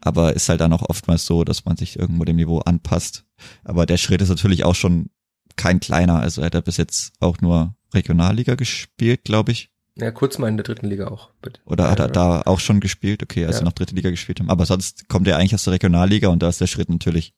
aber 0.00 0.34
ist 0.34 0.48
halt 0.48 0.60
dann 0.60 0.72
auch 0.72 0.88
oftmals 0.88 1.26
so, 1.26 1.44
dass 1.44 1.64
man 1.64 1.76
sich 1.76 1.98
irgendwo 1.98 2.24
dem 2.24 2.36
Niveau 2.36 2.60
anpasst. 2.60 3.24
Aber 3.64 3.86
der 3.86 3.96
Schritt 3.96 4.22
ist 4.22 4.28
natürlich 4.28 4.64
auch 4.64 4.74
schon 4.74 5.10
kein 5.56 5.80
kleiner. 5.80 6.20
Also 6.20 6.40
er 6.40 6.46
hat 6.46 6.54
er 6.54 6.62
bis 6.62 6.76
jetzt 6.76 7.12
auch 7.20 7.40
nur 7.40 7.74
Regionalliga 7.94 8.54
gespielt, 8.54 9.24
glaube 9.24 9.52
ich. 9.52 9.70
Ja, 9.96 10.10
kurz 10.10 10.38
mal 10.38 10.48
in 10.48 10.56
der 10.56 10.64
dritten 10.64 10.86
Liga 10.86 11.08
auch. 11.08 11.30
Bitte. 11.42 11.60
Oder 11.64 11.90
hat 11.90 11.98
er 11.98 12.08
da 12.08 12.42
auch 12.42 12.60
schon 12.60 12.80
gespielt? 12.80 13.22
Okay, 13.22 13.44
als 13.44 13.58
ja. 13.58 13.64
noch 13.64 13.72
dritte 13.72 13.94
Liga 13.94 14.10
gespielt 14.10 14.40
haben. 14.40 14.50
Aber 14.50 14.64
sonst 14.64 15.08
kommt 15.08 15.28
er 15.28 15.36
eigentlich 15.36 15.54
aus 15.54 15.64
der 15.64 15.74
Regionalliga 15.74 16.28
und 16.28 16.42
da 16.42 16.48
ist 16.48 16.60
der 16.60 16.66
Schritt 16.66 16.88
natürlich, 16.88 17.34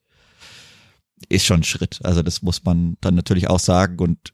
ist 1.28 1.44
schon 1.44 1.60
ein 1.60 1.64
Schritt. 1.64 2.00
Also 2.04 2.22
das 2.22 2.42
muss 2.42 2.64
man 2.64 2.96
dann 3.00 3.14
natürlich 3.14 3.48
auch 3.48 3.58
sagen 3.58 3.98
und 3.98 4.32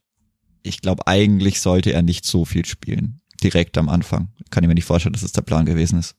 ich 0.61 0.81
glaube, 0.81 1.07
eigentlich 1.07 1.61
sollte 1.61 1.91
er 1.93 2.01
nicht 2.01 2.25
so 2.25 2.45
viel 2.45 2.65
spielen. 2.65 3.21
Direkt 3.41 3.77
am 3.77 3.87
Anfang. 3.87 4.29
Kann 4.49 4.63
ich 4.63 4.67
mir 4.67 4.75
nicht 4.75 4.85
vorstellen, 4.85 5.13
dass 5.13 5.23
es 5.23 5.31
der 5.31 5.41
Plan 5.41 5.65
gewesen 5.65 5.97
ist. 5.97 6.15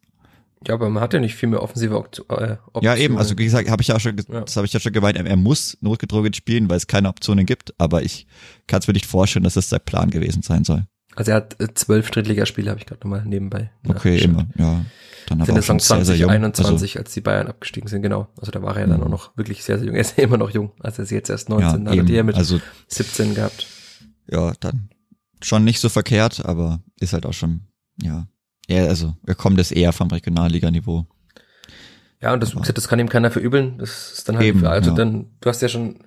Ja, 0.67 0.75
aber 0.75 0.91
man 0.91 1.03
hat 1.03 1.15
ja 1.15 1.21
nicht 1.21 1.35
viel 1.35 1.49
mehr 1.49 1.63
offensive 1.63 1.97
Option, 1.97 2.27
äh, 2.29 2.57
Optionen. 2.67 2.83
Ja, 2.83 2.97
eben, 2.97 3.17
also 3.17 3.37
wie 3.39 3.45
gesagt, 3.45 3.71
habe 3.71 3.81
ich 3.81 3.89
ja 3.89 3.99
schon, 3.99 4.17
ja. 4.17 4.43
das 4.43 4.57
habe 4.57 4.67
ich 4.67 4.73
ja 4.73 4.81
schon 4.81 4.93
gemeint, 4.93 5.17
er 5.17 5.37
muss 5.37 5.79
notgedrungen 5.81 6.35
spielen, 6.35 6.69
weil 6.69 6.77
es 6.77 6.87
keine 6.87 7.09
Optionen 7.09 7.47
gibt, 7.47 7.73
aber 7.79 8.03
ich 8.03 8.27
kann 8.67 8.81
es 8.81 8.87
mir 8.87 8.93
nicht 8.93 9.07
vorstellen, 9.07 9.45
dass 9.45 9.55
das 9.55 9.71
der 9.71 9.79
Plan 9.79 10.11
gewesen 10.11 10.43
sein 10.43 10.65
soll. 10.65 10.85
Also 11.17 11.33
er 11.33 11.39
hat 11.39 11.61
äh, 11.61 11.73
zwölf 11.75 12.11
Drittligaspiele, 12.11 12.71
habe 12.71 12.79
ich 12.79 12.87
gerade 12.87 13.01
nochmal 13.01 13.25
nebenbei. 13.25 13.71
Okay, 13.89 14.19
immer, 14.19 14.47
ja. 14.57 14.85
Dann 15.27 15.41
aber 15.41 15.59
auch 15.59 15.63
schon 15.63 15.81
20, 15.81 15.89
sehr, 15.89 16.05
sehr 16.05 16.17
jung. 16.17 16.31
21, 16.31 16.93
also, 16.93 16.99
als 16.99 17.15
die 17.15 17.21
Bayern 17.21 17.47
abgestiegen 17.47 17.89
sind, 17.89 18.03
genau. 18.03 18.29
Also 18.39 18.53
da 18.53 18.63
war 18.63 18.75
er 18.75 18.83
ja 18.83 18.87
dann 18.87 19.03
auch 19.03 19.09
noch 19.09 19.37
wirklich 19.37 19.65
sehr, 19.65 19.79
sehr 19.79 19.87
jung. 19.87 19.95
Er 19.95 20.03
ist 20.03 20.19
ja 20.19 20.25
immer 20.25 20.39
noch 20.39 20.51
jung. 20.51 20.73
Also 20.81 21.03
er 21.03 21.05
ist 21.05 21.11
jetzt 21.11 21.31
erst 21.31 21.49
19, 21.49 21.87
ja, 21.87 22.03
hat 22.03 22.11
er 22.11 22.25
mit 22.25 22.37
also, 22.37 22.61
17 22.89 23.35
gehabt. 23.35 23.67
Ja, 24.31 24.53
dann 24.61 24.91
schon 25.43 25.65
nicht 25.65 25.81
so 25.81 25.89
verkehrt, 25.89 26.45
aber 26.45 26.81
ist 26.99 27.13
halt 27.13 27.27
auch 27.27 27.33
schon, 27.33 27.63
ja, 28.03 28.27
eher, 28.71 28.89
also 28.89 29.15
er 29.27 29.35
kommt 29.35 29.59
es 29.59 29.73
eher 29.73 29.93
vom 29.93 30.09
Regionalliganiveau. 30.09 31.07
Ja, 32.21 32.33
und 32.35 32.43
das, 32.43 32.53
das 32.53 32.89
kann 32.89 32.99
ihm 32.99 33.09
keiner 33.09 33.31
verübeln. 33.31 33.79
Das 33.79 34.13
ist 34.13 34.29
dann 34.29 34.37
halt, 34.37 34.47
Eben, 34.47 34.67
also 34.67 34.91
ja. 34.91 34.97
dann, 34.97 35.27
du 35.41 35.49
hast 35.49 35.63
ja 35.63 35.69
schon 35.69 36.05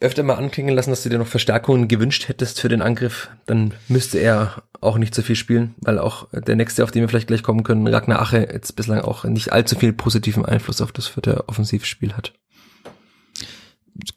öfter 0.00 0.22
mal 0.22 0.34
anklingen 0.34 0.74
lassen, 0.74 0.90
dass 0.90 1.02
du 1.02 1.08
dir 1.08 1.18
noch 1.18 1.26
Verstärkungen 1.26 1.88
gewünscht 1.88 2.28
hättest 2.28 2.60
für 2.60 2.68
den 2.68 2.82
Angriff. 2.82 3.30
Dann 3.46 3.72
müsste 3.88 4.18
er 4.18 4.62
auch 4.80 4.98
nicht 4.98 5.14
so 5.14 5.22
viel 5.22 5.36
spielen, 5.36 5.74
weil 5.78 5.98
auch 5.98 6.28
der 6.32 6.56
nächste, 6.56 6.84
auf 6.84 6.90
den 6.90 7.00
wir 7.00 7.08
vielleicht 7.08 7.28
gleich 7.28 7.42
kommen 7.42 7.64
können, 7.64 7.86
Ragnar 7.86 8.20
Ache, 8.20 8.48
jetzt 8.52 8.76
bislang 8.76 9.00
auch 9.00 9.24
nicht 9.24 9.52
allzu 9.52 9.76
viel 9.76 9.94
positiven 9.94 10.44
Einfluss 10.44 10.82
auf 10.82 10.92
das 10.92 11.06
vierte 11.06 11.48
Offensivspiel 11.48 12.12
hat. 12.12 12.34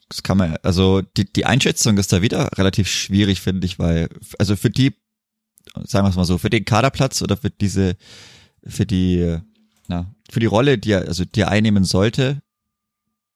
Das 0.08 0.22
kann 0.22 0.36
man, 0.36 0.56
also 0.62 1.00
die, 1.16 1.32
die 1.32 1.46
Einschätzung 1.46 1.96
ist 1.96 2.12
da 2.12 2.20
wieder 2.20 2.50
relativ 2.58 2.88
schwierig, 2.88 3.40
finde 3.40 3.64
ich, 3.64 3.78
weil, 3.78 4.08
also 4.38 4.56
für 4.56 4.70
die, 4.70 4.94
sagen 5.84 6.06
wir 6.06 6.10
es 6.10 6.16
mal 6.16 6.24
so, 6.24 6.38
für 6.38 6.50
den 6.50 6.64
Kaderplatz 6.64 7.22
oder 7.22 7.36
für 7.36 7.50
diese, 7.50 7.96
für 8.64 8.86
die, 8.86 9.38
na, 9.86 10.14
für 10.30 10.40
die 10.40 10.46
Rolle, 10.46 10.78
die 10.78 10.92
er, 10.92 11.08
also 11.08 11.24
die 11.24 11.40
er 11.40 11.48
einnehmen 11.48 11.84
sollte, 11.84 12.42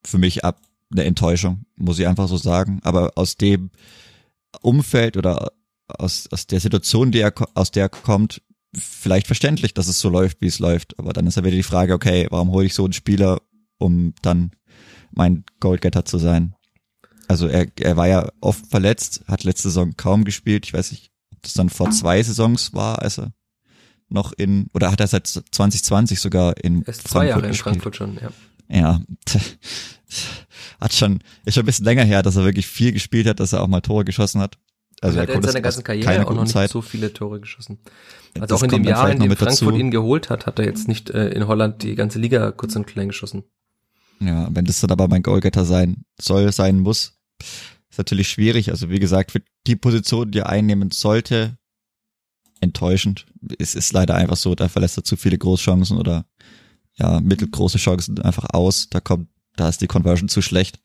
für 0.05 0.19
mich 0.19 0.45
ab 0.45 0.61
eine 0.91 1.05
Enttäuschung, 1.05 1.65
muss 1.77 1.99
ich 1.99 2.07
einfach 2.07 2.29
so 2.29 2.37
sagen. 2.37 2.81
Aber 2.83 3.13
aus 3.17 3.37
dem 3.37 3.71
Umfeld 4.61 5.17
oder 5.17 5.53
aus, 5.89 6.29
aus 6.31 6.47
der 6.47 6.61
Situation, 6.61 7.11
die 7.11 7.21
er, 7.21 7.33
aus 7.55 7.71
der 7.71 7.85
er 7.85 7.89
kommt, 7.89 8.43
vielleicht 8.75 9.27
verständlich, 9.27 9.75
dass 9.75 9.89
es 9.89 10.01
so 10.01 10.09
läuft, 10.09 10.41
wie 10.41 10.47
es 10.47 10.59
läuft. 10.59 10.99
Aber 10.99 11.13
dann 11.13 11.27
ist 11.27 11.37
ja 11.37 11.45
wieder 11.45 11.57
die 11.57 11.63
Frage, 11.63 11.95
okay, 11.95 12.27
warum 12.31 12.51
hole 12.51 12.67
ich 12.67 12.75
so 12.75 12.85
einen 12.85 12.93
Spieler, 12.93 13.41
um 13.79 14.15
dann 14.23 14.53
mein 15.11 15.45
Goalgetter 15.61 16.05
zu 16.05 16.19
sein? 16.19 16.55
Also 17.29 17.47
er, 17.47 17.67
er 17.81 17.97
war 17.97 18.09
ja 18.09 18.29
oft 18.41 18.67
verletzt, 18.67 19.25
hat 19.27 19.45
letzte 19.45 19.69
Saison 19.69 19.97
kaum 19.97 20.25
gespielt. 20.25 20.67
Ich 20.67 20.73
weiß 20.73 20.91
nicht, 20.93 21.12
das 21.43 21.55
dann 21.55 21.69
vor 21.69 21.91
zwei 21.91 22.23
Saisons 22.23 22.73
war, 22.73 23.03
als 23.03 23.19
er 23.19 23.33
noch 24.09 24.33
in, 24.33 24.67
oder 24.75 24.91
hat 24.93 25.01
er 25.01 25.07
seit 25.07 25.27
2020 25.27 26.21
sogar 26.21 26.57
in 26.63 26.83
ist 26.83 27.09
zwei 27.09 27.27
Jahre 27.29 27.43
in 27.43 27.49
gespielt? 27.49 27.83
Frankfurt 27.83 27.97
schon, 27.97 28.19
ja. 28.21 28.31
Ja, 28.69 29.01
hat 30.81 30.93
schon, 30.95 31.21
ist 31.45 31.55
schon 31.55 31.63
ein 31.63 31.67
bisschen 31.67 31.85
länger 31.85 32.05
her, 32.05 32.23
dass 32.23 32.37
er 32.37 32.45
wirklich 32.45 32.67
viel 32.67 32.93
gespielt 32.93 33.27
hat, 33.27 33.41
dass 33.41 33.53
er 33.53 33.63
auch 33.63 33.69
mal 33.69 33.81
Tore 33.81 34.05
geschossen 34.05 34.41
hat. 34.41 34.59
Also 35.01 35.19
er 35.19 35.23
hat 35.23 35.31
in 35.31 35.43
seiner 35.43 35.61
ganzen 35.61 35.83
Karriere 35.83 36.27
auch 36.27 36.35
noch 36.35 36.43
nicht 36.43 36.53
Zeit. 36.53 36.71
so 36.71 36.81
viele 36.81 37.13
Tore 37.13 37.41
geschossen. 37.41 37.79
Also 38.35 38.47
Das 38.47 38.53
auch 38.53 38.63
in 38.63 38.71
dem 38.71 38.85
Jahr, 38.85 39.11
in 39.11 39.19
dem 39.19 39.37
Frankfurt 39.37 39.69
dazu. 39.69 39.79
ihn 39.79 39.91
geholt 39.91 40.31
hat, 40.31 40.47
hat 40.47 40.59
er 40.59 40.65
jetzt 40.65 40.87
nicht 40.87 41.11
äh, 41.11 41.31
in 41.31 41.49
Holland 41.49 41.83
die 41.83 41.97
ganze 41.97 42.19
Liga 42.19 42.53
kurz 42.53 42.77
und 42.77 42.87
klein 42.87 43.09
geschossen. 43.09 43.43
Ja, 44.21 44.49
wenn 44.53 44.65
das 44.65 44.81
dann 44.81 44.93
aber 44.93 45.09
mein 45.09 45.23
Goalgetter 45.23 45.65
sein 45.65 46.05
soll, 46.21 46.53
sein 46.53 46.79
muss, 46.79 47.19
ist 47.93 47.99
natürlich 47.99 48.29
schwierig. 48.29 48.71
Also 48.71 48.91
wie 48.91 48.99
gesagt, 48.99 49.33
für 49.33 49.43
die 49.67 49.77
Position, 49.77 50.31
die 50.31 50.39
er 50.39 50.49
einnehmen 50.49 50.91
sollte, 50.91 51.59
enttäuschend. 52.61 53.27
Es 53.59 53.75
ist 53.75 53.93
leider 53.93 54.15
einfach 54.15 54.37
so, 54.37 54.55
da 54.55 54.69
verlässt 54.69 54.97
er 54.97 55.05
zu 55.05 55.17
viele 55.17 55.37
Großchancen 55.37 55.99
oder 55.99 56.25
ja, 56.95 57.21
mittelgroße 57.21 57.79
Chancen 57.79 58.21
einfach 58.23 58.49
aus. 58.53 58.89
Da 58.89 59.01
kommt, 59.01 59.29
da 59.57 59.69
ist 59.69 59.81
die 59.81 59.87
Conversion 59.87 60.29
zu 60.29 60.43
schlecht. 60.43 60.81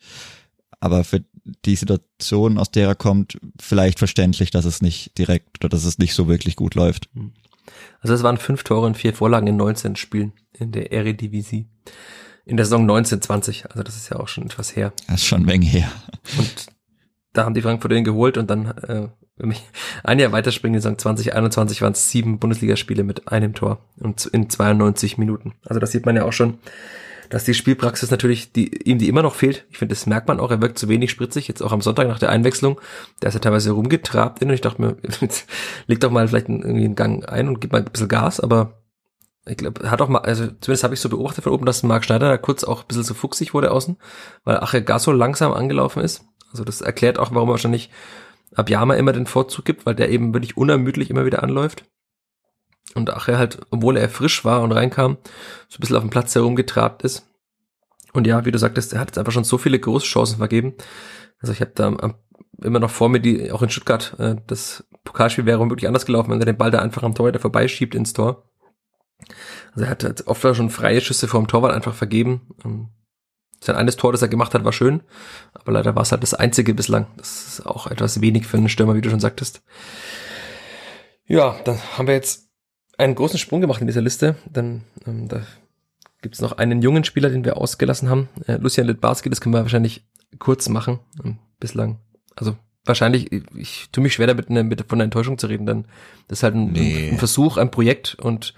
Aber 0.79 1.03
für 1.03 1.23
die 1.65 1.75
Situation, 1.75 2.57
aus 2.57 2.71
der 2.71 2.87
er 2.87 2.95
kommt, 2.95 3.37
vielleicht 3.59 3.99
verständlich, 3.99 4.51
dass 4.51 4.65
es 4.65 4.81
nicht 4.81 5.17
direkt 5.17 5.63
oder 5.63 5.69
dass 5.69 5.85
es 5.85 5.97
nicht 5.97 6.13
so 6.13 6.27
wirklich 6.27 6.55
gut 6.55 6.75
läuft. 6.75 7.09
Also 8.01 8.13
es 8.13 8.23
waren 8.23 8.37
fünf 8.37 8.63
Tore 8.63 8.85
und 8.85 8.97
vier 8.97 9.13
Vorlagen 9.13 9.47
in 9.47 9.57
19 9.57 9.95
Spielen 9.95 10.33
in 10.51 10.71
der 10.71 10.91
Eredivisie. 10.91 11.67
In 12.45 12.57
der 12.57 12.65
Saison 12.65 12.81
1920, 12.81 13.69
also 13.71 13.83
das 13.83 13.95
ist 13.95 14.09
ja 14.09 14.17
auch 14.19 14.27
schon 14.27 14.45
etwas 14.45 14.75
her. 14.75 14.93
Das 15.07 15.21
ist 15.21 15.25
schon 15.25 15.43
Menge 15.43 15.65
her. 15.65 15.91
Und 16.37 16.67
da 17.37 17.45
haben 17.45 17.53
die 17.53 17.61
Frankfurter 17.61 17.95
ihn 17.95 18.03
geholt 18.03 18.37
und 18.37 18.49
dann, 18.49 18.67
äh, 18.87 19.07
wenn 19.37 19.51
ich 19.51 19.63
ein 20.03 20.19
Jahr 20.19 20.31
weiterspringen, 20.31 20.75
in 20.75 20.81
Saison 20.81 20.97
2021 20.97 21.81
waren 21.81 21.93
es 21.93 22.09
sieben 22.09 22.39
Bundesligaspiele 22.39 23.03
mit 23.03 23.27
einem 23.27 23.53
Tor 23.53 23.79
und 23.99 24.25
in 24.25 24.49
92 24.49 25.17
Minuten. 25.17 25.53
Also 25.65 25.79
das 25.79 25.91
sieht 25.91 26.05
man 26.05 26.15
ja 26.15 26.23
auch 26.23 26.33
schon, 26.33 26.59
dass 27.29 27.43
die 27.43 27.53
Spielpraxis 27.53 28.09
natürlich 28.09 28.53
die, 28.53 28.89
ihm 28.89 28.97
die 28.97 29.09
immer 29.09 29.21
noch 29.21 29.35
fehlt. 29.35 29.65
Ich 29.69 29.77
finde, 29.77 29.93
das 29.93 30.05
merkt 30.05 30.27
man 30.27 30.39
auch. 30.39 30.49
Er 30.49 30.61
wirkt 30.61 30.79
zu 30.79 30.87
wenig 30.87 31.11
spritzig. 31.11 31.47
Jetzt 31.47 31.61
auch 31.61 31.73
am 31.73 31.81
Sonntag 31.81 32.07
nach 32.07 32.19
der 32.19 32.29
Einwechslung. 32.29 32.79
Da 33.19 33.27
ist 33.27 33.35
er 33.35 33.41
teilweise 33.41 33.71
rumgetrabt 33.71 34.41
und 34.41 34.49
ich 34.49 34.61
dachte 34.61 34.81
mir, 34.81 34.97
jetzt 35.21 35.45
leg 35.87 35.99
doch 35.99 36.11
mal 36.11 36.27
vielleicht 36.27 36.49
irgendwie 36.49 36.85
einen 36.85 36.95
Gang 36.95 37.27
ein 37.29 37.47
und 37.47 37.61
gib 37.61 37.71
mal 37.71 37.79
ein 37.79 37.85
bisschen 37.85 38.07
Gas, 38.07 38.39
aber 38.39 38.81
ich 39.45 39.57
glaube, 39.57 39.89
hat 39.89 40.01
auch 40.01 40.09
mal, 40.09 40.19
also 40.19 40.47
zumindest 40.59 40.83
habe 40.83 40.93
ich 40.93 40.99
so 40.99 41.09
beobachtet 41.09 41.43
von 41.43 41.53
oben, 41.53 41.65
dass 41.65 41.83
Marc 41.83 42.03
Schneider 42.03 42.27
da 42.27 42.37
kurz 42.37 42.63
auch 42.63 42.81
ein 42.81 42.87
bisschen 42.87 43.03
so 43.03 43.13
fuchsig 43.13 43.53
wurde 43.53 43.71
außen, 43.71 43.97
weil 44.43 44.57
Ache 44.57 44.83
gar 44.83 44.99
so 44.99 45.11
langsam 45.11 45.53
angelaufen 45.53 46.03
ist. 46.03 46.25
Also 46.51 46.63
das 46.63 46.81
erklärt 46.81 47.19
auch, 47.19 47.33
warum 47.33 47.49
wahrscheinlich 47.49 47.89
Abjama 48.55 48.95
immer 48.95 49.13
den 49.13 49.25
Vorzug 49.25 49.65
gibt, 49.65 49.85
weil 49.85 49.95
der 49.95 50.09
eben 50.09 50.33
wirklich 50.33 50.57
unermüdlich 50.57 51.09
immer 51.09 51.25
wieder 51.25 51.43
anläuft. 51.43 51.85
Und 52.95 53.11
Ache 53.11 53.37
halt, 53.37 53.59
obwohl 53.69 53.97
er 53.97 54.09
frisch 54.09 54.45
war 54.45 54.61
und 54.61 54.71
reinkam, 54.71 55.17
so 55.67 55.77
ein 55.77 55.81
bisschen 55.81 55.97
auf 55.97 56.03
dem 56.03 56.09
Platz 56.09 56.33
herumgetrabt 56.33 57.03
ist. 57.03 57.27
Und 58.13 58.25
ja, 58.25 58.45
wie 58.45 58.51
du 58.51 58.57
sagtest, 58.57 58.93
er 58.93 58.99
hat 58.99 59.09
jetzt 59.09 59.17
einfach 59.17 59.33
schon 59.33 59.43
so 59.43 59.57
viele 59.57 59.79
Großchancen 59.79 60.37
vergeben. 60.37 60.75
Also 61.39 61.53
ich 61.53 61.61
habe 61.61 61.71
da 61.75 62.15
immer 62.63 62.79
noch 62.79 62.89
vor 62.89 63.09
mir, 63.09 63.19
die 63.19 63.51
auch 63.51 63.61
in 63.61 63.69
Stuttgart, 63.69 64.15
äh, 64.19 64.37
das 64.47 64.87
Pokalspiel 65.03 65.45
wäre 65.45 65.59
wirklich 65.69 65.87
anders 65.87 66.05
gelaufen, 66.05 66.31
wenn 66.31 66.39
er 66.39 66.45
den 66.45 66.57
Ball 66.57 66.71
da 66.71 66.79
einfach 66.79 67.03
am 67.03 67.13
Torhüter 67.13 67.39
vorbeischiebt 67.39 67.93
ins 67.93 68.13
Tor. 68.13 68.49
Also 69.73 69.85
er 69.85 69.89
hat 69.89 70.03
halt 70.03 70.27
oft 70.27 70.41
schon 70.55 70.69
freie 70.69 71.01
Schüsse 71.01 71.27
vom 71.27 71.47
Torwart 71.47 71.73
einfach 71.73 71.93
vergeben. 71.93 72.41
Sein 73.59 73.75
eines 73.75 73.97
Tor, 73.97 74.11
das 74.11 74.21
er 74.21 74.27
gemacht 74.27 74.53
hat, 74.53 74.63
war 74.63 74.73
schön, 74.73 75.01
aber 75.53 75.71
leider 75.71 75.95
war 75.95 76.03
es 76.03 76.11
halt 76.11 76.21
das 76.23 76.33
einzige 76.33 76.73
bislang. 76.73 77.07
Das 77.17 77.47
ist 77.47 77.65
auch 77.65 77.87
etwas 77.87 78.21
wenig 78.21 78.45
für 78.45 78.57
einen 78.57 78.69
Stürmer, 78.69 78.95
wie 78.95 79.01
du 79.01 79.09
schon 79.09 79.19
sagtest. 79.19 79.61
Ja, 81.25 81.57
dann 81.65 81.77
haben 81.97 82.07
wir 82.07 82.13
jetzt 82.13 82.49
einen 82.97 83.15
großen 83.15 83.39
Sprung 83.39 83.61
gemacht 83.61 83.81
in 83.81 83.87
dieser 83.87 84.01
Liste. 84.01 84.35
Dann 84.51 84.83
ähm, 85.05 85.27
da 85.27 85.41
gibt 86.21 86.35
es 86.35 86.41
noch 86.41 86.53
einen 86.53 86.81
jungen 86.81 87.03
Spieler, 87.03 87.29
den 87.29 87.45
wir 87.45 87.57
ausgelassen 87.57 88.09
haben. 88.09 88.29
Äh, 88.47 88.57
Lucian 88.57 88.87
Litbarski, 88.87 89.29
das 89.29 89.41
können 89.41 89.53
wir 89.53 89.61
wahrscheinlich 89.61 90.05
kurz 90.39 90.69
machen. 90.69 90.99
Ähm, 91.23 91.39
bislang. 91.59 91.99
Also 92.35 92.55
wahrscheinlich, 92.85 93.31
ich, 93.31 93.43
ich 93.55 93.89
tue 93.91 94.03
mich 94.03 94.13
schwer 94.13 94.27
damit, 94.27 94.49
eine, 94.49 94.63
mit, 94.63 94.81
von 94.87 94.97
einer 94.97 95.03
Enttäuschung 95.05 95.37
zu 95.37 95.47
reden, 95.47 95.65
denn 95.65 95.85
das 96.27 96.39
ist 96.39 96.43
halt 96.43 96.55
ein, 96.55 96.71
Nee. 96.71 97.09
ein 97.11 97.17
Versuch, 97.17 97.57
ein 97.57 97.71
Projekt 97.71 98.15
und 98.15 98.53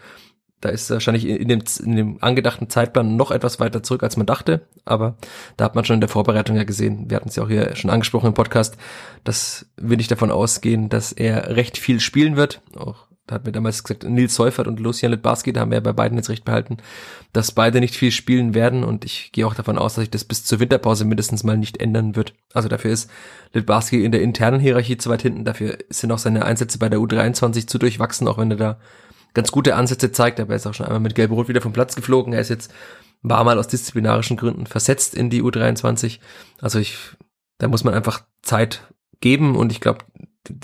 da 0.62 0.70
ist 0.70 0.90
wahrscheinlich 0.90 1.26
in 1.26 1.48
dem, 1.48 1.64
in 1.84 1.96
dem 1.96 2.18
angedachten 2.22 2.70
Zeitplan 2.70 3.16
noch 3.16 3.32
etwas 3.32 3.60
weiter 3.60 3.82
zurück, 3.82 4.04
als 4.04 4.18
man 4.18 4.26
dachte. 4.26 4.62
Aber 4.86 5.16
da 5.58 5.66
hat 5.66 5.76
man 5.76 5.86
schon 5.86 5.96
in 5.96 6.02
der 6.02 6.10
Vorbereitung 6.10 6.56
ja 6.56 6.64
gesehen, 6.64 7.10
wir 7.10 7.16
hatten 7.18 7.30
es 7.30 7.36
ja 7.36 7.44
auch 7.44 7.50
hier 7.50 7.76
schon 7.76 7.90
angesprochen 7.90 8.28
im 8.28 8.34
Podcast, 8.34 8.78
dass 9.24 9.68
wir 9.78 9.98
nicht 9.98 10.12
davon 10.12 10.32
ausgehen, 10.32 10.90
dass 10.90 11.12
er 11.12 11.56
recht 11.56 11.78
viel 11.78 12.00
spielen 12.00 12.36
wird. 12.36 12.62
Auch 12.76 13.10
da 13.30 13.36
hat 13.36 13.46
mir 13.46 13.52
damals 13.52 13.84
gesagt, 13.84 14.04
Nils 14.06 14.34
Seufert 14.34 14.68
und 14.68 14.80
Lucian 14.80 15.12
Litbarski, 15.12 15.54
da 15.54 15.62
haben 15.62 15.70
wir 15.70 15.78
ja 15.78 15.82
bei 15.82 15.94
beiden 15.94 16.18
jetzt 16.18 16.30
recht 16.30 16.46
behalten, 16.46 16.78
dass 17.32 17.52
beide 17.52 17.80
nicht 17.80 17.96
viel 17.96 18.10
spielen 18.10 18.56
werden. 18.56 18.84
Und 18.84 19.06
ich 19.06 19.32
gehe 19.32 19.46
auch 19.46 19.54
davon 19.54 19.78
aus, 19.78 19.94
dass 19.94 20.02
sich 20.02 20.10
das 20.10 20.24
bis 20.24 20.46
zur 20.46 20.60
Winterpause 20.60 21.06
mindestens 21.06 21.44
mal 21.44 21.56
nicht 21.56 21.80
ändern 21.80 22.16
wird. 22.16 22.34
Also 22.56 22.70
dafür 22.70 22.90
ist 22.90 23.08
Litbarski 23.54 24.04
in 24.04 24.12
der 24.12 24.24
internen 24.24 24.60
Hierarchie 24.60 24.98
zu 24.98 25.12
weit 25.12 25.22
hinten. 25.22 25.46
Dafür 25.46 25.78
sind 25.90 26.12
auch 26.12 26.18
seine 26.18 26.44
Einsätze 26.44 26.80
bei 26.80 26.90
der 26.90 26.98
U23 26.98 27.68
zu 27.68 27.78
durchwachsen, 27.78 28.28
auch 28.28 28.40
wenn 28.40 28.50
er 28.50 28.58
da 28.58 28.80
ganz 29.34 29.52
gute 29.52 29.76
Ansätze 29.76 30.12
zeigt, 30.12 30.40
aber 30.40 30.52
er 30.52 30.56
ist 30.56 30.68
auch 30.68 30.74
schon 30.74 30.86
einmal 30.86 31.00
mit 31.00 31.16
Gelb-Rot 31.16 31.48
wieder 31.48 31.62
vom 31.62 31.74
Platz 31.74 31.96
geflogen. 31.96 32.34
Er 32.34 32.42
ist 32.42 32.50
jetzt, 32.50 32.74
war 33.22 33.44
mal 33.44 33.60
aus 33.60 33.68
disziplinarischen 33.68 34.38
Gründen 34.38 34.66
versetzt 34.66 35.16
in 35.16 35.30
die 35.30 35.44
U23. 35.44 36.20
Also 36.62 36.80
ich, 36.80 36.98
da 37.58 37.68
muss 37.68 37.84
man 37.84 37.94
einfach 37.94 38.24
Zeit 38.42 38.88
geben 39.22 39.56
und 39.56 39.72
ich 39.72 39.82
glaube, 39.82 40.06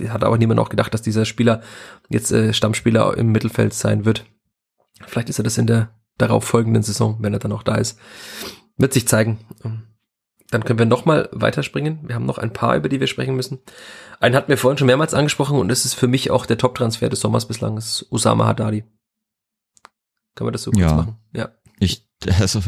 hat 0.08 0.24
aber 0.24 0.38
niemand 0.38 0.60
auch 0.60 0.70
gedacht, 0.70 0.94
dass 0.94 1.02
dieser 1.02 1.26
Spieler 1.26 1.62
jetzt 2.10 2.32
äh, 2.32 2.54
Stammspieler 2.54 3.18
im 3.18 3.32
Mittelfeld 3.32 3.74
sein 3.74 4.06
wird. 4.06 4.26
Vielleicht 5.06 5.30
ist 5.30 5.40
er 5.40 5.44
das 5.44 5.58
in 5.58 5.68
der 5.68 5.94
darauf 6.18 6.46
folgenden 6.46 6.84
Saison, 6.84 7.18
wenn 7.20 7.34
er 7.34 7.40
dann 7.40 7.52
auch 7.52 7.64
da 7.64 7.76
ist. 7.76 8.00
Wird 8.78 8.94
sich 8.94 9.08
zeigen. 9.08 9.40
Dann 10.52 10.64
können 10.64 10.80
wir 10.80 10.86
nochmal 10.86 11.28
weiterspringen. 11.32 12.00
Wir 12.08 12.16
haben 12.16 12.26
noch 12.26 12.38
ein 12.38 12.54
paar, 12.54 12.76
über 12.76 12.88
die 12.88 13.00
wir 13.00 13.08
sprechen 13.08 13.36
müssen. 13.36 13.60
Einen 14.20 14.36
hatten 14.36 14.50
wir 14.50 14.58
vorhin 14.58 14.78
schon 14.78 14.86
mehrmals 14.88 15.14
angesprochen 15.14 15.58
und 15.60 15.68
das 15.70 15.86
ist 15.86 15.96
für 15.96 16.08
mich 16.08 16.30
auch 16.32 16.46
der 16.46 16.58
Top-Transfer 16.58 17.10
des 17.10 17.20
Sommers 17.20 17.48
bislang, 17.48 17.78
ist 17.78 18.06
Usama 18.12 18.46
Haddadi. 18.46 18.84
Kann 20.36 20.46
man 20.46 20.54
das 20.54 20.64
so 20.64 20.72
kurz 20.72 20.82
Ja. 20.82 20.94
machen? 20.96 21.16
Ja. 21.34 21.50
Ich, 21.80 22.08
also 22.40 22.62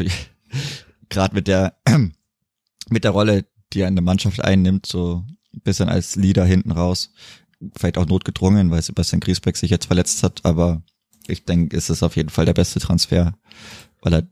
gerade 1.09 1.35
mit 1.35 1.47
der 1.47 1.77
mit 2.89 3.03
der 3.03 3.11
Rolle, 3.11 3.45
die 3.73 3.81
er 3.81 3.87
in 3.87 3.95
der 3.95 4.03
Mannschaft 4.03 4.41
einnimmt, 4.43 4.85
so 4.85 5.25
ein 5.53 5.61
bisschen 5.61 5.89
als 5.89 6.15
Leader 6.15 6.45
hinten 6.45 6.71
raus, 6.71 7.11
vielleicht 7.75 7.97
auch 7.97 8.05
notgedrungen, 8.05 8.71
weil 8.71 8.81
Sebastian 8.81 9.19
Griesbeck 9.19 9.57
sich 9.57 9.71
jetzt 9.71 9.85
verletzt 9.87 10.23
hat, 10.23 10.45
aber 10.45 10.81
ich 11.27 11.45
denke, 11.45 11.75
ist 11.75 11.89
es 11.89 12.03
auf 12.03 12.15
jeden 12.15 12.29
Fall 12.29 12.45
der 12.45 12.53
beste 12.53 12.79
Transfer, 12.79 13.33
weil 14.01 14.13
er 14.13 14.27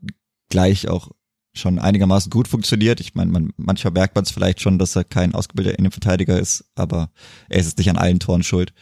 gleich 0.48 0.88
auch 0.88 1.10
schon 1.56 1.78
einigermaßen 1.78 2.30
gut 2.30 2.48
funktioniert. 2.48 3.00
Ich 3.00 3.14
meine, 3.14 3.30
man, 3.30 3.52
manchmal 3.56 3.92
merkt 3.92 4.14
man 4.14 4.24
es 4.24 4.30
vielleicht 4.30 4.60
schon, 4.60 4.78
dass 4.78 4.96
er 4.96 5.04
kein 5.04 5.34
ausgebildeter 5.34 5.78
Innenverteidiger 5.78 6.38
ist, 6.38 6.64
aber 6.74 7.10
er 7.48 7.60
ist 7.60 7.78
nicht 7.78 7.90
an 7.90 7.96
allen 7.96 8.20
Toren 8.20 8.42
schuld. 8.42 8.72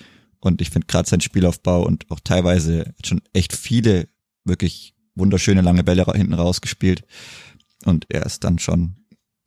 Und 0.40 0.60
ich 0.60 0.70
finde 0.70 0.86
gerade 0.86 1.08
sein 1.08 1.20
Spielaufbau 1.20 1.84
und 1.84 2.10
auch 2.10 2.20
teilweise 2.20 2.94
schon 3.04 3.22
echt 3.32 3.54
viele 3.54 4.08
wirklich 4.44 4.94
wunderschöne 5.14 5.62
lange 5.62 5.84
Bälle 5.84 6.04
hinten 6.14 6.34
rausgespielt. 6.34 7.04
Und 7.84 8.06
er 8.08 8.26
ist 8.26 8.44
dann 8.44 8.58
schon, 8.58 8.96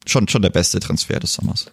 schon, 0.06 0.28
schon 0.28 0.42
der 0.42 0.50
beste 0.50 0.80
Transfer 0.80 1.20
des 1.20 1.34
Sommers. 1.34 1.72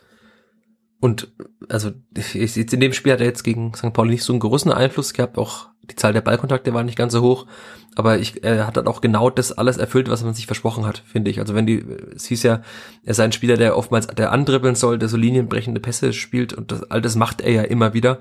und 1.01 1.33
also 1.69 1.93
in 2.15 2.81
dem 2.81 2.93
Spiel 2.93 3.13
hat 3.13 3.21
er 3.21 3.27
jetzt 3.27 3.45
gegen 3.45 3.75
St. 3.75 3.93
Pauli 3.93 4.13
nicht 4.13 4.25
so 4.25 4.33
einen 4.33 4.41
großen 4.41 4.73
Einfluss 4.73 5.13
gehabt, 5.13 5.39
auch 5.39 5.69
die 5.91 5.97
Zahl 5.97 6.13
der 6.13 6.21
Ballkontakte 6.21 6.75
war 6.75 6.83
nicht 6.83 6.99
ganz 6.99 7.13
so 7.13 7.23
hoch, 7.23 7.47
aber 7.95 8.19
ich, 8.19 8.45
er 8.45 8.67
hat 8.67 8.77
dann 8.77 8.87
auch 8.87 9.01
genau 9.01 9.31
das 9.31 9.53
alles 9.53 9.77
erfüllt, 9.77 10.09
was 10.09 10.25
man 10.25 10.35
sich 10.35 10.47
versprochen 10.47 10.87
hat, 10.87 11.03
finde 11.07 11.31
ich. 11.31 11.41
Also 11.41 11.55
wenn 11.55 11.67
die, 11.67 11.85
es 12.15 12.27
hieß 12.27 12.43
ja, 12.43 12.63
er 13.05 13.15
sei 13.15 13.25
ein 13.25 13.33
Spieler, 13.33 13.57
der 13.57 13.77
oftmals 13.77 14.07
der 14.09 14.33
andribbeln 14.33 14.75
soll, 14.75 14.99
der 14.99 15.09
so 15.09 15.17
linienbrechende 15.17 15.81
Pässe 15.81 16.13
spielt 16.13 16.53
und 16.53 16.73
das, 16.73 16.91
all 16.91 17.01
das 17.01 17.17
macht 17.17 17.41
er 17.41 17.53
ja 17.53 17.63
immer 17.63 17.95
wieder 17.95 18.21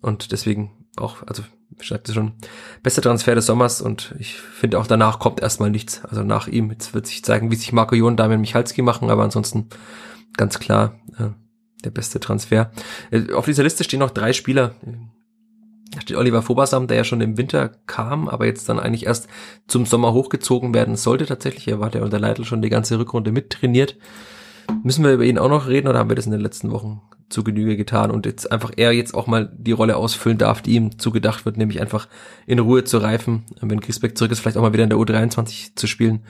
und 0.00 0.32
deswegen 0.32 0.70
auch, 0.96 1.22
also 1.26 1.42
ich 1.78 1.88
sagte 1.88 2.12
schon, 2.12 2.32
bester 2.82 3.02
Transfer 3.02 3.34
des 3.34 3.46
Sommers 3.46 3.80
und 3.82 4.14
ich 4.18 4.36
finde 4.38 4.78
auch 4.78 4.86
danach 4.86 5.18
kommt 5.18 5.40
erstmal 5.40 5.70
nichts. 5.70 6.04
Also 6.04 6.22
nach 6.22 6.48
ihm, 6.48 6.70
jetzt 6.70 6.94
wird 6.94 7.06
sich 7.06 7.24
zeigen, 7.24 7.50
wie 7.50 7.56
sich 7.56 7.72
Marco 7.72 7.94
Jon, 7.94 8.16
Damian 8.16 8.40
Michalski 8.40 8.82
machen, 8.82 9.10
aber 9.10 9.24
ansonsten 9.24 9.68
ganz 10.36 10.58
klar, 10.58 10.94
äh, 11.18 11.30
der 11.84 11.90
beste 11.90 12.20
Transfer. 12.20 12.70
Äh, 13.10 13.32
auf 13.32 13.44
dieser 13.44 13.62
Liste 13.62 13.84
stehen 13.84 14.00
noch 14.00 14.10
drei 14.10 14.32
Spieler. 14.32 14.74
Da 15.96 16.02
steht 16.02 16.18
Oliver 16.18 16.42
Fobasam, 16.42 16.88
der 16.88 16.98
ja 16.98 17.04
schon 17.04 17.22
im 17.22 17.38
Winter 17.38 17.70
kam, 17.86 18.28
aber 18.28 18.44
jetzt 18.44 18.68
dann 18.68 18.78
eigentlich 18.78 19.06
erst 19.06 19.28
zum 19.66 19.86
Sommer 19.86 20.12
hochgezogen 20.12 20.74
werden 20.74 20.94
sollte 20.94 21.24
tatsächlich. 21.24 21.68
Er 21.68 21.80
war 21.80 21.88
der 21.88 22.02
unter 22.02 22.20
Leitl 22.20 22.44
schon 22.44 22.60
die 22.60 22.68
ganze 22.68 22.98
Rückrunde 22.98 23.32
mittrainiert. 23.32 23.96
Müssen 24.82 25.02
wir 25.04 25.14
über 25.14 25.24
ihn 25.24 25.38
auch 25.38 25.48
noch 25.48 25.68
reden 25.68 25.88
oder 25.88 25.98
haben 25.98 26.10
wir 26.10 26.16
das 26.16 26.26
in 26.26 26.32
den 26.32 26.42
letzten 26.42 26.70
Wochen 26.70 27.00
zu 27.30 27.42
Genüge 27.42 27.78
getan 27.78 28.10
und 28.10 28.26
jetzt 28.26 28.52
einfach 28.52 28.72
er 28.76 28.92
jetzt 28.92 29.14
auch 29.14 29.26
mal 29.26 29.50
die 29.56 29.72
Rolle 29.72 29.96
ausfüllen 29.96 30.36
darf, 30.36 30.60
die 30.60 30.74
ihm 30.74 30.98
zugedacht 30.98 31.46
wird, 31.46 31.56
nämlich 31.56 31.80
einfach 31.80 32.08
in 32.46 32.58
Ruhe 32.58 32.84
zu 32.84 32.98
reifen, 32.98 33.44
wenn 33.62 33.80
Griesbeck 33.80 34.18
zurück 34.18 34.32
ist, 34.32 34.40
vielleicht 34.40 34.58
auch 34.58 34.62
mal 34.62 34.74
wieder 34.74 34.84
in 34.84 34.90
der 34.90 34.98
U23 34.98 35.76
zu 35.76 35.86
spielen 35.86 36.24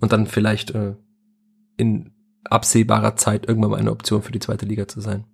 und 0.00 0.12
dann 0.12 0.26
vielleicht 0.26 0.72
äh, 0.72 0.96
in 1.76 2.10
absehbarer 2.42 3.14
Zeit 3.14 3.46
irgendwann 3.46 3.70
mal 3.70 3.78
eine 3.78 3.92
Option 3.92 4.22
für 4.22 4.32
die 4.32 4.40
zweite 4.40 4.66
Liga 4.66 4.88
zu 4.88 5.00
sein. 5.00 5.26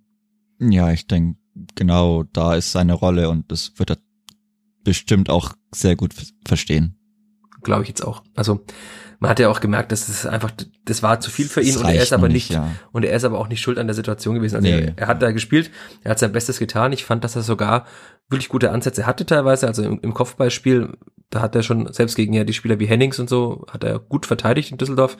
Ja, 0.59 0.91
ich 0.91 1.07
denke, 1.07 1.39
genau 1.75 2.23
da 2.23 2.55
ist 2.55 2.71
seine 2.71 2.93
Rolle 2.93 3.29
und 3.29 3.51
das 3.51 3.73
wird 3.77 3.91
er 3.91 3.97
bestimmt 4.83 5.29
auch 5.29 5.53
sehr 5.73 5.95
gut 5.95 6.13
verstehen. 6.45 6.95
Glaube 7.61 7.83
ich 7.83 7.89
jetzt 7.89 8.05
auch. 8.05 8.23
Also 8.35 8.65
man 9.19 9.29
hat 9.29 9.39
ja 9.39 9.49
auch 9.49 9.59
gemerkt, 9.59 9.91
dass 9.91 10.07
es 10.07 10.25
einfach, 10.25 10.51
das 10.85 11.03
war 11.03 11.19
zu 11.19 11.29
viel 11.29 11.47
für 11.47 11.61
ihn 11.61 11.73
das 11.73 11.83
und 11.83 11.89
er 11.89 12.01
ist 12.01 12.13
aber 12.13 12.29
nicht, 12.29 12.51
ja. 12.51 12.71
und 12.93 13.03
er 13.03 13.15
ist 13.15 13.25
aber 13.25 13.37
auch 13.37 13.49
nicht 13.49 13.59
schuld 13.59 13.77
an 13.77 13.87
der 13.87 13.93
Situation 13.93 14.35
gewesen. 14.35 14.55
Also 14.55 14.67
nee. 14.67 14.79
er, 14.79 14.97
er, 14.97 15.07
hat 15.07 15.21
da 15.21 15.31
gespielt, 15.31 15.71
er 16.03 16.11
hat 16.11 16.19
sein 16.19 16.31
Bestes 16.31 16.57
getan. 16.57 16.93
Ich 16.93 17.03
fand, 17.03 17.25
dass 17.25 17.35
er 17.35 17.41
sogar 17.41 17.85
wirklich 18.29 18.47
gute 18.47 18.71
Ansätze 18.71 19.05
hatte 19.05 19.25
teilweise. 19.25 19.67
Also 19.67 19.83
im, 19.83 19.99
im 20.01 20.13
Kopfballspiel, 20.13 20.93
da 21.29 21.41
hat 21.41 21.53
er 21.53 21.63
schon, 21.63 21.91
selbst 21.91 22.15
gegen 22.15 22.33
ja 22.33 22.45
die 22.45 22.53
Spieler 22.53 22.79
wie 22.79 22.85
Hennings 22.85 23.19
und 23.19 23.29
so, 23.29 23.65
hat 23.69 23.83
er 23.83 23.99
gut 23.99 24.25
verteidigt 24.25 24.71
in 24.71 24.77
Düsseldorf. 24.77 25.17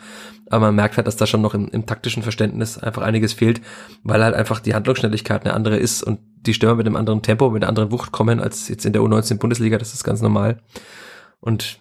Aber 0.50 0.68
man 0.68 0.76
merkt 0.76 0.96
halt, 0.96 1.06
dass 1.06 1.18
da 1.18 1.28
schon 1.28 1.42
noch 1.42 1.54
im, 1.54 1.68
im 1.68 1.86
taktischen 1.86 2.24
Verständnis 2.24 2.78
einfach 2.78 3.02
einiges 3.02 3.34
fehlt, 3.34 3.60
weil 4.04 4.24
halt 4.24 4.34
einfach 4.34 4.62
die 4.62 4.76
Handlungsschnelligkeit 4.76 5.44
eine 5.44 5.54
andere 5.54 5.76
ist 5.76 6.04
und 6.04 6.20
die 6.42 6.54
Stürmer 6.54 6.76
mit 6.76 6.88
einem 6.88 6.96
anderen 6.96 7.22
Tempo, 7.22 7.50
mit 7.50 7.64
einer 7.64 7.70
anderen 7.70 7.92
Wucht 7.92 8.12
kommen 8.12 8.40
als 8.40 8.68
jetzt 8.68 8.86
in 8.86 8.94
der 8.94 9.02
U19 9.02 9.38
Bundesliga. 9.38 9.78
Das 9.78 9.94
ist 9.94 10.04
ganz 10.04 10.22
normal. 10.22 10.62
Und 11.40 11.80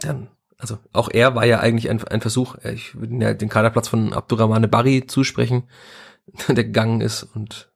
dann 0.00 0.28
also 0.58 0.78
auch 0.92 1.08
er 1.12 1.36
war 1.36 1.46
ja 1.46 1.60
eigentlich 1.60 1.88
ein, 1.88 2.02
ein 2.08 2.20
Versuch, 2.20 2.56
ich 2.64 2.98
würde 2.98 3.14
ja 3.24 3.32
den 3.32 3.48
Kaderplatz 3.48 3.86
von 3.86 4.12
Abdurrahmane 4.12 4.66
Bari 4.66 5.06
zusprechen, 5.06 5.62
der 6.48 6.64
gegangen 6.64 7.00
ist 7.00 7.22
und 7.22 7.70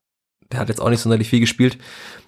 der 0.51 0.60
hat 0.60 0.69
jetzt 0.69 0.81
auch 0.81 0.90
nicht 0.90 1.01
sonderlich 1.01 1.31
viel 1.31 1.40
gespielt. 1.40 1.78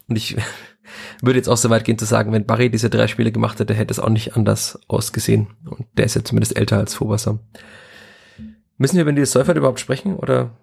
Und 0.09 0.16
ich 0.16 0.36
würde 1.23 1.39
jetzt 1.39 1.49
auch 1.49 1.57
so 1.57 1.70
weit 1.70 1.85
gehen 1.85 1.99
zu 1.99 2.05
sagen, 2.05 2.32
wenn 2.32 2.47
Barry 2.47 2.70
diese 2.70 2.89
drei 2.89 3.07
Spiele 3.07 3.32
gemacht 3.32 3.61
hätte, 3.61 3.74
hätte 3.74 3.93
es 3.93 4.01
auch 4.01 4.09
nicht 4.09 4.36
anders 4.36 4.78
ausgesehen. 4.89 5.49
Und 5.65 5.86
der 5.97 6.07
ist 6.07 6.15
ja 6.15 6.24
zumindest 6.24 6.57
älter 6.57 6.78
als 6.78 6.95
Fobassam. 6.95 7.41
Müssen 8.78 8.97
wir 8.97 9.03
über 9.03 9.12
die 9.12 9.24
Seufert 9.27 9.57
überhaupt 9.57 9.81
sprechen 9.81 10.16
oder 10.16 10.57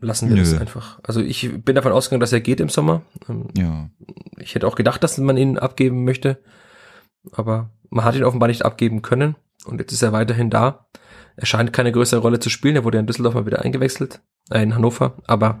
lassen 0.00 0.28
wir 0.28 0.36
Nö. 0.36 0.42
das 0.42 0.58
einfach? 0.58 1.00
Also 1.02 1.20
ich 1.20 1.50
bin 1.64 1.74
davon 1.74 1.92
ausgegangen, 1.92 2.20
dass 2.20 2.32
er 2.32 2.40
geht 2.40 2.60
im 2.60 2.68
Sommer. 2.68 3.02
Ähm, 3.28 3.48
ja. 3.56 3.90
Ich 4.38 4.54
hätte 4.54 4.66
auch 4.66 4.76
gedacht, 4.76 5.02
dass 5.02 5.18
man 5.18 5.36
ihn 5.36 5.58
abgeben 5.58 6.04
möchte 6.04 6.38
aber 7.30 7.70
man 7.90 8.04
hat 8.04 8.16
ihn 8.16 8.24
offenbar 8.24 8.48
nicht 8.48 8.64
abgeben 8.64 9.02
können 9.02 9.36
und 9.64 9.78
jetzt 9.78 9.92
ist 9.92 10.02
er 10.02 10.12
weiterhin 10.12 10.50
da. 10.50 10.86
Er 11.36 11.46
scheint 11.46 11.72
keine 11.72 11.92
größere 11.92 12.20
Rolle 12.20 12.40
zu 12.40 12.50
spielen. 12.50 12.76
Er 12.76 12.84
wurde 12.84 12.98
in 12.98 13.06
Düsseldorf 13.06 13.34
mal 13.34 13.46
wieder 13.46 13.62
eingewechselt, 13.62 14.20
äh, 14.50 14.62
in 14.62 14.74
Hannover, 14.74 15.14
aber 15.26 15.60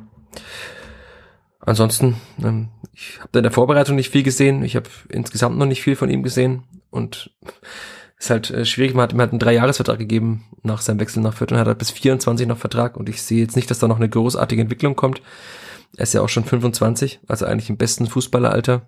ansonsten, 1.60 2.16
ähm, 2.42 2.68
ich 2.92 3.20
habe 3.20 3.38
in 3.38 3.44
der 3.44 3.52
Vorbereitung 3.52 3.96
nicht 3.96 4.10
viel 4.10 4.22
gesehen. 4.22 4.62
Ich 4.64 4.76
habe 4.76 4.88
insgesamt 5.08 5.56
noch 5.56 5.66
nicht 5.66 5.82
viel 5.82 5.96
von 5.96 6.10
ihm 6.10 6.22
gesehen 6.22 6.64
und 6.90 7.30
ist 8.24 8.30
halt 8.30 8.50
äh, 8.50 8.64
schwierig. 8.64 8.94
Man 8.94 9.04
hat 9.04 9.12
ihm 9.12 9.20
halt 9.20 9.30
einen 9.30 9.38
Dreijahresvertrag 9.38 9.98
gegeben 9.98 10.44
nach 10.62 10.80
seinem 10.80 11.00
Wechsel 11.00 11.22
nach 11.22 11.34
Fürth 11.34 11.52
und 11.52 11.58
hat 11.58 11.66
halt 11.66 11.78
bis 11.78 11.90
24 11.90 12.46
noch 12.46 12.58
Vertrag 12.58 12.96
und 12.96 13.08
ich 13.08 13.22
sehe 13.22 13.40
jetzt 13.40 13.56
nicht, 13.56 13.70
dass 13.70 13.78
da 13.78 13.88
noch 13.88 13.96
eine 13.96 14.08
großartige 14.08 14.62
Entwicklung 14.62 14.96
kommt. 14.96 15.22
Er 15.96 16.04
ist 16.04 16.14
ja 16.14 16.22
auch 16.22 16.28
schon 16.28 16.44
25, 16.44 17.20
also 17.28 17.44
eigentlich 17.44 17.68
im 17.68 17.76
besten 17.76 18.06
Fußballeralter 18.06 18.86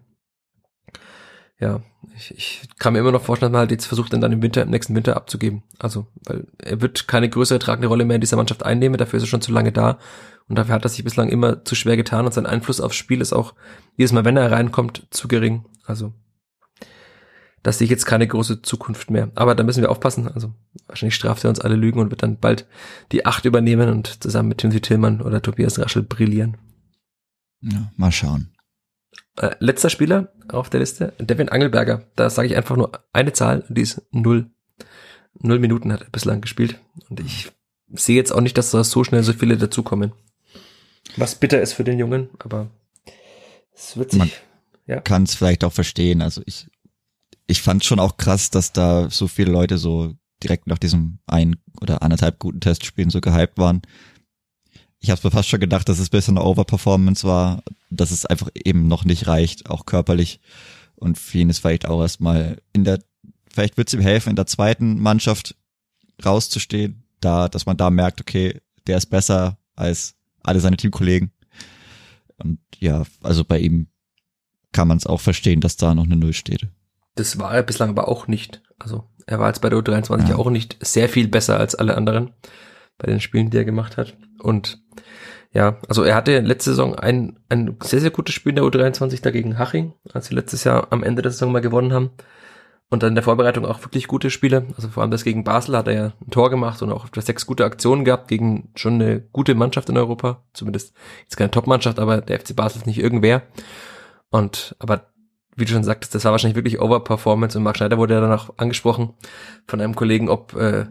ja, 1.61 1.81
ich, 2.17 2.35
ich 2.37 2.69
kann 2.79 2.93
mir 2.93 2.99
immer 2.99 3.13
noch 3.13 3.23
vorstellen, 3.23 3.53
dass 3.53 3.57
man 3.57 3.61
halt 3.61 3.71
jetzt 3.71 3.87
versucht, 3.87 4.13
dann, 4.13 4.21
dann 4.21 4.33
im 4.33 4.43
Winter, 4.43 4.63
im 4.63 4.71
nächsten 4.71 4.95
Winter 4.95 5.17
abzugeben. 5.17 5.63
Also, 5.79 6.07
weil 6.25 6.47
er 6.59 6.81
wird 6.81 7.07
keine 7.07 7.29
größere 7.29 7.59
tragende 7.59 7.89
Rolle 7.89 8.05
mehr 8.05 8.17
in 8.17 8.21
dieser 8.21 8.37
Mannschaft 8.37 8.65
einnehmen, 8.65 8.99
dafür 8.99 9.19
ist 9.19 9.25
er 9.25 9.29
schon 9.29 9.41
zu 9.41 9.53
lange 9.53 9.73
da. 9.73 9.99
Und 10.49 10.59
dafür 10.59 10.75
hat 10.75 10.85
er 10.85 10.91
sich 10.91 11.05
bislang 11.05 11.29
immer 11.31 11.65
zu 11.65 11.75
schwer 11.75 11.97
getan 11.97 12.27
und 12.27 12.35
sein 12.35 12.45
Einfluss 12.45 12.81
aufs 12.81 12.97
Spiel 12.97 13.23
ist 13.23 13.33
auch 13.33 13.55
jedes 13.97 14.13
Mal, 14.13 14.27
wenn 14.27 14.37
er 14.37 14.53
reinkommt, 14.53 15.07
zu 15.11 15.27
gering. 15.29 15.65
Also, 15.87 16.13
das 17.65 17.79
sehe 17.79 17.87
ich 17.87 17.91
jetzt 17.91 18.05
keine 18.05 18.29
große 18.29 18.61
Zukunft 18.61 19.11
mehr. 19.11 19.31
Aber 19.35 19.55
da 19.55 19.65
müssen 19.65 19.81
wir 19.81 19.91
aufpassen. 19.91 20.29
Also, 20.29 20.53
wahrscheinlich 20.87 21.15
straft 21.15 21.45
er 21.45 21.51
uns 21.51 21.61
alle 21.61 21.77
Lügen 21.77 21.99
und 21.99 22.11
wird 22.11 22.23
dann 22.23 22.39
bald 22.39 22.69
die 23.11 23.25
Acht 23.25 23.47
übernehmen 23.47 23.89
und 23.89 24.23
zusammen 24.23 24.51
mit 24.51 24.59
Timothy 24.59 24.83
Tillmann 24.83 25.23
oder 25.23 25.41
Tobias 25.41 25.79
Raschel 25.79 26.03
brillieren. 26.03 26.59
Ja, 27.63 27.91
mal 27.97 28.13
schauen. 28.13 28.55
Äh, 29.39 29.57
letzter 29.61 29.89
Spieler 29.89 30.31
auf 30.49 30.69
der 30.69 30.81
Liste, 30.81 31.15
Devin 31.19 31.49
Angelberger. 31.49 32.07
Da 32.17 32.29
sage 32.29 32.49
ich 32.49 32.57
einfach 32.57 32.77
nur 32.77 32.93
eine 33.15 33.33
Zahl, 33.33 33.65
die 33.71 33.81
ist 33.81 34.03
null. 34.11 34.51
Null 35.33 35.59
Minuten 35.59 35.91
hat 35.91 36.03
er 36.03 36.11
bislang 36.11 36.43
gespielt. 36.43 36.79
Und 37.09 37.19
ich 37.21 37.51
sehe 37.95 38.17
jetzt 38.17 38.31
auch 38.31 38.43
nicht, 38.43 38.59
dass 38.59 38.73
da 38.73 38.85
so 38.85 39.05
schnell 39.05 39.23
so 39.23 39.33
viele 39.33 39.57
dazukommen. 39.57 40.13
Was 41.17 41.35
bitter 41.35 41.63
ist 41.63 41.73
für 41.73 41.85
den 41.85 41.99
Jungen, 41.99 42.29
aber 42.39 42.69
es 43.75 43.97
wird 43.97 44.11
sich. 44.11 44.19
Man 44.19 44.31
ja. 44.87 45.01
kann 45.01 45.23
es 45.23 45.35
vielleicht 45.35 45.65
auch 45.65 45.73
verstehen. 45.73 46.21
Also 46.21 46.43
ich, 46.45 46.67
ich 47.47 47.63
fand 47.63 47.85
schon 47.85 48.01
auch 48.01 48.17
krass, 48.17 48.51
dass 48.51 48.73
da 48.73 49.11
so 49.11 49.29
viele 49.29 49.53
Leute 49.53 49.79
so 49.79 50.15
direkt 50.43 50.67
nach 50.67 50.79
diesem 50.79 51.19
ein 51.27 51.57
oder 51.81 52.03
anderthalb 52.03 52.39
guten 52.39 52.61
Testspielen 52.61 53.11
so 53.11 53.21
gehypt 53.21 53.59
waren 53.59 53.83
ich 55.05 55.11
habe 55.11 55.21
mir 55.23 55.31
fast 55.31 55.51
schon 55.51 55.61
gedacht, 55.61 55.87
dass 55.91 55.99
es 55.99 56.09
ein 56.09 56.13
bisschen 56.13 56.39
eine 56.39 56.47
Overperformance 56.47 57.29
war, 57.29 57.63
dass 57.91 58.11
es 58.11 58.25
einfach 58.25 58.49
eben 58.55 58.89
noch 58.89 59.05
nicht 59.05 59.27
reicht, 59.27 59.69
auch 59.69 59.85
körperlich. 59.85 60.41
Und 60.95 61.19
für 61.19 61.39
ihn 61.39 61.51
ist 61.51 61.59
vielleicht 61.59 61.87
auch 61.87 62.01
erstmal 62.01 62.63
in 62.73 62.85
der, 62.85 63.01
vielleicht 63.53 63.77
wird 63.77 63.89
es 63.89 63.95
ihm 63.95 64.01
helfen, 64.01 64.31
in 64.31 64.37
der 64.37 64.47
zweiten 64.47 64.99
Mannschaft 64.99 65.57
rauszustehen, 66.25 67.05
da, 67.21 67.51
dass 67.51 67.67
man 67.67 67.77
da 67.77 67.91
merkt, 67.91 68.23
okay, 68.23 68.63
der 68.87 68.97
ist 68.97 69.07
besser 69.07 69.59
als 69.77 70.15
alle 70.43 70.61
seine 70.61 70.79
Teamkollegen. 70.79 71.33
Und 72.39 72.61
ja, 72.79 73.05
also 73.23 73.45
bei 73.45 73.59
ihm 73.59 73.89
kann 74.73 74.89
man 74.89 74.97
es 74.97 75.07
auch 75.07 75.21
verstehen, 75.21 75.61
dass 75.61 75.77
da 75.77 75.95
noch 75.95 76.05
eine 76.05 76.17
Null 76.17 76.33
steht. 76.33 76.67
Das 77.15 77.39
war 77.39 77.55
er 77.55 77.63
bislang 77.63 77.91
aber 77.91 78.09
auch 78.09 78.27
nicht. 78.27 78.63
Also 78.79 79.05
er 79.27 79.39
war 79.39 79.49
jetzt 79.49 79.61
bei 79.61 79.71
der 79.71 79.79
U23 79.79 80.31
ja. 80.31 80.37
auch 80.37 80.51
nicht 80.51 80.77
sehr 80.81 81.09
viel 81.09 81.29
besser 81.29 81.59
als 81.59 81.75
alle 81.75 81.97
anderen 81.97 82.33
bei 82.99 83.07
den 83.07 83.21
Spielen, 83.21 83.51
die 83.51 83.57
er 83.57 83.65
gemacht 83.65 83.97
hat. 83.97 84.17
Und 84.39 84.83
ja, 85.53 85.79
also 85.89 86.03
er 86.03 86.17
hatte 86.17 86.41
letzte 86.41 86.71
Saison 86.71 86.97
ein, 86.97 87.39
ein 87.49 87.77
sehr, 87.83 88.01
sehr 88.01 88.11
gutes 88.11 88.35
Spiel 88.35 88.51
in 88.51 88.57
der 88.57 88.65
U23 88.65 89.23
dagegen 89.23 89.59
Haching, 89.59 89.95
als 90.13 90.27
sie 90.27 90.35
letztes 90.35 90.65
Jahr 90.65 90.89
am 90.91 91.03
Ende 91.03 91.23
der 91.23 91.31
Saison 91.31 91.53
mal 91.53 91.61
gewonnen 91.61 91.93
haben. 91.93 92.11
Und 92.91 93.03
dann 93.03 93.11
in 93.11 93.15
der 93.15 93.25
Vorbereitung 93.25 93.65
auch 93.65 93.83
wirklich 93.83 94.07
gute 94.09 94.31
Spiele. 94.31 94.67
Also 94.77 94.89
vor 94.89 95.03
allem 95.03 95.11
das 95.11 95.25
gegen 95.25 95.43
Basel 95.43 95.77
hat 95.77 95.89
er 95.89 95.95
ja 95.95 96.13
ein 96.21 96.31
Tor 96.31 96.51
gemacht 96.51 96.83
und 96.83 96.93
auch 96.93 97.07
sechs 97.17 97.47
gute 97.47 97.65
Aktionen 97.65 98.05
gehabt 98.05 98.29
gegen 98.29 98.71
schon 98.75 98.95
eine 98.95 99.21
gute 99.21 99.55
Mannschaft 99.55 99.89
in 99.89 99.97
Europa. 99.97 100.43
Zumindest 100.53 100.93
jetzt 101.23 101.37
keine 101.37 101.51
Top-Mannschaft, 101.51 101.99
aber 101.99 102.21
der 102.21 102.39
FC 102.39 102.55
Basel 102.55 102.81
ist 102.81 102.87
nicht 102.87 102.99
irgendwer. 102.99 103.43
Und 104.31 104.77
aber 104.79 105.07
wie 105.57 105.65
du 105.65 105.73
schon 105.73 105.85
sagtest, 105.85 106.15
das 106.15 106.25
war 106.25 106.33
wahrscheinlich 106.33 106.57
wirklich 106.57 106.81
Overperformance 106.81 107.57
und 107.57 107.65
Marc 107.65 107.77
Schneider 107.77 107.99
wurde 107.99 108.15
ja 108.15 108.21
dann 108.21 108.33
auch 108.33 108.51
angesprochen 108.57 109.15
von 109.67 109.81
einem 109.81 109.95
Kollegen, 109.95 110.29
ob 110.29 110.55
äh, 110.55 110.87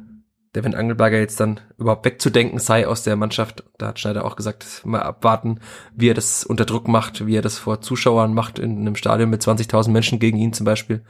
Devin 0.56 0.76
Angelberger 0.76 1.18
jetzt 1.18 1.40
dann 1.40 1.60
überhaupt 1.78 2.06
wegzudenken 2.06 2.60
sei 2.60 2.88
aus 2.88 3.04
der 3.04 3.16
Mannschaft. 3.16 3.64
Da 3.78 3.88
hat 3.88 4.00
Schneider 4.00 4.24
auch 4.24 4.36
gesagt, 4.36 4.82
mal 4.86 5.02
abwarten, 5.02 5.60
wie 5.96 6.10
er 6.10 6.14
das 6.14 6.44
unter 6.44 6.66
Druck 6.66 6.88
macht, 6.88 7.26
wie 7.26 7.36
er 7.36 7.42
das 7.42 7.58
vor 7.58 7.82
Zuschauern 7.82 8.34
macht 8.34 8.60
in 8.60 8.78
einem 8.80 8.96
Stadion 8.96 9.32
mit 9.32 9.42
20.000 9.42 9.90
Menschen 9.90 10.20
gegen 10.20 10.38
ihn 10.38 10.54
zum 10.54 10.66
Beispiel. 10.66 11.04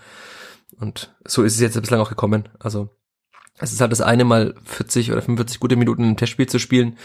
Und 0.79 1.13
so 1.25 1.43
ist 1.43 1.55
es 1.55 1.59
jetzt 1.59 1.79
bislang 1.79 1.99
auch 1.99 2.09
gekommen. 2.09 2.47
Also 2.59 2.89
es 3.59 3.73
ist 3.73 3.81
halt 3.81 3.91
das 3.91 4.01
eine 4.01 4.23
Mal 4.23 4.55
40 4.63 5.11
oder 5.11 5.21
45 5.21 5.59
gute 5.59 5.75
Minuten 5.75 6.03
im 6.03 6.17
Testspiel 6.17 6.47
zu 6.47 6.57
spielen 6.57 6.97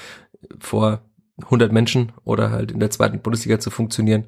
vor 0.61 1.03
100 1.43 1.73
Menschen 1.73 2.13
oder 2.25 2.51
halt 2.51 2.73
in 2.73 2.81
der 2.81 2.91
zweiten 2.91 3.21
Bundesliga 3.21 3.59
zu 3.59 3.71
funktionieren. 3.71 4.27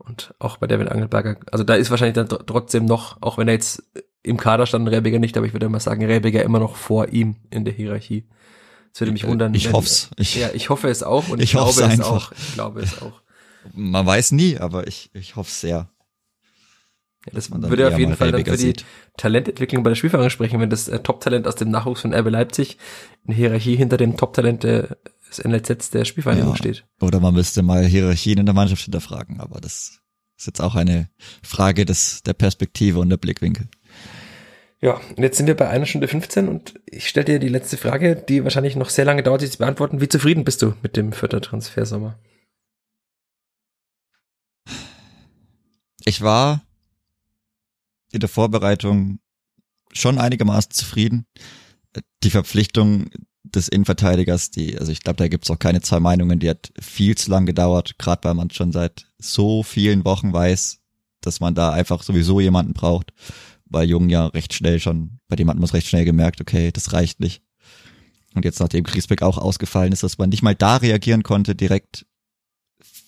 Und 0.00 0.34
auch 0.38 0.56
bei 0.56 0.66
Devin 0.66 0.88
Angelberger, 0.88 1.36
also 1.52 1.62
da 1.62 1.74
ist 1.74 1.90
wahrscheinlich 1.90 2.14
dann 2.14 2.28
trotzdem 2.28 2.84
noch, 2.86 3.18
auch 3.20 3.38
wenn 3.38 3.48
er 3.48 3.54
jetzt 3.54 3.82
im 4.22 4.36
Kader 4.36 4.66
stand 4.66 4.88
Rebiger 4.88 5.18
nicht, 5.18 5.36
aber 5.36 5.46
ich 5.46 5.52
würde 5.52 5.68
mal 5.68 5.80
sagen, 5.80 6.04
Rebiger 6.04 6.42
immer 6.42 6.58
noch 6.58 6.76
vor 6.76 7.08
ihm 7.08 7.36
in 7.50 7.64
der 7.64 7.74
Hierarchie. 7.74 8.26
Es 8.92 9.00
würde 9.00 9.12
mich 9.12 9.26
wundern. 9.26 9.54
Ich 9.54 9.72
hoff's. 9.72 10.10
Ich, 10.16 10.34
ja, 10.34 10.50
ich 10.52 10.68
hoffe 10.68 10.88
es 10.88 11.02
auch 11.02 11.28
und 11.28 11.38
ich 11.42 11.44
ich, 11.44 11.50
glaube 11.52 11.70
es 11.70 12.00
auch. 12.00 12.32
Ich 12.32 12.54
glaube 12.54 12.80
es 12.80 13.00
auch. 13.00 13.22
Man 13.74 14.04
weiß 14.06 14.32
nie, 14.32 14.58
aber 14.58 14.86
ich, 14.86 15.10
ich 15.12 15.36
hoffe 15.36 15.50
sehr. 15.50 15.90
Ja, 17.26 17.32
das 17.34 17.50
würde 17.52 17.86
auf 17.88 17.98
jeden 17.98 18.16
Fall 18.16 18.32
dann 18.32 18.44
für 18.44 18.52
die 18.52 18.56
sieht. 18.56 18.84
Talententwicklung 19.18 19.82
bei 19.82 19.90
der 19.90 19.94
Spielvereinigung 19.96 20.30
sprechen, 20.30 20.58
wenn 20.60 20.70
das 20.70 20.88
äh, 20.88 20.98
Top-Talent 21.00 21.46
aus 21.46 21.54
dem 21.54 21.70
Nachwuchs 21.70 22.00
von 22.00 22.14
RB 22.14 22.30
Leipzig 22.30 22.78
in 23.26 23.34
Hierarchie 23.34 23.76
hinter 23.76 23.98
dem 23.98 24.16
Top-Talent 24.16 24.62
der- 24.64 24.96
des 25.30 25.44
NLZ 25.44 25.90
der 25.90 26.04
Spielvereinigung 26.04 26.50
Ja. 26.50 26.56
steht. 26.56 26.84
Oder 27.00 27.20
man 27.20 27.34
müsste 27.34 27.62
mal 27.62 27.84
Hierarchien 27.84 28.38
in 28.38 28.46
der 28.46 28.54
Mannschaft 28.54 28.82
hinterfragen, 28.82 29.40
aber 29.40 29.60
das 29.60 30.00
ist 30.36 30.46
jetzt 30.46 30.60
auch 30.60 30.74
eine 30.74 31.08
Frage 31.42 31.84
des, 31.84 32.22
der 32.22 32.32
Perspektive 32.34 32.98
und 32.98 33.08
der 33.10 33.16
Blickwinkel. 33.16 33.68
Ja, 34.82 34.94
und 35.14 35.18
jetzt 35.22 35.36
sind 35.36 35.46
wir 35.46 35.56
bei 35.56 35.68
einer 35.68 35.84
Stunde 35.84 36.08
15 36.08 36.48
und 36.48 36.80
ich 36.86 37.06
stelle 37.08 37.26
dir 37.26 37.38
die 37.38 37.48
letzte 37.48 37.76
Frage, 37.76 38.16
die 38.16 38.44
wahrscheinlich 38.44 38.76
noch 38.76 38.88
sehr 38.88 39.04
lange 39.04 39.22
dauert, 39.22 39.42
sie 39.42 39.50
zu 39.50 39.58
beantworten. 39.58 40.00
Wie 40.00 40.08
zufrieden 40.08 40.44
bist 40.44 40.62
du 40.62 40.74
mit 40.82 40.96
dem 40.96 41.12
vierter 41.12 41.42
Transfersommer? 41.42 42.18
Ich 46.04 46.22
war 46.22 46.62
in 48.12 48.20
der 48.20 48.28
Vorbereitung 48.28 49.20
schon 49.92 50.18
einigermaßen 50.18 50.70
zufrieden. 50.72 51.26
Die 52.22 52.30
Verpflichtung 52.30 53.10
des 53.54 53.68
Innenverteidigers, 53.68 54.50
die, 54.50 54.78
also 54.78 54.92
ich 54.92 55.00
glaube, 55.00 55.16
da 55.16 55.28
gibt's 55.28 55.50
auch 55.50 55.58
keine 55.58 55.80
zwei 55.80 56.00
Meinungen, 56.00 56.38
die 56.38 56.50
hat 56.50 56.72
viel 56.80 57.16
zu 57.16 57.30
lang 57.30 57.46
gedauert, 57.46 57.98
gerade 57.98 58.24
weil 58.24 58.34
man 58.34 58.50
schon 58.50 58.72
seit 58.72 59.06
so 59.18 59.62
vielen 59.62 60.04
Wochen 60.04 60.32
weiß, 60.32 60.80
dass 61.20 61.40
man 61.40 61.54
da 61.54 61.72
einfach 61.72 62.02
sowieso 62.02 62.40
jemanden 62.40 62.72
braucht. 62.72 63.12
Bei 63.66 63.84
Jung 63.84 64.08
ja 64.08 64.26
recht 64.26 64.54
schnell 64.54 64.80
schon, 64.80 65.20
bei 65.28 65.36
dem 65.36 65.48
hat 65.48 65.56
man 65.56 65.64
es 65.64 65.74
recht 65.74 65.86
schnell 65.86 66.04
gemerkt, 66.04 66.40
okay, 66.40 66.72
das 66.72 66.92
reicht 66.92 67.20
nicht. 67.20 67.42
Und 68.34 68.44
jetzt 68.44 68.60
nachdem 68.60 68.84
Griesbeck 68.84 69.22
auch 69.22 69.38
ausgefallen 69.38 69.92
ist, 69.92 70.02
dass 70.02 70.18
man 70.18 70.30
nicht 70.30 70.42
mal 70.42 70.54
da 70.54 70.76
reagieren 70.76 71.22
konnte 71.22 71.54
direkt, 71.54 72.06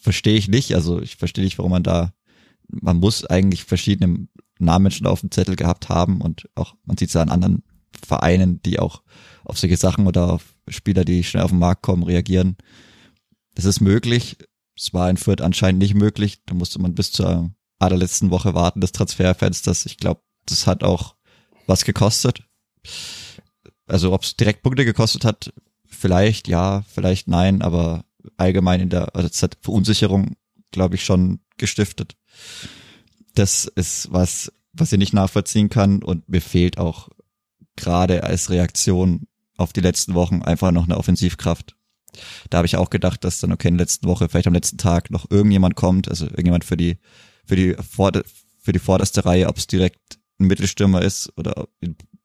verstehe 0.00 0.36
ich 0.36 0.48
nicht. 0.48 0.74
Also 0.74 1.00
ich 1.00 1.16
verstehe 1.16 1.44
nicht, 1.44 1.58
warum 1.58 1.72
man 1.72 1.82
da, 1.82 2.12
man 2.68 2.98
muss 2.98 3.24
eigentlich 3.24 3.64
verschiedene 3.64 4.26
Namen 4.58 4.90
schon 4.90 5.06
auf 5.06 5.20
dem 5.20 5.30
Zettel 5.30 5.56
gehabt 5.56 5.88
haben 5.88 6.20
und 6.20 6.48
auch, 6.54 6.74
man 6.84 6.96
sieht 6.96 7.08
es 7.08 7.14
ja 7.14 7.22
an 7.22 7.28
anderen 7.28 7.62
Vereinen, 8.04 8.62
die 8.62 8.78
auch 8.78 9.02
auf 9.44 9.58
solche 9.58 9.76
Sachen 9.76 10.06
oder 10.06 10.32
auf 10.32 10.54
Spieler, 10.68 11.04
die 11.04 11.24
schnell 11.24 11.42
auf 11.42 11.50
den 11.50 11.58
Markt 11.58 11.82
kommen, 11.82 12.02
reagieren. 12.02 12.56
Das 13.54 13.64
ist 13.64 13.80
möglich. 13.80 14.36
Es 14.76 14.94
war 14.94 15.10
in 15.10 15.16
Fürth 15.16 15.42
anscheinend 15.42 15.80
nicht 15.80 15.94
möglich. 15.94 16.42
Da 16.46 16.54
musste 16.54 16.80
man 16.80 16.94
bis 16.94 17.12
zur 17.12 17.50
allerletzten 17.78 18.30
Woche 18.30 18.54
warten 18.54 18.80
des 18.80 18.92
Transferfensters. 18.92 19.86
Ich 19.86 19.96
glaube, 19.96 20.22
das 20.46 20.66
hat 20.66 20.82
auch 20.84 21.16
was 21.66 21.84
gekostet. 21.84 22.44
Also 23.86 24.12
ob 24.12 24.22
es 24.22 24.36
direkt 24.36 24.62
Punkte 24.62 24.84
gekostet 24.84 25.24
hat, 25.24 25.52
vielleicht 25.86 26.48
ja, 26.48 26.84
vielleicht 26.88 27.28
nein, 27.28 27.62
aber 27.62 28.04
allgemein 28.36 28.80
in 28.80 28.88
der, 28.88 29.14
also 29.14 29.28
es 29.28 29.42
hat 29.42 29.58
Verunsicherung, 29.60 30.36
glaube 30.70 30.94
ich, 30.94 31.04
schon 31.04 31.40
gestiftet. 31.58 32.16
Das 33.34 33.64
ist 33.64 34.12
was, 34.12 34.52
was 34.72 34.92
ich 34.92 34.98
nicht 34.98 35.12
nachvollziehen 35.12 35.68
kann 35.68 36.02
und 36.02 36.28
mir 36.28 36.40
fehlt 36.40 36.78
auch 36.78 37.08
gerade 37.76 38.24
als 38.24 38.50
Reaktion 38.50 39.26
auf 39.56 39.72
die 39.72 39.80
letzten 39.80 40.14
Wochen 40.14 40.42
einfach 40.42 40.70
noch 40.72 40.84
eine 40.84 40.96
Offensivkraft. 40.96 41.76
Da 42.50 42.58
habe 42.58 42.66
ich 42.66 42.76
auch 42.76 42.90
gedacht, 42.90 43.24
dass 43.24 43.40
dann 43.40 43.52
okay 43.52 43.68
in 43.68 43.78
der 43.78 43.86
letzten 43.86 44.06
Woche, 44.06 44.28
vielleicht 44.28 44.46
am 44.46 44.54
letzten 44.54 44.78
Tag 44.78 45.10
noch 45.10 45.30
irgendjemand 45.30 45.76
kommt, 45.76 46.08
also 46.08 46.26
irgendjemand 46.26 46.64
für 46.64 46.76
die 46.76 46.98
für 47.46 47.56
die 47.56 47.74
Vorder 47.74 48.22
für 48.60 48.72
die 48.72 48.78
vorderste 48.78 49.24
Reihe, 49.24 49.48
ob 49.48 49.56
es 49.56 49.66
direkt 49.66 50.18
ein 50.38 50.46
Mittelstürmer 50.46 51.02
ist 51.02 51.32
oder 51.36 51.68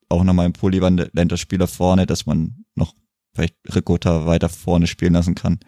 auch 0.10 0.24
nochmal 0.24 0.45
ein 0.45 0.53
polyvalenter 0.53 1.38
Spieler 1.38 1.68
vorne, 1.68 2.06
dass 2.06 2.26
man 2.26 2.65
noch 2.76 2.94
vielleicht 3.34 3.56
Ricotta 3.74 4.26
weiter 4.26 4.49
vorne 4.49 4.88
spielen 4.88 5.14
lassen 5.14 5.36
kann. 5.36 5.60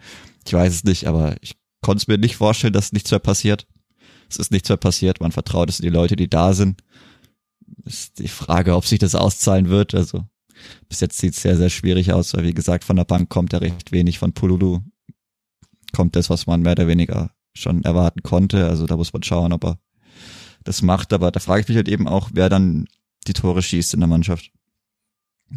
Ich 0.46 0.52
weiß 0.52 0.72
es 0.72 0.84
nicht, 0.84 1.06
aber 1.06 1.36
ich 1.40 1.56
konnte 1.82 2.02
es 2.02 2.08
mir 2.08 2.18
nicht 2.18 2.36
vorstellen, 2.36 2.72
dass 2.72 2.92
nichts 2.92 3.10
mehr 3.10 3.20
passiert. 3.20 3.66
Es 4.28 4.36
ist 4.36 4.52
nichts 4.52 4.68
mehr 4.68 4.78
passiert. 4.78 5.20
Man 5.20 5.32
vertraut 5.32 5.68
es 5.68 5.80
in 5.80 5.84
die 5.84 5.94
Leute, 5.94 6.16
die 6.16 6.30
da 6.30 6.52
sind. 6.52 6.82
Ist 7.84 8.18
die 8.18 8.28
Frage, 8.28 8.74
ob 8.76 8.84
sich 8.86 8.98
das 8.98 9.14
auszahlen 9.14 9.68
wird. 9.68 9.94
Also 9.94 10.24
bis 10.88 11.00
jetzt 11.00 11.18
sieht 11.18 11.34
es 11.34 11.42
sehr, 11.42 11.56
sehr 11.56 11.70
schwierig 11.70 12.12
aus, 12.12 12.34
weil 12.34 12.44
wie 12.44 12.54
gesagt, 12.54 12.84
von 12.84 12.96
der 12.96 13.04
Bank 13.04 13.28
kommt 13.30 13.52
ja 13.52 13.58
recht 13.60 13.92
wenig. 13.92 14.18
Von 14.18 14.32
Pululu 14.32 14.80
kommt 15.92 16.16
das, 16.16 16.30
was 16.30 16.46
man 16.46 16.62
mehr 16.62 16.72
oder 16.72 16.86
weniger 16.88 17.30
schon 17.54 17.82
erwarten 17.84 18.22
konnte. 18.22 18.66
Also 18.68 18.86
da 18.86 18.96
muss 18.96 19.12
man 19.12 19.22
schauen, 19.22 19.52
ob 19.52 19.64
er 19.64 19.78
das 20.64 20.82
macht. 20.82 21.12
Aber 21.12 21.30
da 21.30 21.40
frage 21.40 21.62
ich 21.62 21.68
mich 21.68 21.76
halt 21.76 21.88
eben 21.88 22.06
auch, 22.06 22.30
wer 22.32 22.48
dann 22.48 22.86
die 23.26 23.32
Tore 23.32 23.62
schießt 23.62 23.94
in 23.94 24.00
der 24.00 24.08
Mannschaft. 24.08 24.50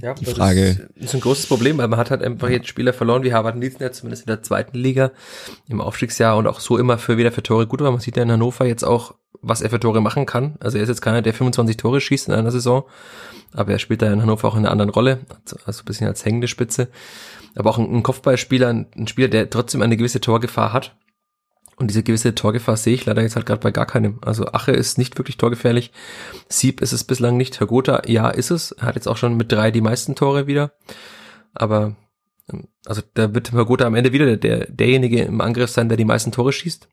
Ja, 0.01 0.15
Die 0.15 0.25
das 0.25 0.33
Frage- 0.33 0.89
ist, 0.95 1.03
ist 1.03 1.13
ein 1.13 1.21
großes 1.21 1.45
Problem, 1.45 1.77
weil 1.77 1.87
man 1.87 1.99
hat 1.99 2.09
halt 2.09 2.23
einfach 2.23 2.49
jetzt 2.49 2.67
Spieler 2.67 2.93
verloren 2.93 3.23
wie 3.23 3.31
Harvard 3.31 3.57
Nielsen, 3.57 3.93
zumindest 3.93 4.23
in 4.23 4.27
der 4.27 4.41
zweiten 4.41 4.75
Liga 4.77 5.11
im 5.67 5.81
Aufstiegsjahr 5.81 6.35
und 6.37 6.47
auch 6.47 6.59
so 6.61 6.79
immer 6.79 6.97
für 6.97 7.17
wieder 7.17 7.31
für 7.31 7.43
Tore 7.43 7.67
gut 7.67 7.79
war. 7.81 7.91
Man 7.91 7.99
sieht 7.99 8.17
ja 8.17 8.23
in 8.23 8.31
Hannover 8.31 8.65
jetzt 8.65 8.83
auch, 8.83 9.13
was 9.43 9.61
er 9.61 9.69
für 9.69 9.79
Tore 9.79 10.01
machen 10.01 10.25
kann. 10.25 10.55
Also 10.59 10.77
er 10.77 10.83
ist 10.83 10.89
jetzt 10.89 11.01
keiner, 11.01 11.21
der 11.21 11.33
25 11.33 11.77
Tore 11.77 12.01
schießt 12.01 12.29
in 12.29 12.33
einer 12.33 12.51
Saison, 12.51 12.85
aber 13.51 13.73
er 13.73 13.79
spielt 13.79 14.01
da 14.01 14.11
in 14.11 14.21
Hannover 14.21 14.47
auch 14.47 14.55
in 14.55 14.61
einer 14.61 14.71
anderen 14.71 14.89
Rolle, 14.89 15.19
also, 15.65 15.81
ein 15.81 15.85
bisschen 15.85 16.07
als 16.07 16.25
hängende 16.25 16.47
Spitze. 16.47 16.87
Aber 17.55 17.69
auch 17.69 17.77
ein, 17.77 18.01
Kopfballspieler, 18.01 18.69
ein, 18.69 19.07
Spieler, 19.07 19.27
der 19.27 19.49
trotzdem 19.49 19.81
eine 19.81 19.97
gewisse 19.97 20.21
Torgefahr 20.21 20.73
hat. 20.73 20.95
Und 21.75 21.87
diese 21.87 22.03
gewisse 22.03 22.33
Torgefahr 22.33 22.77
sehe 22.77 22.93
ich 22.93 23.05
leider 23.05 23.21
jetzt 23.21 23.35
halt 23.35 23.45
gerade 23.45 23.59
bei 23.59 23.71
gar 23.71 23.85
keinem. 23.85 24.19
Also 24.21 24.45
Ache 24.47 24.71
ist 24.71 24.97
nicht 24.97 25.17
wirklich 25.17 25.37
torgefährlich. 25.37 25.91
Sieb 26.47 26.81
ist 26.81 26.93
es 26.93 27.03
bislang 27.03 27.35
nicht. 27.35 27.59
Hergotha, 27.59 28.03
ja, 28.05 28.29
ist 28.29 28.51
es. 28.51 28.71
Er 28.71 28.87
hat 28.87 28.95
jetzt 28.95 29.07
auch 29.07 29.17
schon 29.17 29.35
mit 29.35 29.51
drei 29.51 29.71
die 29.71 29.81
meisten 29.81 30.15
Tore 30.15 30.47
wieder. 30.47 30.71
Aber, 31.53 31.95
ähm, 32.51 32.67
also 32.85 33.01
da 33.15 33.33
wird 33.33 33.51
Hergotha 33.51 33.85
am 33.85 33.95
Ende 33.95 34.13
wieder 34.13 34.25
der, 34.25 34.37
der, 34.37 34.67
derjenige 34.67 35.23
im 35.23 35.41
Angriff 35.41 35.71
sein, 35.71 35.89
der 35.89 35.97
die 35.97 36.05
meisten 36.05 36.31
Tore 36.31 36.53
schießt. 36.53 36.87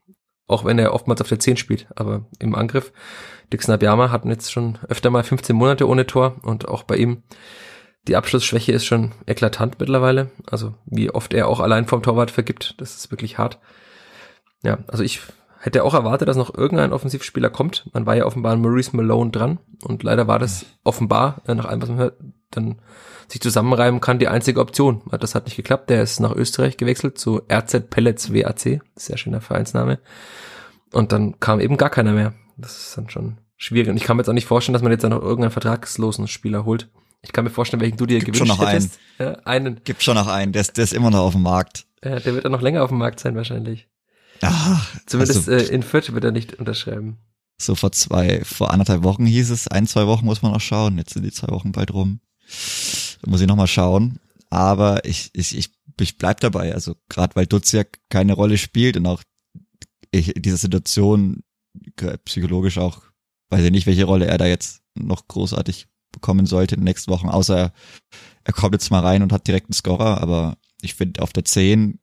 Auch 0.51 0.65
wenn 0.65 0.79
er 0.79 0.93
oftmals 0.93 1.21
auf 1.21 1.29
der 1.29 1.39
10 1.39 1.55
spielt. 1.55 1.87
Aber 1.95 2.25
im 2.39 2.55
Angriff, 2.55 2.91
Dixon 3.53 3.73
Abiyama 3.73 4.11
hatten 4.11 4.29
jetzt 4.29 4.51
schon 4.51 4.77
öfter 4.89 5.09
mal 5.09 5.23
15 5.23 5.55
Monate 5.55 5.87
ohne 5.87 6.05
Tor. 6.05 6.35
Und 6.43 6.67
auch 6.67 6.83
bei 6.83 6.97
ihm, 6.97 7.23
die 8.07 8.17
Abschlussschwäche 8.17 8.73
ist 8.73 8.85
schon 8.85 9.13
eklatant 9.25 9.79
mittlerweile. 9.79 10.31
Also 10.49 10.73
wie 10.85 11.09
oft 11.09 11.33
er 11.33 11.47
auch 11.47 11.61
allein 11.61 11.87
vom 11.87 12.03
Torwart 12.03 12.31
vergibt, 12.31 12.75
das 12.79 12.97
ist 12.97 13.11
wirklich 13.11 13.37
hart. 13.37 13.59
Ja, 14.61 14.79
also 14.87 15.03
ich 15.03 15.21
hätte 15.61 15.83
auch 15.83 15.93
erwartet, 15.93 16.27
dass 16.27 16.37
noch 16.37 16.53
irgendein 16.55 16.91
Offensivspieler 16.91 17.49
kommt. 17.49 17.89
Man 17.93 18.05
war 18.05 18.15
ja 18.15 18.25
offenbar 18.25 18.53
an 18.53 18.61
Maurice 18.61 18.95
Malone 18.95 19.31
dran 19.31 19.59
und 19.83 20.03
leider 20.03 20.27
war 20.27 20.39
das 20.39 20.65
offenbar, 20.83 21.41
äh, 21.47 21.55
nach 21.55 21.65
allem, 21.65 21.81
was 21.81 21.89
man 21.89 21.99
hört, 21.99 22.17
dann 22.49 22.81
sich 23.27 23.41
zusammenreiben 23.41 24.01
kann, 24.01 24.19
die 24.19 24.27
einzige 24.27 24.59
Option. 24.59 25.01
Das 25.19 25.35
hat 25.35 25.45
nicht 25.45 25.55
geklappt. 25.55 25.89
Der 25.89 26.01
ist 26.01 26.19
nach 26.19 26.35
Österreich 26.35 26.75
gewechselt 26.75 27.17
zu 27.17 27.41
RZ 27.49 27.89
Pellets 27.89 28.33
WAC. 28.33 28.81
Sehr 28.95 29.17
schöner 29.17 29.39
Vereinsname. 29.39 29.99
Und 30.91 31.13
dann 31.13 31.39
kam 31.39 31.61
eben 31.61 31.77
gar 31.77 31.89
keiner 31.89 32.11
mehr. 32.11 32.33
Das 32.57 32.77
ist 32.77 32.97
dann 32.97 33.09
schon 33.09 33.37
schwierig. 33.55 33.89
Und 33.89 33.97
ich 33.97 34.03
kann 34.03 34.17
mir 34.17 34.21
jetzt 34.21 34.29
auch 34.29 34.33
nicht 34.33 34.47
vorstellen, 34.47 34.73
dass 34.73 34.81
man 34.81 34.91
jetzt 34.91 35.03
dann 35.03 35.11
noch 35.11 35.21
irgendeinen 35.21 35.51
vertragslosen 35.51 36.27
Spieler 36.27 36.65
holt. 36.65 36.89
Ich 37.21 37.31
kann 37.31 37.45
mir 37.45 37.51
vorstellen, 37.51 37.81
welchen 37.81 37.97
du 37.97 38.05
dir 38.05 38.19
Gibt 38.19 38.33
gewünscht 38.33 38.53
schon 38.53 38.65
noch 38.65 38.69
hättest. 38.69 38.99
Ja, 39.17 39.33
einen. 39.45 39.81
Gibt 39.83 40.03
schon 40.03 40.15
noch 40.15 40.27
einen, 40.27 40.51
der 40.51 40.61
ist, 40.61 40.75
der 40.75 40.83
ist 40.83 40.93
immer 40.93 41.11
noch 41.11 41.19
auf 41.19 41.33
dem 41.33 41.43
Markt. 41.43 41.85
Ja, 42.03 42.19
der 42.19 42.33
wird 42.33 42.43
dann 42.43 42.51
noch 42.51 42.61
länger 42.61 42.83
auf 42.83 42.89
dem 42.89 42.97
Markt 42.97 43.19
sein 43.19 43.35
wahrscheinlich. 43.35 43.87
Ah, 44.41 44.81
Zumindest 45.05 45.49
also, 45.49 45.51
äh, 45.51 45.73
in 45.73 45.83
Fürth 45.83 46.13
wird 46.13 46.23
er 46.23 46.31
nicht 46.31 46.55
unterschreiben. 46.55 47.17
so 47.59 47.75
vor 47.75 47.91
zwei, 47.91 48.43
vor 48.43 48.71
anderthalb 48.71 49.03
Wochen 49.03 49.25
hieß 49.25 49.49
es, 49.51 49.67
ein, 49.67 49.87
zwei 49.87 50.07
Wochen 50.07 50.25
muss 50.25 50.41
man 50.41 50.51
noch 50.51 50.61
schauen. 50.61 50.97
Jetzt 50.97 51.13
sind 51.13 51.23
die 51.23 51.31
zwei 51.31 51.49
Wochen 51.49 51.71
bald 51.71 51.93
rum. 51.93 52.19
Da 53.21 53.29
muss 53.29 53.41
ich 53.41 53.47
noch 53.47 53.55
mal 53.55 53.67
schauen. 53.67 54.19
Aber 54.49 55.05
ich, 55.05 55.29
ich, 55.33 55.55
ich, 55.57 55.69
ich 55.99 56.17
bleib 56.17 56.39
dabei. 56.39 56.73
Also 56.73 56.95
gerade 57.07 57.35
weil 57.35 57.45
Duziak 57.45 57.99
keine 58.09 58.33
Rolle 58.33 58.57
spielt 58.57 58.97
und 58.97 59.05
auch 59.05 59.23
ich, 60.11 60.33
diese 60.35 60.57
Situation 60.57 61.43
psychologisch 62.25 62.77
auch, 62.77 63.01
weiß 63.49 63.63
ich 63.63 63.71
nicht, 63.71 63.87
welche 63.87 64.03
Rolle 64.05 64.25
er 64.25 64.37
da 64.37 64.45
jetzt 64.45 64.81
noch 64.95 65.27
großartig 65.27 65.87
bekommen 66.11 66.45
sollte 66.45 66.75
in 66.75 66.81
den 66.81 66.85
nächsten 66.85 67.11
Wochen, 67.11 67.29
außer 67.29 67.57
er, 67.57 67.73
er 68.43 68.53
kommt 68.53 68.73
jetzt 68.73 68.91
mal 68.91 68.99
rein 68.99 69.23
und 69.23 69.31
hat 69.31 69.47
direkt 69.47 69.67
einen 69.67 69.73
Scorer, 69.73 70.19
aber 70.21 70.57
ich 70.81 70.95
finde 70.95 71.21
auf 71.21 71.31
der 71.31 71.45
10 71.45 71.99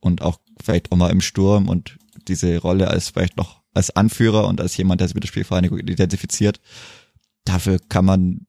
und 0.00 0.22
auch 0.22 0.38
vielleicht 0.62 0.92
auch 0.92 0.96
mal 0.96 1.10
im 1.10 1.20
Sturm 1.20 1.68
und 1.68 1.98
diese 2.28 2.58
Rolle 2.58 2.88
als 2.88 3.10
vielleicht 3.10 3.36
noch 3.36 3.62
als 3.74 3.90
Anführer 3.90 4.46
und 4.48 4.60
als 4.60 4.76
jemand, 4.76 5.00
der 5.00 5.08
sich 5.08 5.14
mit 5.14 5.24
der 5.24 5.28
Spielvereinigung 5.28 5.78
identifiziert, 5.78 6.60
dafür 7.44 7.78
kann 7.88 8.04
man 8.04 8.46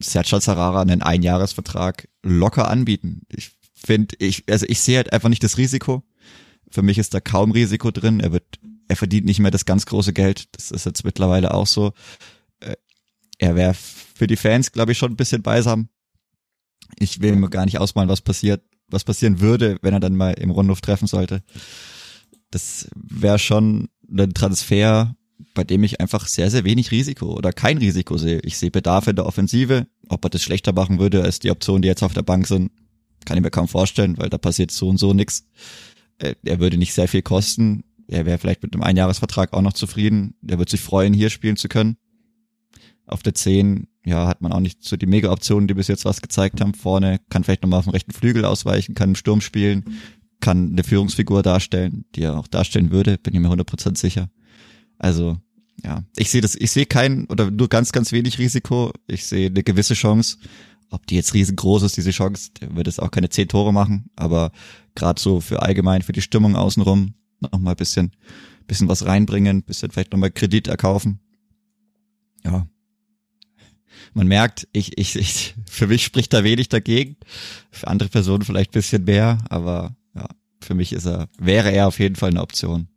Sergio 0.00 0.38
Zarara 0.40 0.82
einen 0.82 1.02
Einjahresvertrag 1.02 2.08
locker 2.22 2.68
anbieten. 2.68 3.22
Ich 3.28 3.50
finde, 3.74 4.14
ich, 4.18 4.44
also 4.48 4.66
ich 4.68 4.80
sehe 4.80 4.98
halt 4.98 5.12
einfach 5.12 5.28
nicht 5.28 5.42
das 5.42 5.56
Risiko. 5.58 6.02
Für 6.70 6.82
mich 6.82 6.98
ist 6.98 7.14
da 7.14 7.20
kaum 7.20 7.50
Risiko 7.50 7.90
drin. 7.90 8.20
Er 8.20 8.32
wird, 8.32 8.44
er 8.88 8.96
verdient 8.96 9.26
nicht 9.26 9.40
mehr 9.40 9.50
das 9.50 9.64
ganz 9.64 9.86
große 9.86 10.12
Geld. 10.12 10.48
Das 10.52 10.70
ist 10.70 10.84
jetzt 10.86 11.04
mittlerweile 11.04 11.54
auch 11.54 11.66
so. 11.66 11.92
Äh, 12.60 12.76
Er 13.38 13.56
wäre 13.56 13.74
für 13.74 14.26
die 14.26 14.36
Fans, 14.36 14.70
glaube 14.72 14.92
ich, 14.92 14.98
schon 14.98 15.12
ein 15.12 15.16
bisschen 15.16 15.42
beisam. 15.42 15.88
Ich 16.98 17.20
will 17.20 17.36
mir 17.36 17.50
gar 17.50 17.64
nicht 17.64 17.78
ausmalen, 17.78 18.08
was 18.08 18.20
passiert, 18.20 18.62
was 18.88 19.04
passieren 19.04 19.40
würde, 19.40 19.78
wenn 19.82 19.94
er 19.94 20.00
dann 20.00 20.16
mal 20.16 20.32
im 20.32 20.50
Rundhof 20.50 20.80
treffen 20.80 21.06
sollte. 21.06 21.42
Das 22.50 22.88
wäre 22.94 23.38
schon 23.38 23.88
ein 24.10 24.34
Transfer, 24.34 25.14
bei 25.54 25.64
dem 25.64 25.84
ich 25.84 26.00
einfach 26.00 26.26
sehr, 26.26 26.50
sehr 26.50 26.64
wenig 26.64 26.90
Risiko 26.90 27.34
oder 27.36 27.52
kein 27.52 27.78
Risiko 27.78 28.16
sehe. 28.16 28.40
Ich 28.40 28.58
sehe 28.58 28.70
Bedarf 28.70 29.06
in 29.06 29.16
der 29.16 29.26
Offensive. 29.26 29.86
Ob 30.08 30.24
er 30.24 30.30
das 30.30 30.42
schlechter 30.42 30.72
machen 30.72 30.98
würde 30.98 31.22
als 31.22 31.38
die 31.38 31.50
Optionen, 31.50 31.82
die 31.82 31.88
jetzt 31.88 32.02
auf 32.02 32.14
der 32.14 32.22
Bank 32.22 32.46
sind, 32.46 32.72
kann 33.24 33.36
ich 33.36 33.42
mir 33.42 33.50
kaum 33.50 33.68
vorstellen, 33.68 34.16
weil 34.16 34.30
da 34.30 34.38
passiert 34.38 34.70
so 34.70 34.88
und 34.88 34.98
so 34.98 35.12
nix. 35.12 35.44
Äh, 36.18 36.34
er 36.44 36.60
würde 36.60 36.78
nicht 36.78 36.94
sehr 36.94 37.08
viel 37.08 37.22
kosten. 37.22 37.84
Er 38.08 38.24
wäre 38.24 38.38
vielleicht 38.38 38.62
mit 38.62 38.72
einem 38.72 38.82
Einjahresvertrag 38.82 39.52
auch 39.52 39.60
noch 39.60 39.74
zufrieden. 39.74 40.34
Er 40.46 40.58
würde 40.58 40.70
sich 40.70 40.80
freuen, 40.80 41.12
hier 41.12 41.28
spielen 41.28 41.56
zu 41.56 41.68
können. 41.68 41.98
Auf 43.08 43.22
der 43.22 43.34
10, 43.34 43.88
ja, 44.04 44.26
hat 44.26 44.42
man 44.42 44.52
auch 44.52 44.60
nicht 44.60 44.84
so 44.84 44.96
die 44.96 45.06
Mega-Optionen, 45.06 45.66
die 45.66 45.74
bis 45.74 45.88
jetzt 45.88 46.04
was 46.04 46.20
gezeigt 46.20 46.60
haben. 46.60 46.74
Vorne 46.74 47.20
kann 47.30 47.44
vielleicht 47.44 47.62
nochmal 47.62 47.80
auf 47.80 47.86
dem 47.86 47.92
rechten 47.92 48.12
Flügel 48.12 48.44
ausweichen, 48.44 48.94
kann 48.94 49.10
im 49.10 49.14
Sturm 49.16 49.40
spielen, 49.40 49.84
kann 50.40 50.72
eine 50.72 50.84
Führungsfigur 50.84 51.42
darstellen, 51.42 52.04
die 52.14 52.22
er 52.22 52.38
auch 52.38 52.46
darstellen 52.46 52.90
würde, 52.90 53.18
bin 53.18 53.34
ich 53.34 53.40
mir 53.40 53.48
100% 53.48 53.96
sicher. 53.96 54.30
Also, 54.98 55.38
ja, 55.84 56.04
ich 56.16 56.30
sehe 56.30 56.40
das, 56.40 56.54
ich 56.54 56.70
sehe 56.70 56.86
kein 56.86 57.26
oder 57.26 57.50
nur 57.50 57.68
ganz, 57.68 57.92
ganz 57.92 58.12
wenig 58.12 58.38
Risiko. 58.38 58.92
Ich 59.06 59.26
sehe 59.26 59.46
eine 59.46 59.62
gewisse 59.62 59.94
Chance. 59.94 60.38
Ob 60.90 61.06
die 61.06 61.16
jetzt 61.16 61.34
riesengroß 61.34 61.82
ist, 61.82 61.96
diese 61.96 62.12
Chance, 62.12 62.50
der 62.60 62.74
wird 62.74 62.88
es 62.88 62.98
auch 62.98 63.10
keine 63.10 63.28
zehn 63.28 63.46
Tore 63.46 63.72
machen, 63.74 64.10
aber 64.16 64.52
gerade 64.94 65.20
so 65.20 65.40
für 65.40 65.60
allgemein, 65.62 66.00
für 66.02 66.12
die 66.12 66.22
Stimmung 66.22 66.56
außenrum, 66.56 67.14
noch 67.40 67.58
mal 67.58 67.72
ein 67.72 67.76
bisschen, 67.76 68.12
bisschen 68.66 68.88
was 68.88 69.04
reinbringen, 69.04 69.62
bisschen 69.62 69.90
vielleicht 69.90 70.12
noch 70.12 70.18
mal 70.18 70.30
Kredit 70.30 70.66
erkaufen. 70.66 71.20
Ja. 72.44 72.66
Man 74.18 74.26
merkt, 74.26 74.66
ich, 74.72 74.98
ich, 74.98 75.14
ich, 75.14 75.54
für 75.70 75.86
mich 75.86 76.02
spricht 76.02 76.32
da 76.32 76.42
wenig 76.42 76.68
dagegen. 76.68 77.16
Für 77.70 77.86
andere 77.86 78.08
Personen 78.08 78.42
vielleicht 78.42 78.70
ein 78.70 78.80
bisschen 78.80 79.04
mehr, 79.04 79.38
aber 79.48 79.94
ja, 80.12 80.26
für 80.60 80.74
mich 80.74 80.92
ist 80.92 81.06
er, 81.06 81.28
wäre 81.38 81.70
er 81.70 81.86
auf 81.86 82.00
jeden 82.00 82.16
Fall 82.16 82.30
eine 82.30 82.42
Option. 82.42 82.88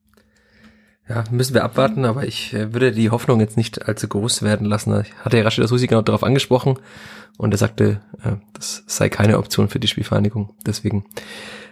Ja, 1.08 1.24
müssen 1.30 1.54
wir 1.54 1.64
abwarten, 1.64 2.06
aber 2.06 2.26
ich 2.26 2.56
äh, 2.56 2.74
würde 2.74 2.92
die 2.92 3.12
Hoffnung 3.12 3.40
jetzt 3.40 3.56
nicht 3.56 3.88
allzu 3.88 4.08
groß 4.08 4.42
werden 4.42 4.66
lassen. 4.66 5.00
Ich 5.00 5.14
hatte 5.24 5.38
ja 5.38 5.44
Rashid 5.44 5.68
Susi 5.68 5.86
genau 5.86 6.02
darauf 6.02 6.24
angesprochen 6.24 6.80
und 7.38 7.54
er 7.54 7.60
sagte, 7.60 8.02
äh, 8.24 8.38
das 8.54 8.84
sei 8.88 9.10
keine 9.10 9.38
Option 9.38 9.70
für 9.70 9.80
die 9.80 9.88
Spielvereinigung. 9.88 10.56
Deswegen 10.66 11.06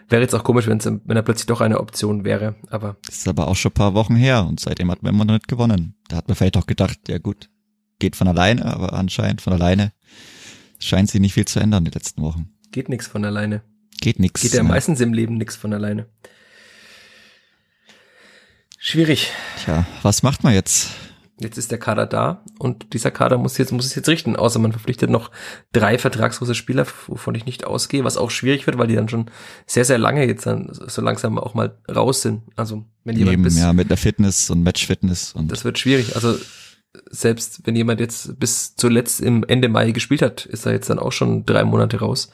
wäre 0.09 0.21
jetzt 0.21 0.35
auch 0.35 0.43
komisch, 0.43 0.67
wenn 0.67 0.79
er 0.79 1.23
plötzlich 1.23 1.47
doch 1.47 1.61
eine 1.61 1.79
Option 1.79 2.23
wäre. 2.23 2.53
Aber 2.69 2.97
das 3.07 3.17
ist 3.17 3.27
aber 3.27 3.47
auch 3.47 3.55
schon 3.55 3.71
ein 3.71 3.73
paar 3.73 3.95
Wochen 3.95 4.15
her 4.15 4.45
und 4.45 4.59
seitdem 4.59 4.91
hat 4.91 5.01
man 5.01 5.15
immer 5.15 5.25
noch 5.25 5.33
nicht 5.33 5.47
gewonnen. 5.47 5.95
Da 6.07 6.17
hat 6.17 6.27
man 6.27 6.35
vielleicht 6.35 6.57
auch 6.57 6.67
gedacht, 6.67 6.99
ja 7.07 7.17
gut, 7.17 7.49
geht 7.99 8.15
von 8.15 8.27
alleine, 8.27 8.65
aber 8.65 8.93
anscheinend 8.93 9.41
von 9.41 9.53
alleine 9.53 9.91
scheint 10.79 11.09
sich 11.09 11.21
nicht 11.21 11.33
viel 11.33 11.45
zu 11.45 11.59
ändern 11.59 11.85
die 11.85 11.91
letzten 11.91 12.21
Wochen. 12.21 12.49
Geht 12.71 12.89
nichts 12.89 13.07
von 13.07 13.23
alleine. 13.25 13.61
Geht 14.01 14.19
nichts. 14.19 14.41
Geht 14.41 14.53
ja 14.53 14.63
meistens 14.63 15.01
im 15.01 15.13
Leben 15.13 15.37
nichts 15.37 15.55
von 15.55 15.73
alleine. 15.73 16.07
Schwierig. 18.77 19.31
Tja, 19.63 19.85
was 20.03 20.23
macht 20.23 20.43
man 20.43 20.53
jetzt? 20.53 20.89
Jetzt 21.41 21.57
ist 21.57 21.71
der 21.71 21.79
Kader 21.79 22.05
da 22.05 22.43
und 22.59 22.93
dieser 22.93 23.11
Kader 23.11 23.37
muss 23.37 23.57
jetzt 23.57 23.71
muss 23.71 23.85
es 23.85 23.95
jetzt 23.95 24.09
richten, 24.09 24.35
außer 24.35 24.59
man 24.59 24.73
verpflichtet 24.73 25.09
noch 25.09 25.31
drei 25.71 25.97
vertragslose 25.97 26.53
Spieler, 26.53 26.85
wovon 27.07 27.33
ich 27.35 27.45
nicht 27.45 27.63
ausgehe, 27.63 28.03
was 28.03 28.17
auch 28.17 28.29
schwierig 28.29 28.67
wird, 28.67 28.77
weil 28.77 28.87
die 28.87 28.95
dann 28.95 29.07
schon 29.07 29.31
sehr 29.65 29.85
sehr 29.85 29.97
lange 29.97 30.25
jetzt 30.27 30.45
dann 30.45 30.69
so 30.71 31.01
langsam 31.01 31.37
auch 31.37 31.53
mal 31.53 31.77
raus 31.89 32.21
sind. 32.21 32.43
Also 32.57 32.85
wenn 33.05 33.15
jemand 33.17 33.33
Eben, 33.33 33.43
bis, 33.43 33.57
ja 33.57 33.71
mit 33.71 33.89
der 33.89 33.95
Fitness 33.95 34.49
und 34.49 34.63
Matchfitness 34.63 35.31
und 35.31 35.49
das 35.49 35.63
wird 35.63 35.79
schwierig. 35.79 36.15
Also 36.15 36.35
selbst 37.09 37.61
wenn 37.65 37.75
jemand 37.75 37.99
jetzt 37.99 38.39
bis 38.39 38.75
zuletzt 38.75 39.21
im 39.21 39.43
Ende 39.43 39.69
Mai 39.69 39.91
gespielt 39.91 40.21
hat, 40.21 40.45
ist 40.45 40.65
er 40.65 40.71
jetzt 40.71 40.89
dann 40.89 40.99
auch 40.99 41.11
schon 41.11 41.45
drei 41.45 41.63
Monate 41.63 41.99
raus 41.99 42.31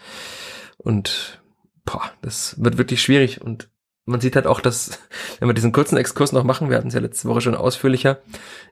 und 0.78 1.42
boah, 1.86 2.12
das 2.22 2.56
wird 2.58 2.78
wirklich 2.78 3.02
schwierig 3.02 3.42
und 3.42 3.70
man 4.06 4.22
sieht 4.22 4.36
halt 4.36 4.48
auch, 4.48 4.62
dass, 4.62 5.00
wenn 5.40 5.50
wir 5.50 5.54
diesen 5.54 5.72
kurzen 5.72 5.98
Exkurs 5.98 6.32
noch 6.32 6.44
machen, 6.44 6.70
wir 6.70 6.78
hatten 6.78 6.88
es 6.88 6.94
ja 6.94 7.00
letzte 7.00 7.28
Woche 7.28 7.42
schon 7.42 7.56
ausführlicher, 7.56 8.20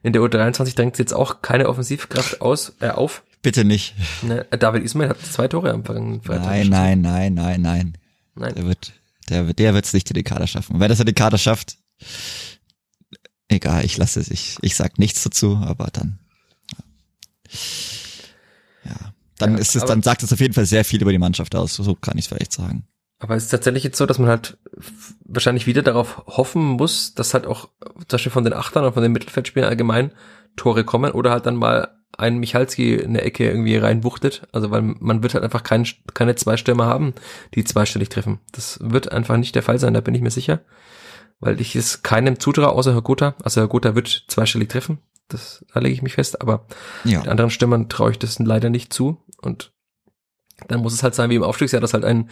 in 0.02 0.12
der 0.12 0.22
U23 0.22 0.74
drängt 0.76 0.98
jetzt 0.98 1.12
auch 1.12 1.42
keine 1.42 1.68
Offensivkraft 1.68 2.40
aus, 2.40 2.74
äh, 2.80 2.90
auf. 2.90 3.24
Bitte 3.42 3.64
nicht. 3.64 3.94
Ne, 4.22 4.46
David 4.58 4.84
Ismail 4.84 5.10
hat 5.10 5.20
zwei 5.20 5.48
Tore 5.48 5.70
am 5.70 5.84
vergangenen 5.84 6.22
Freitag. 6.22 6.46
Nein, 6.46 6.68
nein, 6.68 7.00
nein, 7.00 7.34
nein, 7.34 7.60
nein. 7.60 7.98
Nein. 8.36 8.54
Der 8.54 8.66
wird, 8.66 8.92
der, 9.28 9.52
der 9.52 9.74
wird's 9.74 9.92
nicht 9.92 10.10
in 10.10 10.14
die 10.14 10.22
Kader 10.22 10.46
schaffen. 10.46 10.74
Und 10.74 10.80
wenn 10.80 10.88
das 10.88 11.00
in 11.00 11.06
die 11.06 11.12
Kader 11.12 11.38
schafft, 11.38 11.76
egal, 13.48 13.84
ich 13.84 13.96
lasse 13.96 14.20
es, 14.20 14.30
ich, 14.30 14.56
ich 14.62 14.76
sag 14.76 14.98
nichts 14.98 15.22
dazu, 15.22 15.60
aber 15.64 15.88
dann, 15.92 16.18
ja. 18.84 19.14
Dann 19.38 19.54
ja, 19.54 19.58
ist 19.58 19.74
es, 19.74 19.84
dann 19.84 20.02
sagt 20.02 20.22
es 20.22 20.32
auf 20.32 20.40
jeden 20.40 20.54
Fall 20.54 20.66
sehr 20.66 20.84
viel 20.84 21.02
über 21.02 21.12
die 21.12 21.18
Mannschaft 21.18 21.54
aus. 21.54 21.74
So 21.74 21.94
kann 21.94 22.18
ich 22.18 22.24
es 22.24 22.28
vielleicht 22.28 22.52
sagen. 22.52 22.86
Aber 23.18 23.36
es 23.36 23.44
ist 23.44 23.50
tatsächlich 23.50 23.84
jetzt 23.84 23.96
so, 23.96 24.06
dass 24.06 24.18
man 24.18 24.28
halt 24.28 24.58
wahrscheinlich 25.24 25.66
wieder 25.66 25.82
darauf 25.82 26.22
hoffen 26.26 26.62
muss, 26.62 27.14
dass 27.14 27.34
halt 27.34 27.46
auch 27.46 27.68
zum 27.98 28.06
Beispiel 28.10 28.32
von 28.32 28.44
den 28.44 28.52
Achtern 28.52 28.84
und 28.84 28.92
von 28.94 29.02
den 29.02 29.12
Mittelfeldspielern 29.12 29.68
allgemein 29.68 30.12
Tore 30.56 30.84
kommen 30.84 31.12
oder 31.12 31.30
halt 31.30 31.46
dann 31.46 31.56
mal 31.56 31.88
ein 32.16 32.38
Michalski 32.38 32.94
in 32.94 33.14
der 33.14 33.24
Ecke 33.24 33.48
irgendwie 33.48 33.76
reinwuchtet. 33.76 34.46
Also 34.52 34.70
weil 34.70 34.82
man 34.82 35.22
wird 35.22 35.34
halt 35.34 35.42
einfach 35.42 35.62
kein, 35.62 35.86
keine 36.12 36.34
zwei 36.36 36.56
Stürmer 36.56 36.86
haben, 36.86 37.14
die 37.54 37.64
zweistellig 37.64 38.08
treffen. 38.08 38.40
Das 38.52 38.78
wird 38.82 39.10
einfach 39.10 39.36
nicht 39.36 39.54
der 39.54 39.62
Fall 39.62 39.78
sein, 39.78 39.94
da 39.94 40.00
bin 40.00 40.14
ich 40.14 40.22
mir 40.22 40.30
sicher. 40.30 40.60
Weil 41.44 41.60
ich 41.60 41.76
es 41.76 42.02
keinem 42.02 42.40
zutraue, 42.40 42.70
außer 42.70 42.94
Herr 42.94 43.02
Gotha. 43.02 43.34
Also 43.42 43.60
Herr 43.60 43.68
Gotha 43.68 43.94
wird 43.94 44.24
zweistellig 44.28 44.68
treffen. 44.68 44.98
Das, 45.28 45.64
da 45.72 45.80
lege 45.80 45.94
ich 45.94 46.02
mich 46.02 46.14
fest. 46.14 46.40
Aber 46.40 46.66
ja. 47.04 47.20
den 47.20 47.30
anderen 47.30 47.50
Stürmern 47.50 47.88
traue 47.88 48.12
ich 48.12 48.18
das 48.18 48.38
leider 48.38 48.70
nicht 48.70 48.92
zu. 48.92 49.22
Und 49.40 49.72
dann 50.68 50.80
muss 50.80 50.94
es 50.94 51.02
halt 51.02 51.14
sein 51.14 51.30
wie 51.30 51.34
im 51.34 51.42
Aufstiegsjahr, 51.42 51.80
dass 51.80 51.94
halt 51.94 52.04
ein 52.04 52.30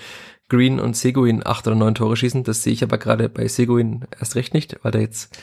Green 0.48 0.80
und 0.80 0.96
Seguin 0.96 1.44
acht 1.44 1.66
oder 1.66 1.76
neun 1.76 1.94
Tore 1.94 2.16
schießen. 2.16 2.44
Das 2.44 2.62
sehe 2.62 2.72
ich 2.72 2.82
aber 2.82 2.98
gerade 2.98 3.28
bei 3.28 3.48
Seguin 3.48 4.04
erst 4.18 4.36
recht 4.36 4.54
nicht, 4.54 4.76
weil 4.82 4.92
der 4.92 5.00
jetzt 5.00 5.36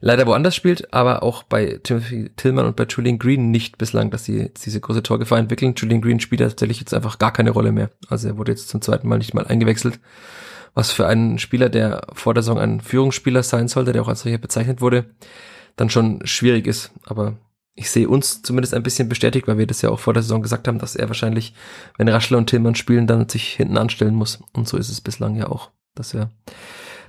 leider 0.00 0.26
woanders 0.26 0.54
spielt, 0.54 0.92
aber 0.92 1.22
auch 1.22 1.42
bei 1.42 1.78
Timothy 1.82 2.30
Tillman 2.36 2.66
und 2.66 2.76
bei 2.76 2.84
Julian 2.84 3.18
Green 3.18 3.50
nicht 3.50 3.78
bislang, 3.78 4.10
dass 4.10 4.24
sie 4.24 4.36
jetzt 4.36 4.66
diese 4.66 4.80
große 4.80 5.02
Torgefahr 5.02 5.38
entwickeln. 5.38 5.74
Julian 5.76 6.00
Green 6.02 6.20
spielt 6.20 6.40
tatsächlich 6.40 6.80
jetzt 6.80 6.92
einfach 6.94 7.18
gar 7.18 7.32
keine 7.32 7.50
Rolle 7.50 7.72
mehr. 7.72 7.90
Also 8.08 8.28
er 8.28 8.36
wurde 8.36 8.52
jetzt 8.52 8.68
zum 8.68 8.82
zweiten 8.82 9.08
Mal 9.08 9.18
nicht 9.18 9.34
mal 9.34 9.46
eingewechselt. 9.46 10.00
Was 10.78 10.92
für 10.92 11.08
einen 11.08 11.40
Spieler, 11.40 11.70
der 11.70 12.02
vor 12.12 12.34
der 12.34 12.44
Saison 12.44 12.60
ein 12.60 12.80
Führungsspieler 12.80 13.42
sein 13.42 13.66
sollte, 13.66 13.92
der 13.92 14.00
auch 14.00 14.06
als 14.06 14.20
solcher 14.20 14.38
bezeichnet 14.38 14.80
wurde, 14.80 15.06
dann 15.74 15.90
schon 15.90 16.24
schwierig 16.24 16.68
ist. 16.68 16.92
Aber 17.04 17.36
ich 17.74 17.90
sehe 17.90 18.08
uns 18.08 18.42
zumindest 18.42 18.74
ein 18.74 18.84
bisschen 18.84 19.08
bestätigt, 19.08 19.48
weil 19.48 19.58
wir 19.58 19.66
das 19.66 19.82
ja 19.82 19.90
auch 19.90 19.98
vor 19.98 20.14
der 20.14 20.22
Saison 20.22 20.40
gesagt 20.40 20.68
haben, 20.68 20.78
dass 20.78 20.94
er 20.94 21.08
wahrscheinlich, 21.08 21.52
wenn 21.96 22.08
Raschler 22.08 22.38
und 22.38 22.46
Tillmann 22.46 22.76
spielen, 22.76 23.08
dann 23.08 23.28
sich 23.28 23.54
hinten 23.54 23.76
anstellen 23.76 24.14
muss. 24.14 24.38
Und 24.52 24.68
so 24.68 24.76
ist 24.76 24.88
es 24.88 25.00
bislang 25.00 25.34
ja 25.34 25.48
auch, 25.48 25.72
dass 25.96 26.14
er 26.14 26.30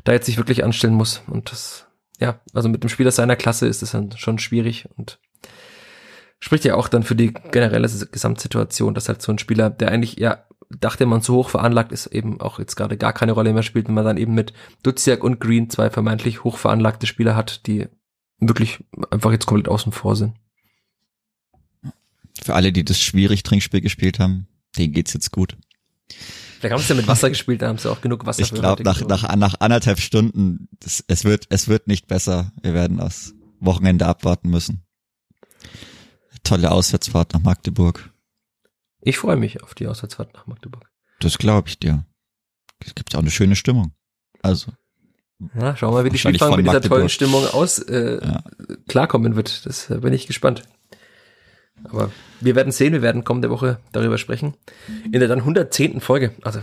da 0.03 0.13
jetzt 0.13 0.25
sich 0.25 0.37
wirklich 0.37 0.63
anstellen 0.63 0.95
muss. 0.95 1.21
Und 1.27 1.51
das, 1.51 1.85
ja, 2.19 2.39
also 2.55 2.69
mit 2.69 2.81
dem 2.81 2.89
Spieler 2.89 3.11
seiner 3.11 3.35
Klasse 3.35 3.67
ist 3.67 3.83
es 3.83 3.91
dann 3.91 4.13
schon 4.13 4.39
schwierig 4.39 4.89
und 4.97 5.19
spricht 6.39 6.65
ja 6.65 6.73
auch 6.73 6.87
dann 6.87 7.03
für 7.03 7.15
die 7.15 7.35
generelle 7.51 7.87
Gesamtsituation, 7.87 8.95
dass 8.95 9.09
halt 9.09 9.21
so 9.21 9.31
ein 9.31 9.37
Spieler, 9.37 9.69
der 9.69 9.91
eigentlich, 9.91 10.17
ja, 10.17 10.43
dachte 10.69 11.05
man 11.05 11.21
zu 11.21 11.33
hoch 11.35 11.49
veranlagt 11.49 11.91
ist, 11.91 12.07
eben 12.07 12.39
auch 12.41 12.59
jetzt 12.59 12.75
gerade 12.75 12.97
gar 12.97 13.13
keine 13.13 13.31
Rolle 13.31 13.53
mehr 13.53 13.63
spielt, 13.63 13.87
wenn 13.87 13.95
man 13.95 14.05
dann 14.05 14.17
eben 14.17 14.33
mit 14.33 14.53
Duziak 14.83 15.23
und 15.23 15.39
Green 15.39 15.69
zwei 15.69 15.89
vermeintlich 15.89 16.43
hoch 16.43 16.57
veranlagte 16.57 17.07
Spieler 17.07 17.35
hat, 17.35 17.65
die 17.67 17.87
wirklich 18.39 18.83
einfach 19.09 19.31
jetzt 19.31 19.47
komplett 19.47 19.67
außen 19.67 19.91
vor 19.91 20.15
sind. 20.15 20.35
Für 22.41 22.55
alle, 22.55 22.71
die 22.71 22.85
das 22.85 23.01
schwierig 23.01 23.43
Trinkspiel 23.43 23.81
gespielt 23.81 24.19
haben, 24.19 24.47
denen 24.77 24.93
geht's 24.93 25.13
jetzt 25.13 25.31
gut. 25.31 25.57
Vielleicht 26.59 26.73
haben 26.73 26.81
sie 26.81 26.89
ja 26.89 26.95
mit 26.95 27.07
Wasser 27.07 27.29
gespielt, 27.29 27.61
da 27.61 27.69
haben 27.69 27.77
sie 27.77 27.89
auch 27.89 28.01
genug 28.01 28.25
Wasser. 28.25 28.41
Ich 28.41 28.53
glaube, 28.53 28.83
nach, 28.83 29.01
nach, 29.01 29.35
nach 29.35 29.55
anderthalb 29.59 29.99
Stunden, 29.99 30.67
das, 30.79 31.03
es 31.07 31.23
wird, 31.23 31.47
es 31.49 31.67
wird 31.67 31.87
nicht 31.87 32.07
besser. 32.07 32.51
Wir 32.61 32.73
werden 32.73 32.97
das 32.97 33.33
Wochenende 33.59 34.05
abwarten 34.05 34.49
müssen. 34.49 34.83
Tolle 36.43 36.71
Auswärtsfahrt 36.71 37.33
nach 37.33 37.41
Magdeburg. 37.41 38.13
Ich 39.01 39.17
freue 39.17 39.38
mich 39.38 39.63
auf 39.63 39.76
die 39.76 39.88
Auswärtsfahrt 39.88 40.34
nach 40.34 40.47
Magdeburg. 40.47 40.89
Das 41.19 41.38
glaube 41.38 41.69
ich 41.69 41.80
dir. 41.80 42.05
Es 42.85 42.95
gibt 42.95 43.15
auch 43.15 43.19
eine 43.19 43.31
schöne 43.31 43.55
Stimmung. 43.55 43.93
Also. 44.41 44.71
Ja, 45.55 45.76
schauen 45.76 45.91
wir 45.91 45.99
mal, 45.99 46.05
wie 46.05 46.09
die 46.09 46.17
Spielfang 46.17 46.55
mit 46.57 46.65
dieser 46.65 46.81
tollen 46.81 47.09
Stimmung 47.09 47.45
aus 47.47 47.80
äh, 47.80 48.19
ja. 48.21 48.43
klarkommen 48.88 49.35
wird. 49.35 49.65
Das 49.65 49.88
bin 49.88 50.13
ich 50.13 50.27
gespannt. 50.27 50.63
Aber 51.85 52.11
wir 52.41 52.55
werden 52.55 52.73
sehen, 52.73 52.91
wir 52.91 53.01
werden 53.01 53.23
kommende 53.23 53.49
Woche 53.49 53.80
darüber 53.93 54.17
sprechen. 54.17 54.55
In 55.05 55.13
der 55.13 55.30
dann 55.30 55.39
110. 55.39 56.01
Folge. 56.01 56.34
Also, 56.41 56.59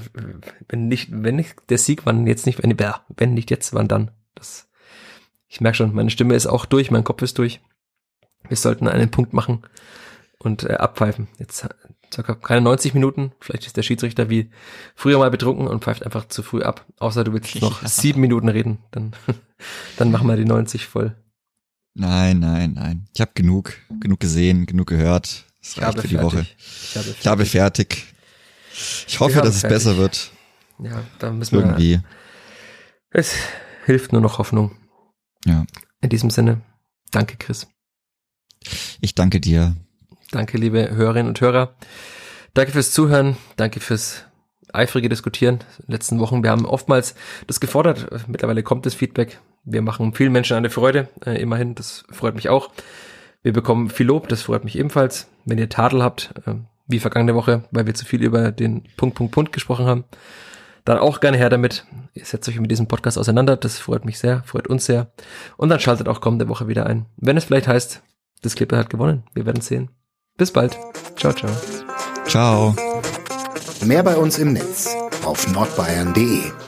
wenn 0.68 0.88
nicht, 0.88 1.08
wenn 1.10 1.36
nicht 1.36 1.54
der 1.70 1.78
Sieg, 1.78 2.04
wann 2.04 2.26
jetzt 2.26 2.44
nicht, 2.44 2.62
wenn, 2.62 2.76
wenn 3.16 3.34
nicht 3.34 3.50
jetzt, 3.50 3.72
wann 3.72 3.88
dann? 3.88 4.10
Das, 4.34 4.68
ich 5.48 5.62
merke 5.62 5.76
schon, 5.76 5.94
meine 5.94 6.10
Stimme 6.10 6.34
ist 6.34 6.46
auch 6.46 6.66
durch, 6.66 6.90
mein 6.90 7.04
Kopf 7.04 7.22
ist 7.22 7.38
durch. 7.38 7.60
Wir 8.46 8.58
sollten 8.58 8.88
einen 8.88 9.10
Punkt 9.10 9.32
machen 9.32 9.62
und 10.38 10.64
äh, 10.64 10.74
abpfeifen. 10.74 11.28
Jetzt 11.38 11.66
circa 12.16 12.34
keine 12.34 12.62
90 12.62 12.94
Minuten. 12.94 13.32
Vielleicht 13.40 13.66
ist 13.66 13.76
der 13.76 13.82
Schiedsrichter 13.82 14.30
wie 14.30 14.51
früher 14.94 15.18
mal 15.18 15.30
betrunken 15.30 15.68
und 15.68 15.84
pfeift 15.84 16.05
einfach 16.05 16.26
zu 16.28 16.43
früh 16.43 16.62
ab. 16.62 16.84
Außer 16.98 17.22
du 17.22 17.32
willst 17.32 17.55
noch 17.60 17.86
sieben 17.86 18.20
Minuten 18.20 18.48
reden, 18.48 18.78
dann, 18.90 19.12
dann 19.97 20.10
machen 20.10 20.26
wir 20.26 20.36
die 20.36 20.44
90 20.44 20.86
voll. 20.86 21.14
Nein, 21.94 22.40
nein, 22.40 22.72
nein. 22.74 23.06
Ich 23.14 23.20
habe 23.20 23.30
genug, 23.34 23.74
genug 24.01 24.20
gesehen, 24.20 24.66
genug 24.66 24.88
gehört. 24.88 25.44
Das 25.60 25.80
reicht 25.80 26.01
für 26.01 26.09
die 26.09 26.16
fertig. 26.16 26.32
Woche. 26.32 26.47
Ich 26.59 26.97
habe 26.97 27.05
fertig. 27.05 27.20
Ich, 27.20 27.26
habe 27.26 27.47
fertig. 27.47 28.14
ich 29.09 29.20
hoffe, 29.20 29.38
dass 29.40 29.55
es 29.55 29.60
fertig. 29.60 29.76
besser 29.76 29.97
wird. 29.97 30.30
Ja, 30.78 31.02
da 31.18 31.30
müssen 31.30 31.55
Irgendwie. 31.55 31.93
wir. 31.93 32.05
Es 33.10 33.34
hilft 33.86 34.12
nur 34.12 34.20
noch 34.20 34.38
Hoffnung. 34.38 34.76
Ja. 35.47 35.64
In 36.02 36.10
diesem 36.10 36.28
Sinne, 36.28 36.60
danke, 37.10 37.36
Chris. 37.36 37.66
Ich 39.01 39.14
danke 39.14 39.40
dir. 39.40 39.74
Danke, 40.32 40.58
liebe 40.58 40.90
Hörerinnen 40.90 41.28
und 41.28 41.40
Hörer. 41.40 41.74
Danke 42.54 42.72
fürs 42.72 42.90
Zuhören. 42.90 43.36
Danke 43.56 43.80
fürs 43.80 44.24
eifrige 44.72 45.08
Diskutieren 45.08 45.60
in 45.78 45.86
den 45.86 45.92
letzten 45.92 46.18
Wochen. 46.18 46.42
Wir 46.42 46.50
haben 46.50 46.66
oftmals 46.66 47.14
das 47.46 47.60
gefordert. 47.60 48.08
Mittlerweile 48.26 48.62
kommt 48.62 48.86
das 48.86 48.94
Feedback. 48.94 49.38
Wir 49.64 49.82
machen 49.82 50.14
vielen 50.14 50.32
Menschen 50.32 50.56
eine 50.56 50.70
Freude, 50.70 51.08
äh, 51.24 51.40
immerhin. 51.40 51.74
Das 51.74 52.04
freut 52.10 52.34
mich 52.34 52.48
auch. 52.48 52.70
Wir 53.42 53.52
bekommen 53.52 53.90
viel 53.90 54.06
Lob, 54.06 54.28
das 54.28 54.42
freut 54.42 54.64
mich 54.64 54.76
ebenfalls. 54.78 55.28
Wenn 55.44 55.58
ihr 55.58 55.68
Tadel 55.68 56.02
habt, 56.02 56.34
äh, 56.46 56.54
wie 56.88 56.98
vergangene 56.98 57.34
Woche, 57.34 57.64
weil 57.70 57.86
wir 57.86 57.94
zu 57.94 58.04
viel 58.04 58.22
über 58.22 58.50
den 58.50 58.84
Punkt, 58.96 59.16
Punkt, 59.16 59.32
Punkt 59.32 59.52
gesprochen 59.52 59.86
haben, 59.86 60.04
dann 60.84 60.98
auch 60.98 61.20
gerne 61.20 61.36
her 61.36 61.50
damit. 61.50 61.84
Ihr 62.14 62.24
setzt 62.24 62.48
euch 62.48 62.58
mit 62.60 62.70
diesem 62.70 62.88
Podcast 62.88 63.18
auseinander. 63.18 63.56
Das 63.56 63.78
freut 63.78 64.04
mich 64.04 64.18
sehr, 64.18 64.42
freut 64.44 64.66
uns 64.66 64.86
sehr. 64.86 65.12
Und 65.56 65.68
dann 65.68 65.80
schaltet 65.80 66.08
auch 66.08 66.20
kommende 66.20 66.48
Woche 66.48 66.68
wieder 66.68 66.86
ein. 66.86 67.06
Wenn 67.16 67.36
es 67.36 67.44
vielleicht 67.44 67.68
heißt, 67.68 68.02
das 68.42 68.54
Clipper 68.54 68.78
hat 68.78 68.90
gewonnen. 68.90 69.24
Wir 69.34 69.46
werden 69.46 69.60
sehen. 69.60 69.90
Bis 70.36 70.50
bald. 70.50 70.78
Ciao, 71.16 71.32
ciao. 71.32 71.50
Ciao. 72.26 72.76
Mehr 73.84 74.02
bei 74.02 74.16
uns 74.16 74.38
im 74.38 74.52
Netz 74.52 74.94
auf 75.24 75.46
nordbayern.de 75.48 76.65